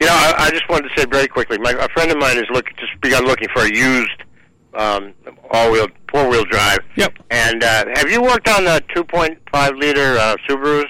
you 0.00 0.06
know, 0.06 0.12
I, 0.12 0.34
I 0.36 0.50
just 0.50 0.68
wanted 0.68 0.90
to 0.90 1.00
say 1.00 1.06
very 1.10 1.26
quickly, 1.26 1.58
my 1.58 1.72
a 1.72 1.88
friend 1.88 2.10
of 2.10 2.18
mine 2.18 2.36
has 2.36 2.46
look 2.52 2.66
just 2.76 3.00
begun 3.00 3.24
looking 3.24 3.48
for 3.54 3.62
a 3.62 3.74
used 3.74 4.22
um, 4.74 5.14
all 5.50 5.72
wheel 5.72 5.88
four 6.10 6.28
wheel 6.28 6.44
drive. 6.44 6.78
Yep. 6.96 7.14
And 7.30 7.64
uh, 7.64 7.84
have 7.94 8.10
you 8.10 8.22
worked 8.22 8.48
on 8.48 8.64
the 8.64 8.82
two 8.94 9.04
point 9.04 9.38
five 9.50 9.74
liter 9.76 10.16
uh, 10.18 10.36
Subarus? 10.48 10.86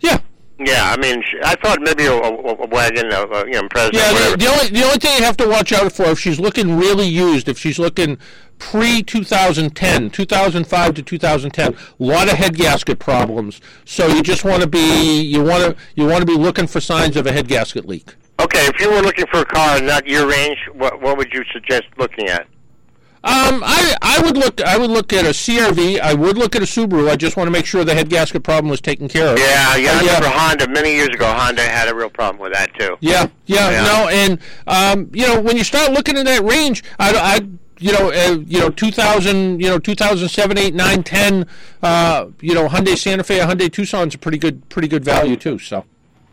Yeah. 0.00 0.18
Yeah, 0.60 0.92
I 0.92 0.96
mean, 0.96 1.22
I 1.44 1.54
thought 1.54 1.80
maybe 1.80 2.06
a, 2.06 2.12
a, 2.12 2.32
a 2.32 2.66
wagon, 2.66 3.12
a, 3.12 3.22
a, 3.22 3.42
uh, 3.42 3.44
you 3.44 3.52
know, 3.52 3.68
President. 3.68 3.94
Yeah, 3.94 4.12
whatever. 4.12 4.30
the, 4.32 4.36
the 4.38 4.50
only 4.50 4.68
the 4.70 4.84
only 4.84 4.98
thing 4.98 5.16
you 5.16 5.24
have 5.24 5.36
to 5.36 5.48
watch 5.48 5.72
out 5.72 5.92
for 5.92 6.06
if 6.06 6.18
she's 6.18 6.40
looking 6.40 6.76
really 6.76 7.06
used, 7.06 7.48
if 7.48 7.56
she's 7.56 7.78
looking 7.78 8.18
pre 8.58 9.04
2010, 9.04 10.10
2005 10.10 10.94
to 10.94 11.02
2010, 11.02 11.74
a 11.74 11.76
lot 11.98 12.28
of 12.28 12.34
head 12.34 12.56
gasket 12.56 12.98
problems. 12.98 13.60
So 13.84 14.08
you 14.08 14.20
just 14.20 14.44
want 14.44 14.62
to 14.62 14.68
be 14.68 15.22
you 15.22 15.44
want 15.44 15.62
to 15.62 15.76
you 15.94 16.06
want 16.06 16.20
to 16.20 16.26
be 16.26 16.36
looking 16.36 16.66
for 16.66 16.80
signs 16.80 17.16
of 17.16 17.28
a 17.28 17.32
head 17.32 17.46
gasket 17.46 17.86
leak. 17.86 18.16
Okay, 18.40 18.66
if 18.66 18.80
you 18.80 18.90
were 18.90 19.00
looking 19.00 19.26
for 19.30 19.40
a 19.40 19.46
car 19.46 19.78
in 19.78 19.86
that 19.86 20.08
year 20.08 20.28
range, 20.28 20.58
what 20.74 21.00
what 21.00 21.16
would 21.18 21.32
you 21.32 21.44
suggest 21.52 21.84
looking 21.98 22.26
at? 22.26 22.48
Um, 23.24 23.62
I 23.64 23.96
I 24.00 24.22
would 24.24 24.36
look 24.36 24.60
I 24.62 24.78
would 24.78 24.90
look 24.90 25.12
at 25.12 25.24
a 25.24 25.30
CRV. 25.30 25.98
I 26.00 26.14
would 26.14 26.38
look 26.38 26.54
at 26.54 26.62
a 26.62 26.66
Subaru. 26.66 27.10
I 27.10 27.16
just 27.16 27.36
want 27.36 27.48
to 27.48 27.50
make 27.50 27.66
sure 27.66 27.84
the 27.84 27.94
head 27.94 28.08
gasket 28.08 28.44
problem 28.44 28.70
was 28.70 28.80
taken 28.80 29.08
care 29.08 29.32
of. 29.32 29.38
Yeah, 29.38 29.76
yeah, 29.76 29.90
Uh, 29.90 29.94
I 29.94 30.00
remember 30.00 30.28
Honda 30.28 30.68
many 30.68 30.92
years 30.94 31.08
ago. 31.08 31.26
Honda 31.26 31.62
had 31.62 31.88
a 31.88 31.94
real 31.94 32.10
problem 32.10 32.40
with 32.40 32.52
that 32.52 32.72
too. 32.78 32.96
Yeah, 33.00 33.26
yeah, 33.46 33.70
Yeah. 33.70 33.84
no, 33.84 34.08
and 34.08 34.38
um, 34.68 35.10
you 35.12 35.26
know 35.26 35.40
when 35.40 35.56
you 35.56 35.64
start 35.64 35.90
looking 35.92 36.16
in 36.16 36.24
that 36.26 36.42
range, 36.44 36.84
I, 37.00 37.12
I 37.14 37.48
you 37.80 37.92
know, 37.92 38.10
uh, 38.10 38.38
you 38.46 38.58
know, 38.58 38.70
2000, 38.70 39.60
you 39.60 39.68
know, 39.68 39.78
2007, 39.78 40.58
8, 40.58 40.74
9, 40.74 41.02
10, 41.04 41.46
uh, 41.84 42.26
you 42.40 42.52
know, 42.52 42.68
Hyundai 42.68 42.98
Santa 42.98 43.22
Fe, 43.22 43.38
Hyundai 43.38 43.70
Tucson's 43.70 44.16
a 44.16 44.18
pretty 44.18 44.36
good, 44.38 44.68
pretty 44.68 44.88
good 44.88 45.04
value 45.04 45.36
too. 45.36 45.60
So, 45.60 45.84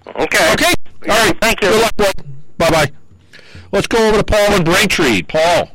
okay, 0.07 0.53
okay, 0.53 0.73
all 1.07 1.07
right, 1.27 1.37
thank 1.41 1.61
you. 1.61 1.69
Good 1.69 1.81
luck, 1.99 2.15
bye 2.57 2.69
bye. 2.71 2.91
Let's 3.71 3.85
go 3.85 4.07
over 4.07 4.17
to 4.17 4.23
Paul 4.23 4.53
and 4.53 4.65
Braintree. 4.65 5.21
Paul. 5.21 5.69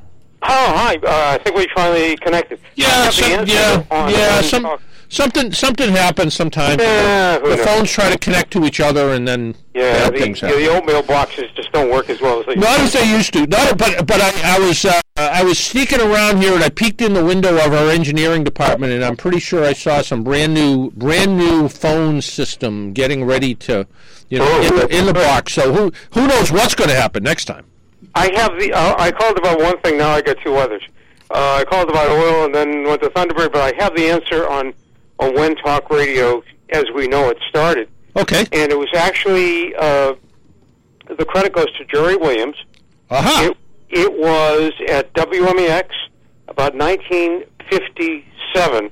Oh, 0.52 0.72
hi. 0.74 0.96
Uh, 0.96 1.34
I 1.34 1.38
think 1.38 1.56
we 1.56 1.68
finally 1.76 2.16
connected. 2.16 2.58
Yeah, 2.74 3.10
some, 3.10 3.46
yeah, 3.46 3.84
yeah. 4.08 4.40
Some 4.40 4.78
something 5.08 5.52
something 5.52 5.90
happens 5.90 6.34
sometimes. 6.34 6.82
Yeah, 6.82 7.38
the 7.38 7.56
phones 7.56 7.90
try 7.92 8.10
to 8.10 8.18
connect 8.18 8.52
to 8.54 8.64
each 8.64 8.80
other, 8.80 9.10
and 9.10 9.28
then 9.28 9.54
Yeah, 9.74 10.10
the, 10.10 10.18
things 10.18 10.40
happen. 10.40 10.58
the 10.58 10.68
oatmeal 10.68 11.02
boxes 11.02 11.52
just 11.54 11.70
don't 11.70 11.88
work 11.88 12.10
as 12.10 12.20
well 12.20 12.40
as 12.40 12.46
they 12.46 12.56
Not 12.56 12.80
as 12.80 12.92
they 12.92 13.08
used 13.08 13.32
to. 13.34 13.46
Not, 13.46 13.78
but 13.78 14.06
but 14.08 14.20
I, 14.20 14.56
I 14.56 14.58
was 14.58 14.84
uh, 14.84 15.00
I 15.16 15.44
was 15.44 15.56
sneaking 15.56 16.00
around 16.00 16.38
here 16.38 16.52
and 16.52 16.64
I 16.64 16.68
peeked 16.68 17.00
in 17.00 17.12
the 17.12 17.24
window 17.24 17.54
of 17.64 17.72
our 17.72 17.88
engineering 17.88 18.42
department 18.42 18.92
and 18.92 19.04
I'm 19.04 19.16
pretty 19.16 19.38
sure 19.38 19.64
I 19.64 19.72
saw 19.72 20.02
some 20.02 20.24
brand 20.24 20.52
new 20.54 20.90
brand 20.90 21.36
new 21.38 21.68
phone 21.68 22.22
system 22.22 22.92
getting 22.92 23.24
ready 23.24 23.54
to, 23.54 23.86
you 24.28 24.40
know, 24.40 24.60
in 24.62 24.74
the, 24.74 24.98
in 24.98 25.06
the 25.06 25.14
box. 25.14 25.52
So 25.52 25.72
who 25.72 25.92
who 26.12 26.26
knows 26.26 26.50
what's 26.50 26.74
going 26.74 26.90
to 26.90 26.96
happen 26.96 27.22
next 27.22 27.44
time? 27.44 27.66
I 28.14 28.30
have 28.34 28.58
the. 28.58 28.72
Uh, 28.72 28.94
I 28.98 29.10
called 29.10 29.36
about 29.38 29.60
one 29.60 29.78
thing. 29.80 29.98
Now 29.98 30.10
I 30.10 30.20
got 30.22 30.36
two 30.44 30.54
others. 30.56 30.82
Uh, 31.30 31.58
I 31.60 31.64
called 31.64 31.88
about 31.88 32.08
oil 32.10 32.44
and 32.46 32.54
then 32.54 32.84
went 32.84 33.02
to 33.02 33.10
Thunderbird, 33.10 33.52
but 33.52 33.62
I 33.62 33.72
have 33.82 33.94
the 33.96 34.08
answer 34.08 34.48
on 34.48 34.72
on 35.18 35.34
when 35.34 35.54
talk 35.56 35.90
radio, 35.90 36.42
as 36.70 36.84
we 36.94 37.06
know 37.06 37.28
it, 37.28 37.36
started. 37.48 37.88
Okay. 38.16 38.44
And 38.52 38.72
it 38.72 38.78
was 38.78 38.88
actually 38.94 39.74
uh, 39.76 40.14
the 41.18 41.24
credit 41.24 41.52
goes 41.52 41.70
to 41.78 41.84
Jerry 41.84 42.16
Williams. 42.16 42.56
Uh-huh. 43.10 43.50
It, 43.50 43.56
it 43.90 44.12
was 44.12 44.72
at 44.88 45.12
WMEX 45.14 45.90
about 46.48 46.74
1957 46.74 48.90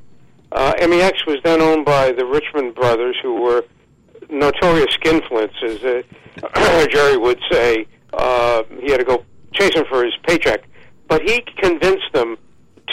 Uh, 0.51 0.73
MEX 0.89 1.27
was 1.27 1.37
then 1.45 1.61
owned 1.61 1.85
by 1.85 2.11
the 2.13 2.25
Richmond 2.25 2.75
brothers, 2.75 3.17
who 3.23 3.43
were 3.43 3.65
notorious 4.31 4.89
skinflints, 4.97 5.63
as 5.63 5.85
uh, 5.85 6.03
Jerry 6.91 7.17
would 7.17 7.41
say. 7.51 7.87
Uh, 8.13 8.63
he 8.81 8.91
had 8.91 8.99
to 8.99 9.05
go 9.05 9.25
chasing 9.53 9.85
for 9.89 10.05
his 10.05 10.15
paycheck, 10.27 10.65
but 11.09 11.23
he 11.23 11.41
convinced 11.57 12.13
them 12.13 12.37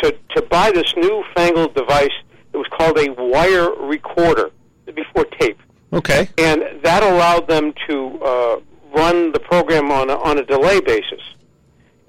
to 0.01 0.15
to 0.35 0.41
buy 0.43 0.71
this 0.71 0.93
newfangled 0.97 1.73
device 1.75 2.09
that 2.51 2.57
was 2.57 2.67
called 2.71 2.97
a 2.97 3.11
wire 3.13 3.69
recorder 3.71 4.51
before 4.93 5.25
tape, 5.39 5.59
Okay. 5.93 6.29
and 6.37 6.63
that 6.83 7.03
allowed 7.03 7.47
them 7.47 7.73
to 7.87 8.19
uh, 8.23 8.59
run 8.95 9.31
the 9.31 9.39
program 9.39 9.91
on 9.91 10.09
a, 10.09 10.15
on 10.15 10.37
a 10.37 10.45
delay 10.45 10.79
basis. 10.79 11.21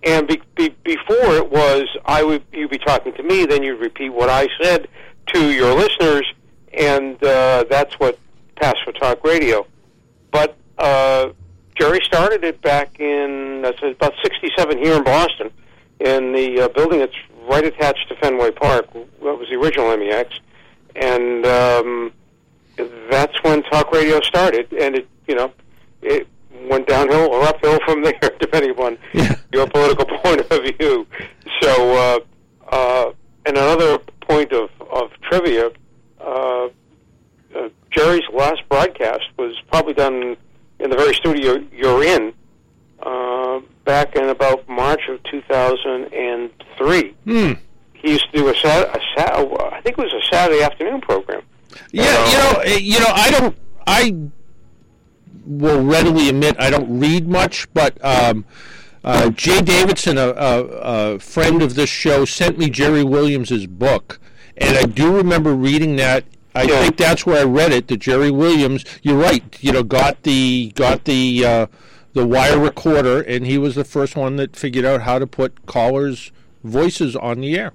And 0.03 0.29
be, 0.29 0.41
be, 0.55 0.69
before 0.85 1.35
it 1.37 1.51
was, 1.51 1.85
I 2.05 2.23
would 2.23 2.43
you'd 2.53 2.71
be 2.71 2.79
talking 2.79 3.13
to 3.15 3.23
me, 3.23 3.45
then 3.47 3.63
you'd 3.63 3.81
repeat 3.81 4.11
what 4.11 4.29
I 4.29 4.47
said 4.63 4.89
to 5.35 5.51
your 5.53 5.75
listeners, 5.75 6.27
and 6.75 7.23
uh, 7.25 7.65
that's 7.69 7.95
what 7.99 8.19
passed 8.57 8.79
for 8.85 8.93
talk 8.93 9.25
radio. 9.25 9.67
But 10.31 10.57
uh, 10.79 11.31
Jerry 11.77 12.01
started 12.05 12.43
it 12.45 12.61
back 12.63 12.99
in 12.99 13.63
that's 13.63 13.83
about 13.83 14.15
'67 14.23 14.79
here 14.79 14.97
in 14.97 15.05
Boston, 15.05 15.51
in 16.01 16.33
the 16.33 16.63
uh, 16.63 16.69
building 16.69 17.01
that's 17.01 17.17
right 17.49 17.65
attached 17.65 18.09
to 18.09 18.17
Fenway 18.17 18.51
Park. 18.51 18.93
That 18.93 19.39
was 19.39 19.49
the 19.51 19.57
original 19.57 19.95
MEX, 19.97 20.31
and 20.95 21.47
um, 21.47 22.13
that's 23.11 23.43
when 23.43 23.63
talk 23.65 23.93
radio 23.93 24.21
started. 24.21 24.73
And 24.73 24.97
it, 24.97 25.09
you 25.29 25.35
know, 25.35 25.53
it 26.03 26.27
went 26.69 26.89
downhill 26.89 27.31
or 27.31 27.43
uphill 27.43 27.79
from 27.85 28.03
there, 28.05 28.31
depending 28.41 28.71
upon 28.71 28.99
your 29.53 29.67
political 29.69 30.05
point 30.23 30.41
of 30.51 30.63
view. 30.79 31.07
So, 31.61 31.95
uh, 31.95 32.19
uh, 32.69 33.13
and 33.45 33.57
another 33.57 33.99
point 34.21 34.53
of, 34.53 34.71
of 34.91 35.11
trivia, 35.23 35.71
uh, 36.21 36.69
uh, 37.55 37.69
Jerry's 37.91 38.25
last 38.33 38.63
broadcast 38.69 39.25
was 39.39 39.55
probably 39.69 39.95
done 39.95 40.37
in 40.81 40.91
the 40.91 40.97
very 40.97 41.15
studio 41.15 41.63
you're 41.73 42.03
in, 42.05 42.33
uh, 43.03 43.61
back 43.85 44.17
in 44.17 44.29
about 44.29 44.69
March 44.69 45.03
of 45.09 45.23
2003. 45.25 47.11
Hmm. 47.25 47.53
He 47.95 48.11
used 48.13 48.31
to 48.33 48.39
do 48.39 48.49
a, 48.49 48.55
Sat- 48.57 48.89
a 48.97 49.01
Sat- 49.17 49.35
I 49.35 49.81
think 49.81 49.99
it 49.99 50.03
was 50.03 50.13
a 50.13 50.35
Saturday 50.35 50.63
afternoon 50.63 51.01
program. 51.01 51.43
Yeah, 51.93 52.31
you 52.31 52.39
know, 52.39 52.61
eh, 52.61 52.79
you 52.81 53.01
know, 53.01 53.09
I 53.09 53.31
don't, 53.31 53.57
I 53.87 54.15
will 55.47 55.83
readily 55.85 56.29
admit 56.29 56.57
I 56.59 56.71
don't 56.71 56.99
read 57.01 57.29
much, 57.29 57.73
but 57.73 58.03
um, 58.05 58.45
uh, 59.05 59.31
Jay 59.31 59.61
Davidson, 59.61 60.19
a, 60.19 60.29
a, 60.29 60.63
a 61.15 61.19
friend 61.19 61.63
of 61.63 61.75
this 61.75 61.91
show, 61.91 62.25
sent 62.25 62.59
me 62.59 62.69
Jerry 62.71 63.05
Williams's 63.05 63.67
book, 63.67 64.21
and 64.57 64.77
I 64.77 64.85
do 64.85 65.15
remember 65.15 65.55
reading 65.55 65.97
that. 65.97 66.25
I 66.57 66.67
think 66.67 66.97
that's 66.97 67.27
where 67.27 67.41
I 67.41 67.45
read 67.45 67.73
it. 67.73 67.89
That 67.89 67.99
Jerry 67.99 68.31
Williams, 68.31 68.85
you're 69.03 69.17
right, 69.19 69.43
you 69.63 69.73
know, 69.73 69.83
got 69.83 70.23
the 70.23 70.73
got 70.75 71.05
the 71.05 71.45
uh, 71.45 71.67
the 72.15 72.27
wire 72.27 72.59
recorder, 72.59 73.21
and 73.21 73.47
he 73.47 73.59
was 73.59 73.75
the 73.75 73.85
first 73.85 74.17
one 74.17 74.37
that 74.37 74.57
figured 74.57 74.85
out 74.85 75.03
how 75.03 75.19
to 75.19 75.27
put 75.27 75.67
callers' 75.67 76.33
voices 76.65 77.15
on 77.17 77.41
the 77.41 77.59
air. 77.59 77.73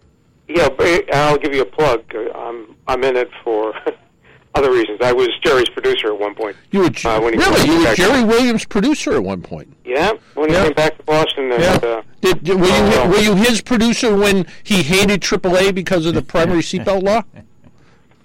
Yeah, 0.48 0.68
I'll 1.14 1.38
give 1.38 1.54
you 1.54 1.62
a 1.62 1.66
plug. 1.66 2.04
Uh, 2.14 2.32
I'm 2.38 2.76
I'm 2.88 3.04
in 3.04 3.16
it 3.16 3.30
for 3.44 3.74
other 4.56 4.72
reasons. 4.72 5.00
I 5.02 5.14
was 5.14 5.30
Jerry's 5.44 5.70
producer 5.70 6.08
at 6.14 6.20
one 6.20 6.36
point. 6.36 6.58
You 6.72 6.80
were 6.82 6.86
uh, 7.06 7.22
when 7.22 7.34
he 7.34 7.40
really 7.40 7.66
you 7.68 7.88
were 7.88 7.96
Jerry 7.96 8.24
Williams' 8.24 8.66
producer 8.66 9.14
at 9.14 9.24
one 9.24 9.42
point. 9.42 9.74
Yeah, 9.86 10.14
when 10.34 10.50
he 10.50 10.56
Yeah. 10.56 10.64
came 10.66 10.74
back 10.74 10.98
to 10.98 11.04
Boston. 11.04 11.52
And, 11.52 11.64
uh, 11.86 12.02
Did, 12.22 12.44
did- 12.44 12.60
were 12.60 12.68
you 12.68 13.10
were 13.12 13.20
you 13.20 13.36
his 13.36 13.62
producer 13.62 14.16
when 14.16 14.46
he 14.64 14.82
hated 14.84 15.22
AAA 15.22 15.74
because 15.74 16.06
of 16.06 16.16
the 16.16 16.22
primary 16.22 16.62
seatbelt 16.62 17.04
law? 17.04 17.24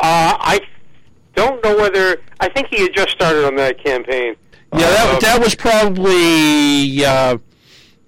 Uh, 0.01 0.37
I 0.39 0.61
don't 1.35 1.63
know 1.65 1.77
whether 1.77 2.19
I 2.41 2.49
think 2.49 2.69
he 2.71 2.83
had 2.83 2.95
just 2.95 3.11
started 3.11 3.47
on 3.47 3.57
that 3.57 3.83
campaign. 3.83 4.37
Yeah, 4.73 4.91
that, 4.91 5.15
Um, 5.15 5.19
that 5.21 5.41
was 5.41 5.55
probably 5.55 7.05
uh, 7.05 7.39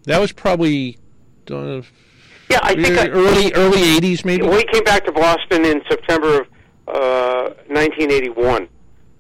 that 0.04 0.18
was 0.20 0.32
probably 0.32 0.98
uh, 1.50 1.82
yeah, 2.50 2.60
I 2.62 2.74
think 2.74 2.98
I, 2.98 3.08
early 3.08 3.52
early 3.54 3.78
'80s 4.00 4.24
maybe. 4.24 4.46
we 4.46 4.64
came 4.64 4.84
back 4.84 5.04
to 5.06 5.12
Boston 5.12 5.64
in 5.64 5.82
September 5.88 6.40
of 6.40 6.46
uh, 6.88 7.54
1981 7.68 8.68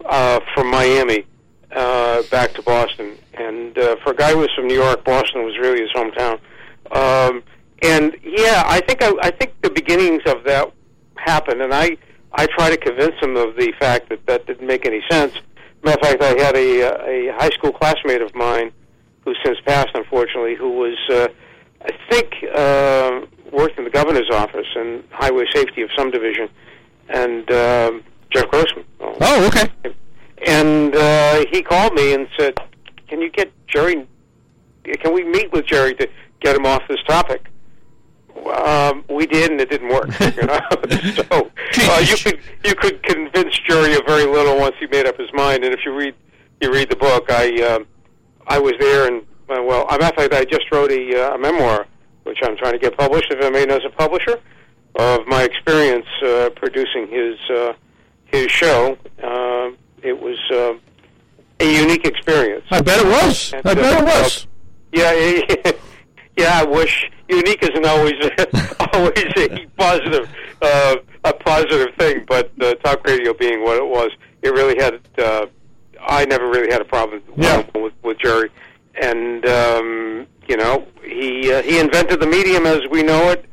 uh, 0.04 0.40
from 0.54 0.70
Miami 0.70 1.26
uh, 1.74 2.22
back 2.30 2.52
to 2.54 2.62
Boston, 2.62 3.16
and 3.34 3.76
uh, 3.78 3.96
for 4.02 4.12
a 4.12 4.16
guy 4.16 4.32
who 4.32 4.38
was 4.38 4.50
from 4.54 4.66
New 4.66 4.74
York, 4.74 5.04
Boston 5.04 5.44
was 5.44 5.56
really 5.58 5.80
his 5.80 5.90
hometown. 5.94 6.38
Um, 6.90 7.42
and 7.82 8.16
yeah, 8.22 8.64
I 8.66 8.80
think 8.80 9.02
I, 9.02 9.12
I 9.22 9.30
think 9.30 9.54
the 9.62 9.70
beginnings 9.70 10.22
of 10.26 10.44
that 10.44 10.72
happened, 11.16 11.62
and 11.62 11.72
I 11.74 11.96
I 12.32 12.46
try 12.46 12.70
to 12.70 12.76
convince 12.76 13.14
him 13.20 13.36
of 13.36 13.56
the 13.56 13.72
fact 13.78 14.08
that 14.10 14.24
that 14.26 14.46
didn't 14.46 14.66
make 14.66 14.86
any 14.86 15.02
sense. 15.10 15.34
Matter 15.82 15.98
of 15.98 16.06
fact, 16.06 16.22
I 16.22 16.42
had 16.42 16.56
a 16.56 16.82
uh, 16.82 17.04
a 17.04 17.32
high 17.38 17.50
school 17.50 17.72
classmate 17.72 18.20
of 18.20 18.34
mine 18.34 18.72
who's 19.24 19.38
since 19.44 19.58
passed, 19.64 19.90
unfortunately, 19.94 20.54
who 20.54 20.70
was 20.72 20.96
uh, 21.10 21.28
I 21.82 21.90
think 22.10 22.34
uh, 22.54 23.20
worked 23.52 23.78
in 23.78 23.84
the 23.84 23.90
governor's 23.90 24.30
office 24.30 24.66
in 24.76 25.04
highway 25.10 25.44
safety 25.54 25.82
of 25.82 25.90
some 25.96 26.10
division, 26.10 26.48
and 27.08 27.50
um, 27.50 28.02
Jeff 28.30 28.48
Grossman. 28.48 28.84
Oh, 29.00 29.46
okay. 29.46 29.70
And 30.46 30.94
uh, 30.94 31.44
he 31.50 31.62
called 31.62 31.94
me 31.94 32.14
and 32.14 32.28
said, 32.38 32.54
"Can 33.08 33.20
you 33.22 33.30
get 33.30 33.52
Jerry? 33.68 34.06
Can 34.84 35.12
we 35.12 35.24
meet 35.24 35.52
with 35.52 35.66
Jerry 35.66 35.94
to 35.94 36.08
get 36.40 36.56
him 36.56 36.66
off 36.66 36.82
this 36.88 37.02
topic?" 37.06 37.46
Um, 38.46 39.04
we 39.08 39.26
did, 39.26 39.50
and 39.50 39.60
it 39.60 39.70
didn't 39.70 39.88
work. 39.88 40.08
You 40.38 40.46
know, 40.46 40.60
so 41.14 41.92
uh, 41.92 41.98
you 42.00 42.16
could 42.16 42.40
you 42.64 42.74
could 42.74 43.02
convince 43.02 43.58
Jerry 43.68 43.94
of 43.94 44.02
very 44.06 44.24
little 44.24 44.56
once 44.56 44.76
he 44.78 44.86
made 44.86 45.06
up 45.06 45.16
his 45.18 45.32
mind. 45.32 45.64
And 45.64 45.74
if 45.74 45.80
you 45.84 45.94
read 45.94 46.14
you 46.60 46.72
read 46.72 46.90
the 46.90 46.96
book, 46.96 47.30
I 47.30 47.60
um, 47.62 47.86
I 48.46 48.58
was 48.58 48.74
there, 48.78 49.06
and 49.08 49.22
uh, 49.48 49.62
well, 49.62 49.86
a 49.88 49.98
matter 49.98 50.06
of 50.06 50.30
fact, 50.30 50.32
I 50.34 50.44
just 50.44 50.70
wrote 50.70 50.90
a, 50.92 51.32
uh, 51.32 51.34
a 51.34 51.38
memoir 51.38 51.86
which 52.28 52.38
I'm 52.42 52.56
trying 52.58 52.74
to 52.74 52.78
get 52.78 52.96
published. 52.96 53.30
If 53.30 53.40
anybody 53.40 53.66
knows 53.66 53.84
a 53.86 53.90
publisher 53.90 54.38
of 54.96 55.26
my 55.26 55.44
experience 55.44 56.06
uh, 56.22 56.50
producing 56.56 57.08
his 57.08 57.38
uh, 57.50 57.72
his 58.26 58.50
show, 58.50 58.98
uh, 59.22 59.70
it 60.02 60.20
was 60.20 60.38
uh, 60.52 60.74
a 61.60 61.80
unique 61.80 62.04
experience. 62.04 62.66
I 62.70 62.82
bet 62.82 63.00
it 63.00 63.06
was. 63.06 63.54
I 63.54 63.62
bet 63.62 63.78
it 63.78 64.04
was. 64.04 64.46
Yeah, 64.92 65.12
yeah, 65.12 65.72
yeah. 66.36 66.60
I 66.60 66.64
wish 66.64 67.10
unique 67.28 67.62
isn't 67.62 67.86
always 67.86 68.14
always 68.92 69.32
a 69.36 69.66
positive 69.76 70.28
uh, 70.62 70.96
a 71.24 71.32
positive 71.32 71.94
thing, 71.98 72.24
but 72.26 72.50
uh, 72.60 72.74
talk 72.76 73.06
radio 73.06 73.32
being 73.34 73.62
what 73.62 73.76
it 73.76 73.86
was, 73.86 74.10
it 74.42 74.50
really 74.50 74.82
had. 74.82 75.00
Uh, 75.18 75.46
I 76.00 76.24
never 76.26 76.48
really 76.48 76.70
had 76.70 76.80
a 76.80 76.84
problem 76.84 77.22
with, 77.74 77.92
with 78.02 78.18
Jerry, 78.18 78.50
and 79.00 79.44
um, 79.46 80.26
you 80.46 80.56
know 80.56 80.86
he 81.02 81.52
uh, 81.52 81.62
he 81.62 81.78
invented 81.78 82.20
the 82.20 82.26
medium 82.26 82.66
as 82.66 82.80
we 82.90 83.02
know 83.02 83.30
it, 83.30 83.44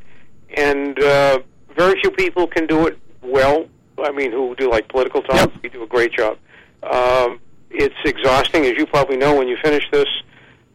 and 0.55 1.01
uh, 1.01 1.39
very 1.75 1.99
few 2.01 2.11
people 2.11 2.47
can 2.47 2.67
do 2.67 2.87
it 2.87 2.97
well. 3.21 3.65
I 3.97 4.11
mean, 4.11 4.31
who 4.31 4.55
do 4.55 4.69
like 4.69 4.87
political 4.89 5.21
talk? 5.21 5.51
We 5.63 5.69
do 5.69 5.83
a 5.83 5.87
great 5.87 6.11
job. 6.11 6.37
Um, 6.83 7.39
it's 7.71 7.95
exhausting, 8.05 8.65
as 8.65 8.73
you 8.73 8.85
probably 8.85 9.17
know. 9.17 9.35
When 9.35 9.47
you 9.47 9.57
finish 9.63 9.89
this, 9.91 10.07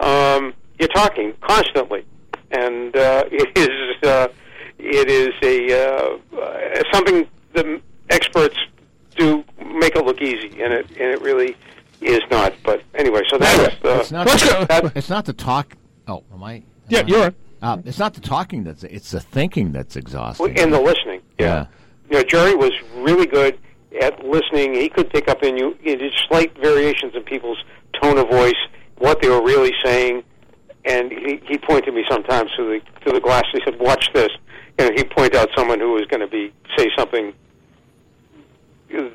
um, 0.00 0.54
you're 0.78 0.88
talking 0.88 1.34
constantly, 1.40 2.04
and 2.50 2.96
uh, 2.96 3.24
it 3.32 3.56
is 3.56 4.08
uh, 4.08 4.28
it 4.78 5.08
is 5.08 5.30
a 5.42 5.72
uh, 5.72 6.18
uh, 6.36 6.82
something 6.92 7.26
the 7.54 7.80
experts 8.10 8.56
do 9.16 9.44
make 9.58 9.96
it 9.96 10.04
look 10.04 10.20
easy, 10.20 10.60
and 10.62 10.72
it 10.72 10.88
and 10.90 11.12
it 11.14 11.20
really 11.20 11.56
is 12.00 12.20
not. 12.30 12.54
But 12.64 12.82
anyway, 12.94 13.22
so 13.28 13.38
that's 13.38 13.74
uh, 13.84 13.98
it's 14.00 14.10
not. 14.10 14.26
The, 14.26 14.92
it's 14.96 15.10
not 15.10 15.24
the 15.24 15.32
talk. 15.32 15.76
Oh, 16.06 16.24
am 16.32 16.42
I? 16.42 16.62
Yeah, 16.88 17.04
you're. 17.06 17.34
Uh, 17.62 17.78
it's 17.84 17.98
not 17.98 18.14
the 18.14 18.20
talking 18.20 18.64
that's. 18.64 18.84
It's 18.84 19.10
the 19.10 19.20
thinking 19.20 19.72
that's 19.72 19.96
exhausting. 19.96 20.58
and 20.58 20.72
the 20.72 20.80
listening. 20.80 21.20
yeah. 21.38 21.66
You 22.10 22.16
know, 22.16 22.22
Jerry 22.24 22.56
was 22.56 22.72
really 22.96 23.26
good 23.26 23.56
at 24.02 24.24
listening. 24.24 24.74
He 24.74 24.88
could 24.88 25.10
pick 25.10 25.28
up 25.28 25.42
in 25.42 25.56
you 25.56 25.76
in 25.84 26.10
slight 26.28 26.56
variations 26.58 27.14
in 27.14 27.22
people's 27.22 27.62
tone 28.00 28.18
of 28.18 28.28
voice, 28.28 28.54
what 28.98 29.20
they 29.20 29.28
were 29.28 29.42
really 29.42 29.72
saying, 29.84 30.24
and 30.84 31.10
he 31.12 31.40
he 31.46 31.58
pointed 31.58 31.94
me 31.94 32.04
sometimes 32.10 32.50
to 32.56 32.64
the 32.64 32.80
to 33.06 33.12
the 33.12 33.20
glass. 33.20 33.44
And 33.52 33.62
He 33.62 33.70
said, 33.70 33.80
"Watch 33.80 34.10
this," 34.14 34.30
and 34.78 34.92
he'd 34.98 35.10
point 35.10 35.34
out 35.34 35.48
someone 35.56 35.78
who 35.80 35.92
was 35.92 36.06
going 36.06 36.20
to 36.20 36.26
be 36.26 36.52
say 36.76 36.88
something 36.96 37.32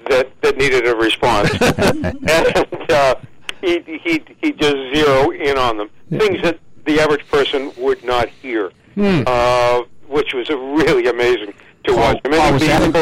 that 0.09 0.29
that 0.41 0.57
needed 0.57 0.87
a 0.87 0.95
response, 0.95 1.49
and 1.61 2.91
uh, 2.91 3.15
he 3.61 3.79
he 4.03 4.23
he 4.41 4.51
just 4.53 4.75
zero 4.93 5.31
in 5.31 5.57
on 5.57 5.77
them 5.77 5.89
things 6.09 6.41
that 6.43 6.59
the 6.85 6.99
average 6.99 7.27
person 7.29 7.71
would 7.77 8.03
not 8.03 8.29
hear, 8.29 8.71
Hmm. 8.95 9.23
uh, 9.27 9.81
which 10.07 10.33
was 10.33 10.49
really 10.49 11.07
amazing 11.07 11.53
to 11.85 11.93
watch. 11.95 12.19
I 12.23 12.29
mean, 12.29 12.39
Oh, 12.41 12.53
was 12.53 12.61
that 12.65 12.81
at 12.81 12.95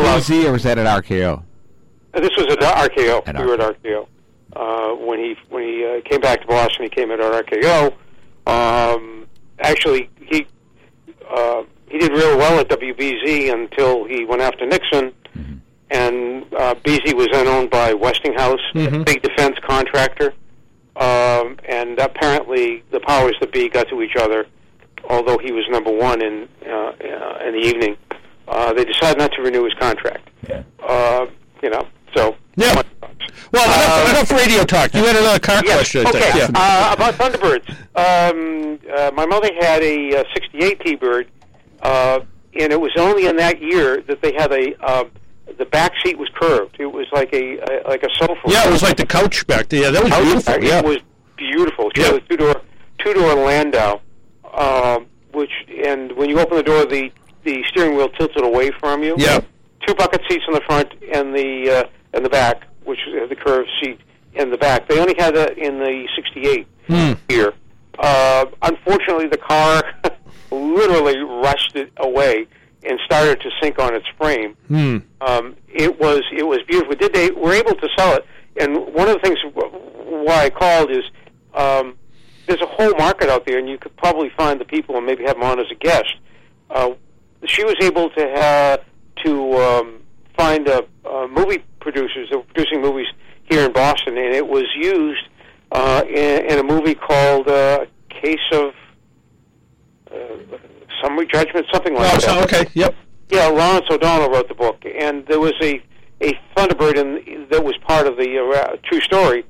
or 0.48 0.52
was 0.54 0.64
that 0.64 0.78
at 0.80 1.04
RKO? 1.04 1.44
This 2.14 2.32
was 2.38 2.48
at 2.48 2.60
RKO. 2.60 3.28
At 3.28 3.38
we 3.40 3.46
were 3.46 3.54
at 3.56 3.60
RKO 3.84 4.08
uh, 4.56 4.96
when 4.96 5.20
he 5.20 5.36
when 5.50 5.64
he 5.64 5.86
uh, 5.86 6.02
came 6.10 6.22
back 6.22 6.42
to 6.42 6.48
Boston. 6.48 6.84
He 6.84 6.90
came 6.90 7.12
at 7.12 7.20
our 7.20 7.44
RKO. 7.44 7.94
Um, 8.46 9.28
actually, 9.60 10.10
he 10.26 10.46
uh, 11.30 11.64
he 11.90 11.98
did 12.00 12.12
real 12.12 12.38
well 12.38 12.60
at 12.60 12.70
WBZ 12.70 13.54
until 13.54 14.06
he 14.06 14.26
went 14.26 14.42
after 14.42 14.66
Nixon, 14.66 15.14
and 15.92 16.46
uh, 16.54 16.76
Beasy 16.84 17.14
was 17.14 17.28
then 17.32 17.48
owned 17.48 17.70
by 17.70 17.94
Westinghouse, 17.94 18.60
Mhm. 18.74 19.06
big 19.06 19.22
defense 19.22 19.58
contractor. 19.62 20.34
Um, 20.96 21.58
and 21.68 21.98
apparently, 22.00 22.84
the 22.92 23.00
powers 23.00 23.36
that 23.40 23.52
be 23.52 23.68
got 23.70 23.88
to 23.90 24.02
each 24.02 24.16
other. 24.16 24.46
Although 25.10 25.38
he 25.38 25.52
was 25.52 25.66
number 25.70 25.92
one 25.92 26.22
in 26.22 26.48
uh, 26.66 26.72
uh, 26.72 27.40
in 27.46 27.54
the 27.54 27.60
evening, 27.66 27.98
uh, 28.48 28.74
they 28.74 28.86
decided 28.86 29.18
not 29.18 29.32
to 29.34 29.42
renew 29.42 29.64
his 29.66 29.74
contract. 29.74 30.30
Yeah. 30.48 30.64
Uh, 30.82 31.26
you 31.62 31.70
know, 31.70 31.86
so 32.16 32.36
yeah. 32.56 32.82
Well, 33.52 33.64
enough, 33.66 34.30
enough 34.30 34.32
radio 34.40 34.64
talk. 34.64 34.94
You 34.94 35.04
had 35.06 35.16
another 35.16 35.40
car 35.40 35.62
question. 35.62 36.06
I 36.08 36.10
Okay. 36.10 36.32
Yeah. 36.36 36.48
uh, 36.56 36.94
about 36.96 37.14
Thunderbirds. 37.16 37.70
Um, 37.96 38.80
uh, 38.92 39.12
my 39.14 39.26
mother 39.28 39.50
had 39.60 39.82
a 39.84 40.20
uh, 40.22 40.24
68 40.34 40.80
T-Bird, 40.82 41.28
uh, 41.84 42.20
and 42.60 42.74
it 42.74 42.80
was 42.82 42.92
only 42.98 43.28
in 43.28 43.36
that 43.38 43.62
year 43.62 44.02
that 44.08 44.22
they 44.22 44.34
had 44.34 44.52
a 44.52 44.76
uh, 44.84 45.04
the 45.58 45.66
back 45.66 45.94
seat 46.04 46.18
was 46.18 46.30
curved. 46.34 46.78
It 46.80 46.88
was 46.88 47.06
like 47.12 47.32
a, 47.34 47.58
a 47.60 47.88
like 47.90 48.02
a 48.04 48.10
sofa. 48.20 48.40
yeah, 48.48 48.68
it 48.68 48.72
was 48.72 48.82
like 48.82 48.98
the 48.98 49.06
couch 49.06 49.46
back 49.46 49.70
there. 49.70 49.84
Yeah, 49.84 49.92
that 49.92 50.04
was 50.04 50.12
Couch 50.12 50.24
beautiful. 50.24 50.54
back. 50.54 50.64
Yeah. 50.64 50.80
It 50.80 50.86
was 50.86 50.98
beautiful. 51.38 51.92
She 51.96 52.02
had 52.02 52.14
a 52.16 52.22
two 52.22 52.38
door 52.38 52.62
two 53.00 53.14
door 53.14 53.34
Landau, 53.36 54.00
um, 54.54 55.06
which 55.34 55.52
and 55.86 56.12
when 56.14 56.30
you 56.30 56.40
open 56.40 56.58
the 56.58 56.64
door, 56.64 56.86
the 56.86 57.12
the 57.44 57.64
steering 57.70 57.96
wheel 57.98 58.10
tilted 58.10 58.44
away 58.44 58.72
from 58.80 59.04
you. 59.04 59.16
Yeah. 59.18 59.42
Two 59.86 59.94
bucket 59.96 60.22
seats 60.30 60.46
in 60.48 60.54
the 60.54 60.62
front 60.62 60.92
and 61.14 61.36
the 61.36 61.88
and 62.14 62.24
the 62.26 62.30
back, 62.30 62.64
which 62.84 63.00
is 63.08 63.30
the 63.30 63.36
curved 63.36 63.70
seat 63.82 64.00
in 64.34 64.50
the 64.50 64.58
back. 64.58 64.88
They 64.88 65.00
only 65.00 65.16
had 65.18 65.36
that 65.36 65.58
in 65.58 65.80
the 65.80 66.08
'68 66.16 66.68
Hmm. 66.88 67.14
here. 67.30 67.54
Uh, 67.98 68.46
unfortunately, 68.62 69.28
the 69.28 69.38
car 69.38 69.84
literally 70.52 71.18
rushed 71.18 71.76
it 71.76 71.92
away 71.98 72.46
and 72.84 73.00
started 73.06 73.40
to 73.42 73.50
sink 73.62 73.80
on 73.80 73.96
its 73.96 74.06
frame. 74.18 74.56
Hmm. 74.68 74.98
Um, 75.22 75.56
it 75.70 76.00
was 76.00 76.22
it 76.36 76.44
was 76.44 76.60
beautiful. 76.68 76.96
Did 76.96 77.14
they 77.14 77.32
were 77.32 77.54
able 77.54 77.76
to 77.76 77.88
sell 77.98 78.16
it? 78.16 78.26
And 78.60 78.76
one 78.94 79.08
of 79.08 79.16
the 79.16 79.20
things 79.22 79.40
why 79.54 80.44
I 80.46 80.50
called 80.50 80.92
is 80.92 81.04
um, 81.54 81.96
there's 82.48 82.62
a 82.62 82.66
whole 82.68 82.94
market 82.98 83.30
out 83.30 83.46
there, 83.46 83.58
and 83.58 83.68
you 83.70 83.78
could 83.78 83.96
probably 83.98 84.30
find 84.36 84.60
the 84.60 84.66
people 84.66 84.98
and 84.98 85.06
maybe 85.06 85.24
have 85.24 85.36
them 85.36 85.44
on 85.44 85.60
as 85.60 85.66
a 85.72 85.76
guest. 85.76 86.14
Uh, 86.70 86.92
she 87.46 87.64
was 87.64 87.76
able 87.82 88.10
to 88.12 88.28
have 88.36 88.82
to 89.24 89.54
um, 89.58 90.03
find 90.38 90.68
uh, 90.68 90.82
uh, 91.06 91.28
movie 91.28 91.64
producers 91.80 92.30
that 92.32 92.38
were 92.38 92.44
producing 92.46 92.82
movies 92.82 93.08
here 93.46 93.66
in 93.66 93.74
Boston, 93.74 94.18
and 94.18 94.34
it 94.34 94.48
was 94.48 94.66
used 94.76 95.24
uh, 95.72 96.04
in, 96.08 96.46
in 96.52 96.60
a 96.60 96.64
movie 96.64 96.96
called 96.96 97.48
uh, 97.48 97.86
Case 98.10 98.40
of 98.54 98.74
uh, 100.12 100.18
Summary 101.02 101.28
Judgment, 101.28 101.66
something 101.74 101.94
like 101.94 102.14
Oh, 102.14 102.18
that. 102.18 102.22
so- 102.22 102.42
okay. 102.60 102.70
Yep. 102.74 102.96
Yeah, 103.30 103.48
Lawrence 103.48 103.86
O'Donnell 103.90 104.30
wrote 104.30 104.48
the 104.48 104.54
book, 104.54 104.84
and 104.86 105.26
there 105.28 105.40
was 105.40 105.54
a 105.62 105.82
a 106.22 106.40
Thunderbird 106.56 106.96
in, 106.96 107.48
that 107.50 107.64
was 107.66 107.76
part 107.86 108.06
of 108.08 108.16
the 108.16 108.38
uh, 108.40 108.78
true 108.88 109.02
story, 109.02 109.44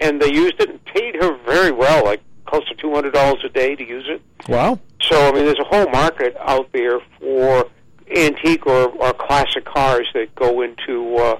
and 0.00 0.22
they 0.22 0.32
used 0.32 0.54
it 0.60 0.70
and 0.70 0.82
paid 0.84 1.16
her 1.16 1.36
very 1.44 1.72
well, 1.72 2.04
like 2.04 2.20
close 2.46 2.66
to 2.68 2.74
two 2.76 2.92
hundred 2.94 3.12
dollars 3.12 3.42
a 3.44 3.48
day 3.48 3.74
to 3.74 3.82
use 3.84 4.06
it. 4.08 4.22
Wow. 4.48 4.78
So 5.02 5.16
I 5.28 5.32
mean, 5.32 5.44
there's 5.46 5.58
a 5.58 5.64
whole 5.64 5.88
market 5.90 6.36
out 6.38 6.68
there 6.72 7.00
for 7.18 7.68
antique 8.14 8.66
or, 8.66 8.88
or 8.90 9.12
classic 9.14 9.64
cars 9.64 10.08
that 10.14 10.34
go 10.34 10.62
into 10.62 11.16
uh, 11.16 11.38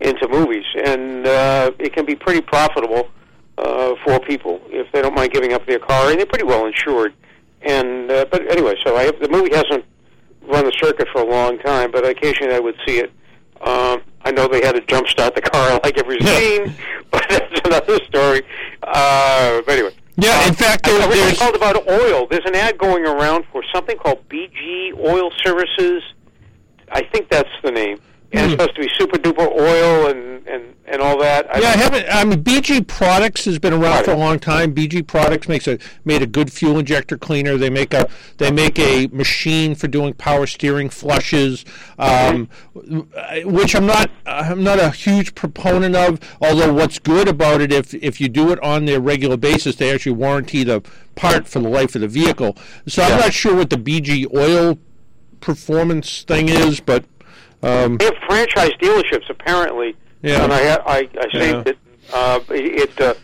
into 0.00 0.28
movies, 0.28 0.64
and 0.84 1.26
uh, 1.26 1.70
it 1.78 1.92
can 1.92 2.04
be 2.04 2.14
pretty 2.14 2.40
profitable 2.40 3.08
uh, 3.58 3.94
for 4.04 4.20
people 4.20 4.60
if 4.66 4.90
they 4.92 5.02
don't 5.02 5.14
mind 5.14 5.32
giving 5.32 5.52
up 5.52 5.66
their 5.66 5.78
car, 5.78 6.10
and 6.10 6.18
they're 6.18 6.26
pretty 6.26 6.44
well 6.44 6.66
insured. 6.66 7.14
And 7.62 8.10
uh, 8.10 8.26
but 8.30 8.50
anyway, 8.50 8.74
so 8.84 8.96
I 8.96 9.04
have, 9.04 9.18
the 9.20 9.28
movie 9.28 9.54
hasn't 9.54 9.84
run 10.42 10.64
the 10.64 10.72
circuit 10.80 11.08
for 11.12 11.22
a 11.22 11.26
long 11.26 11.58
time, 11.58 11.90
but 11.90 12.06
occasionally 12.06 12.54
I 12.54 12.60
would 12.60 12.76
see 12.86 12.98
it. 12.98 13.12
Um, 13.62 14.02
I 14.22 14.32
know 14.32 14.48
they 14.48 14.64
had 14.64 14.74
to 14.74 14.82
jumpstart 14.82 15.34
the 15.34 15.40
car 15.52 15.80
like 15.82 15.98
every 15.98 16.20
scene, 16.20 16.74
but 17.10 17.24
that's 17.28 17.60
another 17.64 17.98
story. 18.04 18.42
Uh, 18.82 19.62
but 19.66 19.72
anyway. 19.72 19.94
Yeah, 20.18 20.30
um, 20.42 20.48
in 20.48 20.54
fact, 20.54 20.86
I, 20.86 20.90
there- 20.92 21.02
I 21.02 21.06
was 21.06 21.16
there's- 21.16 21.38
called 21.38 21.56
about 21.56 21.88
oil. 21.88 22.26
There's 22.30 22.44
an 22.46 22.54
ad 22.54 22.78
going 22.78 23.04
around 23.06 23.44
for 23.52 23.62
something 23.74 23.96
called 23.98 24.26
BG 24.28 24.92
Oil 24.98 25.30
Services. 25.44 26.02
I 26.90 27.02
think 27.02 27.28
that's 27.28 27.50
the 27.62 27.70
name. 27.70 28.00
And 28.32 28.52
it's 28.52 28.52
supposed 28.52 28.74
to 28.74 28.80
be 28.82 28.88
super 28.98 29.18
duper 29.18 29.46
oil 29.46 30.08
and, 30.08 30.46
and, 30.48 30.74
and 30.86 31.00
all 31.00 31.18
that. 31.18 31.46
Yeah, 31.46 31.68
I 31.68 31.76
haven't. 31.76 32.06
I 32.10 32.24
mean, 32.24 32.42
BG 32.42 32.86
Products 32.86 33.44
has 33.44 33.58
been 33.58 33.72
around 33.72 34.04
for 34.04 34.12
a 34.12 34.16
long 34.16 34.38
time. 34.38 34.74
BG 34.74 35.06
Products 35.06 35.48
makes 35.48 35.66
a 35.68 35.78
made 36.04 36.22
a 36.22 36.26
good 36.26 36.52
fuel 36.52 36.78
injector 36.78 37.16
cleaner. 37.16 37.56
They 37.56 37.70
make 37.70 37.94
a 37.94 38.08
they 38.38 38.50
make 38.50 38.78
a 38.78 39.06
machine 39.08 39.74
for 39.74 39.88
doing 39.88 40.14
power 40.14 40.46
steering 40.46 40.90
flushes, 40.90 41.64
um, 41.98 42.48
which 42.74 43.74
I'm 43.74 43.86
not 43.86 44.10
I'm 44.26 44.62
not 44.64 44.80
a 44.80 44.90
huge 44.90 45.34
proponent 45.34 45.94
of. 45.94 46.18
Although 46.40 46.72
what's 46.72 46.98
good 46.98 47.28
about 47.28 47.60
it, 47.60 47.72
if 47.72 47.94
if 47.94 48.20
you 48.20 48.28
do 48.28 48.50
it 48.50 48.62
on 48.62 48.86
their 48.86 49.00
regular 49.00 49.36
basis, 49.36 49.76
they 49.76 49.92
actually 49.92 50.12
warranty 50.12 50.64
the 50.64 50.82
part 51.14 51.46
for 51.48 51.60
the 51.60 51.68
life 51.68 51.94
of 51.94 52.00
the 52.00 52.08
vehicle. 52.08 52.56
So 52.86 53.02
I'm 53.02 53.18
not 53.20 53.32
sure 53.32 53.54
what 53.54 53.70
the 53.70 53.76
BG 53.76 54.32
oil 54.34 54.78
performance 55.40 56.22
thing 56.22 56.48
is, 56.48 56.80
but. 56.80 57.04
Um, 57.66 57.96
They 57.98 58.04
have 58.06 58.16
franchise 58.26 58.70
dealerships 58.80 59.28
apparently. 59.30 59.96
Yeah. 60.22 60.44
And 60.44 60.52
I 60.52 60.74
I, 60.76 61.08
I 61.20 61.32
saved 61.32 61.66
Yeah. 61.66 61.72
it. 61.72 61.78
Uh, 62.12 62.40
it 62.50 63.00
uh, 63.00 63.14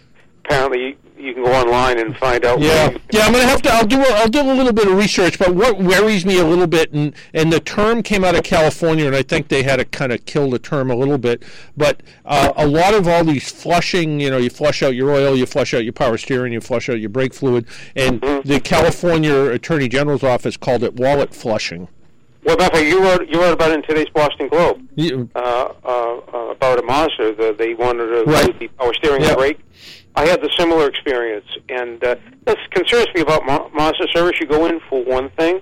apparently 0.45 0.97
you 1.19 1.35
can 1.35 1.45
go 1.45 1.53
online 1.53 1.99
and 2.01 2.17
find 2.17 2.45
out. 2.45 2.61
Yeah, 2.61 2.91
yeah. 3.13 3.21
I'm 3.27 3.33
gonna 3.33 3.45
have 3.47 3.63
to. 3.63 3.71
I'll 3.73 3.87
do. 3.87 4.01
A, 4.01 4.09
I'll 4.15 4.29
do 4.29 4.41
a 4.41 4.53
little 4.53 4.73
bit 4.73 4.89
of 4.89 4.95
research. 4.95 5.39
But 5.39 5.55
what 5.55 5.79
worries 5.79 6.27
me 6.27 6.39
a 6.41 6.45
little 6.45 6.67
bit, 6.67 6.93
and 6.93 7.15
and 7.33 7.53
the 7.53 7.61
term 7.61 8.03
came 8.03 8.25
out 8.25 8.35
of 8.35 8.43
California, 8.43 9.07
and 9.07 9.15
I 9.15 9.23
think 9.23 9.47
they 9.47 9.63
had 9.63 9.77
to 9.77 9.85
kind 9.85 10.11
of 10.13 10.25
kill 10.27 10.51
the 10.51 10.59
term 10.59 10.91
a 10.91 10.97
little 10.97 11.19
bit. 11.19 11.45
But 11.77 12.03
uh, 12.25 12.53
a 12.57 12.67
lot 12.67 12.95
of 12.95 13.07
all 13.07 13.23
these 13.25 13.49
flushing, 13.53 14.19
you 14.19 14.31
know, 14.31 14.39
you 14.39 14.51
flush 14.51 14.83
out 14.83 14.97
your 14.97 15.13
oil, 15.13 15.37
you 15.37 15.47
flush 15.47 15.73
out 15.75 15.85
your 15.85 15.93
power 15.93 16.19
steering, 16.19 16.53
you 16.53 16.61
flush 16.61 16.89
out 16.89 16.99
your 16.99 17.11
brake 17.11 17.35
fluid, 17.35 17.67
and 17.95 18.21
Mm-hmm. 18.21 18.49
the 18.49 18.59
California 18.59 19.45
Attorney 19.51 19.89
General's 19.89 20.25
office 20.25 20.57
called 20.57 20.83
it 20.83 20.95
wallet 20.95 21.33
flushing. 21.35 21.87
Well, 22.45 22.57
fact, 22.57 22.77
you 22.79 23.01
wrote 23.03 23.29
you 23.29 23.41
wrote 23.41 23.53
about 23.53 23.71
it 23.71 23.75
in 23.77 23.83
today's 23.83 24.09
Boston 24.13 24.49
Globe. 24.49 24.85
You, 24.97 25.29
uh, 25.35 25.39
uh, 25.85 25.89
uh, 26.35 26.39
about 26.51 26.79
a 26.79 26.83
Mazda. 26.83 27.35
The, 27.37 27.55
they 27.57 27.75
wanted 27.75 28.07
to 28.07 28.25
Right. 28.27 28.47
do 28.59 28.67
the 28.67 28.69
power 28.69 28.93
steering 28.95 29.23
Yeah. 29.23 29.35
brake. 29.35 29.59
I 30.17 30.27
had 30.27 30.43
the 30.43 30.51
similar 30.59 30.89
experience, 30.89 31.47
and 31.69 32.03
uh, 32.05 32.17
that 32.45 32.59
concerns 32.73 33.07
me 33.15 33.21
about 33.21 33.47
Ma- 33.47 33.69
Mazda 33.73 34.07
service. 34.13 34.39
You 34.41 34.47
go 34.47 34.67
in 34.67 34.81
for 34.91 35.03
one 35.05 35.31
thing, 35.39 35.61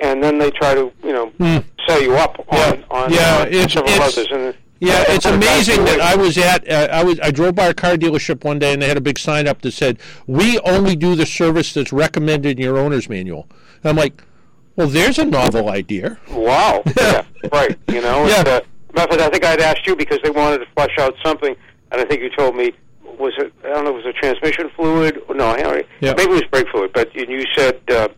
and 0.00 0.22
then 0.22 0.38
they 0.38 0.50
try 0.50 0.74
to 0.74 0.90
you 1.04 1.12
know 1.12 1.26
Hmm. 1.38 1.58
sell 1.86 2.02
you 2.02 2.16
up 2.16 2.44
on 2.48 2.84
on 2.90 3.12
Yeah, 3.12 3.42
uh, 3.42 3.46
it's- 3.46 3.72
several 3.72 3.92
it's- 3.94 4.18
others. 4.18 4.28
And 4.32 4.54
Yeah, 4.80 5.04
it's 5.08 5.24
not 5.24 5.34
a 5.34 5.38
bad 5.38 5.54
amazing 5.54 5.84
that. 5.84 6.00
I 6.00 6.16
was 6.16 6.36
at. 6.36 6.68
Uh, 6.70 6.88
I 6.90 7.04
was. 7.04 7.20
I 7.20 7.30
drove 7.30 7.54
by 7.54 7.66
a 7.68 7.74
car 7.74 7.94
dealership 7.96 8.44
one 8.44 8.58
day, 8.58 8.72
and 8.72 8.82
they 8.82 8.88
had 8.88 8.96
a 8.98 9.00
big 9.00 9.18
sign 9.18 9.46
up 9.46 9.62
that 9.62 9.72
said, 9.72 9.98
"We 10.26 10.58
only 10.60 10.96
do 10.96 11.14
the 11.14 11.24
service 11.24 11.72
that's 11.72 11.92
recommended 11.92 12.58
in 12.58 12.64
your 12.64 12.76
owner's 12.78 13.08
manual." 13.08 13.46
And 13.82 13.90
I'm 13.90 13.96
like, 13.96 14.20
"Well, 14.76 14.88
there's 14.88 15.18
a 15.18 15.24
novel 15.24 15.68
idea." 15.70 16.18
Wow. 16.30 16.82
yeah. 16.96 17.24
Right. 17.52 17.78
You 17.88 18.00
know. 18.02 18.26
Yeah. 18.26 18.38
And, 18.40 18.48
uh, 18.48 18.60
matter 18.94 19.12
of 19.14 19.18
fact, 19.18 19.22
I 19.22 19.28
think 19.30 19.44
I'd 19.44 19.60
asked 19.60 19.86
you 19.86 19.96
because 19.96 20.18
they 20.22 20.30
wanted 20.30 20.58
to 20.58 20.66
flush 20.76 20.96
out 20.98 21.14
something, 21.24 21.54
and 21.92 22.00
I 22.00 22.04
think 22.04 22.22
you 22.22 22.30
told 22.36 22.56
me 22.56 22.72
was 23.18 23.32
it? 23.38 23.52
I 23.64 23.68
don't 23.68 23.84
know. 23.84 23.92
Was 23.92 24.04
it 24.06 24.16
transmission 24.16 24.70
fluid? 24.74 25.20
No, 25.30 25.46
I 25.48 25.56
don't- 25.62 25.86
Yeah. 26.00 26.14
maybe 26.16 26.32
it 26.32 26.34
was 26.34 26.42
brake 26.50 26.66
fluid. 26.68 26.90
But 26.92 27.14
you 27.14 27.26
you 27.28 27.44
said 27.56 27.80
uh, 27.90 28.08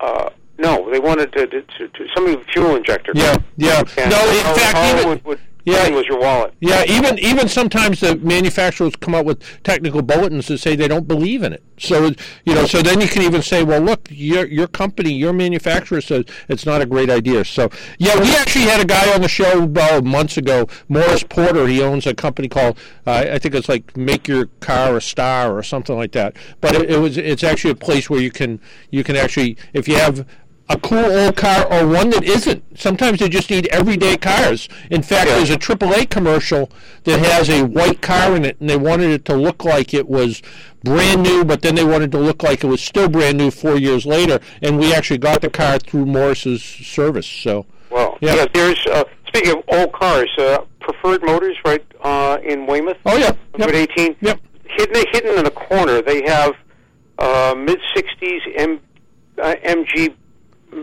uh, 0.00 0.30
no. 0.58 0.90
They 0.90 0.98
wanted 0.98 1.32
to, 1.32 1.46
to, 1.46 1.60
to, 1.62 1.88
to 1.88 2.06
something 2.14 2.38
with 2.38 2.46
fuel 2.48 2.74
injector. 2.76 3.12
Yeah, 3.14 3.36
yeah. 3.56 3.82
And 3.98 4.10
No, 4.10 4.18
in 4.30 4.56
fact, 4.56 4.96
even- 4.98 5.08
would, 5.10 5.24
would 5.24 5.40
Yeah. 5.64 5.88
was 5.90 6.06
your 6.06 6.20
wallet. 6.20 6.54
Yeah, 6.60 6.84
even 6.86 7.18
even 7.18 7.48
sometimes 7.48 8.00
the 8.00 8.16
manufacturers 8.16 8.96
come 8.96 9.14
out 9.14 9.24
with 9.24 9.42
technical 9.62 10.02
bulletins 10.02 10.48
that 10.48 10.58
say 10.58 10.76
they 10.76 10.88
don't 10.88 11.08
believe 11.08 11.42
in 11.42 11.52
it. 11.52 11.62
So 11.78 12.12
you 12.44 12.54
know, 12.54 12.66
so 12.66 12.82
then 12.82 13.00
you 13.00 13.08
can 13.08 13.22
even 13.22 13.42
say, 13.42 13.64
well, 13.64 13.80
look, 13.80 14.08
your 14.10 14.46
your 14.46 14.66
company, 14.66 15.12
your 15.12 15.32
manufacturer 15.32 16.00
says 16.00 16.24
it's 16.48 16.66
not 16.66 16.82
a 16.82 16.86
great 16.86 17.10
idea. 17.10 17.44
So 17.44 17.70
yeah, 17.98 18.20
we 18.20 18.34
actually 18.36 18.64
had 18.64 18.80
a 18.80 18.84
guy 18.84 19.12
on 19.14 19.22
the 19.22 19.28
show 19.28 19.64
uh, 19.64 20.00
months 20.02 20.36
ago, 20.36 20.68
Morris 20.88 21.22
Porter. 21.22 21.66
He 21.66 21.82
owns 21.82 22.06
a 22.06 22.14
company 22.14 22.48
called 22.48 22.78
uh, 23.06 23.24
I 23.32 23.38
think 23.38 23.54
it's 23.54 23.68
like 23.68 23.96
Make 23.96 24.28
Your 24.28 24.46
Car 24.60 24.96
a 24.96 25.00
Star 25.00 25.56
or 25.56 25.62
something 25.62 25.96
like 25.96 26.12
that. 26.12 26.36
But 26.60 26.74
it, 26.74 26.90
it 26.90 26.98
was 26.98 27.16
it's 27.16 27.42
actually 27.42 27.70
a 27.70 27.76
place 27.76 28.10
where 28.10 28.20
you 28.20 28.30
can 28.30 28.60
you 28.90 29.02
can 29.02 29.16
actually 29.16 29.56
if 29.72 29.88
you 29.88 29.96
have 29.96 30.26
a 30.70 30.78
cool 30.78 31.04
old 31.04 31.36
car 31.36 31.70
or 31.70 31.86
one 31.86 32.10
that 32.10 32.24
isn't. 32.24 32.62
Sometimes 32.78 33.18
they 33.20 33.28
just 33.28 33.50
need 33.50 33.66
everyday 33.66 34.16
cars. 34.16 34.68
In 34.90 35.02
fact, 35.02 35.28
there's 35.28 35.50
a 35.50 35.58
AAA 35.58 36.08
commercial 36.08 36.70
that 37.04 37.18
has 37.20 37.50
a 37.50 37.62
white 37.64 38.00
car 38.00 38.34
in 38.34 38.44
it, 38.44 38.56
and 38.60 38.70
they 38.70 38.76
wanted 38.76 39.10
it 39.10 39.24
to 39.26 39.34
look 39.36 39.64
like 39.64 39.92
it 39.92 40.08
was 40.08 40.40
brand 40.82 41.22
new, 41.22 41.44
but 41.44 41.60
then 41.62 41.74
they 41.74 41.84
wanted 41.84 42.10
to 42.12 42.18
look 42.18 42.42
like 42.42 42.64
it 42.64 42.66
was 42.66 42.80
still 42.82 43.08
brand 43.08 43.36
new 43.38 43.50
four 43.50 43.76
years 43.76 44.06
later. 44.06 44.40
And 44.62 44.78
we 44.78 44.94
actually 44.94 45.18
got 45.18 45.42
the 45.42 45.50
car 45.50 45.78
through 45.78 46.06
Morris's 46.06 46.62
service. 46.62 47.26
So 47.26 47.66
Well, 47.90 48.16
Yeah. 48.22 48.34
yeah. 48.36 48.46
there's 48.54 48.86
uh, 48.86 49.04
speaking 49.26 49.52
of 49.58 49.64
old 49.68 49.92
cars, 49.92 50.30
uh, 50.38 50.58
Preferred 50.80 51.22
Motors, 51.24 51.56
right 51.64 51.84
uh, 52.02 52.38
in 52.42 52.66
Weymouth. 52.66 52.96
Oh 53.06 53.16
yeah, 53.16 53.32
Route 53.58 53.74
18. 53.74 54.16
Yep. 54.20 54.40
Hidden 54.66 55.04
hidden 55.12 55.38
in 55.38 55.46
a 55.46 55.50
corner, 55.50 56.00
they 56.02 56.22
have 56.24 56.54
uh, 57.18 57.54
mid 57.56 57.78
60s 57.94 58.40
M, 58.56 58.80
uh, 59.40 59.54
MG 59.64 60.14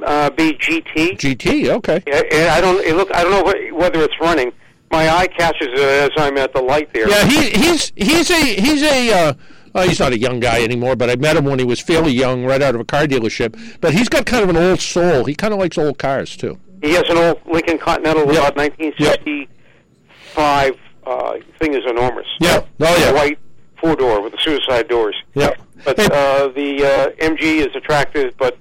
uh, 0.03 0.29
be 0.31 0.53
GT. 0.53 1.17
GT, 1.17 1.69
okay. 1.69 2.01
Yeah, 2.07 2.21
and 2.31 2.49
I 2.49 2.61
don't. 2.61 2.83
It 2.85 2.95
look. 2.95 3.13
I 3.13 3.23
don't 3.23 3.31
know 3.31 3.51
wh- 3.51 3.75
whether 3.75 4.01
it's 4.01 4.19
running. 4.19 4.51
My 4.91 5.09
eye 5.09 5.27
catches 5.27 5.67
it 5.71 5.79
as 5.79 6.09
I'm 6.17 6.37
at 6.37 6.53
the 6.53 6.61
light 6.61 6.93
there. 6.93 7.09
Yeah, 7.09 7.25
he, 7.25 7.49
he's 7.51 7.91
he's 7.95 8.29
a 8.29 8.61
he's 8.61 8.83
a 8.83 9.13
uh, 9.29 9.33
uh, 9.73 9.83
he's 9.83 9.99
not 9.99 10.11
a 10.11 10.17
young 10.17 10.39
guy 10.39 10.63
anymore, 10.63 10.95
but 10.95 11.09
I 11.09 11.15
met 11.15 11.37
him 11.37 11.45
when 11.45 11.59
he 11.59 11.65
was 11.65 11.79
fairly 11.79 12.11
young, 12.11 12.45
right 12.45 12.61
out 12.61 12.75
of 12.75 12.81
a 12.81 12.85
car 12.85 13.05
dealership. 13.05 13.57
But 13.79 13.93
he's 13.93 14.09
got 14.09 14.25
kind 14.25 14.43
of 14.43 14.49
an 14.49 14.57
old 14.57 14.81
soul. 14.81 15.23
He 15.25 15.33
kind 15.33 15.53
of 15.53 15.59
likes 15.59 15.77
old 15.77 15.97
cars 15.97 16.35
too. 16.35 16.59
He 16.81 16.93
has 16.93 17.03
an 17.09 17.17
old 17.17 17.39
Lincoln 17.45 17.77
Continental, 17.77 18.23
about 18.23 18.55
1965. 18.57 20.77
Uh, 21.05 21.33
thing 21.59 21.73
is 21.73 21.83
enormous. 21.87 22.27
Yeah. 22.39 22.63
Oh 22.79 22.97
yeah. 22.97 23.11
white 23.13 23.39
four 23.79 23.95
door 23.95 24.21
with 24.21 24.33
the 24.33 24.39
suicide 24.39 24.87
doors. 24.87 25.15
Yeah. 25.33 25.53
But 25.83 25.99
uh, 25.99 26.49
the 26.49 26.85
uh, 26.85 27.09
MG 27.25 27.65
is 27.67 27.75
attractive, 27.75 28.35
but 28.37 28.57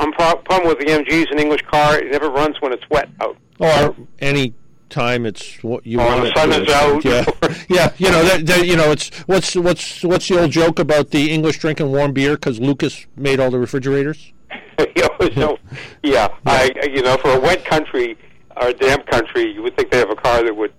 I'm 0.00 0.12
problem 0.12 0.66
with 0.66 0.78
the 0.78 0.86
MG 0.86 1.08
is 1.10 1.26
an 1.30 1.38
English 1.38 1.62
car. 1.70 1.98
It 1.98 2.10
never 2.10 2.30
runs 2.30 2.60
when 2.60 2.72
it's 2.72 2.88
wet 2.90 3.08
out. 3.20 3.36
Or 3.58 3.94
any 4.20 4.54
time 4.88 5.26
it's 5.26 5.62
what 5.62 5.86
you 5.86 6.00
Oh, 6.00 6.06
want. 6.06 6.22
the 6.24 6.32
sun 6.34 6.48
to. 6.50 6.62
is 6.62 6.72
out. 6.72 7.04
Yeah, 7.04 7.24
yeah. 7.68 7.92
You 7.98 8.10
know 8.10 8.24
that, 8.24 8.46
that. 8.46 8.66
You 8.66 8.76
know 8.76 8.90
it's 8.90 9.10
what's 9.20 9.54
what's 9.54 10.02
what's 10.02 10.26
the 10.28 10.40
old 10.40 10.50
joke 10.50 10.78
about 10.78 11.10
the 11.10 11.30
English 11.30 11.58
drinking 11.58 11.92
warm 11.92 12.12
beer 12.12 12.34
because 12.34 12.58
Lucas 12.60 13.06
made 13.16 13.40
all 13.40 13.50
the 13.50 13.58
refrigerators. 13.58 14.32
you 14.78 15.02
know, 15.02 15.28
so, 15.34 15.58
yeah, 16.02 16.28
I 16.46 16.72
you 16.90 17.02
know 17.02 17.16
for 17.18 17.30
a 17.32 17.40
wet 17.40 17.64
country 17.64 18.16
or 18.56 18.68
a 18.68 18.72
damp 18.72 19.06
country, 19.06 19.52
you 19.52 19.62
would 19.62 19.76
think 19.76 19.90
they 19.90 19.98
have 19.98 20.10
a 20.10 20.16
car 20.16 20.42
that 20.42 20.56
would 20.56 20.72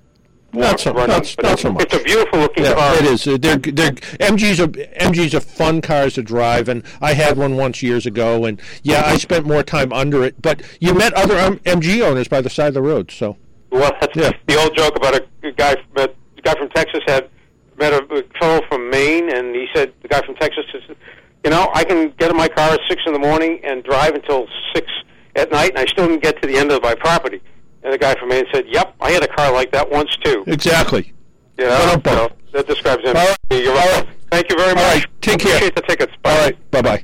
Not 0.53 0.79
so, 0.79 0.93
run 0.93 1.09
not, 1.09 1.35
not 1.41 1.53
it's, 1.53 1.61
so 1.61 1.71
much. 1.71 1.83
it's 1.83 1.93
a 1.95 2.03
beautiful 2.03 2.39
looking 2.39 2.63
Yeah, 2.65 2.73
car. 2.73 2.95
it 2.95 3.05
is. 3.05 3.23
They're, 3.23 3.37
they're 3.37 3.91
MGs 3.91 4.59
are 4.59 4.67
MGs 4.67 5.33
are 5.33 5.39
fun 5.39 5.81
cars 5.81 6.15
to 6.15 6.23
drive, 6.23 6.67
and 6.69 6.83
I 7.01 7.13
had 7.13 7.37
one 7.37 7.55
once 7.55 7.81
years 7.81 8.05
ago, 8.05 8.45
and 8.45 8.61
yeah, 8.83 9.03
I 9.05 9.17
spent 9.17 9.45
more 9.45 9.63
time 9.63 9.93
under 9.93 10.23
it. 10.23 10.41
But 10.41 10.61
you 10.79 10.93
met 10.93 11.13
other 11.13 11.35
MG 11.35 12.01
owners 12.01 12.27
by 12.27 12.41
the 12.41 12.49
side 12.49 12.67
of 12.69 12.73
the 12.73 12.81
road, 12.81 13.11
so 13.11 13.37
Well, 13.71 13.91
that's 14.01 14.15
yeah. 14.15 14.31
the 14.47 14.59
old 14.59 14.75
joke 14.75 14.95
about 14.95 15.15
a, 15.15 15.25
a 15.47 15.51
guy 15.51 15.75
met 15.95 16.15
the 16.35 16.41
guy 16.41 16.53
from 16.55 16.69
Texas 16.69 17.01
had 17.07 17.29
met 17.77 17.93
a, 17.93 18.03
a 18.13 18.23
fellow 18.39 18.61
from 18.67 18.89
Maine, 18.89 19.29
and 19.35 19.55
he 19.55 19.67
said 19.73 19.93
the 20.01 20.07
guy 20.07 20.21
from 20.25 20.35
Texas 20.35 20.65
says, 20.71 20.95
you 21.43 21.49
know, 21.49 21.69
I 21.73 21.83
can 21.83 22.11
get 22.19 22.29
in 22.29 22.37
my 22.37 22.47
car 22.47 22.71
at 22.73 22.79
six 22.89 23.01
in 23.05 23.13
the 23.13 23.19
morning 23.19 23.59
and 23.63 23.83
drive 23.83 24.13
until 24.15 24.47
six 24.75 24.87
at 25.35 25.49
night, 25.51 25.69
and 25.71 25.79
I 25.79 25.85
still 25.85 26.07
can 26.07 26.19
get 26.19 26.41
to 26.41 26.47
the 26.47 26.57
end 26.57 26.71
of 26.71 26.83
my 26.83 26.93
property. 26.93 27.41
And 27.83 27.93
the 27.93 27.97
guy 27.97 28.15
from 28.15 28.29
Maine 28.29 28.45
said, 28.53 28.65
"Yep, 28.67 28.95
I 29.01 29.11
had 29.11 29.23
a 29.23 29.27
car 29.27 29.51
like 29.51 29.71
that 29.71 29.89
once 29.89 30.15
too." 30.23 30.43
exactly. 30.47 31.13
You 31.57 31.65
know, 31.65 32.01
so 32.05 32.29
that 32.53 32.67
describes 32.67 33.03
him. 33.03 33.15
You're 33.51 33.73
welcome. 33.73 34.11
Thank 34.31 34.49
you 34.49 34.57
very 34.57 34.73
much. 34.75 35.07
take 35.21 35.39
care. 35.39 35.55
Appreciate 35.57 35.75
the 35.75 35.81
tickets. 35.81 36.13
Bye. 36.23 36.31
All 36.31 36.41
right, 36.45 36.71
bye 36.71 36.81
bye. 36.81 37.03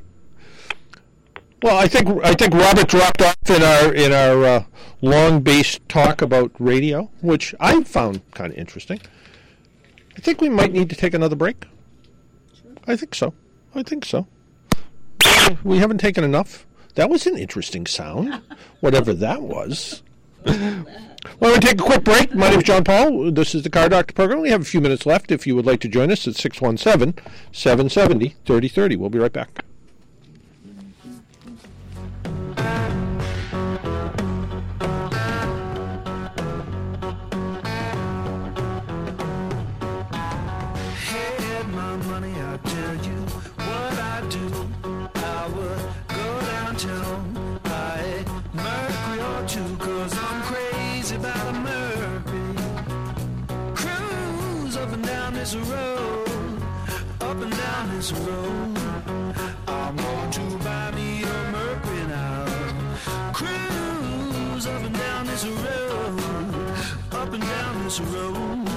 Well, 1.62 1.76
I 1.76 1.88
think 1.88 2.08
I 2.24 2.34
think 2.34 2.54
Robert 2.54 2.88
dropped 2.88 3.20
off 3.22 3.36
in 3.48 3.62
our 3.62 3.92
in 3.92 4.12
our 4.12 4.44
uh, 4.44 4.64
long 5.02 5.40
based 5.40 5.86
talk 5.88 6.22
about 6.22 6.52
radio, 6.58 7.10
which 7.20 7.54
I 7.60 7.82
found 7.82 8.22
kind 8.32 8.52
of 8.52 8.58
interesting. 8.58 9.00
I 10.16 10.20
think 10.20 10.40
we 10.40 10.48
might 10.48 10.72
need 10.72 10.90
to 10.90 10.96
take 10.96 11.14
another 11.14 11.36
break. 11.36 11.64
I 12.86 12.96
think 12.96 13.14
so. 13.14 13.34
I 13.74 13.82
think 13.82 14.04
so. 14.04 14.26
We 15.62 15.78
haven't 15.78 15.98
taken 15.98 16.24
enough. 16.24 16.66
That 16.94 17.10
was 17.10 17.26
an 17.26 17.36
interesting 17.36 17.86
sound, 17.86 18.40
whatever 18.80 19.12
that 19.14 19.42
was. 19.42 20.02
Well, 21.40 21.52
we 21.52 21.58
take 21.58 21.80
a 21.80 21.84
quick 21.84 22.04
break. 22.04 22.34
My 22.34 22.48
name 22.48 22.60
is 22.60 22.64
John 22.64 22.84
Paul. 22.84 23.30
This 23.30 23.54
is 23.54 23.62
the 23.62 23.70
Car 23.70 23.88
Doctor 23.88 24.14
program. 24.14 24.40
We 24.40 24.50
have 24.50 24.62
a 24.62 24.64
few 24.64 24.80
minutes 24.80 25.04
left. 25.04 25.30
If 25.30 25.46
you 25.46 25.54
would 25.56 25.66
like 25.66 25.80
to 25.80 25.88
join 25.88 26.10
us 26.10 26.26
at 26.26 26.36
617 26.36 27.22
770 27.52 28.36
3030. 28.44 28.96
We'll 28.96 29.10
be 29.10 29.18
right 29.18 29.32
back. 29.32 29.64
Up 55.54 55.60
and 55.62 55.62
down 55.72 55.88
this 55.88 56.12
road, 56.12 56.62
up 57.20 57.40
and 57.40 57.50
down 57.52 57.96
this 57.96 58.12
road. 58.12 58.78
I'm 59.66 59.96
going 59.96 60.30
to 60.30 60.58
buy 60.64 60.90
me 60.90 61.22
a 61.22 61.50
Mercury 61.50 62.06
now. 62.06 63.32
Cruise 63.32 64.66
up 64.66 64.82
and 64.82 64.94
down 64.94 65.26
this 65.26 65.46
road, 65.46 66.20
up 67.12 67.32
and 67.32 67.42
down 67.42 67.84
this 67.84 68.00
road. 68.00 68.68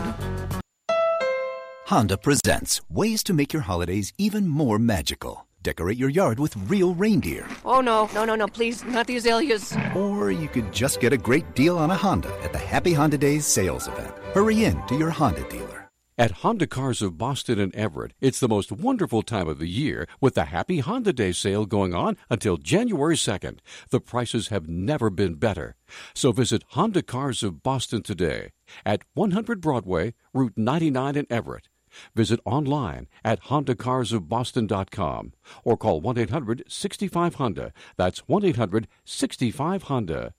Honda 1.88 2.18
presents 2.18 2.80
ways 2.89 3.22
to 3.23 3.34
make 3.34 3.52
your 3.52 3.64
holidays 3.64 4.14
even 4.18 4.48
more 4.48 4.80
magical. 4.80 5.48
Decorate 5.64 5.98
your 5.98 6.10
yard 6.10 6.39
with 6.39 6.56
real 6.69 6.95
reindeer. 6.95 7.45
Oh, 7.65 7.81
no, 7.81 8.10
no, 8.15 8.23
no, 8.23 8.35
no, 8.35 8.48
please, 8.48 8.84
not 8.85 9.07
the 9.07 9.18
azaleas. 9.18 9.76
Or 9.93 10.31
you 10.31 10.48
could 10.48 10.72
just 10.72 11.02
get 11.02 11.11
a 11.14 11.18
great 11.18 11.53
deal 11.53 11.77
on 11.77 11.91
a 11.91 11.95
Honda 11.95 12.34
at 12.43 12.53
the 12.53 12.60
Happy 12.60 12.93
Honda 12.93 13.18
Days 13.18 13.45
sales 13.45 13.88
event. 13.88 14.14
Hurry 14.34 14.64
in 14.64 14.81
to 14.88 14.95
your 14.95 15.10
Honda 15.10 15.48
dealer. 15.49 15.70
At 16.17 16.31
Honda 16.43 16.67
Cars 16.67 17.01
of 17.01 17.17
Boston 17.17 17.57
and 17.57 17.73
Everett, 17.73 18.11
it's 18.19 18.41
the 18.41 18.49
most 18.49 18.69
wonderful 18.69 19.21
time 19.21 19.47
of 19.47 19.59
the 19.59 19.69
year 19.69 20.07
with 20.19 20.35
the 20.35 20.45
Happy 20.45 20.79
Honda 20.79 21.13
Day 21.13 21.31
sale 21.31 21.65
going 21.65 21.93
on 21.93 22.17
until 22.29 22.57
January 22.57 23.15
2nd. 23.15 23.59
The 23.91 24.01
prices 24.01 24.49
have 24.49 24.67
never 24.67 25.09
been 25.09 25.35
better. 25.35 25.77
So 26.13 26.33
visit 26.33 26.65
Honda 26.71 27.01
Cars 27.01 27.43
of 27.43 27.63
Boston 27.63 28.03
today 28.03 28.51
at 28.85 29.03
100 29.13 29.61
Broadway, 29.61 30.13
Route 30.33 30.57
99 30.57 31.15
in 31.15 31.27
Everett. 31.29 31.69
Visit 32.13 32.41
online 32.43 33.07
at 33.23 33.43
HondaCarsOfBoston.com 33.43 35.31
or 35.63 35.77
call 35.77 36.01
1 36.01 36.17
800 36.17 36.63
65 36.67 37.35
Honda. 37.35 37.71
That's 37.95 38.27
1 38.27 38.43
800 38.43 38.88
65 39.05 39.83
Honda. 39.83 40.33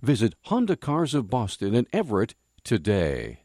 Visit 0.00 0.34
Honda 0.42 0.76
Cars 0.76 1.12
of 1.12 1.28
Boston 1.28 1.74
and 1.74 1.88
Everett 1.92 2.36
today. 2.62 3.40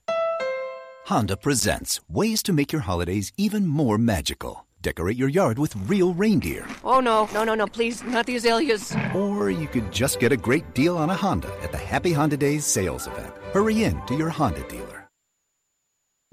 Honda 1.06 1.36
presents 1.36 2.00
ways 2.10 2.42
to 2.44 2.54
make 2.54 2.72
your 2.72 2.84
holidays 2.84 3.34
even 3.38 3.68
more 3.68 3.98
magical. 3.98 4.66
Decorate 4.82 5.18
your 5.18 5.30
yard 5.30 5.60
with 5.60 5.76
real 5.88 6.14
reindeer. 6.14 6.66
Oh, 6.84 7.02
no, 7.02 7.28
no, 7.34 7.44
no, 7.44 7.56
no, 7.56 7.68
please, 7.68 8.04
not 8.04 8.26
the 8.26 8.38
azaleas. 8.38 8.96
Or 9.14 9.50
you 9.50 9.68
could 9.68 9.92
just 9.92 10.20
get 10.20 10.32
a 10.32 10.38
great 10.38 10.74
deal 10.74 10.98
on 10.98 11.10
a 11.10 11.16
Honda 11.16 11.54
at 11.62 11.72
the 11.72 11.78
Happy 11.78 12.14
Honda 12.14 12.38
Days 12.38 12.66
sales 12.66 13.08
event. 13.08 13.34
Hurry 13.54 13.84
in 13.84 14.02
to 14.06 14.16
your 14.16 14.30
Honda 14.30 14.68
dealer. 14.68 15.03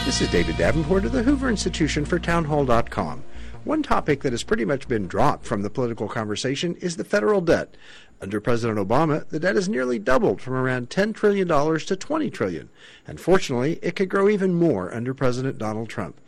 This 0.07 0.23
is 0.23 0.31
David 0.31 0.57
Davenport 0.57 1.05
of 1.05 1.13
the 1.13 1.23
Hoover 1.23 1.51
Institution 1.51 2.07
for 2.07 2.19
Townhall.com. 2.19 3.23
One 3.65 3.83
topic 3.83 4.23
that 4.23 4.33
has 4.33 4.43
pretty 4.43 4.65
much 4.65 4.89
been 4.89 5.07
dropped 5.07 5.45
from 5.45 5.61
the 5.61 5.69
political 5.69 6.09
conversation 6.09 6.77
is 6.77 6.97
the 6.97 7.05
federal 7.05 7.43
debt. 7.43 7.77
Under 8.23 8.41
President 8.41 8.79
Obama, 8.79 9.29
the 9.29 9.39
debt 9.39 9.55
has 9.55 9.69
nearly 9.69 9.99
doubled 9.99 10.41
from 10.41 10.55
around 10.55 10.89
$10 10.89 11.15
trillion 11.15 11.47
to 11.47 11.97
20 11.97 12.31
trillion. 12.31 12.71
And 13.07 13.21
fortunately, 13.21 13.79
it 13.83 13.97
could 13.97 14.09
grow 14.09 14.31
even 14.31 14.55
more 14.55 14.91
under 14.93 15.13
President 15.13 15.59
Donald 15.59 15.91
Trump. 15.91 16.19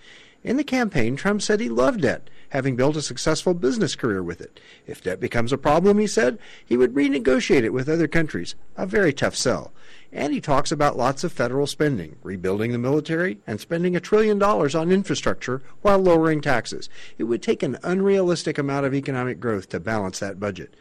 In 0.44 0.56
the 0.56 0.64
campaign, 0.64 1.14
Trump 1.14 1.40
said 1.40 1.60
he 1.60 1.69
loved 1.69 2.02
debt, 2.02 2.28
having 2.48 2.74
built 2.74 2.97
a 2.97 3.02
successful 3.02 3.55
business 3.55 3.94
career 3.94 4.23
with 4.23 4.40
it. 4.40 4.59
If 4.86 5.02
debt 5.02 5.20
becomes 5.20 5.52
a 5.52 5.59
problem, 5.59 5.98
he 5.98 6.06
said, 6.09 6.39
he 6.64 6.77
would 6.77 6.94
renegotiate 6.94 7.62
it 7.62 7.73
with 7.73 7.89
other 7.89 8.09
countries. 8.09 8.56
A 8.77 8.85
very 8.85 9.12
tough 9.12 9.36
sell. 9.36 9.73
And 10.12 10.32
he 10.32 10.40
talks 10.40 10.73
about 10.73 10.97
lots 10.97 11.23
of 11.23 11.32
federal 11.32 11.66
spending, 11.66 12.16
rebuilding 12.23 12.73
the 12.73 12.78
military, 12.78 13.39
and 13.47 13.60
spending 13.60 13.94
a 13.94 14.01
trillion 14.01 14.39
dollars 14.39 14.74
on 14.74 14.90
infrastructure 14.90 15.62
while 15.81 15.98
lowering 15.98 16.40
taxes. 16.40 16.89
It 17.19 17.24
would 17.24 17.43
take 17.43 17.62
an 17.62 17.78
unrealistic 17.85 18.59
amount 18.59 18.85
of 18.85 18.94
economic 18.94 19.39
growth 19.39 19.69
to 19.70 19.81
balance 19.81 20.19
that 20.19 20.40
budget. 20.40 20.74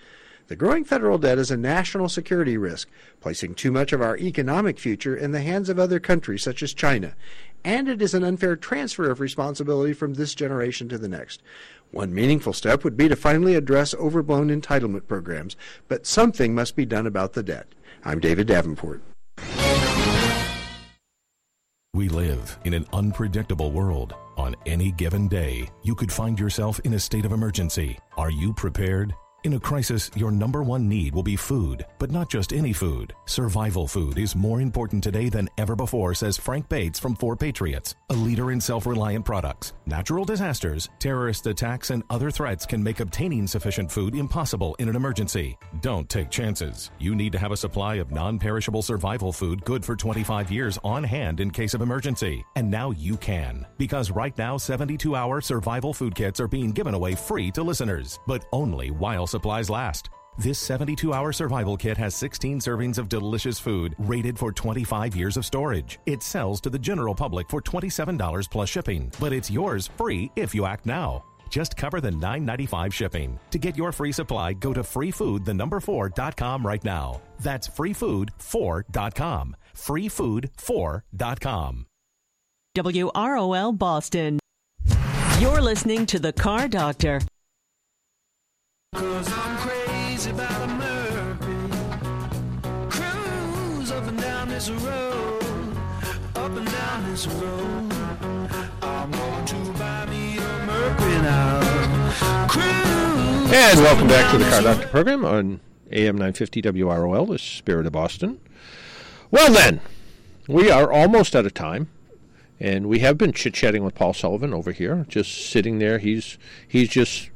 The 0.52 0.58
growing 0.58 0.84
federal 0.84 1.18
debt 1.18 1.38
is 1.38 1.50
a 1.50 1.56
national 1.56 2.10
security 2.10 2.58
risk, 2.58 2.90
placing 3.22 3.56
too 3.56 3.72
much 3.72 3.94
of 3.94 4.02
our 4.02 4.18
economic 4.18 4.80
future 4.80 5.16
in 5.16 5.32
the 5.32 5.42
hands 5.42 5.70
of 5.70 5.80
other 5.80 5.98
countries 5.98 6.44
such 6.44 6.62
as 6.62 6.74
China. 6.74 7.16
And 7.64 7.88
it 7.88 8.02
is 8.02 8.14
an 8.14 8.24
unfair 8.24 8.56
transfer 8.56 9.10
of 9.10 9.20
responsibility 9.20 9.94
from 9.94 10.16
this 10.16 10.34
generation 10.34 10.90
to 10.90 10.98
the 10.98 11.08
next. 11.08 11.42
One 11.92 12.14
meaningful 12.14 12.54
step 12.54 12.84
would 12.84 12.98
be 12.98 13.10
to 13.10 13.16
finally 13.16 13.56
address 13.56 13.94
overblown 13.94 14.50
entitlement 14.50 15.08
programs, 15.08 15.56
but 15.88 16.08
something 16.08 16.56
must 16.56 16.76
be 16.76 16.86
done 16.86 17.06
about 17.06 17.34
the 17.34 17.44
debt. 17.44 17.68
I'm 18.04 18.20
David 18.20 18.48
Davenport. 18.48 19.02
We 21.94 22.08
live 22.08 22.58
in 22.64 22.74
an 22.74 22.86
unpredictable 22.94 23.72
world. 23.72 24.14
On 24.38 24.56
any 24.66 24.92
given 24.94 25.28
day, 25.28 25.70
you 25.84 25.94
could 25.94 26.12
find 26.12 26.40
yourself 26.40 26.80
in 26.80 26.94
a 26.94 27.00
state 27.00 27.26
of 27.26 27.34
emergency. 27.34 28.00
Are 28.18 28.32
you 28.32 28.54
prepared? 28.54 29.14
In 29.44 29.54
a 29.54 29.60
crisis, 29.60 30.12
your 30.16 30.30
number 30.30 30.62
one 30.62 30.88
need 30.88 31.16
will 31.16 31.24
be 31.24 31.36
food, 31.36 31.84
but 31.98 32.12
not 32.12 32.30
just 32.30 32.54
any 32.54 32.74
food. 32.74 33.16
Survival 33.26 33.88
food 33.88 34.20
is 34.20 34.36
more 34.36 34.62
important 34.62 35.04
today 35.04 35.30
than 35.30 35.50
ever 35.58 35.76
before, 35.76 36.14
says 36.14 36.38
Frank 36.38 36.70
Bates 36.70 37.00
from 37.00 37.18
4Patriots, 37.18 37.96
a 38.12 38.14
leader 38.14 38.52
in 38.52 38.62
self 38.62 38.86
reliant 38.86 39.26
products. 39.26 39.74
Natural 39.88 40.26
disasters, 40.26 40.90
terrorist 41.00 41.48
attacks, 41.48 41.90
and 41.90 42.04
other 42.12 42.30
threats 42.30 42.68
can 42.68 42.84
make 42.84 43.00
obtaining 43.00 43.48
sufficient 43.48 43.92
food 43.92 44.14
impossible 44.14 44.76
in 44.78 44.88
an 44.90 44.96
emergency. 44.96 45.58
Don't 45.82 46.08
take 46.08 46.30
chances. 46.30 46.92
You 47.00 47.16
need 47.16 47.32
to 47.32 47.40
have 47.40 47.52
a 47.52 47.58
supply 47.58 47.96
of 47.96 48.12
non 48.12 48.38
perishable 48.38 48.84
survival 48.84 49.32
food 49.32 49.66
good 49.66 49.84
for 49.84 49.96
25 49.96 50.52
years 50.52 50.78
on 50.84 51.04
hand 51.04 51.40
in 51.40 51.50
case 51.50 51.74
of 51.74 51.82
emergency. 51.82 52.46
And 52.56 52.70
now 52.70 52.92
you 52.92 53.18
can. 53.18 53.66
Because 53.80 54.12
right 54.12 54.38
now, 54.38 54.58
72 54.58 55.16
hour 55.16 55.42
survival 55.42 55.96
food 55.96 56.14
kits 56.14 56.40
are 56.40 56.48
being 56.48 56.72
given 56.72 56.94
away 56.94 57.16
free 57.16 57.50
to 57.52 57.64
listeners, 57.64 58.20
but 58.28 58.46
only 58.52 58.92
while 58.92 59.26
supplies 59.32 59.70
last. 59.70 60.10
This 60.38 60.60
72 60.60 61.14
hour 61.14 61.32
survival 61.32 61.78
kit 61.78 61.98
has 61.98 62.16
16 62.16 62.60
servings 62.60 62.98
of 62.98 63.08
delicious 63.10 63.60
food 63.60 63.96
rated 63.98 64.38
for 64.38 64.52
25 64.52 65.16
years 65.16 65.38
of 65.38 65.46
storage. 65.46 66.00
It 66.06 66.22
sells 66.24 66.60
to 66.62 66.70
the 66.70 66.80
general 66.80 67.16
public 67.16 67.50
for 67.50 67.62
$27 67.62 68.50
plus 68.50 68.70
shipping, 68.70 69.12
but 69.20 69.34
it's 69.34 69.52
yours 69.52 69.88
free 69.98 70.32
if 70.36 70.56
you 70.56 70.66
act 70.66 70.86
now. 70.86 71.24
Just 71.50 71.76
cover 71.76 72.00
the 72.02 72.12
$9.95 72.12 72.94
shipping. 72.94 73.38
To 73.52 73.60
get 73.60 73.78
your 73.78 73.92
free 73.92 74.14
supply, 74.14 74.54
go 74.54 74.74
to 74.74 74.82
freefood 74.82 75.46
the 75.46 75.54
number 75.54 75.80
4.com 75.80 76.66
right 76.66 76.84
now. 76.84 77.22
That's 77.40 77.68
freefood4.com. 77.68 79.56
Freefood4.com. 79.76 81.86
WROL 82.74 83.78
Boston. 83.78 84.40
You're 85.40 85.62
listening 85.62 86.06
to 86.06 86.20
The 86.20 86.32
Car 86.32 86.70
Doctor. 86.70 87.20
Cause 88.94 89.32
I'm 89.32 89.58
crazy 89.58 90.32
about 90.32 90.70
a 90.70 90.74
Mercury. 90.74 91.56
Cruise 92.90 93.90
up 93.90 94.04
and 94.06 94.20
down 94.20 94.50
this 94.50 94.70
road. 94.70 95.78
Up 96.36 96.52
and 96.52 96.70
down 96.70 97.10
this 97.10 97.26
road. 97.26 97.94
I'm 98.82 99.10
going 99.12 99.46
to 99.46 99.56
buy 99.80 100.06
me 100.08 100.38
a 100.40 100.66
Mercury 100.66 101.22
now. 101.22 102.48
Cruise. 102.50 103.54
And 103.54 103.80
welcome 103.80 104.10
back 104.10 104.30
to 104.34 104.38
the 104.38 104.50
Car 104.50 104.62
Doctor 104.62 104.88
program 104.90 105.24
on 105.24 105.62
AM 105.94 106.18
950 106.18 106.62
WROL, 106.62 107.30
the 107.30 107.40
Spirit 107.40 107.86
of 107.86 107.94
Boston. 107.94 108.42
Well, 109.32 109.54
then, 109.54 109.80
we 110.50 110.70
are 110.70 110.92
almost 110.92 111.34
out 111.34 111.46
of 111.46 111.54
time. 111.54 111.88
And 112.60 112.88
we 112.88 113.00
have 113.00 113.18
been 113.18 113.32
chit 113.32 113.54
chatting 113.54 113.86
with 113.86 113.96
Paul 113.96 114.14
Sullivan 114.14 114.54
over 114.54 114.74
here, 114.74 115.06
just 115.08 115.50
sitting 115.50 115.80
there. 115.80 115.98
He's 115.98 116.38
he's 116.68 116.90
just 116.90 117.30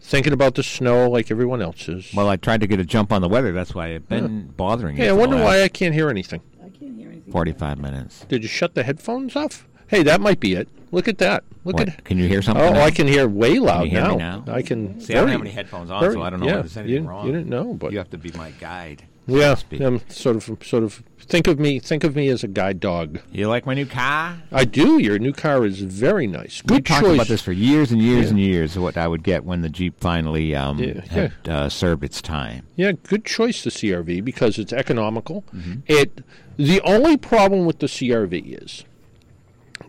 thinking 0.00 0.32
about 0.32 0.54
the 0.54 0.62
snow 0.62 1.08
like 1.08 1.30
everyone 1.30 1.62
else 1.62 1.88
is. 1.88 2.12
Well, 2.14 2.28
I 2.28 2.36
tried 2.36 2.60
to 2.62 2.66
get 2.66 2.80
a 2.80 2.84
jump 2.84 3.12
on 3.12 3.20
the 3.22 3.28
weather. 3.28 3.52
That's 3.52 3.74
why 3.74 3.94
I've 3.94 4.08
been 4.08 4.48
bothering 4.56 4.96
you. 4.96 5.02
Hey, 5.02 5.08
I 5.08 5.12
for 5.12 5.14
the 5.14 5.20
wonder 5.20 5.36
last 5.36 5.44
why 5.44 5.62
I 5.62 5.68
can't 5.68 5.94
hear 5.94 6.08
anything. 6.10 6.40
45 7.30 7.78
minutes. 7.78 8.24
Did 8.28 8.42
you 8.42 8.48
shut 8.48 8.74
the 8.74 8.82
headphones 8.82 9.36
off? 9.36 9.66
Hey, 9.86 10.02
that 10.02 10.20
might 10.20 10.40
be 10.40 10.54
it. 10.54 10.68
Look 10.92 11.06
at 11.06 11.18
that. 11.18 11.44
Look 11.64 11.76
What, 11.78 11.88
at. 11.88 12.04
can 12.04 12.18
you 12.18 12.26
hear 12.26 12.42
something 12.42 12.64
Oh, 12.64 12.72
now? 12.72 12.80
I 12.80 12.90
can 12.90 13.06
hear 13.06 13.28
way 13.28 13.58
loud 13.60 13.84
you 13.84 13.90
hear 13.90 14.00
now. 14.02 14.10
me 14.12 14.16
now? 14.16 14.44
I 14.48 14.62
can. 14.62 15.00
See, 15.00 15.14
I 15.14 15.20
don't 15.20 15.28
have 15.28 15.40
any 15.40 15.50
headphones 15.50 15.90
on, 15.90 16.00
very- 16.00 16.14
so 16.14 16.22
I 16.22 16.30
don't 16.30 16.40
know 16.40 16.46
yeah, 16.46 16.52
if 16.56 16.62
there's 16.62 16.76
anything 16.78 16.94
didn't- 16.94 17.08
wrong. 17.08 17.26
You 17.26 17.32
didn't 17.32 17.48
know, 17.48 17.74
but 17.74 17.92
You 17.92 17.98
have 17.98 18.10
to 18.10 18.18
be 18.18 18.32
my 18.32 18.50
guide. 18.52 19.04
Yeah, 19.26 19.54
so 19.54 19.54
to 19.54 19.60
speak. 19.60 19.80
I'm 19.80 20.00
sort 20.08 20.36
of 20.36 20.44
sort 20.64 20.82
of 20.84 21.02
think 21.20 21.46
of 21.46 21.58
me 21.60 21.78
think 21.78 22.02
of 22.04 22.16
me 22.16 22.28
as 22.28 22.42
a 22.42 22.48
guide 22.48 22.80
dog. 22.80 23.20
You 23.30 23.48
like 23.48 23.66
my 23.66 23.74
new 23.74 23.86
car? 23.86 24.42
I 24.50 24.64
do. 24.64 24.98
Your 24.98 25.18
new 25.18 25.32
car 25.32 25.64
is 25.64 25.80
very 25.80 26.26
nice. 26.26 26.62
we 26.66 26.76
Good 26.76 26.86
talked 26.86 27.04
choice. 27.04 27.14
about 27.14 27.28
this 27.28 27.42
for 27.42 27.52
years 27.52 27.92
and 27.92 28.02
years 28.02 28.24
Yeah. 28.24 28.30
and 28.30 28.40
years. 28.40 28.78
What 28.78 28.96
I 28.96 29.06
would 29.06 29.22
get 29.22 29.44
when 29.44 29.62
the 29.62 29.68
Jeep 29.68 29.94
finally 30.00 30.54
um, 30.56 30.78
Yeah, 30.78 31.00
had 31.06 31.32
Uh, 31.48 31.68
served 31.68 32.02
its 32.04 32.20
time. 32.20 32.66
Yeah, 32.76 32.92
good 32.92 33.24
choice 33.24 33.62
the 33.62 33.70
CRV 33.70 34.24
because 34.24 34.58
it's 34.58 34.72
economical. 34.72 35.44
Mm-hmm. 35.54 35.80
It 35.86 36.24
the 36.56 36.80
only 36.82 37.16
problem 37.16 37.64
with 37.66 37.78
the 37.78 37.86
CRV 37.86 38.62
is 38.62 38.84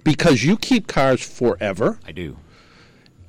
because 0.04 0.44
you 0.44 0.58
keep 0.58 0.88
cars 0.88 1.22
forever. 1.22 2.00
I 2.08 2.12
do. 2.12 2.38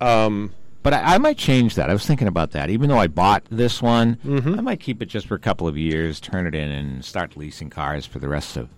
Um, 0.01 0.53
But 0.83 0.95
I, 0.95 1.15
I 1.15 1.19
might 1.19 1.39
change 1.39 1.75
that. 1.77 1.91
I 1.91 1.93
was 1.93 2.05
thinking 2.07 2.27
about 2.29 2.51
that. 2.53 2.69
Even 2.71 2.89
though 2.89 2.99
I 2.99 3.07
bought 3.07 3.45
this 3.51 3.81
one, 3.81 4.17
Mm-hmm. 4.25 4.59
I 4.59 4.63
might 4.63 4.81
keep 4.81 5.01
it 5.03 5.07
just 5.07 5.27
for 5.27 5.35
a 5.35 5.39
couple 5.39 5.69
of 5.69 5.77
years, 5.77 6.21
turn 6.21 6.47
it 6.47 6.55
in, 6.55 6.71
and 6.73 7.05
start 7.05 7.37
leasing 7.37 7.71
cars 7.71 8.05
for 8.07 8.19
the 8.19 8.29
rest 8.29 8.57
of 8.57 8.69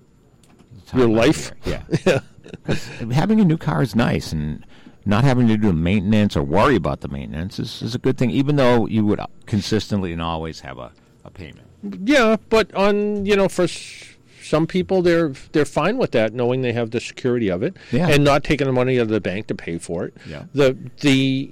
the 0.74 0.80
time 0.90 1.00
Your 1.00 1.08
life? 1.08 1.52
here. 1.64 1.82
Yeah. 2.06 2.20
'Cause 2.64 2.86
having 3.10 3.40
a 3.40 3.44
new 3.44 3.56
car 3.56 3.80
is 3.82 3.96
nice, 3.96 4.30
and 4.32 4.64
not 5.06 5.24
having 5.24 5.48
to 5.48 5.56
do 5.56 5.72
maintenance 5.72 6.36
or 6.36 6.42
worry 6.42 6.76
about 6.76 7.00
the 7.00 7.08
maintenance 7.08 7.58
is, 7.58 7.80
is 7.82 7.94
a 7.94 7.98
good 7.98 8.18
thing. 8.18 8.30
Even 8.30 8.56
though 8.56 8.86
you 8.86 9.04
would 9.06 9.18
consistently 9.46 10.12
and 10.12 10.20
always 10.20 10.60
have 10.60 10.78
a, 10.78 10.92
a 11.24 11.30
payment. 11.30 11.66
yeah, 12.04 12.36
but 12.50 12.72
on 12.74 13.24
you 13.24 13.34
know 13.34 13.48
for 13.48 13.62
s- 13.64 14.13
some 14.44 14.66
people 14.66 15.02
they're 15.02 15.32
they're 15.52 15.64
fine 15.64 15.96
with 15.98 16.10
that, 16.12 16.32
knowing 16.34 16.60
they 16.62 16.72
have 16.72 16.90
the 16.90 17.00
security 17.00 17.48
of 17.48 17.62
it, 17.62 17.76
Yeah. 17.92 18.08
and 18.08 18.22
not 18.24 18.44
taking 18.44 18.66
the 18.66 18.72
money 18.72 18.98
out 18.98 19.02
of 19.04 19.08
the 19.08 19.20
bank 19.20 19.46
to 19.48 19.54
pay 19.54 19.78
for 19.78 20.04
it. 20.04 20.14
Yeah. 20.28 20.44
The 20.54 20.76
the 21.00 21.50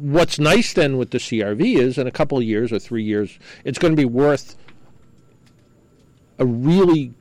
what's 0.00 0.38
nice 0.38 0.72
then 0.72 0.96
with 0.98 1.10
the 1.10 1.18
CRV 1.18 1.76
is 1.76 1.98
in 1.98 2.06
a 2.06 2.10
couple 2.10 2.38
of 2.38 2.44
years 2.44 2.72
or 2.72 2.78
three 2.78 3.02
years, 3.02 3.38
it's 3.64 3.78
going 3.78 3.92
to 3.92 3.96
be 3.96 4.04
worth 4.04 4.56
a 6.38 6.44
really 6.46 7.12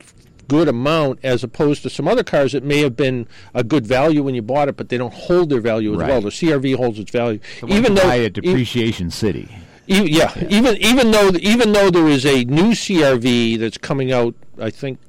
good 0.47 0.67
amount 0.67 1.19
as 1.23 1.43
opposed 1.43 1.81
to 1.83 1.89
some 1.89 2.07
other 2.07 2.23
cars 2.23 2.51
that 2.51 2.63
may 2.63 2.79
have 2.81 2.95
been 2.95 3.25
a 3.53 3.63
good 3.63 3.85
value 3.85 4.21
when 4.23 4.35
you 4.35 4.41
bought 4.41 4.67
it, 4.67 4.75
but 4.75 4.89
they 4.89 4.97
don't 4.97 5.13
hold 5.13 5.49
their 5.49 5.61
value 5.61 5.93
as 5.93 5.99
Right. 5.99 6.09
well. 6.09 6.21
The 6.21 6.29
CRV 6.31 6.75
holds 6.75 6.99
its 6.99 7.11
value, 7.11 7.39
So 7.59 7.69
even 7.69 7.95
though 7.95 8.03
buy 8.03 8.15
a 8.15 8.25
e- 8.25 8.29
depreciation 8.29 9.11
city. 9.11 9.47
E- 9.87 10.09
yeah, 10.09 10.31
even 10.49 10.77
even 10.77 11.11
though 11.11 11.31
even 11.39 11.71
though 11.73 11.89
there 11.89 12.07
is 12.07 12.25
a 12.25 12.43
new 12.45 12.71
CRV 12.75 13.57
that's 13.59 13.77
coming 13.77 14.11
out, 14.11 14.35
I 14.59 14.69
think 14.69 14.99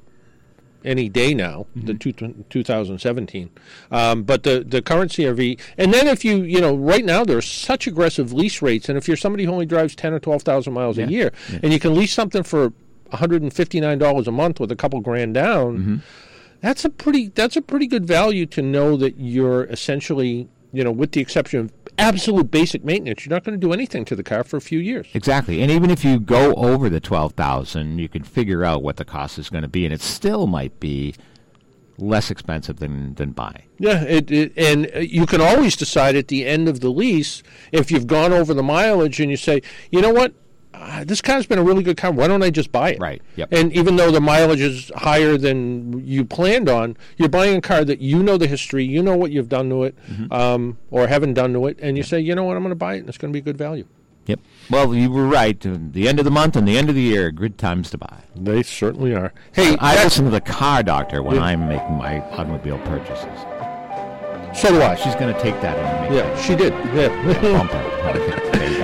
any 0.85 1.07
day 1.07 1.33
now, 1.33 1.65
the 1.75 1.93
two, 1.93 2.11
2017. 2.11 3.49
Um, 3.91 4.23
but 4.23 4.43
the 4.43 4.63
the 4.67 4.81
current 4.81 5.11
CRV, 5.11 5.59
and 5.77 5.93
then 5.93 6.07
if 6.07 6.25
you 6.25 6.43
you 6.43 6.59
know 6.59 6.75
right 6.75 7.05
now 7.05 7.23
there 7.23 7.37
are 7.37 7.41
such 7.41 7.87
aggressive 7.87 8.33
lease 8.33 8.61
rates, 8.61 8.89
and 8.89 8.97
if 8.97 9.07
you're 9.07 9.17
somebody 9.17 9.45
who 9.45 9.51
only 9.51 9.65
drives 9.65 9.95
ten 9.95 10.13
or 10.13 10.19
twelve 10.19 10.43
thousand 10.43 10.73
miles 10.73 10.97
Yeah. 10.97 11.05
a 11.05 11.09
year, 11.09 11.31
Yeah. 11.51 11.59
and 11.63 11.73
you 11.73 11.79
can 11.79 11.93
lease 11.95 12.13
something 12.13 12.43
for 12.43 12.63
one 12.69 12.73
hundred 13.19 13.41
and 13.43 13.53
fifty 13.53 13.79
nine 13.79 13.97
dollars 13.97 14.27
a 14.27 14.31
month 14.31 14.59
with 14.59 14.71
a 14.71 14.75
couple 14.75 14.99
grand 14.99 15.33
down. 15.35 16.03
That's 16.61 16.83
a 16.85 16.89
pretty 16.89 17.29
that's 17.29 17.55
a 17.55 17.61
pretty 17.61 17.87
good 17.87 18.05
value 18.05 18.45
to 18.47 18.61
know 18.61 18.97
that 18.97 19.17
you're 19.17 19.65
essentially 19.65 20.47
you 20.73 20.83
know 20.83 20.91
with 20.91 21.11
the 21.13 21.21
exception 21.21 21.59
of 21.61 21.82
absolute 21.97 22.51
basic 22.51 22.83
maintenance, 22.83 23.25
you're 23.25 23.33
not 23.33 23.43
going 23.43 23.59
to 23.59 23.67
do 23.67 23.73
anything 23.73 24.05
to 24.05 24.15
the 24.15 24.23
car 24.23 24.43
for 24.43 24.57
a 24.57 24.61
few 24.61 24.79
years. 24.79 25.07
Exactly. 25.13 25.61
And 25.61 25.71
even 25.71 25.89
if 25.89 26.03
you 26.03 26.19
go 26.19 26.53
over 26.55 26.89
the 26.89 26.99
12,000, 26.99 27.99
you 27.99 28.09
can 28.09 28.23
figure 28.23 28.63
out 28.63 28.83
what 28.83 28.97
the 28.97 29.05
cost 29.05 29.37
is 29.37 29.49
going 29.49 29.63
to 29.63 29.69
be 29.69 29.85
and 29.85 29.93
it 29.93 30.01
still 30.01 30.47
might 30.47 30.79
be 30.79 31.15
less 31.97 32.31
expensive 32.31 32.79
than 32.79 33.13
than 33.15 33.31
buying. 33.31 33.63
Yeah, 33.77 34.03
it, 34.03 34.31
it, 34.31 34.53
and 34.57 34.89
uh, 34.95 34.99
you 34.99 35.25
can 35.25 35.41
always 35.41 35.75
decide 35.75 36.15
at 36.15 36.27
the 36.27 36.45
end 36.45 36.67
of 36.67 36.79
the 36.79 36.89
lease 36.89 37.43
if 37.71 37.91
you've 37.91 38.07
gone 38.07 38.33
over 38.33 38.53
the 38.53 38.63
mileage 38.63 39.19
and 39.19 39.29
you 39.29 39.37
say, 39.37 39.61
you 39.91 40.01
know 40.01 40.11
what, 40.11 40.33
uh, 40.73 41.03
this 41.03 41.21
car's 41.21 41.45
been 41.45 41.59
a 41.59 41.63
really 41.63 41.83
good 41.83 41.97
car. 41.97 42.11
Why 42.11 42.27
don't 42.27 42.41
I 42.43 42.49
just 42.49 42.71
buy 42.71 42.91
it? 42.93 42.99
Right. 42.99 43.21
Yep. 43.35 43.49
And 43.53 43.71
even 43.73 43.95
though 43.95 44.11
the 44.11 44.21
mileage 44.21 44.59
is 44.61 44.91
higher 44.95 45.37
than 45.37 46.05
you 46.05 46.25
planned 46.25 46.69
on, 46.69 46.97
you're 47.17 47.29
buying 47.29 47.55
a 47.55 47.61
car 47.61 47.83
that 47.85 47.99
you 48.01 48.23
know 48.23 48.37
the 48.37 48.47
history, 48.47 48.83
you 48.83 49.01
know 49.03 49.15
what 49.15 49.31
you've 49.31 49.49
done 49.49 49.69
to 49.69 49.83
it, 49.83 49.95
Mm-hmm. 50.09 50.33
um, 50.33 50.77
or 50.91 51.07
haven't 51.07 51.33
done 51.35 51.53
to 51.53 51.67
it, 51.67 51.77
and 51.81 51.97
you 51.97 52.03
say, 52.03 52.19
you 52.19 52.35
know 52.35 52.43
what, 52.43 52.57
I'm 52.57 52.63
going 52.63 52.71
to 52.71 52.75
buy 52.75 52.95
it, 52.95 52.99
and 52.99 53.09
it's 53.09 53.17
going 53.17 53.31
to 53.31 53.37
be 53.37 53.41
good 53.41 53.57
value. 53.57 53.85
Yep. 54.25 54.39
Well, 54.69 54.95
you 54.95 55.11
were 55.11 55.27
right. 55.27 55.63
Uh, 55.65 55.77
The 55.91 56.07
end 56.07 56.17
of 56.17 56.23
the 56.25 56.31
month 56.31 56.55
and 56.55 56.65
the 56.65 56.77
end 56.77 56.87
of 56.89 56.95
the 56.95 57.01
year, 57.01 57.29
good 57.29 57.57
times 57.57 57.89
to 57.91 57.97
buy. 57.97 58.21
They 58.35 58.63
certainly 58.63 59.13
are. 59.13 59.33
Hey, 59.51 59.75
I 59.79 59.95
that's- 59.95 60.03
listen 60.05 60.25
to 60.25 60.31
the 60.31 60.39
car 60.39 60.81
doctor 60.81 61.21
when 61.21 61.35
Yeah. 61.35 61.43
I'm 61.43 61.67
making 61.67 61.97
my 61.97 62.21
automobile 62.31 62.77
purchases. 62.79 63.27
So 64.55 64.69
do 64.69 64.81
I. 64.81 64.95
She's 64.95 65.15
going 65.15 65.33
to 65.33 65.41
take 65.41 65.59
that 65.61 65.77
and 65.77 66.15
Yeah, 66.15 66.41
she 66.41 66.55
did. 66.55 66.73
Yeah. 66.93 67.09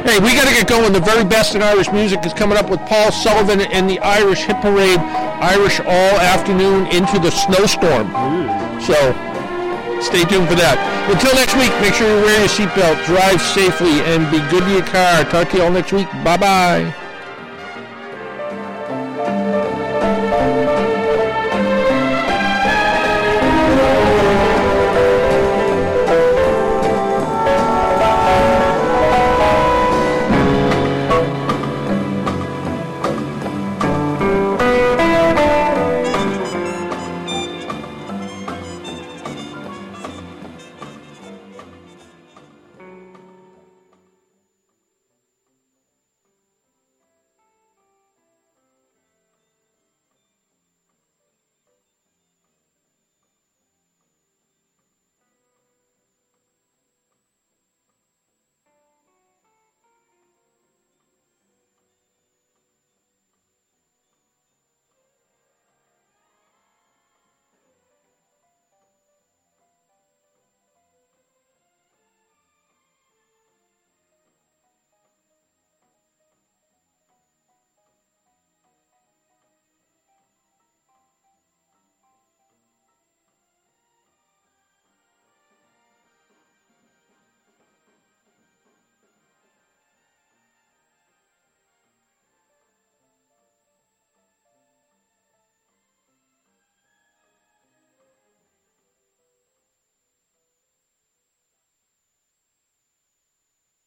Hey, 0.04 0.18
we 0.20 0.34
got 0.34 0.48
to 0.48 0.54
get 0.54 0.68
going. 0.68 0.92
The 0.94 1.00
very 1.00 1.24
best 1.24 1.56
in 1.56 1.62
Irish 1.62 1.92
music 1.92 2.26
is 2.26 2.34
coming 2.34 2.58
up 2.58 2.70
with 2.70 2.80
Paul 2.82 3.12
Sullivan 3.12 3.62
and 3.62 3.90
the 3.90 4.00
Irish 4.00 4.40
Hit 4.44 4.58
Parade. 4.62 4.98
Irish 4.98 5.80
all 5.82 6.16
afternoon 6.20 6.88
into 6.88 7.20
the 7.20 7.30
snowstorm. 7.30 8.10
So 8.82 8.96
stay 10.02 10.24
tuned 10.26 10.48
for 10.48 10.56
that. 10.56 10.78
Until 11.12 11.36
next 11.36 11.56
week, 11.56 11.72
make 11.82 11.94
sure 11.94 12.08
you 12.08 12.26
wear 12.26 12.40
your 12.40 12.50
seatbelt, 12.50 13.06
drive 13.06 13.42
safely, 13.42 14.02
and 14.10 14.30
be 14.32 14.40
good 14.50 14.64
to 14.64 14.72
your 14.72 14.86
car. 14.86 15.24
Talk 15.26 15.50
to 15.52 15.58
you 15.58 15.64
all 15.64 15.72
next 15.72 15.92
week. 15.94 16.08
Bye 16.24 16.38
bye. 16.38 17.09